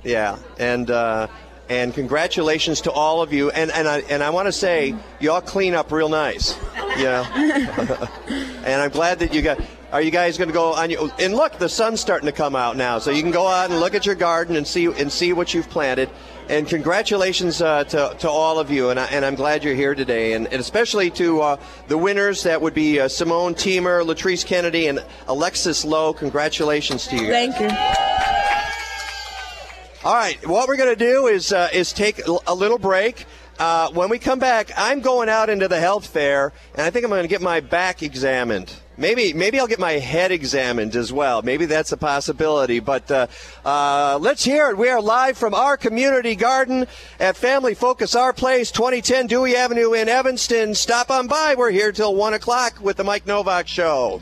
Yeah, 0.04 0.38
and 0.58 0.90
uh, 0.90 1.28
and 1.70 1.94
congratulations 1.94 2.82
to 2.82 2.92
all 2.92 3.22
of 3.22 3.32
you. 3.32 3.52
And 3.52 3.72
and 3.72 3.88
I 3.88 4.00
and 4.10 4.24
I 4.24 4.32
want 4.32 4.48
to 4.48 4.52
say 4.52 4.96
y'all 5.20 5.42
clean 5.42 5.76
up 5.76 5.92
real 5.92 6.10
nice. 6.10 6.58
You 6.98 7.06
know. 7.06 7.28
and 8.66 8.82
I'm 8.82 8.90
glad 8.90 9.20
that 9.20 9.34
you 9.34 9.42
got. 9.42 9.60
Are 9.92 10.04
you 10.04 10.12
guys 10.12 10.38
going 10.38 10.50
to 10.50 10.54
go 10.54 10.74
on 10.74 10.92
your? 10.92 11.12
And 11.20 11.34
look, 11.34 11.58
the 11.58 11.70
sun's 11.70 12.00
starting 12.00 12.28
to 12.28 12.32
come 12.32 12.56
out 12.56 12.78
now, 12.78 13.00
so 13.00 13.10
you 13.10 13.24
can 13.24 13.32
go 13.32 13.48
out 13.48 13.72
and 13.72 13.80
look 13.80 13.96
at 13.96 14.06
your 14.06 14.16
garden 14.16 14.56
and 14.56 14.68
see 14.68 14.86
and 14.86 15.12
see 15.12 15.34
what 15.34 15.54
you've 15.54 15.70
planted. 15.70 16.10
And 16.48 16.68
congratulations 16.68 17.62
uh, 17.62 17.84
to, 17.86 18.16
to 18.20 18.30
all 18.30 18.60
of 18.60 18.72
you, 18.72 18.90
and, 18.90 19.00
I, 19.00 19.06
and 19.06 19.24
I'm 19.24 19.36
glad 19.36 19.64
you're 19.64 19.76
here 19.76 19.94
today, 19.94 20.34
and, 20.34 20.48
and 20.48 20.60
especially 20.60 21.12
to 21.12 21.42
uh, 21.42 21.58
the 21.88 21.98
winners. 21.98 22.42
That 22.42 22.60
would 22.62 22.74
be 22.74 23.00
uh, 23.00 23.08
Simone 23.08 23.54
Teamer, 23.54 24.04
Latrice 24.04 24.44
Kennedy, 24.44 24.88
and 24.88 25.04
Alexis 25.28 25.86
Lowe. 25.86 26.12
Congratulations 26.12 27.06
to 27.08 27.18
you. 27.18 27.28
Thank 27.28 27.60
you. 27.60 27.70
All 30.02 30.14
right, 30.14 30.48
what 30.48 30.70
we're 30.70 30.78
going 30.78 30.96
to 30.96 31.06
do 31.06 31.28
is 31.28 31.52
uh, 31.52 31.68
is 31.74 31.92
take 31.92 32.26
a 32.26 32.54
little 32.54 32.78
break. 32.78 33.26
Uh, 33.60 33.90
when 33.90 34.08
we 34.08 34.18
come 34.18 34.40
back, 34.40 34.72
I'm 34.78 35.02
going 35.02 35.28
out 35.28 35.50
into 35.50 35.68
the 35.68 35.78
health 35.78 36.08
fair, 36.08 36.54
and 36.74 36.84
I 36.84 36.90
think 36.90 37.04
I'm 37.04 37.10
going 37.10 37.24
to 37.24 37.28
get 37.28 37.42
my 37.42 37.60
back 37.60 38.02
examined. 38.02 38.74
Maybe 38.96 39.34
maybe 39.34 39.60
I'll 39.60 39.68
get 39.68 39.78
my 39.78 39.94
head 39.94 40.32
examined 40.32 40.96
as 40.96 41.12
well. 41.12 41.42
Maybe 41.42 41.66
that's 41.66 41.92
a 41.92 41.98
possibility. 41.98 42.80
But 42.80 43.12
uh, 43.12 43.28
uh, 43.66 44.20
let's 44.22 44.46
hear 44.46 44.70
it. 44.70 44.78
We 44.78 44.88
are 44.88 45.02
live 45.02 45.38
from 45.38 45.54
our 45.54 45.76
community 45.76 46.36
garden 46.36 46.88
at 47.20 47.36
Family 47.36 47.74
Focus 47.74 48.16
Our 48.16 48.32
Place, 48.32 48.72
2010 48.72 49.28
Dewey 49.28 49.58
Avenue 49.58 49.92
in 49.92 50.08
Evanston. 50.08 50.76
Stop 50.76 51.12
on 51.12 51.28
by. 51.28 51.56
We're 51.58 51.72
here 51.72 51.92
till 51.92 52.16
one 52.16 52.34
o'clock 52.34 52.80
with 52.80 52.96
the 52.96 53.04
Mike 53.04 53.28
Novak 53.28 53.68
Show. 53.68 54.22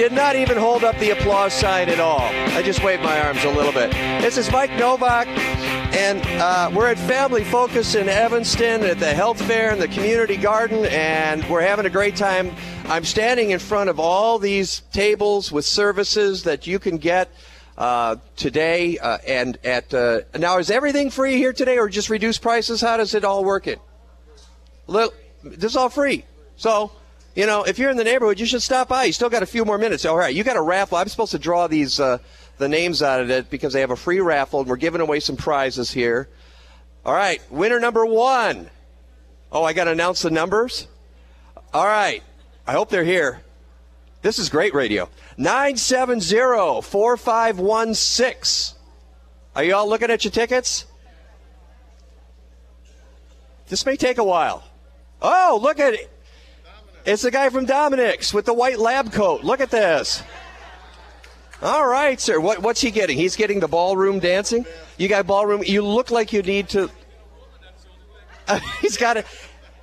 Did 0.00 0.12
not 0.12 0.34
even 0.34 0.56
hold 0.56 0.82
up 0.82 0.98
the 0.98 1.10
applause 1.10 1.52
sign 1.52 1.90
at 1.90 2.00
all. 2.00 2.22
I 2.22 2.62
just 2.62 2.82
waved 2.82 3.02
my 3.02 3.20
arms 3.20 3.44
a 3.44 3.50
little 3.50 3.70
bit. 3.70 3.90
This 4.22 4.38
is 4.38 4.50
Mike 4.50 4.74
Novak, 4.78 5.26
and 5.94 6.22
uh, 6.40 6.70
we're 6.74 6.86
at 6.86 6.98
Family 6.98 7.44
Focus 7.44 7.94
in 7.94 8.08
Evanston 8.08 8.82
at 8.82 8.98
the 8.98 9.12
health 9.12 9.42
fair 9.42 9.70
and 9.70 9.78
the 9.78 9.88
community 9.88 10.38
garden, 10.38 10.86
and 10.86 11.46
we're 11.50 11.60
having 11.60 11.84
a 11.84 11.90
great 11.90 12.16
time. 12.16 12.50
I'm 12.86 13.04
standing 13.04 13.50
in 13.50 13.58
front 13.58 13.90
of 13.90 14.00
all 14.00 14.38
these 14.38 14.80
tables 14.90 15.52
with 15.52 15.66
services 15.66 16.44
that 16.44 16.66
you 16.66 16.78
can 16.78 16.96
get. 16.96 17.30
Uh, 17.76 18.16
today 18.36 18.98
uh, 18.98 19.18
and 19.26 19.58
at 19.64 19.92
uh, 19.92 20.20
now 20.38 20.58
is 20.58 20.70
everything 20.70 21.10
free 21.10 21.36
here 21.36 21.52
today 21.52 21.78
or 21.78 21.88
just 21.88 22.10
reduced 22.10 22.42
prices 22.42 22.82
how 22.82 22.98
does 22.98 23.14
it 23.14 23.24
all 23.24 23.42
work 23.42 23.66
it 23.66 23.80
this 24.86 25.70
is 25.70 25.76
all 25.76 25.88
free 25.88 26.22
so 26.56 26.92
You 27.34 27.46
know, 27.46 27.62
if 27.62 27.78
you're 27.78 27.90
in 27.90 27.96
the 27.96 28.04
neighborhood, 28.04 28.40
you 28.40 28.46
should 28.46 28.62
stop 28.62 28.88
by. 28.88 29.04
You 29.04 29.12
still 29.12 29.30
got 29.30 29.42
a 29.42 29.46
few 29.46 29.64
more 29.64 29.78
minutes. 29.78 30.04
All 30.04 30.16
right, 30.16 30.34
you 30.34 30.42
got 30.42 30.56
a 30.56 30.62
raffle. 30.62 30.98
I'm 30.98 31.08
supposed 31.08 31.30
to 31.32 31.38
draw 31.38 31.68
these 31.68 32.00
uh, 32.00 32.18
the 32.58 32.68
names 32.68 33.02
out 33.02 33.20
of 33.20 33.30
it 33.30 33.50
because 33.50 33.72
they 33.72 33.80
have 33.80 33.92
a 33.92 33.96
free 33.96 34.20
raffle, 34.20 34.60
and 34.60 34.68
we're 34.68 34.76
giving 34.76 35.00
away 35.00 35.20
some 35.20 35.36
prizes 35.36 35.92
here. 35.92 36.28
All 37.04 37.14
right, 37.14 37.40
winner 37.50 37.78
number 37.78 38.04
one. 38.04 38.68
Oh, 39.52 39.62
I 39.62 39.72
got 39.72 39.84
to 39.84 39.92
announce 39.92 40.22
the 40.22 40.30
numbers. 40.30 40.88
All 41.72 41.86
right, 41.86 42.22
I 42.66 42.72
hope 42.72 42.90
they're 42.90 43.04
here. 43.04 43.42
This 44.22 44.38
is 44.38 44.48
great 44.48 44.74
radio. 44.74 45.08
970 45.38 46.82
4516. 46.82 48.76
Are 49.56 49.64
you 49.64 49.74
all 49.74 49.88
looking 49.88 50.10
at 50.10 50.24
your 50.24 50.32
tickets? 50.32 50.84
This 53.68 53.86
may 53.86 53.96
take 53.96 54.18
a 54.18 54.24
while. 54.24 54.64
Oh, 55.22 55.58
look 55.62 55.78
at 55.78 55.94
it. 55.94 56.10
It's 57.04 57.22
the 57.22 57.30
guy 57.30 57.48
from 57.48 57.66
Dominick's 57.66 58.34
with 58.34 58.44
the 58.44 58.54
white 58.54 58.78
lab 58.78 59.12
coat. 59.12 59.42
Look 59.42 59.60
at 59.60 59.70
this. 59.70 60.22
All 61.62 61.86
right, 61.86 62.20
sir. 62.20 62.40
What, 62.40 62.60
what's 62.60 62.80
he 62.80 62.90
getting? 62.90 63.16
He's 63.16 63.36
getting 63.36 63.60
the 63.60 63.68
ballroom 63.68 64.18
dancing. 64.18 64.64
You 64.96 65.08
got 65.08 65.26
ballroom. 65.26 65.62
You 65.64 65.82
look 65.82 66.10
like 66.10 66.32
you 66.32 66.42
need 66.42 66.68
to. 66.70 66.90
he's 68.80 68.96
got 68.96 69.16
it. 69.18 69.26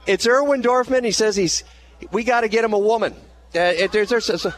It's 0.06 0.28
Erwin 0.28 0.62
Dorfman. 0.62 1.04
He 1.04 1.12
says 1.12 1.36
he's. 1.36 1.64
We 2.12 2.24
got 2.24 2.42
to 2.42 2.48
get 2.48 2.64
him 2.64 2.74
a 2.74 2.80
woman. 2.80 3.14
Uh, 3.56 3.60
it, 3.60 3.92
there's, 3.92 4.10
there's, 4.10 4.46
a, 4.46 4.56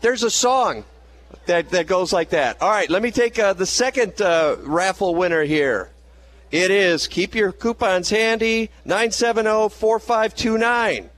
there's 0.00 0.22
a 0.22 0.30
song 0.30 0.84
that, 1.46 1.70
that 1.70 1.86
goes 1.86 2.12
like 2.12 2.30
that. 2.30 2.60
All 2.60 2.70
right, 2.70 2.90
let 2.90 3.02
me 3.02 3.10
take 3.10 3.38
uh, 3.38 3.52
the 3.52 3.66
second 3.66 4.20
uh, 4.20 4.56
raffle 4.60 5.14
winner 5.14 5.44
here. 5.44 5.90
It 6.50 6.72
is 6.72 7.06
keep 7.06 7.34
your 7.36 7.52
coupons 7.52 8.10
handy 8.10 8.70
970 8.84 9.68
4529. 9.68 11.10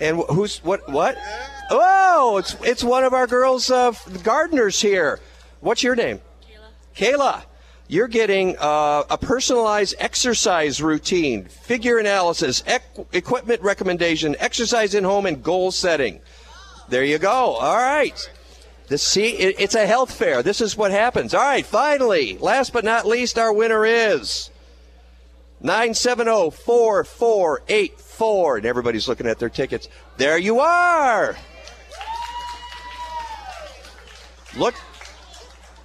And 0.00 0.22
who's 0.28 0.58
what? 0.58 0.88
What? 0.88 1.16
Oh, 1.70 2.36
it's 2.38 2.56
it's 2.62 2.84
one 2.84 3.04
of 3.04 3.12
our 3.12 3.26
girls, 3.26 3.70
uh, 3.70 3.92
gardeners 4.22 4.80
here. 4.80 5.20
What's 5.60 5.82
your 5.82 5.96
name? 5.96 6.20
Kayla. 6.96 7.12
Kayla, 7.16 7.42
you're 7.88 8.08
getting 8.08 8.56
uh, 8.58 9.04
a 9.10 9.18
personalized 9.18 9.96
exercise 9.98 10.80
routine, 10.80 11.46
figure 11.46 11.98
analysis, 11.98 12.62
equ- 12.62 13.06
equipment 13.12 13.60
recommendation, 13.62 14.36
exercise 14.38 14.94
in 14.94 15.04
home, 15.04 15.26
and 15.26 15.42
goal 15.42 15.72
setting. 15.72 16.20
There 16.88 17.04
you 17.04 17.18
go. 17.18 17.30
All 17.56 17.76
right. 17.76 18.18
This 18.86 19.02
see, 19.02 19.30
it, 19.30 19.56
it's 19.58 19.74
a 19.74 19.86
health 19.86 20.14
fair. 20.14 20.42
This 20.42 20.60
is 20.60 20.76
what 20.76 20.90
happens. 20.90 21.34
All 21.34 21.42
right. 21.42 21.66
Finally, 21.66 22.38
last 22.38 22.72
but 22.72 22.84
not 22.84 23.06
least, 23.06 23.38
our 23.38 23.52
winner 23.52 23.84
is 23.84 24.50
970-4484. 28.18 28.56
And 28.58 28.66
everybody's 28.66 29.08
looking 29.08 29.26
at 29.26 29.38
their 29.38 29.48
tickets. 29.48 29.88
There 30.16 30.38
you 30.38 30.60
are. 30.60 31.36
Look. 34.56 34.74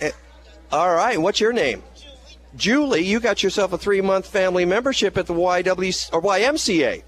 Eh, 0.02 0.12
All 0.72 0.96
right. 0.96 1.20
What's 1.20 1.40
your 1.40 1.54
name? 1.54 1.84
Julie, 2.56 3.02
you 3.04 3.20
got 3.20 3.42
yourself 3.42 3.74
a 3.74 3.78
three-month 3.78 4.28
family 4.28 4.66
membership 4.66 5.18
at 5.18 5.26
the 5.26 5.34
YW 5.34 6.14
or 6.14 6.22
YMCA. 6.22 7.02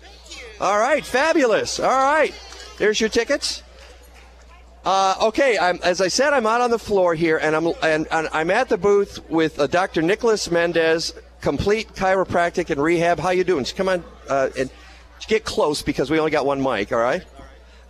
All 0.60 0.80
right, 0.80 1.06
fabulous. 1.06 1.80
All 1.80 1.90
right, 1.90 2.34
there's 2.78 3.00
your 3.00 3.10
tickets. 3.10 3.62
Uh, 4.86 5.16
okay, 5.22 5.58
I'm, 5.58 5.80
as 5.84 6.00
I 6.00 6.08
said, 6.08 6.34
I'm 6.34 6.46
out 6.46 6.62
on 6.62 6.72
the 6.72 6.80
floor 6.80 7.14
here, 7.14 7.38
and 7.38 7.56
I'm 7.56 7.68
and, 7.84 8.08
and 8.10 8.30
I'm 8.32 8.50
at 8.50 8.70
the 8.70 8.78
booth 8.78 9.20
with 9.30 9.60
uh, 9.60 9.68
Dr. 9.68 10.02
Nicholas 10.02 10.50
Mendez, 10.50 11.14
complete 11.42 11.94
chiropractic 11.94 12.70
and 12.70 12.82
rehab. 12.82 13.20
How 13.20 13.32
you 13.32 13.44
doing? 13.44 13.66
Come 13.66 13.90
on, 13.90 14.04
uh, 14.30 14.50
and 14.58 14.70
get 15.28 15.44
close 15.46 15.82
because 15.82 16.10
we 16.10 16.20
only 16.20 16.32
got 16.32 16.46
one 16.46 16.62
mic. 16.62 16.92
All 16.92 17.00
right. 17.00 17.24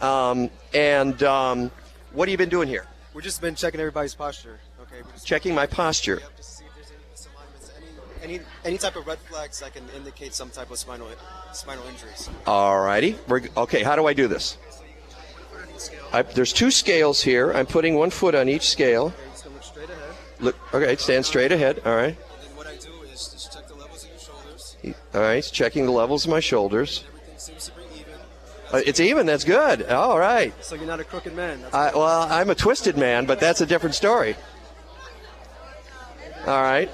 Um, 0.02 0.50
and 0.74 1.22
um, 1.24 1.72
what 2.14 2.28
have 2.28 2.32
you 2.32 2.38
been 2.38 2.50
doing 2.50 2.68
here? 2.68 2.86
We've 3.14 3.24
just 3.24 3.42
been 3.42 3.56
checking 3.56 3.80
everybody's 3.80 4.14
posture. 4.14 4.60
Okay, 4.82 5.02
we're 5.04 5.12
just 5.14 5.26
Checking 5.26 5.56
my 5.56 5.66
posture. 5.66 6.20
Yep, 6.22 6.38
just 6.38 6.50
to 6.50 6.56
see 6.58 6.66
if 6.66 6.76
there's 6.76 6.92
any 6.92 7.04
misalignments, 7.14 8.24
any, 8.24 8.36
any 8.36 8.46
any 8.66 8.78
type 8.78 8.96
of 8.98 9.08
red 9.08 9.20
flags 9.20 9.60
that 9.62 9.74
can 9.74 9.84
indicate 9.96 10.34
some 10.34 10.50
type 10.50 10.70
of 10.70 10.78
spinal 10.78 11.08
spinal 11.54 11.86
injuries. 11.88 12.30
All 12.46 12.80
righty. 12.82 13.18
We're, 13.28 13.44
okay, 13.56 13.84
how 13.84 13.96
do 13.96 14.06
I 14.06 14.14
do 14.14 14.28
this? 14.28 14.58
I, 16.12 16.22
there's 16.24 16.54
two 16.54 16.72
scales 16.72 17.22
here. 17.22 17.52
I'm 17.52 17.66
putting 17.66 17.96
one 17.96 18.10
foot 18.10 18.36
on 18.36 18.50
each 18.50 18.70
scale. 18.70 19.06
Okay, 19.06 19.16
just 19.32 19.44
gonna 19.44 19.56
look 19.56 19.64
straight 19.64 19.90
ahead. 19.90 20.16
Look, 20.40 20.74
okay, 20.74 20.96
stand 20.98 21.26
straight 21.26 21.52
ahead. 21.52 21.82
All 21.86 21.96
right. 21.96 22.18
And 22.18 22.18
then 22.50 22.56
what 22.58 22.68
I 22.68 22.76
do 22.76 22.92
is 23.04 23.28
just 23.30 23.54
check 23.54 23.68
the 23.68 23.76
levels 23.76 24.04
of 24.04 24.10
your 24.10 24.20
shoulders. 24.20 24.76
All 25.14 25.22
right, 25.22 25.44
checking 25.44 25.86
the 25.86 25.92
levels 25.92 26.26
of 26.26 26.32
my 26.32 26.42
shoulders. 26.42 27.04
Seems 27.46 27.66
to 27.66 27.72
be 27.74 27.84
even. 28.00 28.14
Uh, 28.72 28.82
it's 28.86 29.00
even. 29.00 29.26
That's 29.26 29.44
good. 29.44 29.84
All 29.88 30.18
right. 30.18 30.54
So 30.64 30.76
you're 30.76 30.88
not 30.88 31.00
a 31.00 31.04
crooked 31.04 31.36
man. 31.36 31.60
I, 31.72 31.92
well, 31.96 32.24
I'm 32.24 32.50
a 32.50 32.56
twisted 32.56 32.98
man, 32.98 33.26
but 33.26 33.40
that's 33.40 33.62
a 33.62 33.66
different 33.66 33.96
story. 33.96 34.36
All 36.48 36.62
right. 36.62 36.90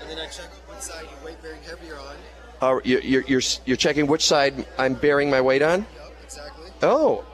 And 0.00 0.10
then 0.10 0.18
I 0.18 0.26
check 0.26 0.50
what 0.66 0.82
side 0.82 1.06
your 1.10 1.24
weight 1.24 1.42
bearing 1.42 1.62
heavier 1.62 1.96
on. 1.96 2.16
Uh, 2.60 2.80
you, 2.84 3.00
you're, 3.00 3.22
you're, 3.22 3.40
you're 3.64 3.76
checking 3.76 4.06
which 4.06 4.24
side 4.24 4.66
I'm 4.78 4.94
bearing 4.94 5.30
my 5.30 5.40
weight 5.40 5.62
on? 5.62 5.80
Yep, 5.80 6.12
exactly. 6.22 6.70
Oh. 6.82 7.24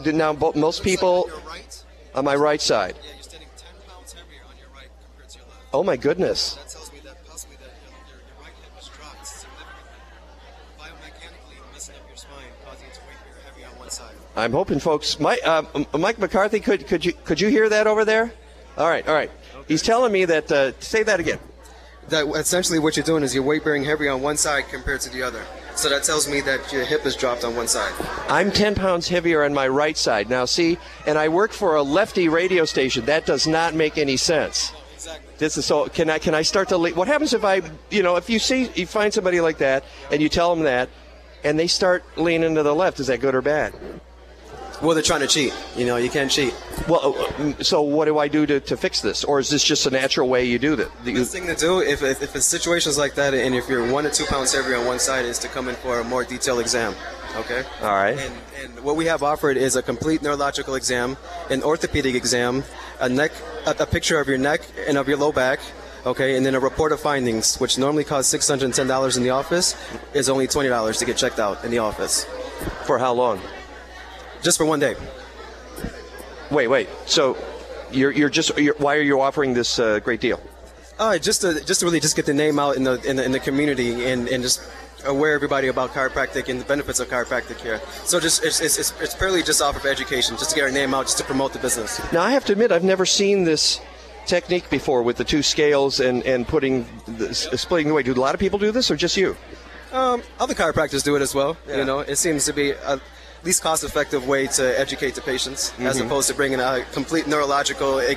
And 0.00 0.06
uh, 0.06 0.32
now 0.32 0.52
most 0.54 0.82
people 0.84 1.26
your 1.28 1.38
right. 1.40 1.84
on 2.14 2.24
my 2.24 2.36
right 2.36 2.60
side. 2.60 2.94
Yeah, 3.02 3.14
you're 3.14 3.22
standing 3.22 3.48
10 3.56 3.68
pounds 3.88 4.12
heavier 4.12 4.42
on 4.48 4.56
your 4.58 4.68
right 4.74 4.88
compared 5.10 5.28
to 5.30 5.38
your 5.38 5.46
left. 5.48 5.60
Oh 5.72 5.82
my 5.82 5.96
goodness. 5.96 6.54
That 6.54 6.68
tells 6.68 6.92
me 6.92 7.00
that 7.04 7.26
possibly 7.26 7.56
that 7.56 7.74
your, 7.82 7.92
your, 8.06 8.22
your 8.22 8.38
right 8.38 8.54
hip 8.62 8.74
has 8.78 8.88
dropped 8.94 9.26
significantly. 9.26 9.90
Biomechanically 10.78 11.72
messing 11.72 11.96
up 11.96 12.06
your 12.06 12.16
spine, 12.16 12.50
causing 12.64 12.86
it 12.86 12.94
to 12.94 13.00
weight 13.10 13.18
bear 13.26 13.38
heavy 13.42 13.64
on 13.64 13.78
one 13.78 13.90
side. 13.90 14.14
I'm 14.36 14.52
hoping 14.52 14.80
folks 14.80 15.20
Mike, 15.20 15.40
uh, 15.44 15.62
Mike 15.96 16.18
McCarthy 16.18 16.60
could 16.60 16.86
could 16.86 17.04
you 17.04 17.12
could 17.24 17.40
you 17.40 17.48
hear 17.48 17.68
that 17.68 17.86
over 17.86 18.04
there? 18.04 18.32
All 18.76 18.88
right, 18.88 19.06
all 19.06 19.14
right. 19.14 19.30
He's 19.68 19.82
telling 19.82 20.12
me 20.12 20.24
that 20.24 20.50
uh, 20.50 20.72
say 20.80 21.02
that 21.04 21.20
again. 21.20 21.38
That 22.08 22.26
essentially 22.36 22.78
what 22.78 22.96
you're 22.96 23.06
doing 23.06 23.22
is 23.22 23.34
you're 23.34 23.44
weight 23.44 23.64
bearing 23.64 23.84
heavy 23.84 24.08
on 24.08 24.20
one 24.20 24.36
side 24.36 24.64
compared 24.68 25.00
to 25.02 25.10
the 25.10 25.22
other. 25.22 25.42
So 25.74 25.88
that 25.88 26.04
tells 26.04 26.28
me 26.28 26.40
that 26.42 26.72
your 26.72 26.84
hip 26.84 27.06
is 27.06 27.16
dropped 27.16 27.44
on 27.44 27.56
one 27.56 27.66
side. 27.66 27.92
I'm 28.28 28.52
10 28.52 28.74
pounds 28.74 29.08
heavier 29.08 29.42
on 29.42 29.54
my 29.54 29.66
right 29.66 29.96
side. 29.96 30.28
Now, 30.28 30.44
see, 30.44 30.78
and 31.06 31.18
I 31.18 31.28
work 31.28 31.52
for 31.52 31.76
a 31.76 31.82
lefty 31.82 32.28
radio 32.28 32.64
station. 32.64 33.06
That 33.06 33.26
does 33.26 33.46
not 33.46 33.74
make 33.74 33.96
any 33.98 34.16
sense. 34.16 34.72
Exactly. 34.94 35.34
This 35.38 35.56
is 35.56 35.66
so. 35.66 35.88
Can 35.88 36.10
I 36.10 36.18
can 36.18 36.34
I 36.34 36.42
start 36.42 36.68
to? 36.68 36.78
What 36.78 37.08
happens 37.08 37.32
if 37.32 37.44
I, 37.44 37.62
you 37.90 38.02
know, 38.02 38.16
if 38.16 38.28
you 38.28 38.38
see 38.38 38.70
you 38.74 38.86
find 38.86 39.12
somebody 39.12 39.40
like 39.40 39.58
that 39.58 39.84
and 40.10 40.20
you 40.20 40.28
tell 40.28 40.54
them 40.54 40.64
that, 40.64 40.90
and 41.42 41.58
they 41.58 41.66
start 41.66 42.04
leaning 42.16 42.54
to 42.54 42.62
the 42.62 42.74
left? 42.74 43.00
Is 43.00 43.06
that 43.08 43.20
good 43.20 43.34
or 43.34 43.42
bad? 43.42 43.74
Well, 44.84 44.94
they're 44.94 45.02
trying 45.02 45.22
to 45.22 45.26
cheat. 45.26 45.54
You 45.76 45.86
know, 45.86 45.96
you 45.96 46.10
can't 46.10 46.30
cheat. 46.30 46.54
Well, 46.86 47.16
uh, 47.16 47.62
so 47.62 47.80
what 47.80 48.04
do 48.04 48.18
I 48.18 48.28
do 48.28 48.44
to, 48.44 48.60
to 48.60 48.76
fix 48.76 49.00
this, 49.00 49.24
or 49.24 49.40
is 49.40 49.48
this 49.48 49.64
just 49.64 49.86
a 49.86 49.90
natural 49.90 50.28
way 50.28 50.44
you 50.44 50.58
do 50.58 50.76
that? 50.76 50.90
The 51.04 51.14
best 51.14 51.32
thing 51.32 51.46
to 51.46 51.54
do, 51.54 51.80
if, 51.80 52.02
if, 52.02 52.22
if 52.22 52.36
it's 52.36 52.44
situations 52.44 52.98
like 52.98 53.14
that, 53.14 53.32
and 53.32 53.54
if 53.54 53.66
you're 53.66 53.90
one 53.90 54.04
or 54.04 54.10
two 54.10 54.26
pounds 54.26 54.52
heavier 54.52 54.76
on 54.76 54.84
one 54.84 54.98
side, 54.98 55.24
is 55.24 55.38
to 55.38 55.48
come 55.48 55.68
in 55.68 55.74
for 55.76 56.00
a 56.00 56.04
more 56.04 56.22
detailed 56.22 56.60
exam. 56.60 56.94
Okay. 57.36 57.64
All 57.80 57.94
right. 57.94 58.18
And, 58.18 58.34
and 58.62 58.84
what 58.84 58.96
we 58.96 59.06
have 59.06 59.22
offered 59.22 59.56
is 59.56 59.74
a 59.74 59.82
complete 59.82 60.20
neurological 60.22 60.74
exam, 60.74 61.16
an 61.48 61.62
orthopedic 61.62 62.14
exam, 62.14 62.62
a 63.00 63.08
neck, 63.08 63.32
a, 63.66 63.74
a 63.80 63.86
picture 63.86 64.20
of 64.20 64.28
your 64.28 64.38
neck 64.38 64.60
and 64.86 64.98
of 64.98 65.08
your 65.08 65.16
low 65.16 65.32
back. 65.32 65.60
Okay, 66.04 66.36
and 66.36 66.44
then 66.44 66.54
a 66.54 66.60
report 66.60 66.92
of 66.92 67.00
findings, 67.00 67.56
which 67.56 67.78
normally 67.78 68.04
costs 68.04 68.30
six 68.30 68.46
hundred 68.46 68.66
and 68.66 68.74
ten 68.74 68.86
dollars 68.86 69.16
in 69.16 69.22
the 69.22 69.30
office, 69.30 69.74
is 70.12 70.28
only 70.28 70.46
twenty 70.46 70.68
dollars 70.68 70.98
to 70.98 71.06
get 71.06 71.16
checked 71.16 71.38
out 71.38 71.64
in 71.64 71.70
the 71.70 71.78
office. 71.78 72.26
For 72.84 72.98
how 72.98 73.14
long? 73.14 73.40
Just 74.44 74.58
for 74.58 74.66
one 74.66 74.78
day. 74.78 74.94
Wait, 76.50 76.68
wait. 76.68 76.88
So, 77.06 77.36
you're 77.90 78.12
you're 78.12 78.28
just 78.28 78.56
you're, 78.58 78.74
why 78.74 78.94
are 78.96 79.00
you 79.00 79.20
offering 79.20 79.54
this 79.54 79.78
uh, 79.78 80.00
great 80.00 80.20
deal? 80.20 80.38
Uh, 80.98 81.16
just 81.18 81.40
to 81.40 81.64
just 81.64 81.80
to 81.80 81.86
really 81.86 81.98
just 81.98 82.14
get 82.14 82.26
the 82.26 82.34
name 82.34 82.58
out 82.58 82.76
in 82.76 82.84
the 82.84 83.00
in 83.08 83.16
the, 83.16 83.24
in 83.24 83.32
the 83.32 83.40
community 83.40 84.04
and, 84.04 84.28
and 84.28 84.42
just 84.42 84.60
aware 85.06 85.34
everybody 85.34 85.68
about 85.68 85.90
chiropractic 85.90 86.50
and 86.50 86.60
the 86.60 86.64
benefits 86.66 87.00
of 87.00 87.08
chiropractic 87.08 87.58
here. 87.60 87.80
So 88.04 88.20
just 88.20 88.44
it's, 88.44 88.60
it's, 88.60 88.78
it's, 88.78 89.00
it's 89.00 89.14
purely 89.14 89.42
just 89.42 89.62
off 89.62 89.76
of 89.76 89.86
education, 89.86 90.36
just 90.36 90.50
to 90.50 90.56
get 90.56 90.64
our 90.64 90.70
name 90.70 90.94
out, 90.94 91.06
just 91.06 91.18
to 91.18 91.24
promote 91.24 91.52
the 91.54 91.58
business. 91.58 92.00
Now, 92.12 92.22
I 92.22 92.32
have 92.32 92.44
to 92.46 92.52
admit, 92.52 92.70
I've 92.70 92.84
never 92.84 93.06
seen 93.06 93.44
this 93.44 93.80
technique 94.26 94.68
before 94.70 95.02
with 95.02 95.16
the 95.16 95.24
two 95.24 95.42
scales 95.42 96.00
and 96.00 96.22
and 96.24 96.46
putting 96.46 96.86
the, 97.06 97.34
splitting 97.34 97.88
the 97.88 97.94
weight. 97.94 98.04
Do 98.04 98.12
a 98.12 98.14
lot 98.14 98.34
of 98.34 98.40
people 98.40 98.58
do 98.58 98.72
this, 98.72 98.90
or 98.90 98.96
just 98.96 99.16
you? 99.16 99.36
Um, 99.92 100.22
other 100.38 100.54
chiropractors 100.54 101.02
do 101.02 101.16
it 101.16 101.22
as 101.22 101.34
well. 101.34 101.56
You 101.68 101.84
know, 101.84 102.00
it 102.00 102.16
seems 102.16 102.44
to 102.44 102.52
be 102.52 102.72
a 102.72 103.00
least 103.44 103.62
cost-effective 103.62 104.26
way 104.26 104.46
to 104.46 104.78
educate 104.78 105.14
the 105.14 105.20
patients, 105.20 105.72
as 105.80 105.98
Mhm. 105.98 106.06
opposed 106.06 106.28
to 106.28 106.34
bringing 106.34 106.60
a 106.60 106.84
complete 106.92 107.26
neurological 107.26 108.00
e- 108.00 108.16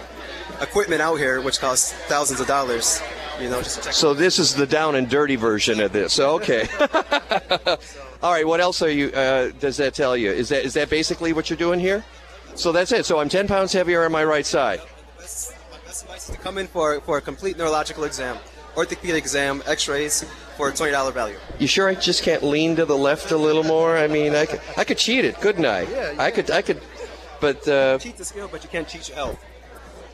equipment 0.61 1.01
out 1.01 1.15
here, 1.15 1.41
which 1.41 1.59
costs 1.59 1.93
thousands 2.07 2.39
of 2.39 2.47
dollars. 2.47 3.01
You 3.39 3.49
know, 3.49 3.61
just. 3.61 3.93
So 3.93 4.13
this 4.13 4.39
is 4.39 4.55
the 4.55 4.65
down 4.65 4.95
and 4.95 5.07
dirty 5.07 5.35
version 5.35 5.79
of 5.79 5.91
this. 5.91 6.19
Okay. 6.19 6.67
All 8.23 8.31
right. 8.31 8.47
What 8.47 8.59
else 8.61 8.81
are 8.81 8.89
you? 8.89 9.09
Uh, 9.11 9.51
does 9.59 9.77
that 9.77 9.93
tell 9.93 10.17
you? 10.17 10.31
Is 10.31 10.49
that 10.49 10.65
is 10.65 10.73
that 10.73 10.89
basically 10.89 11.33
what 11.33 11.49
you're 11.49 11.57
doing 11.57 11.79
here? 11.79 12.03
So 12.55 12.71
that's 12.71 12.91
it. 12.91 13.05
So 13.05 13.19
I'm 13.19 13.29
10 13.29 13.47
pounds 13.47 13.71
heavier 13.73 14.03
on 14.05 14.11
my 14.11 14.23
right 14.23 14.45
side. 14.45 14.81
Best 15.19 15.53
advice 16.01 16.29
is 16.29 16.35
to 16.35 16.41
come 16.41 16.57
in 16.57 16.65
for 16.67 16.99
for 17.01 17.17
a 17.17 17.21
complete 17.21 17.57
neurological 17.57 18.05
exam. 18.05 18.37
Orthopedic 18.77 19.15
exam, 19.23 19.63
X-rays 19.65 20.23
for 20.55 20.69
a 20.69 20.73
twenty 20.73 20.91
dollar 20.91 21.11
value. 21.11 21.35
You 21.59 21.67
sure 21.67 21.89
I 21.89 21.95
just 21.95 22.21
can't 22.23 22.43
lean 22.43 22.75
to 22.75 22.85
the 22.85 22.95
left 22.97 23.31
a 23.31 23.37
little 23.37 23.63
more? 23.63 23.97
I 23.97 24.07
mean, 24.07 24.35
I 24.35 24.45
could, 24.45 24.61
I 24.77 24.83
could 24.83 24.97
cheat 24.99 25.25
it, 25.25 25.35
couldn't 25.41 25.65
I? 25.65 25.81
Yeah, 25.81 26.13
I 26.19 26.29
could, 26.31 26.51
I 26.51 26.61
could, 26.61 26.81
but 27.41 27.67
uh, 27.67 27.97
Cheat 27.97 28.17
the 28.17 28.25
skill, 28.25 28.47
but 28.51 28.63
you 28.63 28.69
can't 28.69 28.87
cheat 28.87 29.07
your 29.09 29.15
health. 29.17 29.43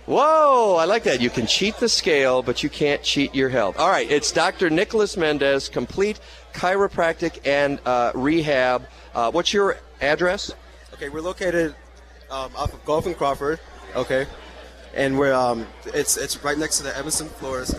whoa, 0.05 0.75
I 0.77 0.85
like 0.85 1.03
that. 1.03 1.19
You 1.21 1.29
can 1.29 1.45
cheat 1.45 1.75
the 1.77 1.89
scale, 1.89 2.41
but 2.41 2.63
you 2.63 2.69
can't 2.69 3.03
cheat 3.03 3.35
your 3.35 3.49
health. 3.49 3.77
All 3.77 3.89
right, 3.89 4.09
it's 4.09 4.31
Dr. 4.31 4.69
Nicholas 4.69 5.17
Mendez, 5.17 5.67
complete 5.69 6.19
chiropractic 6.53 7.39
and 7.45 7.79
uh, 7.85 8.11
rehab. 8.15 8.87
Uh, 9.13 9.29
what's 9.31 9.53
your 9.53 9.77
address? 10.01 10.51
Okay, 10.93 11.09
we're 11.09 11.21
located 11.21 11.75
um, 12.31 12.51
off 12.55 12.73
of 12.73 12.83
Golf 12.85 13.05
and 13.07 13.15
Crawford. 13.17 13.59
Okay, 13.95 14.25
and 14.93 15.17
we're 15.19 15.33
um, 15.33 15.67
it's 15.87 16.17
it's 16.17 16.41
right 16.43 16.57
next 16.57 16.77
to 16.77 16.83
the 16.83 16.95
Evanston 16.97 17.27
Floors. 17.29 17.75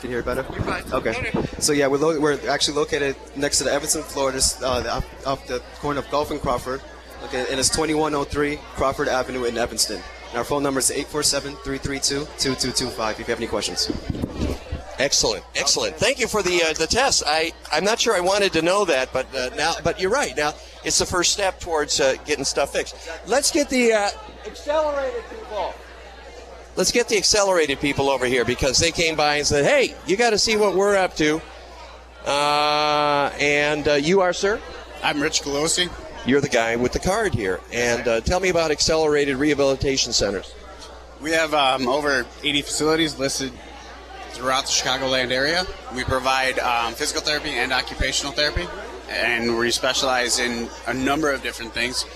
Can 0.00 0.10
you 0.10 0.16
hear 0.16 0.20
it 0.20 0.24
better? 0.24 0.44
You're 0.52 0.62
fine. 0.62 0.84
Okay. 0.92 1.30
So 1.58 1.72
yeah, 1.72 1.86
we're 1.86 1.98
lo- 1.98 2.18
we're 2.18 2.38
actually 2.48 2.76
located 2.76 3.16
next 3.36 3.58
to 3.58 3.64
the 3.64 3.72
Evanston 3.72 4.02
Florida, 4.02 4.40
uh, 4.62 4.80
the, 4.80 4.92
off, 4.94 5.26
off 5.26 5.46
the 5.46 5.60
corner 5.80 6.00
of 6.00 6.10
Golf 6.10 6.30
and 6.30 6.40
Crawford. 6.40 6.80
Okay, 7.24 7.44
and 7.50 7.60
it's 7.60 7.68
2103 7.68 8.56
Crawford 8.76 9.08
Avenue 9.08 9.44
in 9.44 9.58
Evanston. 9.58 10.00
And 10.30 10.38
our 10.38 10.44
phone 10.44 10.62
number 10.62 10.78
is 10.78 10.90
847-332-2225 10.90 13.10
if 13.12 13.18
you 13.18 13.24
have 13.26 13.38
any 13.38 13.46
questions. 13.46 13.90
Excellent, 14.98 15.44
excellent. 15.54 15.96
Thank 15.96 16.18
you 16.18 16.26
for 16.26 16.42
the 16.42 16.62
uh, 16.62 16.72
the 16.74 16.86
test. 16.86 17.22
I 17.26 17.52
I'm 17.72 17.84
not 17.84 18.00
sure 18.00 18.14
I 18.14 18.20
wanted 18.20 18.52
to 18.54 18.62
know 18.62 18.84
that, 18.84 19.10
but 19.12 19.26
uh, 19.34 19.48
now, 19.56 19.72
but 19.82 19.98
you're 20.00 20.10
right. 20.10 20.36
Now 20.36 20.52
it's 20.84 20.98
the 20.98 21.06
first 21.06 21.32
step 21.32 21.58
towards 21.58 22.00
uh, 22.00 22.16
getting 22.26 22.44
stuff 22.44 22.72
fixed. 22.74 22.96
Let's 23.26 23.50
get 23.50 23.70
the 23.70 23.94
uh, 23.94 24.10
accelerated 24.46 25.22
people. 25.30 25.72
Let's 26.80 26.92
get 26.92 27.10
the 27.10 27.18
accelerated 27.18 27.78
people 27.78 28.08
over 28.08 28.24
here 28.24 28.42
because 28.42 28.78
they 28.78 28.90
came 28.90 29.14
by 29.14 29.36
and 29.36 29.46
said, 29.46 29.66
"Hey, 29.66 29.94
you 30.06 30.16
got 30.16 30.30
to 30.30 30.38
see 30.38 30.56
what 30.56 30.74
we're 30.74 30.96
up 30.96 31.14
to." 31.16 31.42
Uh, 32.24 33.30
and 33.38 33.86
uh, 33.86 33.92
you 33.92 34.22
are, 34.22 34.32
sir. 34.32 34.58
I'm 35.02 35.20
Rich 35.20 35.42
Colosi. 35.42 35.90
You're 36.24 36.40
the 36.40 36.48
guy 36.48 36.76
with 36.76 36.92
the 36.92 36.98
card 36.98 37.34
here, 37.34 37.60
and 37.70 38.08
uh, 38.08 38.20
tell 38.22 38.40
me 38.40 38.48
about 38.48 38.70
accelerated 38.70 39.36
rehabilitation 39.36 40.14
centers. 40.14 40.54
We 41.20 41.32
have 41.32 41.52
um, 41.52 41.86
over 41.86 42.24
80 42.42 42.62
facilities 42.62 43.18
listed 43.18 43.52
throughout 44.30 44.64
the 44.64 44.72
Chicagoland 44.72 45.32
area. 45.32 45.66
We 45.94 46.04
provide 46.04 46.58
um, 46.60 46.94
physical 46.94 47.20
therapy 47.20 47.50
and 47.50 47.74
occupational 47.74 48.32
therapy, 48.32 48.66
and 49.10 49.58
we 49.58 49.70
specialize 49.70 50.38
in 50.38 50.70
a 50.86 50.94
number 50.94 51.30
of 51.30 51.42
different 51.42 51.74
things. 51.74 52.06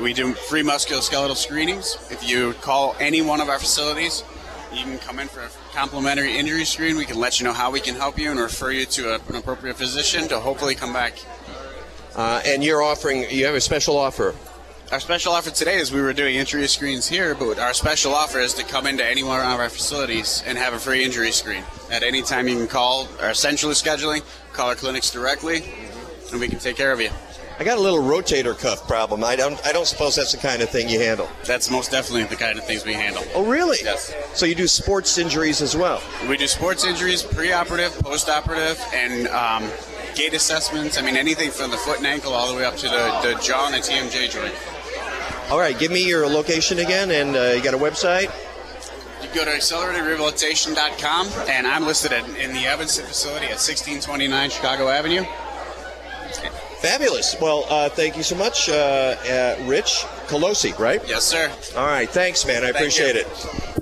We 0.00 0.14
do 0.14 0.32
free 0.32 0.62
musculoskeletal 0.62 1.36
screenings. 1.36 1.96
If 2.10 2.28
you 2.28 2.54
call 2.54 2.96
any 2.98 3.20
one 3.20 3.40
of 3.40 3.48
our 3.48 3.58
facilities, 3.58 4.24
you 4.72 4.84
can 4.84 4.98
come 4.98 5.18
in 5.18 5.28
for 5.28 5.40
a 5.40 5.50
complimentary 5.74 6.36
injury 6.36 6.64
screen. 6.64 6.96
We 6.96 7.04
can 7.04 7.18
let 7.18 7.38
you 7.38 7.44
know 7.44 7.52
how 7.52 7.70
we 7.70 7.80
can 7.80 7.94
help 7.94 8.18
you 8.18 8.30
and 8.30 8.40
refer 8.40 8.70
you 8.70 8.86
to 8.86 9.14
a, 9.14 9.20
an 9.28 9.36
appropriate 9.36 9.76
physician 9.76 10.28
to 10.28 10.40
hopefully 10.40 10.74
come 10.74 10.92
back. 10.92 11.14
Uh, 12.16 12.42
and 12.46 12.64
you're 12.64 12.82
offering, 12.82 13.30
you 13.30 13.44
have 13.44 13.54
a 13.54 13.60
special 13.60 13.96
offer. 13.96 14.34
Our 14.90 15.00
special 15.00 15.32
offer 15.32 15.50
today 15.50 15.76
is 15.76 15.92
we 15.92 16.02
were 16.02 16.12
doing 16.12 16.36
injury 16.36 16.66
screens 16.68 17.08
here, 17.08 17.34
but 17.34 17.58
our 17.58 17.72
special 17.72 18.14
offer 18.14 18.38
is 18.40 18.54
to 18.54 18.64
come 18.64 18.86
into 18.86 19.04
any 19.04 19.22
one 19.22 19.40
of 19.40 19.60
our 19.60 19.68
facilities 19.70 20.42
and 20.46 20.58
have 20.58 20.74
a 20.74 20.78
free 20.78 21.04
injury 21.04 21.32
screen. 21.32 21.64
At 21.90 22.02
any 22.02 22.22
time, 22.22 22.48
you 22.48 22.56
can 22.56 22.66
call 22.66 23.08
our 23.20 23.34
central 23.34 23.72
scheduling, 23.72 24.22
call 24.52 24.68
our 24.68 24.74
clinics 24.74 25.10
directly, 25.10 25.64
and 26.30 26.40
we 26.40 26.48
can 26.48 26.58
take 26.58 26.76
care 26.76 26.92
of 26.92 27.00
you. 27.00 27.10
I 27.62 27.64
got 27.64 27.78
a 27.78 27.80
little 27.80 28.02
rotator 28.02 28.58
cuff 28.58 28.88
problem. 28.88 29.22
I 29.22 29.36
don't. 29.36 29.64
I 29.64 29.70
don't 29.70 29.86
suppose 29.86 30.16
that's 30.16 30.32
the 30.32 30.38
kind 30.38 30.62
of 30.62 30.70
thing 30.70 30.88
you 30.88 30.98
handle. 30.98 31.28
That's 31.44 31.70
most 31.70 31.92
definitely 31.92 32.24
the 32.24 32.34
kind 32.34 32.58
of 32.58 32.64
things 32.64 32.84
we 32.84 32.92
handle. 32.92 33.22
Oh, 33.36 33.44
really? 33.44 33.78
Yes. 33.84 34.12
So 34.34 34.46
you 34.46 34.56
do 34.56 34.66
sports 34.66 35.16
injuries 35.16 35.62
as 35.62 35.76
well. 35.76 36.02
We 36.28 36.36
do 36.36 36.48
sports 36.48 36.84
injuries, 36.84 37.22
pre-operative, 37.22 37.96
post-operative, 38.00 38.84
and 38.92 39.28
um, 39.28 39.70
gait 40.16 40.34
assessments. 40.34 40.98
I 40.98 41.02
mean, 41.02 41.16
anything 41.16 41.52
from 41.52 41.70
the 41.70 41.76
foot 41.76 41.98
and 41.98 42.06
ankle 42.08 42.32
all 42.32 42.48
the 42.48 42.56
way 42.56 42.64
up 42.64 42.74
to 42.78 42.88
the, 42.88 43.20
the 43.22 43.40
jaw 43.40 43.66
and 43.66 43.74
the 43.74 43.78
TMJ 43.78 44.28
joint. 44.32 44.54
All 45.52 45.60
right. 45.60 45.78
Give 45.78 45.92
me 45.92 46.04
your 46.04 46.26
location 46.26 46.80
again, 46.80 47.12
and 47.12 47.36
uh, 47.36 47.54
you 47.54 47.62
got 47.62 47.74
a 47.74 47.78
website. 47.78 48.32
You 49.22 49.32
go 49.32 49.44
to 49.44 49.52
acceleratedrehabilitation.com, 49.52 51.28
and 51.48 51.68
I'm 51.68 51.86
listed 51.86 52.10
at, 52.10 52.28
in 52.30 52.54
the 52.54 52.66
Evanston 52.66 53.06
facility 53.06 53.46
at 53.46 53.62
1629 53.62 54.50
Chicago 54.50 54.88
Avenue. 54.88 55.24
Fabulous. 56.82 57.36
Well, 57.40 57.64
uh, 57.70 57.88
thank 57.88 58.16
you 58.16 58.24
so 58.24 58.34
much, 58.34 58.68
uh, 58.68 58.72
uh, 58.72 59.56
Rich 59.66 60.04
Colosi. 60.26 60.76
Right? 60.78 61.00
Yes, 61.08 61.22
sir. 61.22 61.48
All 61.76 61.86
right. 61.86 62.10
Thanks, 62.10 62.44
man. 62.44 62.64
I 62.64 62.72
Thank 62.72 62.76
appreciate 62.76 63.14
you. 63.14 63.20
it. 63.20 63.72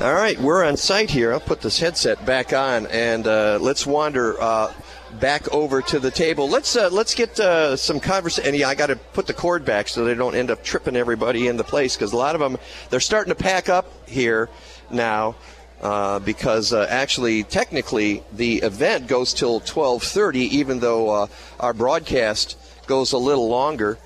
All 0.00 0.14
right, 0.14 0.38
we're 0.38 0.64
on 0.64 0.76
site 0.76 1.10
here. 1.10 1.32
I'll 1.32 1.40
put 1.40 1.62
this 1.62 1.78
headset 1.78 2.26
back 2.26 2.52
on, 2.52 2.86
and 2.88 3.26
uh, 3.26 3.58
let's 3.60 3.86
wander 3.86 4.38
uh, 4.40 4.70
back 5.18 5.50
over 5.52 5.80
to 5.82 5.98
the 5.98 6.10
table. 6.10 6.48
Let's 6.48 6.76
uh, 6.76 6.90
let's 6.92 7.14
get 7.14 7.40
uh, 7.40 7.74
some 7.74 8.00
conversation. 8.00 8.48
And 8.50 8.56
yeah, 8.58 8.68
I 8.68 8.74
got 8.74 8.88
to 8.88 8.96
put 8.96 9.26
the 9.26 9.32
cord 9.32 9.64
back 9.64 9.88
so 9.88 10.04
they 10.04 10.14
don't 10.14 10.34
end 10.34 10.50
up 10.50 10.62
tripping 10.62 10.94
everybody 10.94 11.48
in 11.48 11.56
the 11.56 11.64
place 11.64 11.96
because 11.96 12.12
a 12.12 12.16
lot 12.16 12.34
of 12.34 12.40
them 12.40 12.58
they're 12.90 13.00
starting 13.00 13.32
to 13.32 13.40
pack 13.42 13.68
up 13.68 13.90
here 14.06 14.50
now. 14.90 15.36
Uh, 15.84 16.18
because 16.20 16.72
uh, 16.72 16.86
actually, 16.88 17.42
technically, 17.42 18.22
the 18.32 18.56
event 18.62 19.06
goes 19.06 19.34
till 19.34 19.60
12:30, 19.60 20.36
even 20.36 20.80
though 20.80 21.10
uh, 21.10 21.26
our 21.60 21.74
broadcast 21.74 22.56
goes 22.86 23.12
a 23.12 23.18
little 23.18 23.48
longer. 23.48 23.98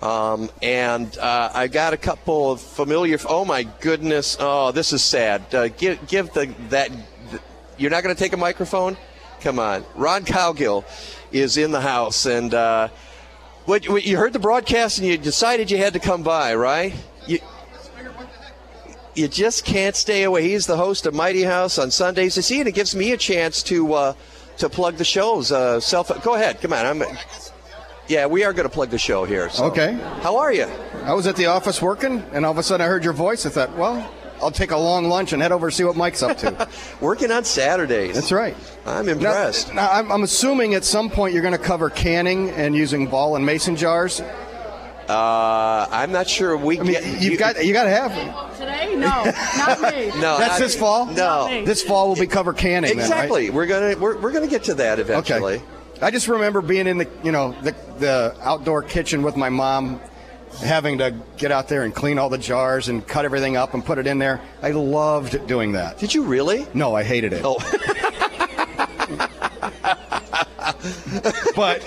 Um, 0.00 0.48
and 0.62 1.18
uh, 1.18 1.50
I 1.52 1.66
got 1.66 1.92
a 1.92 1.96
couple 1.96 2.52
of 2.52 2.60
familiar. 2.60 3.18
Oh 3.28 3.44
my 3.44 3.64
goodness! 3.64 4.36
Oh, 4.38 4.70
this 4.70 4.92
is 4.92 5.02
sad. 5.02 5.52
Uh, 5.52 5.66
give 5.66 6.06
give 6.06 6.32
the 6.34 6.54
that. 6.68 6.92
You're 7.78 7.90
not 7.90 8.04
going 8.04 8.14
to 8.14 8.22
take 8.22 8.32
a 8.32 8.36
microphone? 8.36 8.96
Come 9.40 9.58
on, 9.58 9.84
Ron 9.96 10.24
Cowgill 10.24 10.84
is 11.32 11.56
in 11.56 11.72
the 11.72 11.80
house, 11.80 12.26
and 12.26 12.52
what, 13.64 13.88
what 13.88 14.04
you 14.04 14.18
heard 14.18 14.32
the 14.32 14.38
broadcast, 14.38 14.98
and 14.98 15.08
you 15.08 15.18
decided 15.18 15.68
you 15.68 15.78
had 15.78 15.94
to 15.94 15.98
come 15.98 16.22
by, 16.22 16.54
right? 16.54 16.94
You, 17.26 17.40
you 19.14 19.28
just 19.28 19.64
can't 19.64 19.96
stay 19.96 20.22
away. 20.24 20.48
He's 20.48 20.66
the 20.66 20.76
host 20.76 21.06
of 21.06 21.14
Mighty 21.14 21.42
House 21.42 21.78
on 21.78 21.90
Sundays. 21.90 22.36
You 22.36 22.42
see, 22.42 22.60
and 22.60 22.68
it 22.68 22.72
gives 22.72 22.94
me 22.94 23.12
a 23.12 23.16
chance 23.16 23.62
to 23.64 23.92
uh, 23.94 24.14
to 24.58 24.68
plug 24.68 24.96
the 24.96 25.04
shows. 25.04 25.52
Uh, 25.52 25.80
self, 25.80 26.10
go 26.22 26.34
ahead. 26.34 26.60
Come 26.60 26.72
on. 26.72 26.86
I'm. 26.86 27.02
Yeah, 28.06 28.26
we 28.26 28.44
are 28.44 28.52
going 28.52 28.68
to 28.68 28.74
plug 28.74 28.90
the 28.90 28.98
show 28.98 29.24
here. 29.24 29.48
so. 29.48 29.64
Okay. 29.64 29.94
How 30.20 30.36
are 30.36 30.52
you? 30.52 30.66
I 31.04 31.14
was 31.14 31.26
at 31.26 31.36
the 31.36 31.46
office 31.46 31.80
working, 31.80 32.22
and 32.32 32.44
all 32.44 32.52
of 32.52 32.58
a 32.58 32.62
sudden 32.62 32.84
I 32.84 32.88
heard 32.88 33.02
your 33.02 33.14
voice. 33.14 33.46
I 33.46 33.48
thought, 33.48 33.74
well, 33.78 34.10
I'll 34.42 34.50
take 34.50 34.72
a 34.72 34.76
long 34.76 35.08
lunch 35.08 35.32
and 35.32 35.40
head 35.40 35.52
over 35.52 35.70
to 35.70 35.74
see 35.74 35.84
what 35.84 35.96
Mike's 35.96 36.22
up 36.22 36.36
to. 36.38 36.68
Working 37.00 37.30
on 37.30 37.44
Saturdays. 37.44 38.14
That's 38.14 38.32
right. 38.32 38.54
I'm 38.84 39.08
impressed. 39.08 39.68
Now, 39.68 39.86
now, 39.86 39.92
I'm, 39.92 40.12
I'm 40.12 40.22
assuming 40.22 40.74
at 40.74 40.84
some 40.84 41.08
point 41.08 41.32
you're 41.32 41.42
going 41.42 41.56
to 41.56 41.58
cover 41.58 41.88
canning 41.88 42.50
and 42.50 42.74
using 42.74 43.06
ball 43.06 43.36
and 43.36 43.46
mason 43.46 43.74
jars. 43.74 44.20
Uh, 45.08 45.86
I'm 45.90 46.12
not 46.12 46.28
sure 46.28 46.56
we. 46.56 46.78
I 46.80 46.82
mean, 46.82 46.92
get, 46.92 47.22
you've 47.22 47.38
got 47.38 47.64
you 47.64 47.72
got 47.72 47.84
to 47.84 47.90
have. 47.90 48.56
Today? 48.58 48.94
No, 48.96 49.24
not 49.24 49.80
me. 49.94 50.06
No, 50.20 50.38
That's 50.38 50.52
not- 50.52 50.60
this 50.60 50.76
fall. 50.76 51.06
No, 51.06 51.64
this 51.64 51.82
fall 51.82 52.08
will 52.08 52.16
be 52.16 52.26
cover 52.26 52.52
canning. 52.52 52.96
then, 52.96 52.98
right? 52.98 53.04
exactly. 53.04 53.50
We're 53.50 53.66
gonna 53.66 53.96
we're, 53.98 54.18
we're 54.18 54.32
gonna 54.32 54.46
get 54.46 54.64
to 54.64 54.74
that 54.74 54.98
eventually. 54.98 55.56
Okay. 55.56 55.64
I 56.00 56.10
just 56.10 56.28
remember 56.28 56.60
being 56.62 56.86
in 56.86 56.98
the 56.98 57.08
you 57.22 57.32
know 57.32 57.52
the 57.62 57.74
the 57.98 58.36
outdoor 58.40 58.82
kitchen 58.82 59.22
with 59.22 59.36
my 59.36 59.48
mom, 59.50 60.00
having 60.60 60.98
to 60.98 61.14
get 61.36 61.52
out 61.52 61.68
there 61.68 61.82
and 61.84 61.94
clean 61.94 62.18
all 62.18 62.28
the 62.30 62.38
jars 62.38 62.88
and 62.88 63.06
cut 63.06 63.24
everything 63.24 63.56
up 63.56 63.74
and 63.74 63.84
put 63.84 63.98
it 63.98 64.06
in 64.06 64.18
there. 64.18 64.40
I 64.62 64.70
loved 64.70 65.46
doing 65.46 65.72
that. 65.72 65.98
Did 65.98 66.14
you 66.14 66.24
really? 66.24 66.66
No, 66.74 66.94
I 66.94 67.02
hated 67.04 67.32
it. 67.32 67.42
Oh. 67.44 67.56
but 71.56 71.82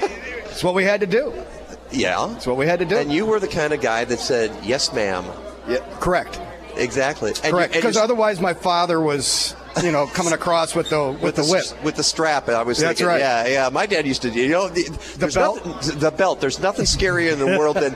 it's 0.51 0.63
what 0.63 0.73
we 0.75 0.83
had 0.83 1.01
to 1.01 1.07
do. 1.07 1.33
Yeah, 1.91 2.27
That's 2.31 2.45
what 2.47 2.57
we 2.57 2.65
had 2.65 2.79
to 2.79 2.85
do. 2.85 2.97
And 2.97 3.11
you 3.11 3.25
were 3.25 3.39
the 3.39 3.47
kind 3.47 3.73
of 3.73 3.81
guy 3.81 4.05
that 4.05 4.19
said 4.19 4.51
yes, 4.63 4.93
ma'am. 4.93 5.25
Yeah, 5.67 5.77
correct. 5.99 6.39
Exactly. 6.75 7.31
And 7.43 7.53
Correct. 7.53 7.73
Because 7.73 7.97
otherwise, 7.97 8.39
my 8.39 8.53
father 8.53 9.01
was, 9.01 9.55
you 9.83 9.91
know, 9.91 10.05
coming 10.07 10.33
across 10.33 10.75
with 10.75 10.89
the 10.89 11.17
with, 11.21 11.35
the, 11.35 11.43
whip. 11.45 11.83
with 11.83 11.95
the 11.95 12.03
strap. 12.03 12.47
I 12.49 12.61
was 12.63 12.77
That's 12.77 12.99
thinking, 12.99 13.07
right. 13.07 13.19
yeah, 13.19 13.47
yeah. 13.47 13.69
My 13.69 13.85
dad 13.87 14.05
used 14.05 14.21
to 14.23 14.29
do. 14.31 14.39
You 14.39 14.49
know, 14.49 14.67
the, 14.69 14.83
there's 15.17 15.35
belt? 15.35 15.65
Nothing, 15.65 15.99
the 15.99 16.11
belt. 16.11 16.39
There's 16.39 16.59
nothing 16.59 16.85
scarier 16.85 17.33
in 17.33 17.39
the 17.39 17.57
world 17.57 17.77
than 17.77 17.95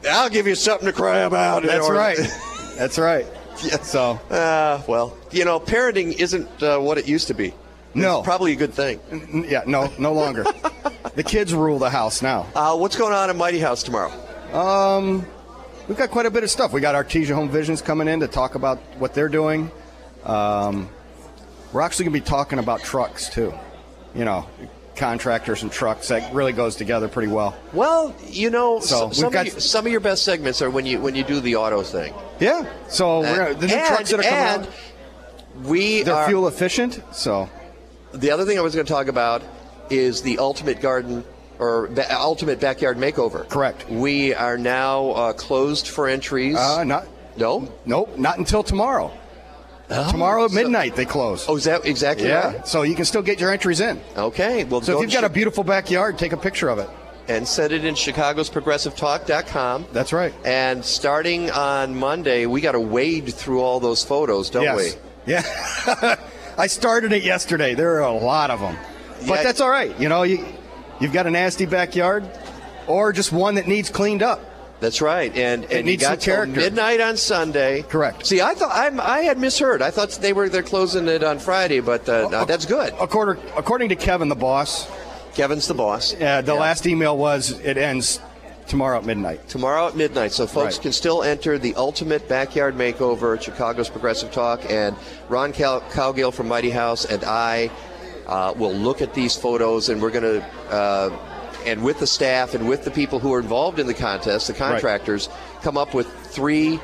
I'll 0.10 0.30
give 0.30 0.46
you 0.46 0.54
something 0.54 0.86
to 0.86 0.92
cry 0.94 1.18
about. 1.20 1.62
That's 1.62 1.86
or- 1.86 1.94
right. 1.94 2.16
That's 2.78 2.98
right. 2.98 3.26
Yeah. 3.62 3.82
So, 3.82 4.12
uh, 4.30 4.82
well, 4.86 5.16
you 5.30 5.44
know, 5.44 5.60
parenting 5.60 6.18
isn't 6.18 6.62
uh, 6.62 6.78
what 6.78 6.98
it 6.98 7.06
used 7.08 7.28
to 7.28 7.34
be. 7.34 7.54
No. 7.96 8.18
It's 8.18 8.26
probably 8.26 8.52
a 8.52 8.56
good 8.56 8.74
thing. 8.74 9.00
N- 9.10 9.46
Yeah, 9.48 9.62
no, 9.66 9.90
no 9.98 10.12
longer. 10.12 10.44
the 11.14 11.22
kids 11.22 11.54
rule 11.54 11.78
the 11.78 11.90
house 11.90 12.22
now. 12.22 12.46
Uh, 12.54 12.76
what's 12.76 12.96
going 12.96 13.12
on 13.14 13.30
at 13.30 13.36
Mighty 13.36 13.58
House 13.58 13.82
tomorrow? 13.82 14.12
Um, 14.52 15.26
we've 15.88 15.96
got 15.98 16.10
quite 16.10 16.26
a 16.26 16.30
bit 16.30 16.44
of 16.44 16.50
stuff. 16.50 16.72
We 16.72 16.80
got 16.80 16.94
Artesia 16.94 17.34
Home 17.34 17.48
Visions 17.48 17.82
coming 17.82 18.06
in 18.08 18.20
to 18.20 18.28
talk 18.28 18.54
about 18.54 18.78
what 18.98 19.14
they're 19.14 19.28
doing. 19.28 19.70
Um, 20.24 20.88
we're 21.72 21.80
actually 21.82 22.04
going 22.06 22.14
to 22.14 22.20
be 22.20 22.26
talking 22.26 22.58
about 22.58 22.82
trucks 22.82 23.28
too. 23.28 23.52
You 24.14 24.24
know, 24.24 24.46
contractors 24.94 25.62
and 25.62 25.70
trucks. 25.70 26.08
That 26.08 26.32
really 26.34 26.52
goes 26.52 26.76
together 26.76 27.06
pretty 27.08 27.30
well. 27.30 27.54
Well, 27.72 28.14
you 28.26 28.50
know, 28.50 28.80
So, 28.80 29.10
some, 29.10 29.30
got- 29.32 29.46
of 29.46 29.52
your, 29.54 29.60
some 29.60 29.84
of 29.86 29.92
your 29.92 30.00
best 30.00 30.22
segments 30.22 30.62
are 30.62 30.70
when 30.70 30.86
you 30.86 31.00
when 31.00 31.14
you 31.14 31.22
do 31.24 31.40
the 31.40 31.56
auto 31.56 31.82
thing. 31.82 32.14
Yeah. 32.40 32.64
So 32.88 33.20
we're 33.20 33.26
Uh, 33.42 33.46
gonna, 33.48 33.54
the 33.54 33.66
new 33.66 33.74
and- 33.74 33.86
trucks 33.86 34.10
that 34.10 34.20
are 34.20 34.22
coming 34.22 34.38
and 34.38 34.66
out. 34.66 34.72
We 35.64 36.02
They're 36.02 36.14
are, 36.14 36.28
fuel 36.28 36.48
efficient, 36.48 37.00
so 37.12 37.48
The 38.16 38.30
other 38.30 38.44
thing 38.44 38.58
I 38.58 38.62
was 38.62 38.74
going 38.74 38.86
to 38.86 38.92
talk 38.92 39.08
about 39.08 39.42
is 39.90 40.22
the 40.22 40.38
ultimate 40.38 40.80
garden 40.80 41.24
or 41.58 41.88
ba- 41.88 42.12
ultimate 42.18 42.60
backyard 42.60 42.96
makeover. 42.98 43.48
Correct. 43.48 43.88
We 43.88 44.34
are 44.34 44.58
now 44.58 45.10
uh, 45.10 45.32
closed 45.32 45.88
for 45.88 46.08
entries. 46.08 46.56
uh, 46.56 46.84
not 46.84 47.06
no, 47.36 47.70
nope, 47.84 48.16
not 48.18 48.38
until 48.38 48.62
tomorrow. 48.62 49.12
Oh, 49.90 50.10
tomorrow 50.10 50.44
at 50.46 50.50
so- 50.50 50.56
midnight 50.56 50.96
they 50.96 51.04
close. 51.04 51.46
Oh, 51.48 51.56
is 51.56 51.64
that 51.64 51.84
exactly 51.86 52.26
yeah? 52.28 52.54
right? 52.56 52.66
So 52.68 52.82
you 52.82 52.94
can 52.94 53.04
still 53.04 53.22
get 53.22 53.38
your 53.38 53.50
entries 53.52 53.80
in. 53.80 54.00
Okay. 54.16 54.64
Well, 54.64 54.80
So 54.80 54.96
if 54.96 55.02
you've 55.02 55.12
got 55.12 55.24
a 55.24 55.28
beautiful 55.32 55.62
backyard, 55.62 56.18
take 56.18 56.32
a 56.32 56.36
picture 56.36 56.68
of 56.68 56.78
it. 56.78 56.88
and 57.28 57.46
send 57.46 57.72
it 57.72 57.84
in 57.84 57.94
Chicago's 57.94 58.48
chicagosprogressivetalk.com. 58.50 59.86
That's 59.92 60.12
right. 60.12 60.32
And 60.44 60.84
starting 60.84 61.50
on 61.50 61.94
Monday, 61.96 62.46
we 62.46 62.60
got 62.60 62.72
to 62.72 62.80
wade 62.80 63.32
through 63.32 63.60
all 63.62 63.80
those 63.80 64.04
photos, 64.04 64.50
don't 64.50 64.62
yes. 64.64 64.96
we? 65.26 65.32
Yeah. 65.32 66.16
I 66.58 66.66
started 66.68 67.12
it 67.12 67.22
yesterday. 67.22 67.74
There 67.74 67.96
are 67.96 68.00
a 68.08 68.12
lot 68.12 68.50
of 68.50 68.60
them, 68.60 68.76
but 69.26 69.36
Yeah. 69.36 69.42
that's 69.42 69.60
all 69.60 69.70
right. 69.70 69.98
You 70.00 70.08
know, 70.08 70.22
you 70.22 70.44
you've 71.00 71.12
got 71.12 71.26
a 71.26 71.30
nasty 71.30 71.66
backyard, 71.66 72.24
or 72.86 73.12
just 73.12 73.32
one 73.32 73.56
that 73.56 73.66
needs 73.66 73.90
cleaned 73.90 74.22
up. 74.22 74.40
That's 74.78 75.00
right, 75.00 75.34
and 75.36 75.64
and 75.64 75.72
you 75.72 75.82
needs 75.82 76.02
some 76.04 76.14
got 76.16 76.20
character. 76.20 76.60
midnight 76.60 77.00
on 77.00 77.16
Sunday. 77.16 77.82
Correct. 77.82 78.26
See, 78.26 78.40
I 78.42 78.52
thought 78.54 78.72
I'm, 78.74 79.00
I 79.00 79.20
had 79.20 79.38
misheard. 79.38 79.80
I 79.80 79.90
thought 79.90 80.10
they 80.20 80.32
were 80.34 80.48
they're 80.50 80.62
closing 80.62 81.08
it 81.08 81.22
on 81.24 81.38
Friday, 81.38 81.80
but 81.80 82.06
uh, 82.08 82.28
no, 82.30 82.44
that's 82.44 82.66
good. 82.66 82.92
According 83.00 83.42
according 83.56 83.88
to 83.90 83.96
Kevin, 83.96 84.28
the 84.28 84.34
boss, 84.34 84.86
Kevin's 85.34 85.66
the 85.66 85.74
boss. 85.74 86.14
uh, 86.20 86.42
the 86.42 86.54
last 86.54 86.86
email 86.86 87.16
was 87.16 87.58
it 87.60 87.78
ends 87.78 88.20
tomorrow 88.68 88.98
at 88.98 89.04
midnight. 89.04 89.48
Tomorrow 89.48 89.88
at 89.88 89.96
midnight, 89.96 90.32
so 90.32 90.46
folks 90.46 90.76
Right. 90.76 90.82
can 90.82 90.92
still 90.92 91.22
enter 91.22 91.58
the 91.58 91.74
ultimate 91.76 92.28
backyard 92.28 92.76
makeover 92.76 93.36
at 93.36 93.42
Chicago's 93.42 93.88
Progressive 93.88 94.30
Talk, 94.32 94.60
and 94.70 94.96
Ron 95.28 95.52
Cal- 95.52 95.80
Cowgill 95.92 96.32
from 96.32 96.48
Mighty 96.48 96.70
House 96.70 97.04
and 97.04 97.24
I 97.24 97.70
uh, 98.26 98.52
will 98.56 98.72
look 98.74 99.02
at 99.02 99.14
these 99.14 99.36
photos, 99.36 99.88
and 99.88 100.02
we're 100.02 100.10
going 100.10 100.40
to. 100.40 100.74
Uh, 100.74 101.10
and 101.64 101.82
with 101.82 101.98
the 101.98 102.06
staff 102.06 102.54
and 102.54 102.68
with 102.68 102.84
the 102.84 102.90
people 102.92 103.18
who 103.18 103.32
are 103.34 103.40
involved 103.40 103.80
in 103.80 103.88
the 103.88 103.94
contest, 103.94 104.46
the 104.46 104.52
contractors, 104.52 105.28
come 105.62 105.76
up 105.76 105.94
with 105.94 106.06
three 106.26 106.78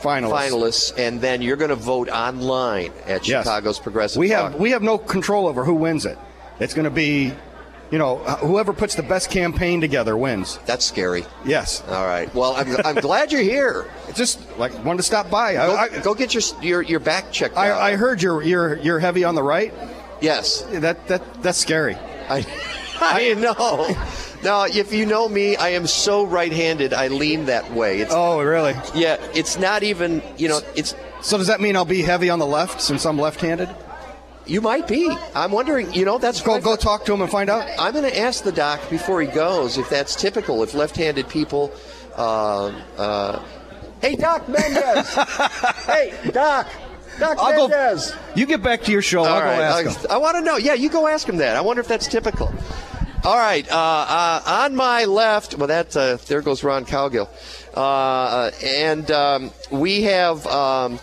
finalists, 0.00 0.50
finalists 0.50 0.98
and 0.98 1.20
then 1.20 1.42
you're 1.42 1.56
going 1.56 1.70
to 1.70 1.74
vote 1.76 2.08
online 2.08 2.92
at 3.06 3.26
Yes. 3.26 3.44
Chicago's 3.44 3.78
Progressive 3.80 4.20
We 4.20 4.28
Talk. 4.28 4.52
have 4.52 4.60
we 4.60 4.70
have 4.70 4.82
no 4.82 4.96
control 4.98 5.46
over 5.48 5.64
who 5.64 5.74
wins 5.74 6.06
it. 6.06 6.18
It's 6.60 6.74
going 6.74 6.84
to 6.84 6.90
be, 6.90 7.32
you 7.92 7.98
know, 7.98 8.16
whoever 8.16 8.72
puts 8.72 8.94
the 8.94 9.02
best 9.02 9.30
campaign 9.30 9.80
together 9.80 10.16
wins. 10.16 10.58
That's 10.66 10.84
scary. 10.84 11.24
Yes. 11.44 11.82
All 11.88 12.06
right. 12.06 12.34
Well, 12.34 12.54
I'm, 12.56 12.74
I'm 12.84 12.94
glad 12.96 13.30
you're 13.30 13.42
here. 13.42 13.88
Just 14.14 14.40
like 14.58 14.72
wanted 14.84 14.96
to 14.96 15.02
stop 15.04 15.30
by. 15.30 15.52
Go, 15.52 15.74
I, 15.76 15.82
I, 15.82 15.88
go 16.00 16.14
get 16.14 16.32
your, 16.34 16.42
your 16.62 16.82
your 16.82 17.00
back 17.00 17.30
checked 17.30 17.56
I, 17.56 17.70
out. 17.70 17.80
I 17.80 17.96
heard 17.96 18.22
you're 18.22 18.42
you're 18.42 18.76
you're 18.78 18.98
heavy 18.98 19.24
on 19.24 19.34
the 19.34 19.42
right. 19.42 19.72
yes. 20.20 20.62
That 20.70 21.06
that 21.08 21.42
that's 21.42 21.58
scary. 21.58 21.94
I 22.28 22.46
I 23.00 23.34
know. 23.34 23.94
Now, 24.42 24.64
if 24.64 24.92
you 24.92 25.06
know 25.06 25.28
me, 25.28 25.56
I 25.56 25.70
am 25.70 25.86
so 25.86 26.24
right-handed. 26.24 26.92
I 26.92 27.08
lean 27.08 27.44
that 27.46 27.72
way. 27.72 28.00
It's, 28.00 28.12
Oh, 28.12 28.40
really? 28.42 28.74
yeah, 28.94 29.16
it's 29.34 29.56
not 29.58 29.82
even. 29.84 30.20
You 30.36 30.48
know, 30.48 30.60
it's. 30.74 30.94
So 31.20 31.38
does 31.38 31.46
that 31.46 31.60
mean 31.60 31.76
I'll 31.76 31.84
be 31.84 32.02
heavy 32.02 32.28
on 32.30 32.38
the 32.40 32.46
left 32.46 32.80
since 32.80 33.04
I'm 33.06 33.18
left-handed? 33.18 33.68
You 34.46 34.60
might 34.60 34.88
be. 34.88 35.08
I'm 35.34 35.52
wondering. 35.52 35.92
You 35.92 36.04
know, 36.04 36.18
that's 36.18 36.40
Go 36.42 36.60
go 36.60 36.76
talk 36.76 37.04
to 37.06 37.14
him 37.14 37.20
and 37.20 37.30
find 37.30 37.48
out. 37.48 37.68
I'm 37.78 37.92
going 37.92 38.10
to 38.10 38.18
ask 38.18 38.42
the 38.42 38.52
doc 38.52 38.80
before 38.90 39.20
he 39.20 39.28
goes 39.28 39.78
if 39.78 39.88
that's 39.88 40.16
typical. 40.16 40.62
If 40.62 40.74
left-handed 40.74 41.28
people. 41.28 41.72
Uh, 42.16 42.68
uh, 42.98 43.42
hey, 44.00 44.16
Doc 44.16 44.48
Mendez. 44.48 45.14
hey, 45.86 46.12
Doc. 46.32 46.68
Doc 47.18 47.38
I'll 47.40 47.56
go- 47.56 47.68
Mendez. 47.68 48.14
You 48.34 48.46
get 48.46 48.62
back 48.62 48.82
to 48.82 48.92
your 48.92 49.02
show. 49.02 49.22
I'll 49.24 49.34
All 49.34 49.40
go 49.40 49.46
ask 49.46 49.86
I, 49.86 49.90
him. 49.90 50.06
I 50.10 50.16
want 50.18 50.36
to 50.36 50.42
know. 50.42 50.56
Yeah, 50.56 50.74
you 50.74 50.88
go 50.88 51.06
ask 51.06 51.28
him 51.28 51.36
that. 51.38 51.56
I 51.56 51.60
wonder 51.60 51.80
if 51.80 51.88
that's 51.88 52.06
typical. 52.08 52.52
All 53.24 53.38
right. 53.38 53.70
Uh, 53.70 53.74
uh, 53.76 54.42
on 54.64 54.74
my 54.74 55.04
left, 55.04 55.56
well, 55.56 55.68
that 55.68 55.96
uh, 55.96 56.16
there 56.26 56.42
goes 56.42 56.64
Ron 56.64 56.84
Cowgill, 56.84 57.28
uh, 57.74 58.50
and 58.64 59.08
um, 59.12 59.50
we 59.70 60.02
have 60.02 60.44
um, 60.48 60.98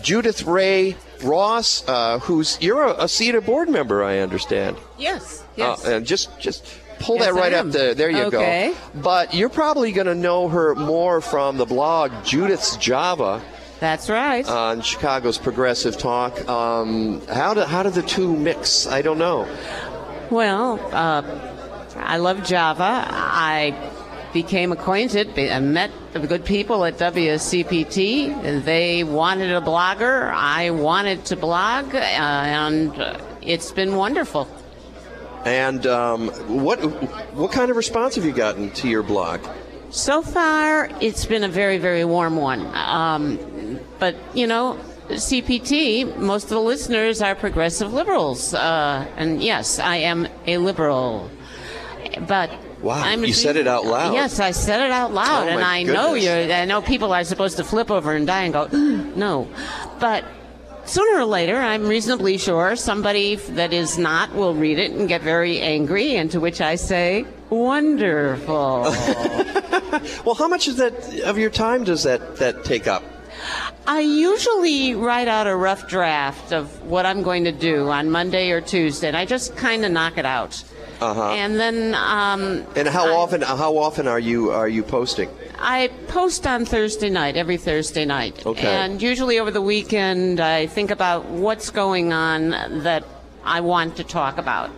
Judith 0.00 0.44
Ray 0.44 0.96
Ross, 1.22 1.84
uh, 1.88 2.18
who's 2.20 2.58
you're 2.60 2.82
a, 2.82 2.90
a 2.92 3.04
CEDA 3.04 3.44
board 3.44 3.68
member, 3.68 4.02
I 4.04 4.18
understand. 4.20 4.76
Yes, 4.98 5.40
Uh, 5.40 5.44
yes. 5.56 5.84
and 5.84 6.06
just 6.06 6.38
just 6.40 6.64
pull 7.00 7.16
Yes, 7.16 7.26
that 7.26 7.34
right 7.34 7.52
up 7.54 7.66
there. 7.70 7.94
There 7.94 8.10
you 8.10 8.24
Okay. 8.24 8.72
go. 8.94 9.00
But 9.00 9.32
you're 9.34 9.48
probably 9.48 9.92
going 9.92 10.06
to 10.06 10.14
know 10.14 10.48
her 10.48 10.74
more 10.74 11.20
from 11.20 11.56
the 11.56 11.64
blog 11.66 12.12
Judith's 12.24 12.76
Java 12.76 13.40
That's 13.80 14.10
right. 14.10 14.46
on 14.46 14.82
Chicago's 14.82 15.38
Progressive 15.38 15.96
Talk. 15.96 16.46
Um, 16.48 17.22
how 17.26 17.54
do 17.54 17.62
how 17.62 17.82
do 17.82 17.90
the 17.90 18.02
two 18.02 18.36
mix? 18.36 18.86
I 18.86 19.00
don't 19.02 19.18
know. 19.18 19.46
Well, 20.30 20.78
uh, 20.92 21.22
I 21.96 22.18
love 22.18 22.44
Java. 22.44 23.06
I 23.10 23.74
became 24.32 24.72
acquainted, 24.72 25.38
and 25.38 25.74
met 25.74 25.90
the 26.12 26.20
good 26.20 26.44
people 26.44 26.84
at 26.84 26.98
WCPT. 26.98 28.32
and 28.44 28.64
They 28.64 29.04
wanted 29.04 29.50
a 29.50 29.60
blogger. 29.60 30.32
I 30.32 30.70
wanted 30.70 31.24
to 31.26 31.36
blog, 31.36 31.94
uh, 31.94 31.98
and 31.98 32.92
it's 33.42 33.72
been 33.72 33.96
wonderful. 33.96 34.48
And 35.44 35.86
um, 35.86 36.28
what 36.48 36.78
what 37.34 37.50
kind 37.50 37.70
of 37.70 37.76
response 37.76 38.16
have 38.16 38.24
you 38.24 38.32
gotten 38.32 38.70
to 38.72 38.88
your 38.88 39.02
blog? 39.02 39.40
So 39.90 40.22
far, 40.22 40.88
it's 41.00 41.24
been 41.24 41.42
a 41.42 41.48
very, 41.48 41.78
very 41.78 42.04
warm 42.04 42.36
one. 42.36 42.64
Um, 42.76 43.80
but, 43.98 44.14
you 44.34 44.46
know, 44.46 44.78
CPT, 45.08 46.16
most 46.16 46.44
of 46.44 46.50
the 46.50 46.60
listeners 46.60 47.20
are 47.20 47.34
progressive 47.34 47.92
liberals. 47.92 48.54
Uh, 48.54 49.04
and 49.16 49.42
yes, 49.42 49.80
I 49.80 49.96
am 49.96 50.28
a 50.46 50.58
liberal. 50.58 51.28
But. 52.28 52.50
Wow, 52.82 52.94
I'm 53.02 53.24
you 53.24 53.32
said 53.34 53.56
it 53.56 53.66
out 53.66 53.84
loud. 53.84 54.14
Yes, 54.14 54.40
I 54.40 54.52
said 54.52 54.80
it 54.80 54.90
out 54.90 55.12
loud, 55.12 55.48
Oh, 55.48 55.50
and 55.50 55.62
I 55.62 55.82
know 55.82 56.14
you're. 56.14 56.50
I 56.52 56.64
know 56.64 56.80
people 56.80 57.12
are 57.12 57.24
supposed 57.24 57.58
to 57.58 57.64
flip 57.64 57.90
over 57.90 58.14
and 58.14 58.26
die 58.26 58.44
and 58.44 58.52
go, 58.54 58.66
no, 58.68 59.48
but 59.98 60.24
sooner 60.86 61.20
or 61.20 61.24
later, 61.26 61.56
I'm 61.56 61.86
reasonably 61.86 62.38
sure 62.38 62.76
somebody 62.76 63.36
that 63.36 63.72
is 63.74 63.98
not 63.98 64.34
will 64.34 64.54
read 64.54 64.78
it 64.78 64.92
and 64.92 65.08
get 65.08 65.20
very 65.20 65.60
angry. 65.60 66.16
And 66.16 66.30
to 66.30 66.40
which 66.40 66.60
I 66.62 66.76
say, 66.76 67.26
wonderful. 67.50 68.94
Well, 70.24 70.34
how 70.34 70.48
much 70.48 70.68
of 70.68 70.76
that 70.76 71.20
of 71.24 71.36
your 71.36 71.50
time 71.50 71.84
does 71.84 72.04
that 72.04 72.36
that 72.36 72.64
take 72.64 72.86
up? 72.86 73.02
I 73.86 74.00
usually 74.00 74.94
write 74.94 75.28
out 75.28 75.46
a 75.46 75.54
rough 75.56 75.88
draft 75.88 76.52
of 76.52 76.82
what 76.84 77.04
I'm 77.06 77.22
going 77.22 77.44
to 77.44 77.52
do 77.52 77.88
on 77.88 78.10
Monday 78.10 78.50
or 78.50 78.60
Tuesday, 78.60 79.08
and 79.08 79.16
I 79.16 79.24
just 79.26 79.56
kind 79.56 79.84
of 79.84 79.90
knock 79.92 80.16
it 80.16 80.24
out. 80.24 80.62
Uh 81.00 81.14
huh. 81.14 81.30
And 81.30 81.58
then 81.58 81.94
um, 81.94 82.64
And 82.76 82.86
how 82.88 83.14
often 83.16 83.40
how 83.42 83.78
often 83.78 84.06
are 84.06 84.20
you 84.20 84.50
are 84.50 84.68
you 84.68 84.82
posting? 84.82 85.28
I 85.58 85.88
post 86.08 86.46
on 86.46 86.64
Thursday 86.64 87.10
night, 87.10 87.36
every 87.36 87.56
Thursday 87.56 88.04
night. 88.04 88.46
Okay. 88.46 88.66
And 88.66 89.00
usually 89.00 89.38
over 89.38 89.50
the 89.50 89.60
weekend, 89.62 90.40
I 90.40 90.66
think 90.66 90.90
about 90.90 91.26
what's 91.26 91.70
going 91.70 92.12
on 92.12 92.50
that 92.82 93.04
I 93.44 93.60
want 93.60 93.96
to 93.96 94.04
talk 94.04 94.38
about, 94.38 94.70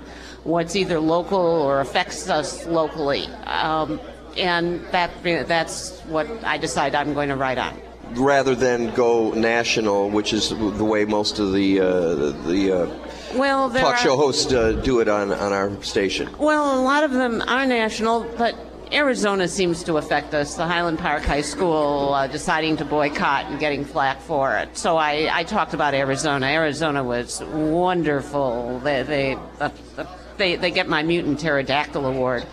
what's 0.45 0.77
either 0.77 0.99
local 0.99 1.39
or 1.39 1.81
affects 1.81 2.29
us 2.29 2.67
locally. 2.67 3.27
Um, 3.47 4.01
and 4.37 4.81
that 4.93 5.11
that's 5.23 6.01
what 6.03 6.27
I 6.45 6.59
decide 6.59 6.95
I'm 6.95 7.15
going 7.15 7.29
to 7.29 7.37
write 7.37 7.59
on. 7.59 7.81
Rather 8.15 8.55
than 8.55 8.93
go 8.95 9.31
national, 9.33 10.11
which 10.11 10.33
is 10.33 10.51
the 10.51 10.85
way 10.85 11.05
most 11.05 11.39
of 11.39 11.53
the 11.53 11.81
uh, 11.81 12.15
the 12.47 12.73
uh, 12.73 13.02
Well, 13.35 13.71
talk 13.71 13.95
are, 13.95 13.97
show 13.97 14.17
hosts 14.17 14.53
uh, 14.53 14.73
do 14.73 15.01
it 15.01 15.09
on 15.09 15.33
on 15.33 15.53
our 15.53 15.83
station. 15.83 16.29
Well, 16.39 16.81
a 16.81 16.83
lot 16.83 17.05
of 17.05 17.13
them 17.13 17.43
are 17.43 17.67
national, 17.67 18.25
but 18.37 18.55
Arizona 18.93 19.49
seems 19.49 19.83
to 19.85 19.97
affect 19.97 20.35
us. 20.35 20.55
The 20.55 20.67
Highland 20.67 20.99
Park 20.99 21.23
High 21.23 21.41
School 21.41 22.13
uh, 22.13 22.27
deciding 22.27 22.77
to 22.79 22.85
boycott 22.85 23.47
and 23.47 23.59
getting 23.59 23.85
flack 23.85 24.21
for 24.21 24.57
it. 24.57 24.77
So 24.77 24.97
I, 24.97 25.29
I 25.33 25.45
talked 25.45 25.73
about 25.73 25.95
Arizona. 25.95 26.47
Arizona 26.47 27.03
was 27.03 27.43
wonderful. 27.43 28.81
They 28.81 29.03
they 29.03 29.39
the, 29.59 29.73
the, 29.97 30.09
they, 30.37 30.57
they 30.57 30.71
get 30.71 30.89
my 30.89 31.03
mutant 31.03 31.41
pterodactyl 31.41 32.05
award. 32.05 32.45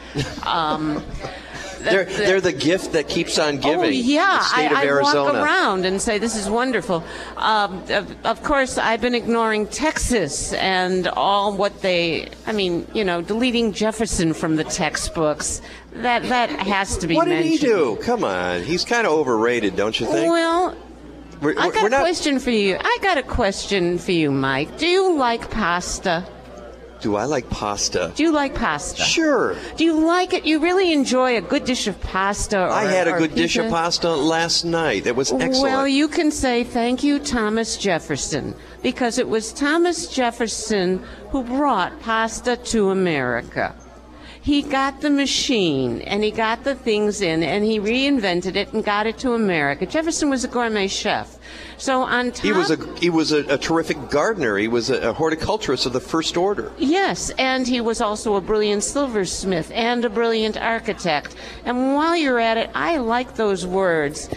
Um, 0.46 1.04
They're 1.84 2.06
the- 2.06 2.12
they're 2.14 2.42
the 2.42 2.52
gift 2.54 2.92
that 2.94 3.08
keeps 3.08 3.40
on 3.40 3.58
giving. 3.58 3.80
Oh 3.80 3.84
yeah, 3.86 4.38
the 4.38 4.44
state 4.44 4.72
I, 4.72 4.84
of 4.84 4.98
I 4.98 5.02
walk 5.02 5.34
around 5.34 5.86
and 5.86 6.02
say 6.02 6.18
this 6.18 6.36
is 6.36 6.50
wonderful. 6.50 7.04
Um, 7.38 7.84
of, 7.90 8.26
of 8.26 8.44
course, 8.44 8.78
I've 8.78 9.02
been 9.02 9.16
ignoring 9.16 9.68
Texas 9.68 10.54
and 10.54 11.08
all 11.10 11.54
what 11.56 11.82
they. 11.82 12.30
I 12.46 12.52
mean, 12.52 12.86
you 12.94 13.04
know, 13.04 13.22
deleting 13.22 13.72
Jefferson 13.74 14.34
from 14.34 14.56
the 14.58 14.64
textbooks. 14.66 15.62
That 15.94 16.24
that 16.24 16.50
has 16.50 16.98
to 16.98 17.08
be 17.08 17.16
What 17.16 17.26
did 17.26 17.36
mentioned. 17.40 17.60
he 17.60 17.66
do? 17.66 17.98
Come 18.02 18.24
on, 18.24 18.62
he's 18.64 18.84
kind 18.86 19.08
of 19.08 19.14
overrated, 19.14 19.76
don't 19.76 19.98
you 20.00 20.06
think? 20.06 20.30
Well, 20.32 20.76
We're- 21.42 21.56
I 21.58 21.68
we're- 21.68 21.76
got 21.76 21.86
a 21.86 21.90
not- 21.90 22.02
question 22.02 22.40
for 22.40 22.52
you. 22.52 22.78
I 22.80 22.98
got 23.02 23.18
a 23.18 23.24
question 23.24 23.98
for 23.98 24.12
you, 24.12 24.30
Mike. 24.32 24.78
Do 24.78 24.86
you 24.88 25.14
like 25.18 25.50
pasta? 25.50 26.26
Do 27.02 27.16
I 27.16 27.26
like 27.26 27.50
pasta? 27.50 28.12
Do 28.16 28.24
you 28.24 28.32
like 28.32 28.56
pasta? 28.56 29.02
Sure. 29.04 29.56
Do 29.78 29.86
you 29.86 30.06
like 30.06 30.34
it? 30.34 30.46
You 30.46 30.60
really 30.60 30.92
enjoy 30.92 31.38
a 31.38 31.42
good 31.42 31.64
dish 31.64 31.88
of 31.88 32.00
pasta? 32.02 32.60
Or, 32.60 32.70
I 32.70 32.84
had 32.84 33.08
a 33.08 33.18
good 33.18 33.36
dish 33.36 33.56
of 33.58 33.70
pasta 33.70 34.10
last 34.10 34.66
night. 34.66 35.08
It 35.08 35.16
was 35.16 35.32
excellent. 35.32 35.62
Well, 35.62 35.88
you 35.88 36.08
can 36.08 36.30
say 36.30 36.64
thank 36.64 37.04
you, 37.04 37.20
Thomas 37.20 37.78
Jefferson, 37.78 38.54
because 38.82 39.18
it 39.18 39.30
was 39.30 39.54
Thomas 39.54 40.08
Jefferson 40.08 41.02
who 41.30 41.44
brought 41.44 42.00
pasta 42.02 42.58
to 42.58 42.90
America. 42.90 43.74
He 44.50 44.64
got 44.64 45.02
the 45.02 45.12
machine 45.12 46.02
and 46.02 46.24
he 46.24 46.32
got 46.32 46.64
the 46.64 46.74
things 46.74 47.22
in 47.22 47.44
and 47.44 47.64
he 47.64 47.80
reinvented 47.80 48.56
it 48.56 48.74
and 48.74 48.84
got 48.84 49.06
it 49.06 49.20
to 49.20 49.34
America. 49.34 49.86
Jefferson 49.86 50.28
was 50.32 50.44
a 50.44 50.48
gourmet 50.48 50.88
chef. 50.88 51.38
So 51.78 52.02
on 52.02 52.32
top 52.32 52.44
he 52.44 52.52
was 52.52 52.72
a 52.72 53.00
he 53.00 53.12
was 53.12 53.32
a, 53.32 53.46
a 53.46 53.60
terrific 53.60 54.10
gardener. 54.10 54.58
He 54.58 54.68
was 54.68 54.90
a, 54.90 55.10
a 55.10 55.14
horticulturist 55.14 55.86
of 55.86 55.94
the 55.94 56.00
first 56.00 56.36
order. 56.36 56.72
Yes, 56.80 57.30
and 57.38 57.68
he 57.68 57.80
was 57.80 58.02
also 58.02 58.38
a 58.38 58.42
brilliant 58.42 58.84
silversmith 58.84 59.72
and 59.72 60.04
a 60.04 60.10
brilliant 60.10 60.58
architect. 60.58 61.36
And 61.64 61.94
while 61.94 62.18
you're 62.18 62.40
at 62.40 62.58
it, 62.58 62.72
I 62.74 62.98
like 62.98 63.36
those 63.36 63.68
words. 63.68 64.30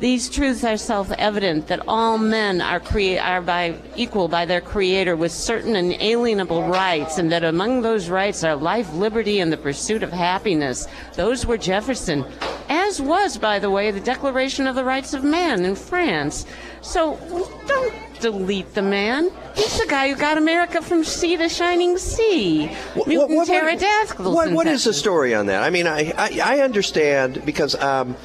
These 0.00 0.30
truths 0.30 0.64
are 0.64 0.78
self-evident 0.78 1.66
that 1.66 1.86
all 1.86 2.16
men 2.16 2.62
are 2.62 2.80
crea- 2.80 3.18
are 3.18 3.42
by 3.42 3.74
equal 3.96 4.28
by 4.28 4.46
their 4.46 4.62
creator 4.62 5.14
with 5.14 5.30
certain 5.30 5.76
inalienable 5.76 6.62
rights 6.64 7.18
and 7.18 7.30
that 7.30 7.44
among 7.44 7.82
those 7.82 8.08
rights 8.08 8.42
are 8.42 8.56
life, 8.56 8.90
liberty 8.94 9.40
and 9.40 9.52
the 9.52 9.58
pursuit 9.58 10.02
of 10.02 10.10
happiness. 10.10 10.88
Those 11.16 11.44
were 11.44 11.58
Jefferson, 11.58 12.24
as 12.70 13.02
was 13.02 13.36
by 13.36 13.58
the 13.58 13.68
way 13.68 13.90
the 13.90 14.00
Declaration 14.00 14.66
of 14.66 14.74
the 14.74 14.84
Rights 14.84 15.12
of 15.12 15.22
Man 15.22 15.66
in 15.66 15.76
France. 15.76 16.46
So 16.80 17.18
don't 17.66 17.92
delete 18.20 18.72
the 18.72 18.82
man. 18.82 19.30
He's 19.54 19.78
the 19.78 19.86
guy 19.86 20.08
who 20.08 20.16
got 20.16 20.38
America 20.38 20.80
from 20.80 21.04
sea 21.04 21.36
to 21.36 21.48
shining 21.50 21.98
sea. 21.98 22.70
Mutant 23.06 23.46
pterodactyls. 23.46 24.34
What, 24.34 24.46
and 24.46 24.56
what 24.56 24.66
is 24.66 24.84
the 24.84 24.94
story 24.94 25.34
on 25.34 25.44
that? 25.46 25.62
I 25.62 25.68
mean, 25.68 25.86
I, 25.86 26.12
I, 26.16 26.40
I 26.42 26.60
understand 26.60 27.44
because 27.44 27.74
um, 27.74 28.16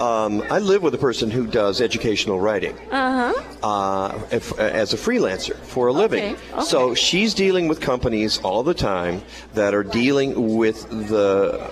um, 0.00 0.42
I 0.50 0.58
live 0.58 0.82
with 0.82 0.94
a 0.94 0.98
person 0.98 1.30
who 1.30 1.46
does 1.46 1.80
educational 1.80 2.40
writing 2.40 2.76
Uh-huh. 2.90 3.34
uh, 3.62 4.18
if, 4.30 4.58
as 4.58 4.92
a 4.94 4.96
freelancer 4.96 5.56
for 5.56 5.88
a 5.88 5.92
living. 5.92 6.34
okay. 6.36 6.62
So 6.64 6.94
she's 6.94 7.34
dealing 7.34 7.68
with 7.68 7.80
companies 7.80 8.38
all 8.42 8.62
the 8.62 8.74
time 8.74 9.22
that 9.54 9.74
are 9.74 9.84
dealing 9.84 10.56
with 10.56 10.88
the 11.08 11.70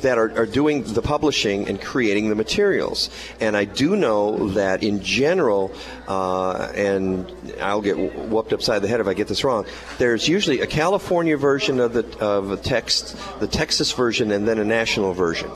that 0.00 0.16
are, 0.16 0.30
are 0.40 0.46
doing 0.46 0.84
the 0.84 1.02
publishing 1.02 1.66
and 1.68 1.80
creating 1.80 2.28
the 2.28 2.34
materials. 2.36 3.10
And 3.40 3.56
I 3.56 3.64
do 3.64 3.96
know 3.96 4.50
that 4.50 4.84
in 4.84 5.02
general, 5.02 5.72
uh, 6.06 6.70
and 6.72 7.26
I'll 7.60 7.80
get 7.82 7.98
whooped 7.98 8.52
upside 8.52 8.82
the 8.82 8.86
head 8.86 9.00
if 9.00 9.08
I 9.08 9.14
get 9.14 9.26
this 9.26 9.42
wrong. 9.42 9.66
There's 9.98 10.28
usually 10.28 10.60
a 10.60 10.68
California 10.68 11.36
version 11.36 11.80
of 11.80 11.94
the 11.94 12.06
of 12.20 12.52
a 12.52 12.56
text, 12.56 13.16
the 13.40 13.48
Texas 13.48 13.90
version, 13.90 14.30
and 14.30 14.46
then 14.46 14.58
a 14.60 14.64
national 14.64 15.14
version. 15.14 15.50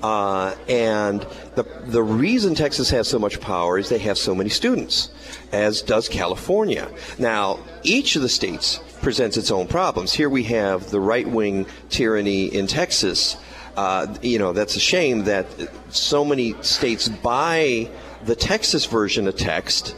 Uh, 0.00 0.54
and 0.68 1.26
the 1.58 1.64
the 1.86 2.02
reason 2.02 2.54
Texas 2.54 2.90
has 2.90 3.08
so 3.08 3.18
much 3.18 3.40
power 3.40 3.78
is 3.78 3.88
they 3.88 3.98
have 3.98 4.16
so 4.16 4.34
many 4.34 4.48
students, 4.48 5.10
as 5.52 5.82
does 5.82 6.08
California. 6.08 6.88
Now, 7.18 7.58
each 7.82 8.16
of 8.16 8.22
the 8.22 8.28
states 8.28 8.80
presents 9.02 9.36
its 9.36 9.50
own 9.50 9.66
problems. 9.66 10.12
Here 10.12 10.28
we 10.28 10.44
have 10.44 10.90
the 10.90 11.00
right 11.00 11.26
wing 11.26 11.66
tyranny 11.88 12.46
in 12.46 12.66
Texas. 12.66 13.36
Uh, 13.76 14.14
you 14.22 14.38
know, 14.38 14.52
that's 14.52 14.76
a 14.76 14.80
shame 14.80 15.24
that 15.24 15.46
so 15.90 16.24
many 16.24 16.54
states 16.62 17.08
buy 17.08 17.88
the 18.24 18.34
Texas 18.34 18.84
version 18.86 19.28
of 19.28 19.36
text 19.36 19.96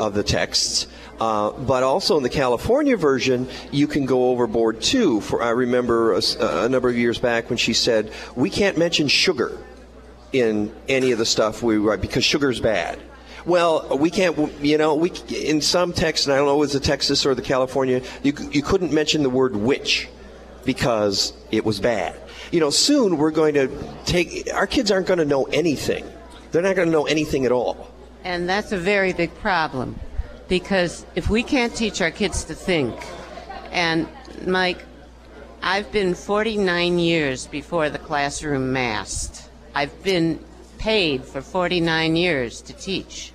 of 0.00 0.14
the 0.14 0.22
texts. 0.22 0.86
Uh, 1.20 1.50
but 1.50 1.82
also 1.82 2.16
in 2.16 2.22
the 2.22 2.30
California 2.30 2.96
version, 2.96 3.48
you 3.72 3.86
can 3.88 4.06
go 4.06 4.30
overboard 4.30 4.80
too. 4.80 5.20
For 5.20 5.42
I 5.42 5.50
remember 5.50 6.14
a 6.14 6.68
number 6.68 6.88
of 6.88 6.96
years 6.96 7.18
back 7.18 7.50
when 7.50 7.56
she 7.56 7.72
said 7.72 8.12
we 8.36 8.50
can't 8.50 8.78
mention 8.78 9.08
sugar 9.08 9.58
in 10.32 10.74
any 10.88 11.12
of 11.12 11.18
the 11.18 11.26
stuff 11.26 11.62
we 11.62 11.76
write 11.76 12.00
because 12.00 12.24
sugar's 12.24 12.60
bad. 12.60 12.98
Well, 13.46 13.96
we 13.98 14.10
can't. 14.10 14.36
You 14.62 14.78
know, 14.78 14.94
we 14.94 15.12
in 15.28 15.60
some 15.60 15.92
texts, 15.92 16.26
and 16.26 16.34
I 16.34 16.36
don't 16.36 16.46
know, 16.46 16.56
was 16.56 16.72
the 16.72 16.80
Texas 16.80 17.24
or 17.24 17.34
the 17.34 17.42
California, 17.42 18.02
you 18.22 18.34
you 18.50 18.62
couldn't 18.62 18.92
mention 18.92 19.22
the 19.22 19.30
word 19.30 19.56
witch 19.56 20.08
because 20.64 21.32
it 21.50 21.64
was 21.64 21.80
bad. 21.80 22.20
You 22.50 22.60
know, 22.60 22.70
soon 22.70 23.16
we're 23.16 23.30
going 23.30 23.54
to 23.54 23.68
take. 24.04 24.52
Our 24.52 24.66
kids 24.66 24.90
aren't 24.90 25.06
going 25.06 25.18
to 25.18 25.24
know 25.24 25.44
anything. 25.44 26.04
They're 26.50 26.62
not 26.62 26.76
going 26.76 26.88
to 26.88 26.92
know 26.92 27.06
anything 27.06 27.46
at 27.46 27.52
all. 27.52 27.88
And 28.24 28.48
that's 28.48 28.72
a 28.72 28.76
very 28.76 29.12
big 29.12 29.34
problem 29.36 29.98
because 30.48 31.06
if 31.14 31.30
we 31.30 31.42
can't 31.42 31.74
teach 31.74 32.00
our 32.00 32.10
kids 32.10 32.44
to 32.44 32.54
think, 32.54 32.94
and 33.70 34.08
Mike, 34.46 34.84
I've 35.62 35.90
been 35.92 36.14
49 36.14 36.98
years 36.98 37.46
before 37.46 37.90
the 37.90 37.98
classroom 37.98 38.72
masked. 38.72 39.47
I've 39.74 40.02
been 40.02 40.38
paid 40.78 41.24
for 41.24 41.40
49 41.40 42.16
years 42.16 42.62
to 42.62 42.72
teach. 42.72 43.32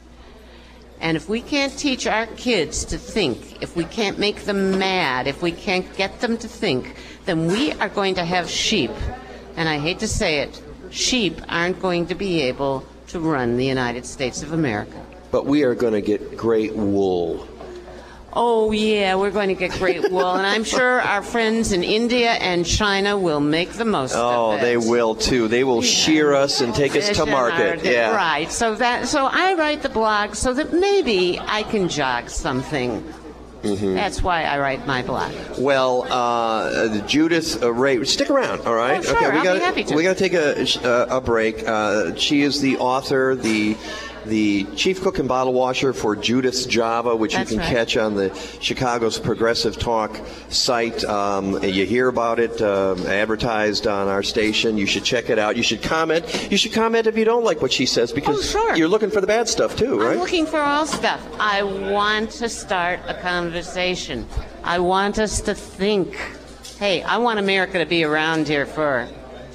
And 0.99 1.17
if 1.17 1.27
we 1.27 1.41
can't 1.41 1.77
teach 1.77 2.07
our 2.07 2.27
kids 2.27 2.85
to 2.85 2.97
think, 2.97 3.61
if 3.61 3.75
we 3.75 3.83
can't 3.83 4.17
make 4.17 4.45
them 4.45 4.79
mad, 4.79 5.27
if 5.27 5.41
we 5.41 5.51
can't 5.51 5.93
get 5.97 6.21
them 6.21 6.37
to 6.37 6.47
think, 6.47 6.95
then 7.25 7.47
we 7.47 7.73
are 7.73 7.89
going 7.89 8.15
to 8.15 8.23
have 8.23 8.49
sheep. 8.49 8.91
And 9.57 9.67
I 9.67 9.79
hate 9.79 9.99
to 9.99 10.07
say 10.07 10.39
it, 10.39 10.61
sheep 10.91 11.41
aren't 11.49 11.81
going 11.81 12.07
to 12.07 12.15
be 12.15 12.41
able 12.43 12.85
to 13.07 13.19
run 13.19 13.57
the 13.57 13.65
United 13.65 14.05
States 14.05 14.41
of 14.43 14.53
America. 14.53 15.05
But 15.29 15.45
we 15.45 15.63
are 15.63 15.75
going 15.75 15.93
to 15.93 16.01
get 16.01 16.37
great 16.37 16.73
wool. 16.73 17.47
Oh, 18.35 18.71
yeah, 18.71 19.15
we're 19.15 19.31
going 19.31 19.49
to 19.49 19.55
get 19.55 19.71
great 19.71 20.09
wool. 20.11 20.31
and 20.33 20.45
I'm 20.45 20.63
sure 20.63 21.01
our 21.01 21.21
friends 21.21 21.71
in 21.71 21.83
India 21.83 22.31
and 22.31 22.65
China 22.65 23.17
will 23.17 23.39
make 23.39 23.73
the 23.73 23.85
most 23.85 24.15
Oh, 24.15 24.51
of 24.51 24.57
it. 24.57 24.61
Oh, 24.61 24.65
they 24.65 24.77
will 24.77 25.15
too. 25.15 25.47
They 25.47 25.63
will 25.63 25.81
shear 25.81 26.33
us 26.33 26.61
and 26.61 26.73
take 26.73 26.95
us 26.95 27.09
to 27.17 27.25
market. 27.25 27.83
Yeah. 27.83 28.15
Right. 28.15 28.51
So 28.51 28.75
that 28.75 29.07
so 29.07 29.25
I 29.31 29.53
write 29.53 29.81
the 29.83 29.89
blog 29.89 30.35
so 30.35 30.53
that 30.53 30.73
maybe 30.73 31.39
I 31.39 31.63
can 31.63 31.89
jog 31.89 32.29
something. 32.29 33.03
Mhm. 33.63 33.93
That's 33.95 34.21
why 34.21 34.43
I 34.43 34.59
write 34.59 34.85
my 34.85 35.03
blog. 35.03 35.31
Well, 35.57 36.05
uh, 36.11 36.97
Judith 37.07 37.63
uh, 37.63 37.71
Ray, 37.71 38.03
stick 38.03 38.29
around, 38.29 38.61
all 38.67 38.73
right? 38.75 38.99
Oh, 38.99 39.01
sure, 39.03 39.15
okay, 39.15 39.29
we 39.29 39.37
I'll 39.37 39.43
gotta, 39.45 39.59
happy 39.61 39.83
to. 39.85 39.95
We 39.95 40.03
got 40.03 40.17
to 40.17 40.19
take 40.29 40.33
a, 40.33 40.85
uh, 40.85 41.17
a 41.17 41.21
break. 41.21 41.65
Uh, 41.65 42.13
she 42.15 42.41
is 42.41 42.59
the 42.59 42.77
author, 42.77 43.35
the 43.35 43.77
the 44.25 44.65
chief 44.75 45.01
cook 45.01 45.19
and 45.19 45.27
bottle 45.27 45.53
washer 45.53 45.93
for 45.93 46.15
Judith's 46.15 46.65
Java, 46.65 47.15
which 47.15 47.33
That's 47.33 47.51
you 47.51 47.57
can 47.57 47.65
right. 47.65 47.75
catch 47.75 47.97
on 47.97 48.15
the 48.15 48.33
Chicago's 48.59 49.19
Progressive 49.19 49.77
Talk 49.77 50.19
site. 50.49 51.03
Um, 51.03 51.63
you 51.63 51.85
hear 51.85 52.07
about 52.07 52.39
it 52.39 52.61
um 52.61 53.05
advertised 53.05 53.87
on 53.87 54.07
our 54.07 54.23
station. 54.23 54.77
You 54.77 54.85
should 54.85 55.03
check 55.03 55.29
it 55.29 55.39
out. 55.39 55.57
You 55.57 55.63
should 55.63 55.81
comment. 55.81 56.51
You 56.51 56.57
should 56.57 56.73
comment 56.73 57.07
if 57.07 57.17
you 57.17 57.25
don't 57.25 57.43
like 57.43 57.61
what 57.61 57.71
she 57.71 57.85
says 57.85 58.11
because 58.11 58.55
you're 58.75 58.87
looking 58.87 59.09
for 59.11 59.21
the 59.21 59.27
bad 59.27 59.47
stuff 59.47 59.75
too, 59.75 59.99
right? 59.99 60.13
I'm 60.13 60.19
looking 60.19 60.45
for 60.45 60.59
all 60.59 60.85
stuff. 60.85 61.21
I 61.39 61.63
want 61.63 62.31
to 62.31 62.49
start 62.49 62.99
a 63.07 63.13
conversation. 63.15 64.27
I 64.63 64.79
want 64.79 65.19
us 65.19 65.41
to 65.41 65.53
think. 65.53 66.15
Hey, 66.79 67.01
I 67.03 67.17
want 67.17 67.39
America 67.39 67.77
to 67.79 67.85
be 67.85 68.03
around 68.03 68.47
here 68.47 68.65
for 68.65 69.07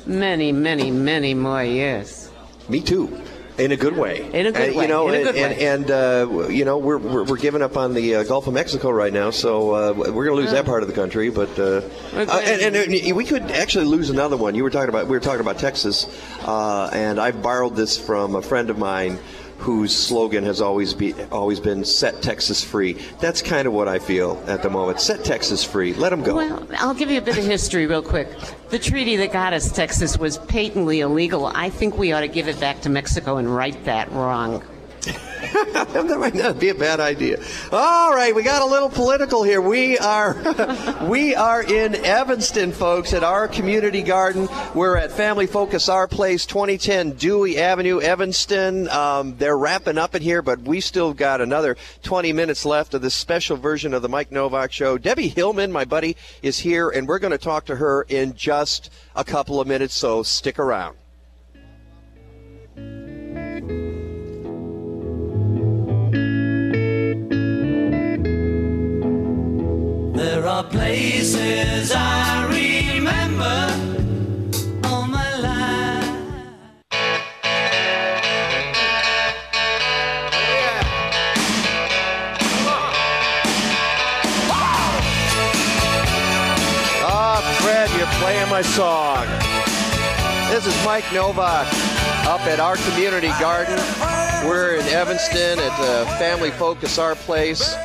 many, 0.06 0.52
many, 0.52 0.90
many 0.90 1.34
more 1.34 1.64
years. 1.64 2.30
Me 2.68 2.80
too. 2.80 3.20
In 3.58 3.72
a 3.72 3.76
good 3.76 3.96
way. 3.96 4.30
In 4.32 4.46
a 4.46 4.52
good 4.52 4.68
and, 4.68 4.76
way, 4.76 4.82
You 4.82 4.88
know, 4.88 5.08
in 5.08 5.14
a 5.14 5.16
and, 5.16 5.24
good 5.24 5.36
and, 5.36 5.56
way. 5.56 5.66
and, 5.66 5.90
uh, 5.90 6.48
you 6.48 6.64
know, 6.64 6.78
we're, 6.78 6.98
we're, 6.98 7.24
we're 7.24 7.36
giving 7.36 7.60
up 7.60 7.76
on 7.76 7.92
the 7.92 8.16
uh, 8.16 8.22
Gulf 8.22 8.46
of 8.46 8.54
Mexico 8.54 8.90
right 8.90 9.12
now, 9.12 9.30
so 9.30 9.72
uh, 9.72 9.92
we're 9.92 10.24
going 10.24 10.36
to 10.36 10.42
lose 10.42 10.52
that 10.52 10.64
part 10.64 10.82
of 10.82 10.88
the 10.88 10.94
country. 10.94 11.28
But 11.28 11.58
uh, 11.58 11.82
uh, 12.14 12.40
and, 12.44 13.16
we 13.16 13.24
could 13.24 13.50
actually 13.50 13.86
lose 13.86 14.10
another 14.10 14.36
one. 14.36 14.54
You 14.54 14.62
were 14.62 14.70
talking 14.70 14.88
about 14.88 15.06
we 15.06 15.16
were 15.16 15.20
talking 15.20 15.40
about 15.40 15.58
Texas, 15.58 16.06
uh, 16.42 16.90
and 16.92 17.18
I 17.18 17.32
borrowed 17.32 17.74
this 17.74 17.98
from 17.98 18.36
a 18.36 18.42
friend 18.42 18.70
of 18.70 18.78
mine 18.78 19.18
whose 19.58 19.94
slogan 19.94 20.44
has 20.44 20.60
always 20.60 20.94
be 20.94 21.14
always 21.30 21.60
been 21.60 21.84
"Set 21.84 22.22
Texas 22.22 22.62
Free." 22.62 22.94
That's 23.20 23.42
kind 23.42 23.66
of 23.66 23.72
what 23.72 23.88
I 23.88 23.98
feel 23.98 24.42
at 24.46 24.62
the 24.62 24.70
moment. 24.70 25.00
Set 25.00 25.24
Texas 25.24 25.64
free. 25.64 25.94
Let 25.94 26.10
them 26.10 26.22
go. 26.22 26.36
Well, 26.36 26.66
I'll 26.78 26.94
give 26.94 27.10
you 27.10 27.18
a 27.18 27.22
bit 27.22 27.38
of 27.38 27.44
history 27.44 27.86
real 27.86 28.02
quick. 28.02 28.28
The 28.70 28.78
treaty 28.78 29.16
that 29.16 29.32
got 29.32 29.52
us 29.52 29.70
Texas 29.72 30.16
was 30.16 30.38
patently 30.38 31.00
illegal. 31.00 31.46
I 31.46 31.70
think 31.70 31.98
we 31.98 32.12
ought 32.12 32.20
to 32.20 32.28
give 32.28 32.48
it 32.48 32.58
back 32.60 32.80
to 32.82 32.88
Mexico 32.88 33.36
and 33.36 33.54
right 33.54 33.84
that 33.84 34.10
wrong. 34.12 34.62
That 35.00 36.16
might 36.18 36.34
not 36.34 36.58
be 36.58 36.68
a 36.68 36.74
bad 36.74 37.00
idea. 37.00 37.42
All 37.72 38.12
right, 38.12 38.34
we 38.34 38.42
got 38.42 38.62
a 38.62 38.66
little 38.66 38.88
political 38.88 39.42
here. 39.42 39.60
We 39.60 39.98
are 39.98 40.36
we 41.08 41.34
are 41.34 41.62
in 41.62 41.94
Evanston, 41.94 42.72
folks, 42.72 43.12
at 43.12 43.22
our 43.22 43.48
community 43.48 44.02
garden. 44.02 44.48
We're 44.74 44.96
at 44.96 45.12
Family 45.12 45.46
Focus 45.46 45.88
Our 45.88 46.08
Place, 46.08 46.46
2010 46.46 47.12
Dewey 47.12 47.58
Avenue, 47.58 48.00
Evanston. 48.00 48.88
Um, 48.88 49.36
they're 49.36 49.58
wrapping 49.58 49.98
up 49.98 50.14
in 50.14 50.22
here, 50.22 50.42
but 50.42 50.60
we 50.60 50.80
still 50.80 51.14
got 51.14 51.40
another 51.40 51.76
20 52.02 52.32
minutes 52.32 52.64
left 52.64 52.94
of 52.94 53.02
this 53.02 53.14
special 53.14 53.56
version 53.56 53.94
of 53.94 54.02
the 54.02 54.08
Mike 54.08 54.32
Novak 54.32 54.72
Show. 54.72 54.98
Debbie 54.98 55.28
Hillman, 55.28 55.72
my 55.72 55.84
buddy, 55.84 56.16
is 56.42 56.58
here, 56.58 56.88
and 56.88 57.06
we're 57.06 57.18
going 57.18 57.30
to 57.30 57.38
talk 57.38 57.66
to 57.66 57.76
her 57.76 58.02
in 58.08 58.34
just 58.34 58.90
a 59.14 59.24
couple 59.24 59.60
of 59.60 59.68
minutes. 59.68 59.94
So 59.94 60.22
stick 60.22 60.58
around. 60.58 60.96
There 70.18 70.44
are 70.48 70.64
places 70.64 71.92
I 71.94 72.44
remember 72.46 73.44
all 74.88 75.06
my 75.06 75.32
life. 75.36 76.08
Ah, 87.00 88.18
playing 88.20 88.48
my 88.50 88.62
song. 88.62 89.24
This 90.50 90.66
is 90.66 90.74
Mike 90.84 91.04
Novak 91.12 91.68
up 92.26 92.40
at 92.40 92.58
our 92.58 92.74
community 92.90 93.30
garden. 93.38 93.78
We're 94.44 94.80
in 94.80 94.86
Evanston 94.88 95.60
at 95.60 95.78
the 95.78 96.10
Family 96.18 96.50
Focus 96.50 96.98
Our 96.98 97.14
Place. 97.14 97.76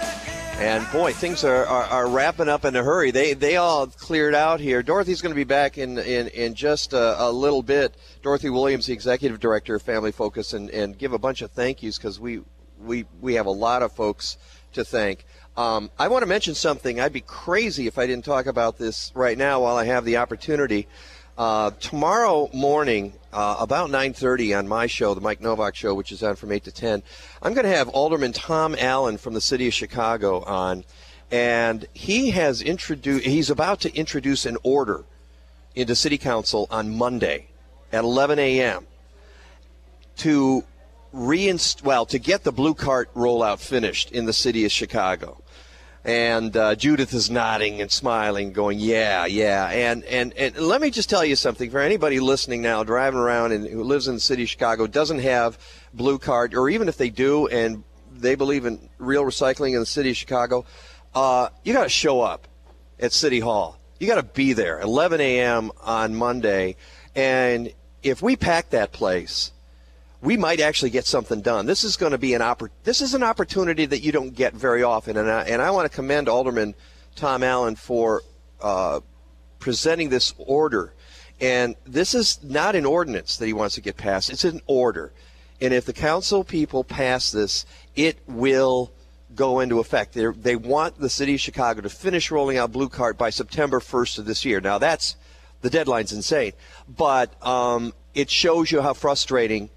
And 0.63 0.89
boy, 0.93 1.11
things 1.11 1.43
are, 1.43 1.65
are, 1.65 1.83
are 1.83 2.07
wrapping 2.07 2.47
up 2.47 2.63
in 2.63 2.73
a 2.73 2.81
hurry. 2.81 3.11
They 3.11 3.33
they 3.33 3.57
all 3.57 3.85
cleared 3.87 4.33
out 4.33 4.61
here. 4.61 4.81
Dorothy's 4.81 5.21
going 5.21 5.33
to 5.33 5.35
be 5.35 5.43
back 5.43 5.77
in, 5.77 5.97
in, 5.97 6.29
in 6.29 6.53
just 6.53 6.93
a, 6.93 7.21
a 7.21 7.29
little 7.29 7.61
bit. 7.61 7.97
Dorothy 8.21 8.49
Williams, 8.49 8.85
the 8.85 8.93
executive 8.93 9.41
director 9.41 9.75
of 9.75 9.81
Family 9.81 10.13
Focus, 10.13 10.53
and, 10.53 10.69
and 10.69 10.97
give 10.97 11.11
a 11.11 11.19
bunch 11.19 11.41
of 11.41 11.51
thank 11.51 11.83
yous 11.83 11.97
because 11.97 12.17
we, 12.17 12.43
we, 12.79 13.03
we 13.19 13.33
have 13.33 13.45
a 13.45 13.51
lot 13.51 13.83
of 13.83 13.91
folks 13.91 14.37
to 14.71 14.85
thank. 14.85 15.25
Um, 15.57 15.91
I 15.99 16.07
want 16.07 16.21
to 16.21 16.27
mention 16.27 16.55
something. 16.55 16.97
I'd 16.97 17.11
be 17.11 17.19
crazy 17.19 17.85
if 17.85 17.97
I 17.97 18.07
didn't 18.07 18.23
talk 18.23 18.45
about 18.45 18.77
this 18.77 19.11
right 19.13 19.37
now 19.37 19.63
while 19.63 19.75
I 19.75 19.83
have 19.83 20.05
the 20.05 20.15
opportunity. 20.15 20.87
Uh, 21.35 21.71
tomorrow 21.79 22.47
morning, 22.53 23.11
uh, 23.31 23.55
about 23.59 23.89
9:30 23.89 24.53
on 24.53 24.67
my 24.67 24.85
show, 24.85 25.15
the 25.15 25.21
Mike 25.21 25.41
Novak 25.41 25.75
Show, 25.75 25.95
which 25.95 26.11
is 26.11 26.21
on 26.21 26.35
from 26.35 26.51
8 26.51 26.63
to 26.65 26.71
10, 26.71 27.01
I'm 27.41 27.55
going 27.55 27.65
to 27.65 27.75
have 27.75 27.89
Alderman 27.89 28.33
Tom 28.33 28.75
Allen 28.77 29.17
from 29.17 29.33
the 29.33 29.41
city 29.41 29.67
of 29.67 29.73
Chicago 29.73 30.43
on, 30.43 30.83
and 31.31 31.87
he 31.91 32.29
has 32.31 32.61
introduced. 32.61 33.25
He's 33.25 33.49
about 33.49 33.79
to 33.81 33.95
introduce 33.95 34.45
an 34.45 34.57
order 34.61 35.05
into 35.73 35.95
City 35.95 36.19
Council 36.19 36.67
on 36.69 36.95
Monday 36.95 37.47
at 37.91 38.03
11 38.03 38.37
a.m. 38.37 38.85
to 40.17 40.63
reinst 41.11 41.83
well 41.83 42.05
to 42.05 42.19
get 42.19 42.43
the 42.43 42.51
blue 42.51 42.75
cart 42.75 43.11
rollout 43.15 43.57
finished 43.57 44.11
in 44.11 44.25
the 44.25 44.33
city 44.33 44.65
of 44.65 44.71
Chicago. 44.71 45.42
And 46.05 46.55
uh, 46.57 46.75
Judith 46.75 47.13
is 47.13 47.29
nodding 47.29 47.79
and 47.79 47.89
smiling, 47.89 48.51
going, 48.51 48.77
"Yeah, 48.77 49.25
yeah." 49.25 49.69
And, 49.69 50.03
and 50.03 50.33
and 50.33 50.57
let 50.57 50.81
me 50.81 50.89
just 50.89 51.09
tell 51.09 51.23
you 51.23 51.37
something 51.37 51.71
for 51.71 51.79
anybody 51.79 52.19
listening 52.19 52.61
now, 52.61 52.83
driving 52.83 53.19
around 53.19 53.53
and 53.53 53.65
who 53.65 53.83
lives 53.83 54.09
in 54.09 54.15
the 54.15 54.19
city 54.19 54.43
of 54.43 54.49
Chicago, 54.49 54.85
doesn't 54.85 55.19
have 55.19 55.57
blue 55.93 56.19
card, 56.19 56.55
or 56.55 56.69
even 56.69 56.89
if 56.89 56.97
they 56.97 57.09
do 57.09 57.47
and 57.47 57.85
they 58.11 58.35
believe 58.35 58.65
in 58.65 58.89
real 58.97 59.23
recycling 59.23 59.73
in 59.73 59.79
the 59.79 59.85
city 59.85 60.09
of 60.09 60.17
Chicago, 60.17 60.65
uh, 61.15 61.47
you 61.63 61.73
got 61.73 61.83
to 61.83 61.89
show 61.89 62.19
up 62.19 62.49
at 62.99 63.13
City 63.13 63.39
Hall. 63.39 63.77
You 63.97 64.07
got 64.07 64.15
to 64.15 64.23
be 64.23 64.51
there 64.51 64.81
11 64.81 65.21
a.m. 65.21 65.71
on 65.81 66.15
Monday, 66.15 66.75
and 67.15 67.71
if 68.01 68.21
we 68.21 68.35
pack 68.35 68.71
that 68.71 68.91
place, 68.91 69.52
we 70.23 70.37
might 70.37 70.61
actually 70.61 70.89
get 70.89 71.05
something 71.05 71.41
done. 71.41 71.65
This 71.65 71.83
is 71.83 71.97
going 71.97 72.13
to 72.13 72.17
be 72.17 72.33
an 72.33 72.41
oppor- 72.41 72.69
This 72.85 73.01
is 73.01 73.13
an 73.13 73.23
opportunity 73.23 73.85
that 73.85 74.01
you 74.01 74.13
don't 74.13 74.33
get 74.33 74.53
very 74.53 74.81
often, 74.81 75.17
and 75.17 75.29
I, 75.29 75.43
and 75.43 75.61
I 75.61 75.69
want 75.71 75.89
to 75.91 75.93
commend 75.93 76.29
Alderman 76.29 76.75
Tom 77.17 77.43
Allen 77.43 77.75
for 77.75 78.21
uh, 78.61 79.01
presenting 79.59 80.09
this 80.09 80.33
order. 80.37 80.93
And 81.41 81.75
this 81.85 82.15
is 82.15 82.41
not 82.41 82.73
an 82.73 82.85
ordinance 82.85 83.35
that 83.35 83.47
he 83.47 83.53
wants 83.53 83.75
to 83.75 83.81
get 83.81 83.97
passed; 83.97 84.29
it's 84.29 84.45
an 84.45 84.61
order. 84.65 85.11
And 85.59 85.73
if 85.73 85.85
the 85.85 85.93
council 85.93 86.45
people 86.45 86.85
pass 86.85 87.29
this, 87.31 87.65
it 87.95 88.17
will 88.25 88.93
go 89.35 89.59
into 89.59 89.79
effect. 89.79 90.13
They're, 90.13 90.31
they 90.31 90.55
want 90.55 90.99
the 90.99 91.09
city 91.09 91.33
of 91.33 91.41
Chicago 91.41 91.81
to 91.81 91.89
finish 91.89 92.31
rolling 92.31 92.57
out 92.57 92.71
Blue 92.71 92.89
Cart 92.89 93.17
by 93.17 93.29
September 93.29 93.79
1st 93.79 94.19
of 94.19 94.25
this 94.25 94.45
year. 94.45 94.61
Now 94.61 94.77
that's 94.77 95.17
the 95.61 95.69
deadline's 95.69 96.13
insane, 96.13 96.53
but 96.87 97.35
um, 97.45 97.93
it 98.13 98.29
shows 98.29 98.71
you 98.71 98.81
how 98.81 98.93
frustrating 98.93 99.69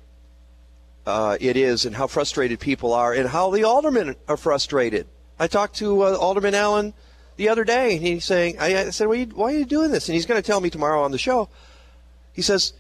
uh, 1.07 1.37
it 1.41 1.57
is 1.57 1.85
and 1.85 1.95
how 1.95 2.07
frustrated 2.07 2.59
people 2.59 2.93
are 2.93 3.13
and 3.13 3.29
how 3.29 3.51
the 3.51 3.65
aldermen 3.65 4.17
are 4.29 4.37
frustrated. 4.37 5.07
I 5.39 5.47
talked 5.47 5.77
to 5.77 6.03
uh, 6.03 6.17
Alderman 6.17 6.55
Allen 6.55 6.95
the 7.37 7.49
other 7.49 7.65
day 7.65 7.97
and 7.97 8.05
he's 8.05 8.25
saying, 8.25 8.57
I, 8.59 8.79
I 8.79 8.91
said, 8.91 9.07
why 9.07 9.15
are, 9.15 9.19
you, 9.19 9.27
why 9.27 9.55
are 9.55 9.59
you 9.59 9.65
doing 9.65 9.93
this? 9.93 10.09
And 10.09 10.15
he's 10.15 10.27
going 10.27 10.41
to 10.41 10.47
tell 10.47 10.61
me 10.61 10.71
tomorrow 10.71 11.03
on 11.03 11.13
the 11.13 11.19
show. 11.19 11.49
He 12.33 12.43
says, 12.43 12.73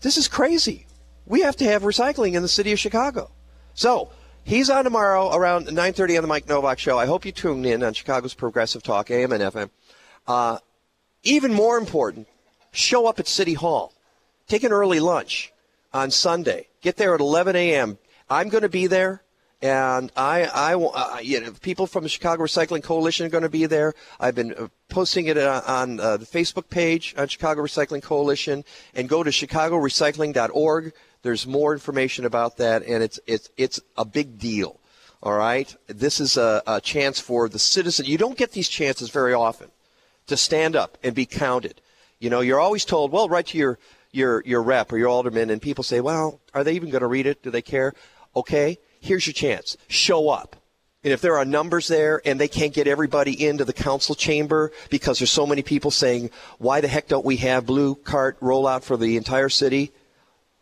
this 0.00 0.16
is 0.16 0.28
crazy. 0.28 0.86
We 1.26 1.42
have 1.42 1.56
to 1.56 1.64
have 1.64 1.82
recycling 1.82 2.34
in 2.34 2.42
the 2.42 2.48
city 2.48 2.72
of 2.72 2.78
Chicago. 2.78 3.30
So 3.74 4.10
he's 4.44 4.70
on 4.70 4.84
tomorrow 4.84 5.34
around 5.34 5.66
9.30 5.66 6.16
on 6.16 6.22
the 6.22 6.28
Mike 6.28 6.48
Novak 6.48 6.78
show. 6.78 6.98
I 6.98 7.06
hope 7.06 7.26
you 7.26 7.32
tune 7.32 7.64
in 7.64 7.82
on 7.82 7.92
Chicago's 7.92 8.34
Progressive 8.34 8.82
Talk, 8.82 9.10
AM 9.10 9.32
and 9.32 9.42
FM. 9.42 9.70
Uh, 10.26 10.58
even 11.22 11.52
more 11.52 11.76
important, 11.76 12.28
show 12.70 13.06
up 13.06 13.18
at 13.18 13.28
City 13.28 13.54
Hall. 13.54 13.92
Take 14.46 14.64
an 14.64 14.72
early 14.72 15.00
lunch 15.00 15.52
on 15.92 16.10
Sunday. 16.10 16.67
Get 16.80 16.96
there 16.96 17.14
at 17.14 17.20
11 17.20 17.56
a.m. 17.56 17.98
I'm 18.30 18.48
going 18.48 18.62
to 18.62 18.68
be 18.68 18.86
there, 18.86 19.22
and 19.60 20.12
I, 20.16 20.44
I, 20.44 20.74
uh, 20.74 21.18
you 21.20 21.40
know, 21.40 21.52
people 21.60 21.86
from 21.88 22.04
the 22.04 22.08
Chicago 22.08 22.44
Recycling 22.44 22.82
Coalition 22.82 23.26
are 23.26 23.30
going 23.30 23.42
to 23.42 23.48
be 23.48 23.66
there. 23.66 23.94
I've 24.20 24.36
been 24.36 24.54
uh, 24.54 24.68
posting 24.88 25.26
it 25.26 25.36
on, 25.36 25.62
on 25.64 26.00
uh, 26.00 26.16
the 26.18 26.26
Facebook 26.26 26.68
page 26.68 27.14
on 27.18 27.26
Chicago 27.26 27.62
Recycling 27.62 28.02
Coalition, 28.02 28.64
and 28.94 29.08
go 29.08 29.24
to 29.24 29.30
chicagorecycling.org. 29.30 30.92
There's 31.22 31.46
more 31.46 31.72
information 31.72 32.24
about 32.24 32.58
that, 32.58 32.84
and 32.84 33.02
it's 33.02 33.18
it's 33.26 33.50
it's 33.56 33.80
a 33.96 34.04
big 34.04 34.38
deal. 34.38 34.78
All 35.20 35.36
right, 35.36 35.74
this 35.88 36.20
is 36.20 36.36
a, 36.36 36.62
a 36.64 36.80
chance 36.80 37.18
for 37.18 37.48
the 37.48 37.58
citizen. 37.58 38.06
You 38.06 38.18
don't 38.18 38.38
get 38.38 38.52
these 38.52 38.68
chances 38.68 39.10
very 39.10 39.34
often 39.34 39.72
to 40.28 40.36
stand 40.36 40.76
up 40.76 40.96
and 41.02 41.12
be 41.12 41.26
counted. 41.26 41.80
You 42.20 42.30
know, 42.30 42.40
you're 42.40 42.60
always 42.60 42.84
told, 42.84 43.10
well, 43.10 43.28
write 43.28 43.48
to 43.48 43.58
your 43.58 43.78
your 44.12 44.42
your 44.44 44.62
rep 44.62 44.92
or 44.92 44.98
your 44.98 45.08
alderman, 45.08 45.50
and 45.50 45.60
people 45.60 45.84
say, 45.84 46.00
well, 46.00 46.40
are 46.54 46.64
they 46.64 46.74
even 46.74 46.90
going 46.90 47.02
to 47.02 47.06
read 47.06 47.26
it? 47.26 47.42
Do 47.42 47.50
they 47.50 47.62
care? 47.62 47.92
Okay, 48.34 48.78
here's 49.00 49.26
your 49.26 49.34
chance. 49.34 49.76
Show 49.88 50.28
up. 50.28 50.56
And 51.04 51.12
if 51.12 51.20
there 51.20 51.38
are 51.38 51.44
numbers 51.44 51.86
there 51.86 52.20
and 52.24 52.40
they 52.40 52.48
can't 52.48 52.74
get 52.74 52.88
everybody 52.88 53.46
into 53.46 53.64
the 53.64 53.72
council 53.72 54.14
chamber 54.14 54.72
because 54.90 55.18
there's 55.18 55.30
so 55.30 55.46
many 55.46 55.62
people 55.62 55.92
saying, 55.92 56.30
why 56.58 56.80
the 56.80 56.88
heck 56.88 57.06
don't 57.06 57.24
we 57.24 57.36
have 57.36 57.66
blue 57.66 57.94
cart 57.94 58.38
rollout 58.40 58.82
for 58.82 58.96
the 58.96 59.16
entire 59.16 59.48
city? 59.48 59.92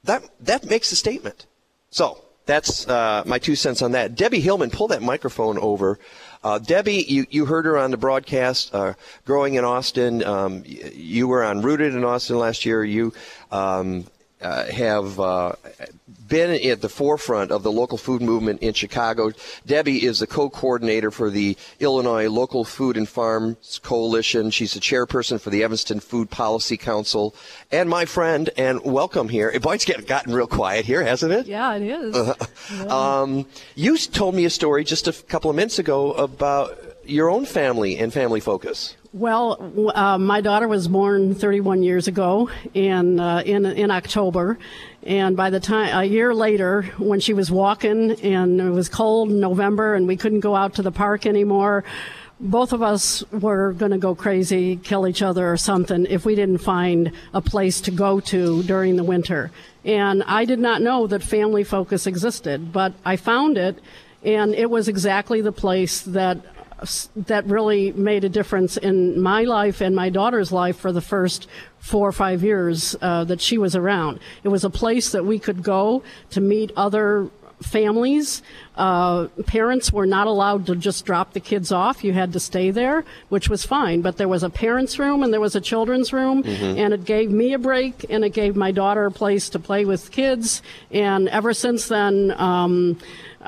That 0.04 0.28
that 0.40 0.64
makes 0.64 0.92
a 0.92 0.96
statement. 0.96 1.46
So 1.90 2.22
that's 2.44 2.86
uh, 2.86 3.24
my 3.26 3.38
two 3.38 3.56
cents 3.56 3.82
on 3.82 3.92
that. 3.92 4.14
Debbie 4.14 4.40
Hillman, 4.40 4.70
pull 4.70 4.88
that 4.88 5.02
microphone 5.02 5.58
over. 5.58 5.98
Uh, 6.42 6.58
Debbie, 6.58 7.04
you, 7.08 7.26
you 7.30 7.46
heard 7.46 7.64
her 7.64 7.78
on 7.78 7.90
the 7.90 7.96
broadcast, 7.96 8.74
uh, 8.74 8.94
growing 9.24 9.54
in 9.54 9.64
Austin. 9.64 10.24
Um, 10.24 10.62
you 10.66 11.28
were 11.28 11.44
on 11.44 11.62
Rooted 11.62 11.94
in 11.94 12.04
Austin 12.04 12.38
last 12.38 12.64
year. 12.64 12.84
You 12.84 13.12
um, 13.50 14.06
uh, 14.40 14.66
have 14.66 15.18
uh, 15.18 15.52
been 16.28 16.50
at 16.70 16.80
the 16.82 16.88
forefront 16.88 17.50
of 17.50 17.62
the 17.62 17.72
local 17.72 17.96
food 17.98 18.20
movement 18.20 18.60
in 18.62 18.74
Chicago. 18.74 19.32
Debbie 19.66 20.04
is 20.04 20.18
the 20.18 20.26
co-coordinator 20.26 21.10
for 21.10 21.30
the 21.30 21.56
Illinois 21.80 22.28
Local 22.28 22.64
Food 22.64 22.96
and 22.96 23.08
Farms 23.08 23.80
Coalition. 23.82 24.50
She's 24.50 24.74
the 24.74 24.80
chairperson 24.80 25.40
for 25.40 25.50
the 25.50 25.62
Evanston 25.62 26.00
Food 26.00 26.30
Policy 26.30 26.76
Council, 26.76 27.34
and 27.72 27.88
my 27.88 28.04
friend. 28.04 28.50
And 28.56 28.82
welcome 28.84 29.28
here. 29.28 29.50
It's 29.54 29.84
get- 29.84 30.06
gotten 30.06 30.34
real 30.34 30.46
quiet 30.46 30.84
here, 30.84 31.02
hasn't 31.02 31.32
it? 31.32 31.46
Yeah, 31.46 31.74
it 31.76 31.82
is. 31.82 32.90
um, 32.90 33.46
you 33.74 33.96
told 33.96 34.34
me 34.34 34.44
a 34.44 34.50
story 34.50 34.84
just 34.84 35.08
a 35.08 35.12
couple 35.12 35.50
of 35.50 35.56
minutes 35.56 35.78
ago 35.78 36.12
about 36.12 36.78
your 37.08 37.30
own 37.30 37.44
family 37.44 37.98
and 37.98 38.12
family 38.12 38.40
focus. 38.40 38.96
Well, 39.12 39.92
uh, 39.94 40.18
my 40.18 40.40
daughter 40.42 40.68
was 40.68 40.88
born 40.88 41.34
31 41.34 41.82
years 41.82 42.06
ago 42.06 42.50
in, 42.74 43.18
uh, 43.18 43.42
in, 43.46 43.64
in 43.64 43.90
October. 43.90 44.58
And 45.04 45.36
by 45.36 45.50
the 45.50 45.60
time, 45.60 45.96
a 45.96 46.04
year 46.04 46.34
later, 46.34 46.82
when 46.98 47.20
she 47.20 47.32
was 47.32 47.50
walking 47.50 48.12
and 48.20 48.60
it 48.60 48.70
was 48.70 48.88
cold 48.88 49.30
in 49.30 49.40
November 49.40 49.94
and 49.94 50.06
we 50.06 50.16
couldn't 50.16 50.40
go 50.40 50.54
out 50.54 50.74
to 50.74 50.82
the 50.82 50.92
park 50.92 51.24
anymore, 51.24 51.84
both 52.38 52.72
of 52.72 52.82
us 52.82 53.24
were 53.32 53.72
going 53.72 53.92
to 53.92 53.98
go 53.98 54.14
crazy, 54.14 54.76
kill 54.76 55.08
each 55.08 55.22
other 55.22 55.50
or 55.50 55.56
something 55.56 56.06
if 56.06 56.26
we 56.26 56.34
didn't 56.34 56.58
find 56.58 57.12
a 57.32 57.40
place 57.40 57.80
to 57.82 57.90
go 57.90 58.20
to 58.20 58.62
during 58.64 58.96
the 58.96 59.04
winter. 59.04 59.50
And 59.84 60.22
I 60.24 60.44
did 60.44 60.58
not 60.58 60.82
know 60.82 61.06
that 61.06 61.22
Family 61.22 61.64
Focus 61.64 62.06
existed, 62.06 62.72
but 62.72 62.92
I 63.04 63.16
found 63.16 63.56
it, 63.56 63.78
and 64.22 64.54
it 64.54 64.68
was 64.68 64.88
exactly 64.88 65.40
the 65.40 65.52
place 65.52 66.02
that 66.02 66.38
that 67.16 67.46
really 67.46 67.92
made 67.92 68.24
a 68.24 68.28
difference 68.28 68.76
in 68.76 69.20
my 69.20 69.44
life 69.44 69.80
and 69.80 69.96
my 69.96 70.10
daughter's 70.10 70.52
life 70.52 70.76
for 70.76 70.92
the 70.92 71.00
first 71.00 71.48
four 71.78 72.08
or 72.08 72.12
five 72.12 72.42
years 72.42 72.94
uh, 73.00 73.24
that 73.24 73.40
she 73.40 73.56
was 73.56 73.74
around. 73.74 74.20
It 74.44 74.48
was 74.48 74.64
a 74.64 74.70
place 74.70 75.10
that 75.12 75.24
we 75.24 75.38
could 75.38 75.62
go 75.62 76.02
to 76.30 76.40
meet 76.40 76.72
other 76.76 77.30
families. 77.62 78.42
Uh, 78.76 79.28
parents 79.46 79.92
were 79.92 80.06
not 80.06 80.26
allowed 80.26 80.66
to 80.66 80.76
just 80.76 81.04
drop 81.06 81.32
the 81.32 81.40
kids 81.40 81.72
off. 81.72 82.04
You 82.04 82.12
had 82.12 82.32
to 82.34 82.40
stay 82.40 82.70
there, 82.70 83.04
which 83.30 83.48
was 83.48 83.64
fine. 83.64 84.02
But 84.02 84.18
there 84.18 84.28
was 84.28 84.42
a 84.42 84.50
parents' 84.50 84.98
room 84.98 85.22
and 85.22 85.32
there 85.32 85.40
was 85.40 85.56
a 85.56 85.60
children's 85.60 86.12
room, 86.12 86.42
Mhm. 86.42 86.76
and 86.78 86.92
it 86.94 87.04
gave 87.04 87.30
me 87.30 87.54
a 87.54 87.58
break 87.58 88.04
and 88.10 88.24
it 88.24 88.30
gave 88.30 88.54
my 88.56 88.70
daughter 88.72 89.06
a 89.06 89.10
place 89.10 89.48
to 89.50 89.58
play 89.58 89.84
with 89.86 90.10
kids. 90.10 90.60
And 90.90 91.28
ever 91.28 91.54
since 91.54 91.88
then, 91.88 92.34
um, 92.38 92.98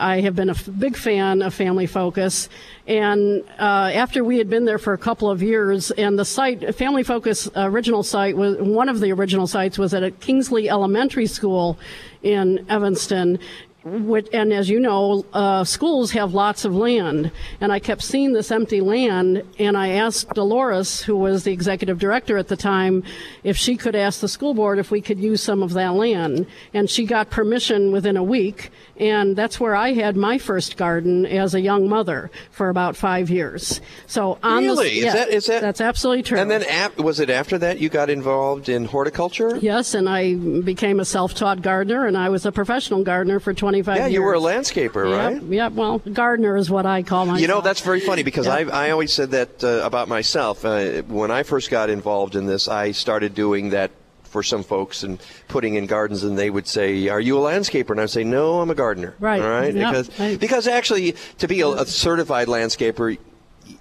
I 0.01 0.21
have 0.21 0.37
been 0.37 0.49
a 0.49 0.53
f- 0.53 0.69
big 0.79 0.97
fan 0.97 1.43
of 1.43 1.53
Family 1.53 1.87
Focus. 1.87 2.49
And 2.87 3.43
uh, 3.59 3.91
after 3.93 4.23
we 4.23 4.39
had 4.39 4.49
been 4.49 4.65
there 4.65 4.79
for 4.79 4.93
a 4.93 4.99
couple 4.99 5.29
of 5.29 5.43
years, 5.43 5.91
and 5.91 6.17
the 6.19 6.25
site, 6.25 6.75
Family 6.77 7.03
Focus 7.03 7.51
original 7.57 8.03
site 8.05 8.37
was 8.37 8.57
one 8.59 8.89
of 8.89 9.01
the 9.01 9.13
original 9.13 9.47
sites 9.49 9.77
was 9.77 9.93
at 9.93 10.03
a 10.05 10.11
Kingsley 10.13 10.71
Elementary 10.71 11.27
School 11.27 11.79
in 12.23 12.65
Evanston. 12.71 13.39
And 13.85 14.53
as 14.53 14.69
you 14.69 14.81
know, 14.81 15.25
uh, 15.33 15.65
schools 15.65 16.11
have 16.11 16.35
lots 16.35 16.65
of 16.65 16.75
land. 16.75 17.31
And 17.61 17.73
I 17.73 17.79
kept 17.79 18.03
seeing 18.03 18.33
this 18.33 18.51
empty 18.51 18.81
land, 18.81 19.45
and 19.59 19.77
I 19.79 19.91
asked 19.91 20.31
Delores, 20.35 21.01
who 21.03 21.17
was 21.17 21.45
the 21.45 21.53
executive 21.53 21.99
director 21.99 22.37
at 22.39 22.49
the 22.49 22.57
time, 22.57 23.05
if 23.45 23.57
she 23.57 23.77
could 23.77 23.95
ask 23.95 24.21
the 24.21 24.29
school 24.29 24.53
board 24.53 24.79
if 24.79 24.91
we 24.91 25.01
could 25.01 25.19
use 25.19 25.43
some 25.43 25.63
of 25.63 25.73
that 25.75 25.95
land. 25.95 26.47
And 26.75 26.91
she 26.91 27.07
got 27.07 27.31
permission 27.31 27.93
within 27.93 28.17
a 28.17 28.23
week, 28.23 28.71
and 28.99 29.37
that's 29.37 29.61
where 29.61 29.77
I 29.77 29.93
had 29.93 30.17
my 30.17 30.39
first 30.39 30.77
garden 30.77 31.25
as 31.25 31.55
a 31.55 31.61
young 31.61 31.89
mother 31.89 32.31
for 32.51 32.69
about 32.69 32.97
five 32.97 33.31
years. 33.31 33.81
So 34.07 34.39
on 34.43 34.63
the- 34.65 34.69
Really? 34.71 34.99
Is 34.99 35.13
that- 35.15 35.29
is 35.31 35.47
that- 35.47 35.63
that's 35.63 35.81
absolutely 35.81 36.25
true. 36.25 36.39
And 36.39 36.51
then 36.51 36.65
ap- 36.65 36.99
was 36.99 37.21
it 37.21 37.31
after 37.31 37.57
that 37.59 37.79
you 37.79 37.89
got 37.89 38.11
involved 38.11 38.69
in 38.69 38.87
horticulture? 38.87 39.57
Yes, 39.63 39.95
and 39.95 40.09
I 40.09 40.35
became 40.35 40.99
a 41.01 41.05
self-taught 41.05 41.63
gardener, 41.63 42.07
and 42.07 42.17
I 42.19 42.29
was 42.29 42.45
a 42.45 42.53
professional 42.53 43.03
gardener 43.05 43.39
for 43.41 43.55
25 43.69 43.97
Yeah, 43.97 44.03
years. 44.05 44.13
you 44.15 44.23
were 44.23 44.35
a 44.35 44.41
landscaper, 44.41 45.11
Yep, 45.11 45.43
right? 45.43 45.43
Yep. 45.43 45.73
Well, 45.73 45.99
gardener 45.99 46.57
is 46.57 46.71
what 46.71 46.87
I 46.87 47.03
call 47.03 47.27
myself. 47.27 47.43
You 47.43 47.49
know, 47.49 47.61
that's 47.61 47.81
very 47.83 48.01
funny 48.01 48.23
because. 48.23 48.47
I, 48.47 48.61
I 48.63 48.91
always 48.91 49.13
said 49.13 49.33
that 49.33 49.63
uh, 49.63 49.83
about 49.85 50.09
myself. 50.09 50.65
Uh, 50.65 51.03
when 51.03 51.31
I 51.31 51.43
first 51.43 51.71
got 51.71 51.91
involved 51.91 52.35
in 52.35 52.47
this, 52.47 52.67
I 52.67 52.93
started 52.93 53.35
doing 53.35 53.71
that 53.71 53.91
for 54.25 54.43
some 54.43 54.63
folks 54.63 55.03
and 55.03 55.19
putting 55.49 55.75
in 55.75 55.87
gardens, 55.87 56.25
and 56.25 56.39
they 56.39 56.49
would 56.49 56.67
say, 56.67 57.09
"Are 57.09 57.21
you 57.21 57.37
a 57.37 57.41
landscaper?" 57.41 57.91
And 57.91 58.01
I 58.01 58.05
would 58.05 58.11
say, 58.11 58.25
"No, 58.25 58.61
I'm 58.61 58.71
a 58.71 58.75
gardener." 58.75 59.15
Right. 59.21 59.43
All 59.43 59.51
right. 59.51 59.75
Yep. 59.75 60.07
Because 60.09 60.39
because 60.39 60.67
actually, 60.67 61.15
to 61.39 61.47
be 61.49 61.61
a, 61.61 61.69
a 61.69 61.85
certified 61.87 62.49
landscaper, 62.49 63.19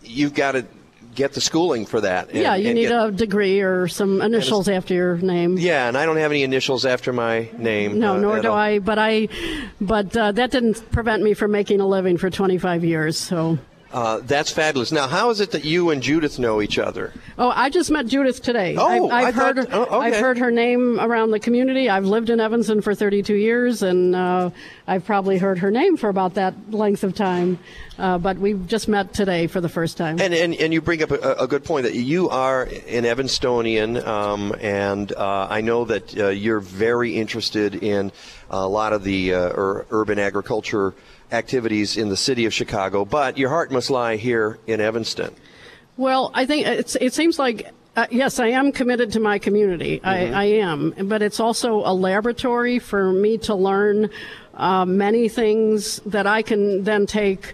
you've 0.03 0.33
got 0.33 0.51
to 0.53 0.65
get 1.17 1.33
the 1.33 1.41
schooling 1.41 1.85
for 1.85 1.99
that. 1.99 2.29
and- 2.29 2.37
yeah, 2.37 2.55
you 2.55 2.73
need 2.73 2.87
get- 2.87 3.07
a 3.07 3.11
degree 3.11 3.59
or 3.59 3.87
some 3.89 4.21
initials 4.21 4.69
after 4.69 4.93
your 4.93 5.17
name. 5.17 5.57
Yeah, 5.57 5.87
and 5.89 5.97
I 5.97 6.05
don't 6.05 6.17
have 6.17 6.31
any 6.31 6.43
initials 6.43 6.85
after 6.85 7.11
my 7.11 7.49
name. 7.57 7.99
No, 7.99 8.13
uh, 8.13 8.19
nor 8.19 8.39
do 8.39 8.49
all. 8.49 8.55
I. 8.55 8.79
But 8.79 8.99
I, 8.99 9.27
but 9.81 10.15
uh, 10.15 10.31
that 10.31 10.51
didn't 10.51 10.89
prevent 10.91 11.23
me 11.23 11.33
from 11.33 11.51
making 11.51 11.81
a 11.81 11.87
living 11.87 12.17
for 12.17 12.29
25 12.29 12.85
years. 12.85 13.17
So, 13.17 13.57
Uh, 13.91 14.19
that's 14.23 14.51
fabulous. 14.51 14.91
Now, 14.91 15.07
how 15.07 15.29
is 15.29 15.39
it 15.39 15.51
that 15.51 15.63
you 15.63 15.91
and 15.91 16.03
Judith 16.03 16.39
know 16.39 16.61
each 16.61 16.77
other? 16.77 17.13
oh, 17.37 17.49
I 17.55 17.69
just 17.69 17.89
met 17.89 18.07
Judith 18.07 18.41
today. 18.41 18.75
Oh, 18.77 19.09
I 19.09 19.31
thought- 19.31 19.57
heard. 19.57 19.67
oh, 19.71 19.83
okay. 19.83 19.95
I've 20.07 20.15
heard 20.17 20.37
her 20.39 20.51
name 20.51 20.99
around 20.99 21.31
the 21.31 21.39
community. 21.39 21.89
I've 21.89 22.05
lived 22.05 22.29
in 22.29 22.39
Evanston 22.39 22.81
for 22.81 22.93
32 22.93 23.33
years, 23.35 23.81
and 23.83 24.15
uh, 24.15 24.49
I've 24.87 25.05
probably 25.05 25.37
heard 25.37 25.59
her 25.59 25.71
name 25.71 25.95
for 25.97 26.09
about 26.09 26.33
that 26.33 26.53
length 26.71 27.03
of 27.03 27.15
time. 27.15 27.59
Uh, 27.97 28.17
but 28.17 28.37
we've 28.37 28.67
just 28.67 28.87
met 28.87 29.13
today 29.13 29.47
for 29.47 29.59
the 29.61 29.69
first 29.69 29.97
time. 29.97 30.19
And, 30.19 30.33
and, 30.33 30.53
and 30.53 30.71
you 30.73 30.81
bring 30.81 31.01
up 31.01 31.09
a, 31.11 31.33
a 31.39 31.47
good 31.47 31.63
point 31.63 31.83
that 31.83 31.95
you 31.95 32.29
are 32.29 32.63
an 32.63 33.05
Evanstonian, 33.05 34.05
um, 34.05 34.53
and 34.59 35.11
uh, 35.13 35.47
I 35.49 35.61
know 35.61 35.85
that 35.85 36.17
uh, 36.17 36.27
you're 36.27 36.59
very 36.59 37.15
interested 37.15 37.75
in 37.75 38.11
a 38.49 38.67
lot 38.67 38.93
of 38.93 39.03
the 39.03 39.33
uh, 39.33 39.39
ur- 39.39 39.85
urban 39.89 40.19
agriculture 40.19 40.93
activities 41.31 41.97
in 41.97 42.09
the 42.09 42.17
city 42.17 42.45
of 42.45 42.53
Chicago, 42.53 43.05
but 43.05 43.37
your 43.37 43.49
heart 43.49 43.71
must 43.71 43.89
lie 43.89 44.15
here 44.15 44.57
in 44.67 44.79
Evanston. 44.79 45.33
Well, 45.97 46.31
I 46.33 46.45
think 46.45 46.67
it's, 46.67 46.95
it 46.95 47.13
seems 47.13 47.39
like, 47.39 47.71
uh, 47.95 48.05
yes, 48.11 48.39
I 48.39 48.47
am 48.49 48.71
committed 48.71 49.11
to 49.13 49.19
my 49.19 49.39
community. 49.39 49.99
Mhm. 49.99 50.07
I, 50.07 50.31
I 50.31 50.43
am. 50.43 50.93
But 51.05 51.21
it's 51.21 51.39
also 51.39 51.77
a 51.83 51.93
laboratory 51.93 52.79
for 52.79 53.11
me 53.11 53.37
to 53.39 53.55
learn 53.55 54.09
uh, 54.53 54.85
many 54.85 55.29
things 55.29 55.99
that 56.05 56.27
I 56.27 56.41
can 56.41 56.83
then 56.83 57.05
take 57.05 57.53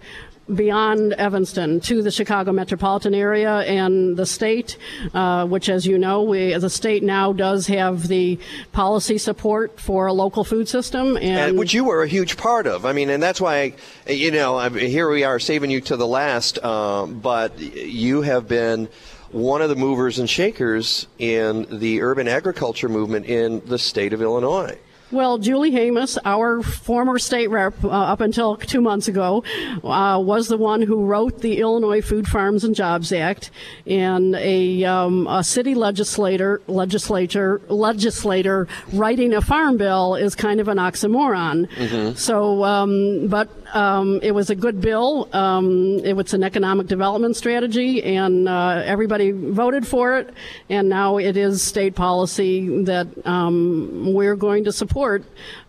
beyond 0.53 1.13
Evanston 1.13 1.79
to 1.81 2.01
the 2.01 2.11
Chicago 2.11 2.51
metropolitan 2.51 3.13
area 3.13 3.59
and 3.59 4.17
the 4.17 4.25
state, 4.25 4.77
uh, 5.13 5.45
which, 5.45 5.69
as 5.69 5.85
you 5.85 5.97
know, 5.97 6.23
we, 6.23 6.53
the 6.57 6.69
state 6.69 7.03
now 7.03 7.31
does 7.31 7.67
have 7.67 8.07
the 8.07 8.39
policy 8.71 9.17
support 9.17 9.79
for 9.79 10.07
a 10.07 10.13
local 10.13 10.43
food 10.43 10.67
system. 10.67 11.15
And, 11.17 11.25
and 11.25 11.57
which 11.59 11.73
you 11.73 11.85
were 11.85 12.03
a 12.03 12.07
huge 12.07 12.37
part 12.37 12.67
of. 12.67 12.85
I 12.85 12.93
mean, 12.93 13.09
and 13.09 13.23
that's 13.23 13.39
why, 13.39 13.73
you 14.07 14.31
know, 14.31 14.69
here 14.69 15.09
we 15.09 15.23
are 15.23 15.39
saving 15.39 15.71
you 15.71 15.81
to 15.81 15.97
the 15.97 16.07
last, 16.07 16.63
um, 16.63 17.19
but 17.19 17.57
you 17.59 18.21
have 18.21 18.47
been 18.47 18.89
one 19.31 19.61
of 19.61 19.69
the 19.69 19.75
movers 19.75 20.19
and 20.19 20.29
shakers 20.29 21.07
in 21.17 21.65
the 21.79 22.01
urban 22.01 22.27
agriculture 22.27 22.89
movement 22.89 23.25
in 23.25 23.65
the 23.65 23.79
state 23.79 24.13
of 24.13 24.21
Illinois. 24.21 24.77
Well, 25.11 25.37
Julie 25.37 25.71
Hamos, 25.71 26.17
our 26.25 26.63
former 26.63 27.19
state 27.19 27.47
rep 27.51 27.83
uh, 27.83 27.89
up 27.89 28.19
until 28.19 28.55
two 28.57 28.81
months 28.81 29.07
ago, 29.07 29.43
uh, 29.83 30.19
was 30.19 30.47
the 30.47 30.57
one 30.57 30.81
who 30.81 31.05
wrote 31.05 31.41
the 31.41 31.59
Illinois 31.59 32.01
Food 32.01 32.27
Farms 32.27 32.63
and 32.63 32.73
Jobs 32.73 33.11
Act, 33.11 33.51
and 33.85 34.33
a, 34.35 34.83
um, 34.85 35.27
a 35.27 35.43
city 35.43 35.75
legislator, 35.75 36.61
legislature, 36.67 37.61
legislator 37.67 38.67
writing 38.91 39.33
a 39.35 39.41
farm 39.41 39.77
bill 39.77 40.15
is 40.15 40.33
kind 40.33 40.59
of 40.59 40.67
an 40.67 40.77
oxymoron. 40.77 41.69
Mhm. 41.69 42.17
So, 42.17 42.63
um, 42.63 43.27
but 43.27 43.49
um, 43.73 44.19
it 44.21 44.31
was 44.31 44.49
a 44.49 44.55
good 44.55 44.79
bill. 44.79 45.27
Um, 45.33 45.99
it 46.03 46.13
was 46.13 46.33
an 46.33 46.43
economic 46.43 46.87
development 46.87 47.35
strategy, 47.35 48.03
and 48.03 48.47
uh, 48.47 48.81
everybody 48.85 49.31
voted 49.31 49.85
for 49.87 50.17
it. 50.17 50.33
And 50.69 50.89
now 50.89 51.17
it 51.17 51.35
is 51.35 51.61
state 51.61 51.95
policy 51.95 52.83
that 52.83 53.07
um, 53.25 54.13
we're 54.13 54.35
going 54.35 54.63
to 54.65 54.71
support 54.71 55.23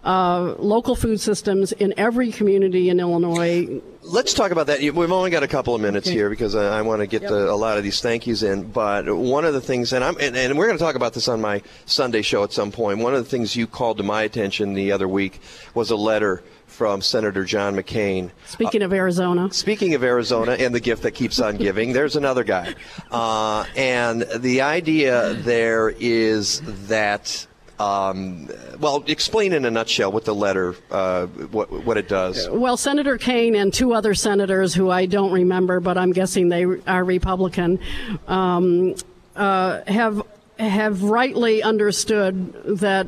uh, 0.04 0.54
local 0.58 0.94
food 0.94 1.20
systems 1.20 1.72
in 1.72 1.94
every 1.96 2.30
community 2.30 2.90
in 2.90 3.00
Illinois. 3.00 3.80
Let's 4.02 4.34
talk 4.34 4.50
about 4.50 4.66
that. 4.66 4.80
We've 4.80 5.10
only 5.10 5.30
got 5.30 5.42
a 5.42 5.48
couple 5.48 5.74
of 5.74 5.80
minutes 5.80 6.06
here 6.06 6.28
because 6.28 6.54
I, 6.54 6.78
I 6.78 6.82
want 6.82 7.00
to 7.00 7.06
get 7.06 7.22
Yep. 7.22 7.30
the, 7.30 7.50
a 7.50 7.56
lot 7.56 7.78
of 7.78 7.84
these 7.84 8.02
thank 8.02 8.26
yous 8.26 8.42
in. 8.42 8.64
But 8.64 9.08
one 9.16 9.46
of 9.46 9.54
the 9.54 9.62
things, 9.62 9.94
and 9.94 10.04
I'm, 10.04 10.14
and, 10.20 10.36
and 10.36 10.58
we're 10.58 10.66
going 10.66 10.76
to 10.76 10.84
talk 10.84 10.94
about 10.94 11.14
this 11.14 11.26
on 11.26 11.40
my 11.40 11.62
Sunday 11.86 12.20
show 12.20 12.44
at 12.44 12.52
some 12.52 12.70
point. 12.70 12.98
One 12.98 13.14
of 13.14 13.24
the 13.24 13.30
things 13.30 13.56
you 13.56 13.66
called 13.66 13.96
to 13.96 14.02
my 14.02 14.20
attention 14.22 14.74
the 14.74 14.92
other 14.92 15.08
week 15.08 15.40
was 15.72 15.90
a 15.90 15.96
letter 15.96 16.42
from 16.66 17.00
Senator 17.00 17.44
John 17.44 17.76
McCain. 17.76 18.30
Speaking 18.46 18.82
of 18.82 18.92
Arizona. 18.92 19.52
Speaking 19.52 19.94
of 19.94 20.02
Arizona 20.02 20.52
and 20.52 20.74
the 20.74 20.80
gift 20.80 21.02
that 21.04 21.12
keeps 21.12 21.38
on 21.38 21.56
giving, 21.56 21.92
there's 21.92 22.16
another 22.16 22.42
guy. 22.42 22.74
Uh, 23.10 23.64
and 23.76 24.26
the 24.38 24.60
idea 24.62 25.34
there 25.34 25.90
is 25.90 26.60
that, 26.88 27.46
um, 27.78 28.48
well, 28.80 29.04
explain 29.06 29.52
in 29.52 29.64
a 29.64 29.70
nutshell 29.70 30.10
what 30.10 30.24
the 30.24 30.34
letter, 30.34 30.74
uh, 30.90 31.26
what, 31.26 31.70
what 31.70 31.96
it 31.96 32.08
does. 32.08 32.48
Well, 32.50 32.76
Senator 32.76 33.18
Kane 33.18 33.54
and 33.54 33.72
two 33.72 33.94
other 33.94 34.14
senators 34.14 34.74
who 34.74 34.90
I 34.90 35.06
don't 35.06 35.32
remember, 35.32 35.78
but 35.78 35.96
I'm 35.96 36.12
guessing 36.12 36.48
they 36.48 36.64
are 36.64 37.04
Republican, 37.04 37.78
um, 38.26 38.96
uh, 39.36 39.82
have 39.86 40.22
have 40.58 41.02
rightly 41.02 41.62
understood 41.62 42.52
that. 42.78 43.06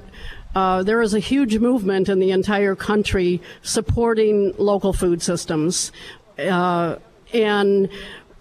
Uh, 0.56 0.82
there 0.82 1.02
is 1.02 1.12
a 1.12 1.18
huge 1.18 1.58
movement 1.58 2.08
in 2.08 2.18
the 2.18 2.30
entire 2.30 2.74
country 2.74 3.42
supporting 3.60 4.54
local 4.56 4.94
food 4.94 5.20
systems. 5.20 5.92
Uh, 6.38 6.96
and 7.34 7.90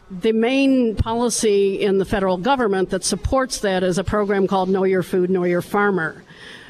the 0.10 0.32
main 0.32 0.96
policy 0.96 1.82
in 1.82 1.98
the 1.98 2.06
federal 2.06 2.38
government 2.38 2.90
that 2.92 3.04
supports 3.04 3.60
that 3.60 3.84
is 3.84 3.98
a 3.98 4.04
program 4.04 4.48
called 4.48 4.70
Know 4.70 4.86
Your 4.86 5.04
Food, 5.04 5.30
Know 5.30 5.44
Your 5.44 5.62
Farmer. 5.62 6.24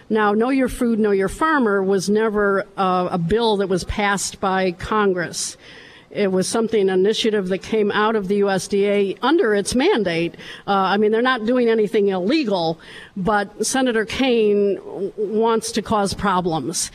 Now, 0.09 0.33
Know 0.33 0.49
Your 0.49 0.67
Food, 0.67 0.97
Know 0.97 1.11
Your 1.11 1.29
Farmer 1.29 1.83
was 1.83 2.09
never 2.09 2.65
uh, 2.75 3.09
a 3.11 3.19
bill 3.19 3.57
that 3.57 3.67
was 3.67 3.83
passed 3.83 4.39
by 4.39 4.71
Congress. 4.71 5.57
It 6.15 6.31
was 6.31 6.47
something, 6.47 6.89
an 6.89 6.99
initiative 6.99 7.49
that 7.49 7.59
came 7.59 7.91
out 7.91 8.15
of 8.15 8.27
the 8.27 8.39
USDA 8.41 9.17
under 9.21 9.53
its 9.53 9.75
mandate. 9.75 10.35
Uh, 10.65 10.71
I 10.71 10.97
mean, 10.97 11.11
they're 11.11 11.21
not 11.21 11.45
doing 11.45 11.67
anything 11.67 12.07
illegal, 12.07 12.79
but 13.17 13.65
Senator 13.65 14.05
Kane 14.05 14.79
wants 15.17 15.71
to 15.73 15.81
cause 15.81 16.13
problems. 16.13 16.91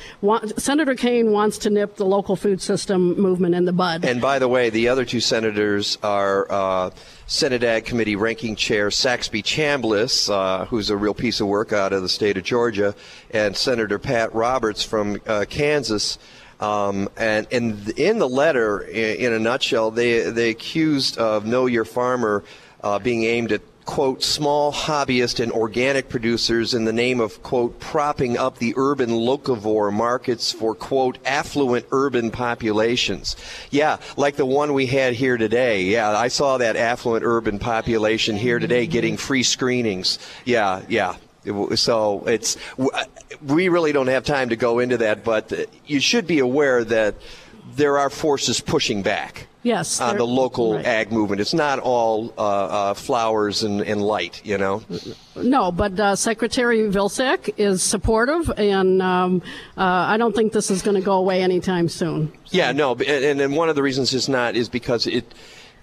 Senator 0.57 0.95
Kane 0.95 1.33
wants 1.33 1.59
to 1.59 1.71
nip 1.71 1.97
the 1.97 2.07
local 2.07 2.35
food 2.35 2.63
system 2.63 3.21
movement 3.21 3.55
in 3.55 3.67
the 3.67 3.73
bud. 3.73 4.05
And 4.05 4.21
by 4.21 4.39
the 4.39 4.49
way, 4.49 4.71
the 4.71 4.89
other 4.89 5.05
two 5.05 5.21
senators 5.21 5.99
are 6.03 6.51
uh, 6.51 6.91
Senate 7.27 7.63
Ag 7.63 7.85
Committee 7.85 8.17
Ranking 8.17 8.57
Chair 8.57 8.91
Saxby 8.91 9.43
Chambliss, 9.43 10.29
uh, 10.29 10.65
who's 10.65 10.91
a 10.91 10.97
real 10.97 11.15
piece 11.15 11.41
of 11.41 11.47
work 11.47 11.73
out 11.73 11.93
of 11.93 12.03
the 12.03 12.09
state 12.09 12.37
of 12.37 12.43
Georgia, 12.43 12.95
and 13.31 13.57
Senator 13.57 13.99
Pat 13.99 14.35
Roberts 14.35 14.83
from 14.83 15.21
uh, 15.27 15.45
Kansas. 15.49 16.19
Um, 16.61 17.09
and, 17.17 17.47
in 17.51 18.19
the 18.19 18.29
letter, 18.29 18.81
in, 18.83 19.17
in 19.17 19.33
a 19.33 19.39
nutshell, 19.39 19.91
they 19.91 20.31
they 20.31 20.51
accused 20.51 21.19
of 21.19 21.47
Know 21.47 21.67
Your 21.67 21.85
Farmer 21.85 22.45
uh, 22.83 22.99
being 22.99 23.25
aimed 23.25 23.53
at 23.53 23.63
quote, 23.91 24.23
small 24.23 24.73
hobbyist 24.73 25.41
and 25.41 25.51
organic 25.51 26.09
producers 26.09 26.75
in 26.75 26.85
the 26.85 26.93
name 26.93 27.19
of, 27.19 27.43
quote, 27.43 27.81
propping 27.81 28.39
up 28.39 28.59
the 28.59 28.73
urban 28.77 29.11
locavore 29.11 29.93
markets 29.93 30.53
for, 30.53 30.77
quote, 30.77 31.19
affluent 31.25 31.85
urban 31.91 32.31
populations. 32.31 33.35
Yeah, 33.71 33.97
like 34.17 34.37
the 34.37 34.47
one 34.47 34.75
we 34.75 34.87
had 34.87 35.15
here 35.15 35.37
today. 35.37 35.83
Yeah, 35.83 36.11
I 36.11 36.29
saw 36.29 36.59
that 36.59 36.77
affluent 36.77 37.25
urban 37.25 37.59
population 37.59 38.37
here 38.37 38.61
today 38.61 38.87
getting 38.87 39.17
free 39.17 39.43
screenings. 39.43 40.21
Yeah, 40.45 40.83
yeah. 40.89 41.17
So 41.75 42.25
it's 42.27 42.57
we 43.43 43.69
really 43.69 43.93
don't 43.93 44.09
have 44.09 44.25
time 44.25 44.51
to 44.51 44.57
go 44.57 44.79
into 44.79 44.99
that, 44.99 45.25
but 45.25 45.53
uh, 45.53 45.65
you 45.87 46.01
should 46.01 46.27
be 46.27 46.39
aware 46.39 46.85
that 46.85 47.15
there 47.77 47.99
are 47.99 48.11
forces 48.11 48.61
pushing 48.61 49.03
back 49.03 49.47
Yes. 49.63 50.01
on 50.01 50.17
the 50.17 50.27
local 50.27 50.77
right. 50.77 50.87
ag 50.87 51.13
movement. 51.13 51.41
It's 51.41 51.53
not 51.53 51.79
all 51.79 52.33
uh, 52.39 52.41
uh, 52.41 52.95
flowers 52.95 53.63
and, 53.63 53.83
and 53.83 54.01
light, 54.03 54.41
you 54.45 54.57
know. 54.57 54.83
No, 55.37 55.71
but 55.71 56.01
uh, 56.01 56.17
Secretary 56.17 56.79
Vilsack 56.91 57.53
is 57.59 57.83
supportive, 57.83 58.51
and 58.57 59.03
um, 59.03 59.43
uh, 59.77 59.83
I 59.83 60.17
don't 60.17 60.35
think 60.35 60.53
this 60.53 60.71
is 60.71 60.81
going 60.81 60.95
to 60.97 61.03
go 61.03 61.13
away 61.19 61.43
anytime 61.43 61.91
soon. 61.91 62.33
Yeah, 62.47 62.73
no, 62.73 62.93
and, 62.95 63.41
and 63.41 63.55
one 63.55 63.69
of 63.69 63.77
the 63.77 63.83
reasons 63.83 64.15
it's 64.15 64.29
not 64.29 64.57
is 64.57 64.69
because 64.69 65.07
it 65.07 65.35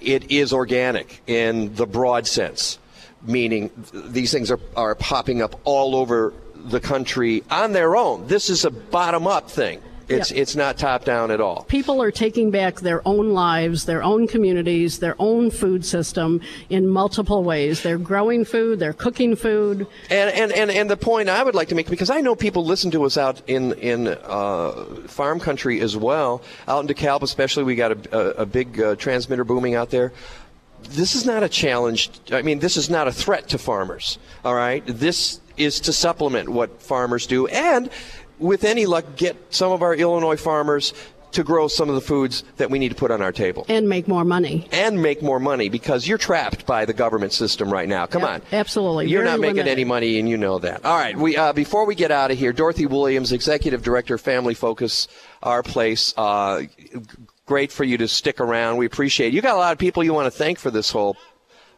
it 0.02 0.32
is 0.32 0.54
organic 0.54 1.22
in 1.28 1.76
the 1.76 1.86
broad 1.86 2.26
sense, 2.28 2.80
meaning 3.24 3.72
these 3.94 4.32
things 4.32 4.52
are, 4.52 4.60
are 4.76 4.96
popping 4.96 5.42
up 5.42 5.60
all 5.64 5.96
over 5.96 6.34
the 6.56 6.80
country 6.80 7.44
on 7.50 7.72
their 7.72 7.96
own. 7.96 8.28
This 8.28 8.50
is 8.50 8.66
a 8.66 8.72
bottom 8.72 9.28
up 9.28 9.50
thing. 9.50 9.82
It's 10.10 10.32
it's 10.32 10.56
not 10.56 10.78
top 10.78 11.04
down 11.04 11.32
at 11.32 11.42
all. 11.42 11.64
People 11.64 12.02
are 12.02 12.12
taking 12.12 12.50
back 12.50 12.80
their 12.80 13.06
own 13.06 13.32
lives, 13.32 13.84
their 13.86 14.02
own 14.02 14.26
communities, 14.26 15.00
their 15.00 15.16
own 15.20 15.52
food 15.52 15.86
system 15.86 16.40
in 16.70 16.88
multiple 16.88 17.44
ways. 17.44 17.82
They're 17.84 17.98
growing 17.98 18.46
food, 18.46 18.80
they're 18.80 18.94
cooking 18.94 19.36
food. 19.36 19.86
And, 20.10 20.30
and, 20.34 20.52
and, 20.54 20.72
and 20.72 20.90
the 20.90 20.96
point 20.96 21.28
I 21.28 21.44
would 21.44 21.56
like 21.56 21.68
to 21.70 21.76
make, 21.76 21.90
because 21.90 22.10
I 22.10 22.22
know 22.22 22.36
people 22.36 22.64
listen 22.64 22.90
to 22.92 23.04
us 23.04 23.18
out 23.18 23.42
in, 23.48 23.74
in 23.74 24.08
uh, 24.08 24.86
farm 25.08 25.42
country 25.42 25.82
as 25.82 25.98
well, 25.98 26.42
out 26.70 26.88
in 26.88 26.96
DeKalb 26.96 27.22
especially, 27.22 27.66
we 27.66 27.76
got 27.76 27.92
a, 27.92 28.18
a, 28.18 28.44
a 28.44 28.46
big 28.46 28.80
uh, 28.80 28.96
transmitter 28.96 29.44
booming 29.44 29.76
out 29.76 29.90
there. 29.90 30.14
This 30.84 31.16
is 31.16 31.26
not 31.26 31.44
a 31.44 31.50
challenge. 31.50 32.10
I 32.32 32.42
mean, 32.42 32.60
this 32.60 32.78
is 32.78 32.90
not 32.90 33.08
a 33.08 33.12
threat 33.12 33.50
to 33.50 33.58
farmers, 33.58 34.18
all 34.46 34.56
right? 34.56 34.84
This 34.86 35.40
is 35.58 35.80
to 35.82 35.94
supplement 35.94 36.50
what 36.50 36.82
farmers 36.82 37.26
do 37.28 37.48
and, 37.48 37.90
with 38.40 38.64
any 38.64 38.86
luck, 38.86 39.06
get 39.16 39.36
some 39.50 39.72
of 39.72 39.82
our 39.82 39.96
Illinois 39.96 40.38
farmers 40.38 40.94
to 41.32 41.44
grow 41.44 41.68
some 41.68 41.90
of 41.90 41.96
the 41.96 42.02
foods 42.02 42.44
that 42.56 42.70
we 42.72 42.80
need 42.80 42.90
to 42.90 42.96
put 42.96 43.12
on 43.12 43.22
our 43.22 43.34
table 43.34 43.66
And 43.68 43.90
make 43.90 44.08
more 44.08 44.24
money. 44.24 44.68
and 44.72 45.02
make 45.04 45.22
more 45.22 45.40
money 45.42 45.68
because 45.68 46.08
you're 46.08 46.18
trapped 46.18 46.66
by 46.66 46.86
the 46.86 46.94
government 46.94 47.34
system 47.34 47.70
right 47.72 47.88
now. 47.90 48.06
Come 48.06 48.24
on. 48.24 48.42
absolutely. 48.54 49.10
You're 49.10 49.24
Very 49.24 49.32
not 49.34 49.40
making 49.42 49.56
limited. 49.58 49.72
any 49.72 49.84
money, 49.84 50.20
and 50.20 50.30
you 50.30 50.38
know 50.38 50.58
that. 50.60 50.86
All 50.86 50.96
right. 50.98 51.18
We 51.18 51.36
uh, 51.36 51.52
before 51.54 51.86
we 51.86 51.96
get 51.96 52.12
out 52.12 52.32
of 52.32 52.38
here, 52.38 52.54
Dorothy 52.54 52.86
Williams, 52.86 53.34
Executive 53.34 53.84
Director, 53.84 54.18
Family 54.18 54.54
Focus, 54.54 55.08
Our 55.44 55.64
Place. 55.64 56.14
Uh, 56.16 56.62
great 57.48 57.72
for 57.72 57.84
you 57.84 57.98
to 57.98 58.08
stick 58.08 58.40
around. 58.40 58.78
We 58.78 58.86
appreciate 58.86 59.30
it. 59.30 59.34
You 59.34 59.42
got 59.42 59.56
a 59.56 59.58
lot 59.58 59.72
of 59.72 59.80
people 59.80 60.04
you 60.04 60.14
want 60.14 60.32
to 60.32 60.38
thank 60.38 60.60
for 60.60 60.70
this 60.70 60.92
whole. 60.92 61.18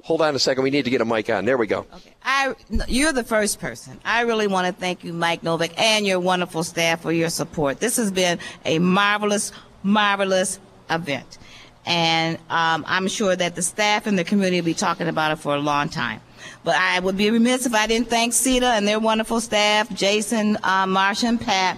Hold 0.04 0.22
on 0.22 0.36
a 0.36 0.40
second. 0.40 0.64
We 0.64 0.72
need 0.72 0.86
to 0.86 0.92
get 0.92 1.02
a 1.02 1.06
mic 1.06 1.30
on. 1.30 1.46
There 1.46 1.58
we 1.58 1.68
go. 1.68 1.86
I, 2.24 2.56
you're 2.88 3.14
the 3.14 3.24
first 3.24 3.60
person. 3.60 4.00
I 4.04 4.22
really 4.22 4.48
want 4.48 4.66
to 4.68 4.74
thank 4.74 5.04
you, 5.04 5.14
Mike 5.14 5.44
Nowak, 5.44 5.80
and 5.80 6.06
your 6.06 6.20
wonderful 6.20 6.64
staff 6.64 7.02
for 7.02 7.12
your 7.12 7.30
support. 7.30 7.80
This 7.80 7.98
has 7.98 8.12
been 8.12 8.40
a 8.66 8.80
marvelous, 8.80 9.52
marvelous 9.84 10.60
event. 10.90 11.38
And 11.86 12.38
um, 12.50 12.86
I'm 12.88 13.08
sure 13.08 13.36
that 13.36 13.56
the 13.56 13.62
staff 13.62 14.08
and 14.08 14.18
the 14.18 14.24
community 14.24 14.62
will 14.62 14.66
be 14.66 14.74
talking 14.74 15.08
about 15.08 15.32
it 15.32 15.38
for 15.38 15.54
a 15.54 15.60
long 15.60 15.90
time. 15.90 16.22
But 16.64 16.76
I 16.76 17.00
would 17.00 17.18
be 17.18 17.30
remiss 17.30 17.66
if 17.66 17.74
I 17.74 17.86
didn't 17.88 18.10
thank 18.10 18.34
CEDA 18.34 18.64
and 18.64 18.88
their 18.88 19.00
wonderful 19.00 19.42
staff, 19.42 19.94
Jason, 19.94 20.58
uh, 20.64 20.86
Marsha, 20.86 21.26
and 21.26 21.40
Pat. 21.40 21.78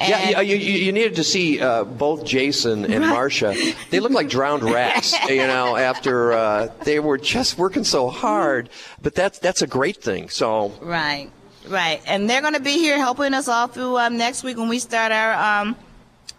And 0.00 0.30
yeah, 0.30 0.40
you, 0.40 0.56
you, 0.56 0.72
you 0.86 0.92
needed 0.92 1.16
to 1.16 1.24
see 1.24 1.60
uh, 1.60 1.82
both 1.82 2.24
Jason 2.24 2.84
and 2.84 3.04
Marcia. 3.04 3.54
They 3.90 3.98
look 3.98 4.12
like 4.12 4.28
drowned 4.28 4.62
rats, 4.74 5.12
you 5.28 5.46
know, 5.46 5.76
after 5.76 6.32
uh, 6.32 6.68
they 6.84 7.00
were 7.00 7.18
just 7.18 7.58
working 7.58 7.82
so 7.82 8.08
hard. 8.08 8.70
But 9.02 9.14
that's 9.14 9.38
that's 9.40 9.62
a 9.62 9.66
great 9.66 9.96
thing. 9.96 10.28
So 10.28 10.72
Right, 10.80 11.30
right, 11.66 12.00
and 12.06 12.30
they're 12.30 12.42
going 12.42 12.54
to 12.54 12.60
be 12.60 12.74
here 12.74 12.98
helping 12.98 13.34
us 13.34 13.48
all 13.48 13.66
through 13.66 13.98
um, 13.98 14.16
next 14.16 14.44
week 14.44 14.56
when 14.56 14.68
we 14.68 14.78
start 14.78 15.10
our 15.10 15.62
um, 15.62 15.76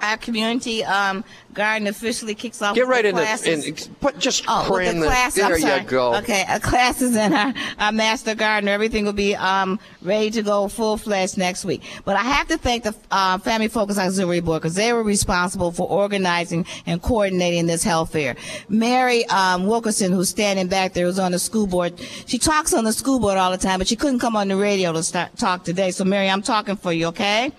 our 0.01 0.17
community 0.17 0.83
um, 0.85 1.23
garden 1.53 1.87
officially 1.87 2.33
kicks 2.35 2.61
off. 2.61 2.75
get 2.75 2.87
right 2.87 3.03
the 3.03 3.09
in 3.09 3.15
the 3.15 3.89
put 3.99 4.17
just 4.17 4.45
Oh, 4.47 4.63
cram 4.65 4.99
the 4.99 5.07
class. 5.07 5.35
there 5.35 5.45
I'm 5.45 5.59
sorry. 5.59 5.81
you 5.81 5.87
go. 5.87 6.15
Okay, 6.15 6.45
uh, 6.47 6.59
classes 6.59 7.15
in 7.15 7.33
our, 7.33 7.53
our 7.79 7.91
master 7.91 8.35
gardener. 8.35 8.71
Everything 8.71 9.05
will 9.05 9.13
be 9.13 9.35
um, 9.35 9.79
ready 10.01 10.31
to 10.31 10.41
go 10.41 10.67
full 10.67 10.97
fledged 10.97 11.37
next 11.37 11.65
week. 11.65 11.81
But 12.05 12.15
I 12.15 12.21
have 12.23 12.47
to 12.47 12.57
thank 12.57 12.83
the 12.83 12.95
uh, 13.11 13.37
Family 13.39 13.67
Focus 13.67 13.97
Auxiliary 13.97 14.39
Board 14.39 14.61
because 14.61 14.75
they 14.75 14.93
were 14.93 15.03
responsible 15.03 15.71
for 15.71 15.87
organizing 15.89 16.65
and 16.85 17.01
coordinating 17.01 17.65
this 17.67 17.83
health 17.83 18.13
fair. 18.13 18.35
Mary 18.69 19.25
um, 19.25 19.67
Wilkerson, 19.67 20.11
who's 20.11 20.29
standing 20.29 20.67
back 20.67 20.93
there, 20.93 21.05
who's 21.05 21.19
on 21.19 21.31
the 21.33 21.39
school 21.39 21.67
board. 21.67 21.99
She 22.25 22.37
talks 22.37 22.73
on 22.73 22.83
the 22.85 22.93
school 22.93 23.19
board 23.19 23.37
all 23.37 23.51
the 23.51 23.57
time, 23.57 23.79
but 23.79 23.87
she 23.87 23.95
couldn't 23.95 24.19
come 24.19 24.35
on 24.35 24.47
the 24.47 24.55
radio 24.55 24.93
to 24.93 25.03
start 25.03 25.35
talk 25.37 25.63
today. 25.63 25.91
So 25.91 26.05
Mary, 26.05 26.29
I'm 26.29 26.41
talking 26.41 26.75
for 26.77 26.93
you, 26.93 27.07
okay? 27.07 27.51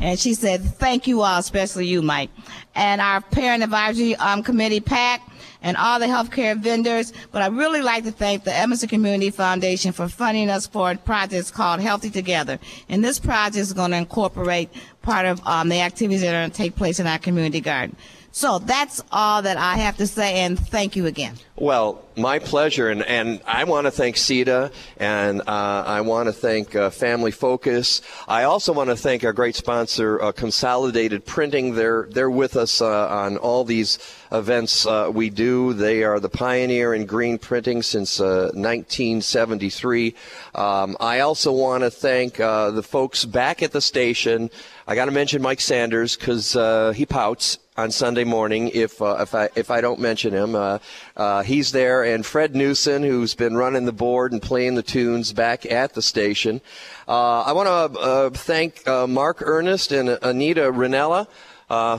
And 0.00 0.18
she 0.18 0.34
said, 0.34 0.62
thank 0.62 1.06
you 1.06 1.22
all, 1.22 1.38
especially 1.38 1.86
you, 1.86 2.02
Mike. 2.02 2.30
And 2.74 3.00
our 3.00 3.20
parent 3.20 3.62
advisory 3.62 4.14
um, 4.16 4.42
committee, 4.42 4.80
PAC, 4.80 5.22
and 5.62 5.76
all 5.76 5.98
the 5.98 6.06
healthcare 6.06 6.56
vendors. 6.56 7.12
But 7.32 7.42
I 7.42 7.46
really 7.46 7.80
like 7.80 8.04
to 8.04 8.12
thank 8.12 8.44
the 8.44 8.54
Evanston 8.54 8.88
Community 8.88 9.30
Foundation 9.30 9.92
for 9.92 10.08
funding 10.08 10.50
us 10.50 10.66
for 10.66 10.90
a 10.90 10.96
project 10.96 11.52
called 11.54 11.80
Healthy 11.80 12.10
Together. 12.10 12.58
And 12.88 13.02
this 13.02 13.18
project 13.18 13.56
is 13.56 13.72
going 13.72 13.92
to 13.92 13.96
incorporate 13.96 14.70
part 15.02 15.26
of 15.26 15.40
um, 15.46 15.68
the 15.68 15.80
activities 15.80 16.20
that 16.20 16.34
are 16.34 16.40
going 16.40 16.50
to 16.50 16.56
take 16.56 16.76
place 16.76 17.00
in 17.00 17.06
our 17.06 17.18
community 17.18 17.60
garden. 17.60 17.96
So 18.36 18.58
that's 18.58 19.02
all 19.10 19.40
that 19.40 19.56
I 19.56 19.78
have 19.78 19.96
to 19.96 20.06
say, 20.06 20.40
and 20.40 20.58
thank 20.58 20.94
you 20.94 21.06
again. 21.06 21.36
Well, 21.56 22.04
my 22.16 22.38
pleasure, 22.38 22.90
and, 22.90 23.02
and 23.02 23.40
I 23.46 23.64
want 23.64 23.86
to 23.86 23.90
thank 23.90 24.16
CEDA, 24.16 24.74
and 24.98 25.40
uh, 25.40 25.44
I 25.86 26.02
want 26.02 26.26
to 26.26 26.34
thank 26.34 26.76
uh, 26.76 26.90
Family 26.90 27.30
Focus. 27.30 28.02
I 28.28 28.42
also 28.42 28.74
want 28.74 28.90
to 28.90 28.96
thank 28.96 29.24
our 29.24 29.32
great 29.32 29.54
sponsor, 29.54 30.20
uh, 30.20 30.32
Consolidated 30.32 31.24
Printing. 31.24 31.76
They're 31.76 32.08
they're 32.10 32.30
with 32.30 32.58
us 32.58 32.82
uh, 32.82 33.08
on 33.08 33.38
all 33.38 33.64
these 33.64 33.98
events 34.30 34.84
uh, 34.84 35.10
we 35.10 35.30
do. 35.30 35.72
They 35.72 36.04
are 36.04 36.20
the 36.20 36.28
pioneer 36.28 36.92
in 36.92 37.06
green 37.06 37.38
printing 37.38 37.80
since 37.80 38.20
uh, 38.20 38.50
1973. 38.52 40.14
Um, 40.54 40.94
I 41.00 41.20
also 41.20 41.52
want 41.52 41.84
to 41.84 41.90
thank 41.90 42.38
uh, 42.38 42.70
the 42.70 42.82
folks 42.82 43.24
back 43.24 43.62
at 43.62 43.72
the 43.72 43.80
station. 43.80 44.50
I 44.86 44.94
got 44.94 45.06
to 45.06 45.10
mention 45.10 45.40
Mike 45.40 45.62
Sanders 45.62 46.16
because 46.18 46.54
uh, 46.54 46.92
he 46.94 47.06
pouts 47.06 47.60
on 47.76 47.90
Sunday 47.90 48.24
morning 48.24 48.70
if 48.72 49.00
uh, 49.02 49.16
if 49.20 49.34
I 49.34 49.48
if 49.54 49.70
I 49.70 49.80
don't 49.80 50.00
mention 50.00 50.32
him. 50.32 50.54
Uh, 50.54 50.78
uh, 51.16 51.42
he's 51.42 51.72
there, 51.72 52.02
and 52.04 52.24
Fred 52.24 52.54
Newson, 52.54 53.02
who's 53.02 53.34
been 53.34 53.56
running 53.56 53.84
the 53.84 53.92
board 53.92 54.32
and 54.32 54.40
playing 54.40 54.74
the 54.74 54.82
tunes 54.82 55.32
back 55.32 55.66
at 55.66 55.94
the 55.94 56.02
station. 56.02 56.60
Uh, 57.06 57.42
I 57.42 57.52
want 57.52 57.66
to 57.66 58.00
uh, 58.00 58.30
thank 58.30 58.86
uh, 58.88 59.06
Mark 59.06 59.42
Ernest 59.42 59.92
and 59.92 60.08
Anita 60.08 60.72
Ranella, 60.72 61.28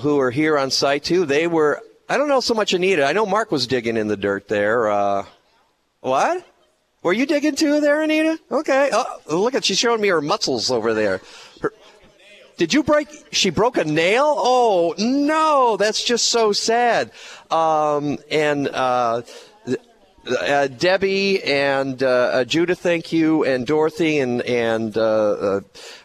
who 0.01 0.19
are 0.19 0.31
here 0.31 0.57
on 0.57 0.71
site 0.71 1.03
too. 1.03 1.25
They 1.25 1.47
were. 1.47 1.81
I 2.09 2.17
don't 2.17 2.29
know 2.29 2.39
so 2.39 2.53
much 2.53 2.73
Anita. 2.73 3.05
I 3.05 3.11
know 3.11 3.25
Mark 3.25 3.51
was 3.51 3.67
digging 3.67 3.97
in 3.97 4.07
the 4.07 4.17
dirt 4.17 4.47
there. 4.47 5.25
What? 5.99 6.45
Were 7.03 7.13
you 7.13 7.25
digging 7.25 7.55
too 7.55 7.79
there, 7.79 8.01
Anita? 8.01 8.39
Okay. 8.51 8.89
Oh, 8.91 9.19
look 9.27 9.55
at 9.55 9.63
she's 9.63 9.77
showing 9.77 10.01
me 10.01 10.07
her 10.09 10.21
muscles 10.21 10.71
over 10.71 10.93
there. 10.93 11.21
Did 12.57 12.73
you 12.73 12.81
break? 12.81 13.07
She 13.31 13.51
broke 13.51 13.77
a 13.77 13.85
nail? 13.85 14.33
Oh 14.35 14.95
no, 14.97 15.77
that's 15.77 16.03
just 16.03 16.25
so 16.25 16.53
sad. 16.53 17.11
Um, 17.51 18.17
and 18.31 18.67
uh, 18.67 19.21
uh, 20.27 20.67
Debbie 20.67 21.43
and 21.43 22.01
uh, 22.01 22.07
uh, 22.07 22.43
Judith, 22.43 22.79
thank 22.79 23.11
you, 23.13 23.45
and 23.45 23.65
Dorothy 23.65 24.19
and 24.19 24.41
and 24.41 24.97
uh, 24.97 25.01
uh, 25.01 25.59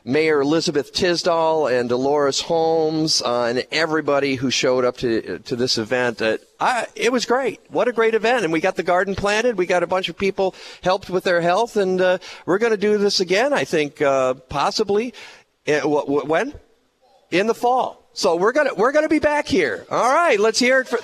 Mayor 0.05 0.41
Elizabeth 0.41 0.93
Tisdahl 0.93 1.73
and 1.73 1.89
Delores 1.89 2.43
Holmes 2.43 3.23
uh, 3.23 3.45
and 3.45 3.67
everybody 3.73 4.35
who 4.37 4.51
showed 4.51 4.85
up 4.85 4.97
to 4.99 5.39
to 5.41 5.57
this 5.57 5.79
event. 5.79 6.23
I, 6.61 6.87
it 6.95 7.11
was 7.11 7.27
great. 7.27 7.61
What 7.71 7.89
a 7.89 7.93
great 7.93 8.15
event! 8.15 8.45
And 8.45 8.53
we 8.53 8.61
got 8.61 8.77
the 8.77 8.83
garden 8.83 9.15
planted. 9.15 9.59
We 9.59 9.67
got 9.67 9.83
a 9.83 9.87
bunch 9.87 10.09
of 10.09 10.17
people 10.17 10.55
helped 10.83 11.11
with 11.11 11.25
their 11.25 11.41
health, 11.41 11.77
and 11.77 11.99
we're 12.47 12.59
going 12.59 12.73
to 12.73 12.77
do 12.77 12.99
this 12.99 13.21
again. 13.21 13.53
I 13.53 13.65
think 13.65 14.01
uh, 14.01 14.35
possibly. 14.35 15.15
Eh, 15.67 15.81
when? 15.83 16.55
In 17.31 17.47
the 17.47 17.55
fall. 17.55 18.03
So 18.15 18.37
we're 18.37 18.53
gonna 18.53 18.75
we're 18.75 18.93
gonna 18.93 19.09
be 19.09 19.21
back 19.21 19.47
here. 19.47 19.87
All 19.91 20.13
right, 20.13 20.39
let's 20.39 20.59
hear 20.59 20.81
it 20.81 20.89
for. 20.89 20.99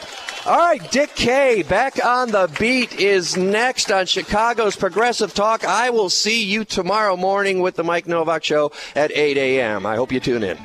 All 0.46 0.58
right, 0.58 0.90
Dick 0.90 1.14
Kay 1.14 1.62
back 1.62 2.04
on 2.04 2.30
the 2.30 2.54
beat 2.58 3.00
is 3.00 3.36
next 3.36 3.90
on 3.90 4.04
Chicago's 4.04 4.76
Progressive 4.76 5.32
Talk. 5.32 5.64
I 5.64 5.88
will 5.90 6.10
see 6.10 6.44
you 6.44 6.64
tomorrow 6.64 7.16
morning 7.16 7.60
with 7.60 7.76
the 7.76 7.84
Mike 7.84 8.06
Nowak 8.06 8.44
Show 8.44 8.72
at 8.94 9.10
8 9.12 9.36
a.m. 9.38 9.86
I 9.86 9.96
hope 9.96 10.12
you 10.12 10.20
tune 10.20 10.42
in. 10.42 10.58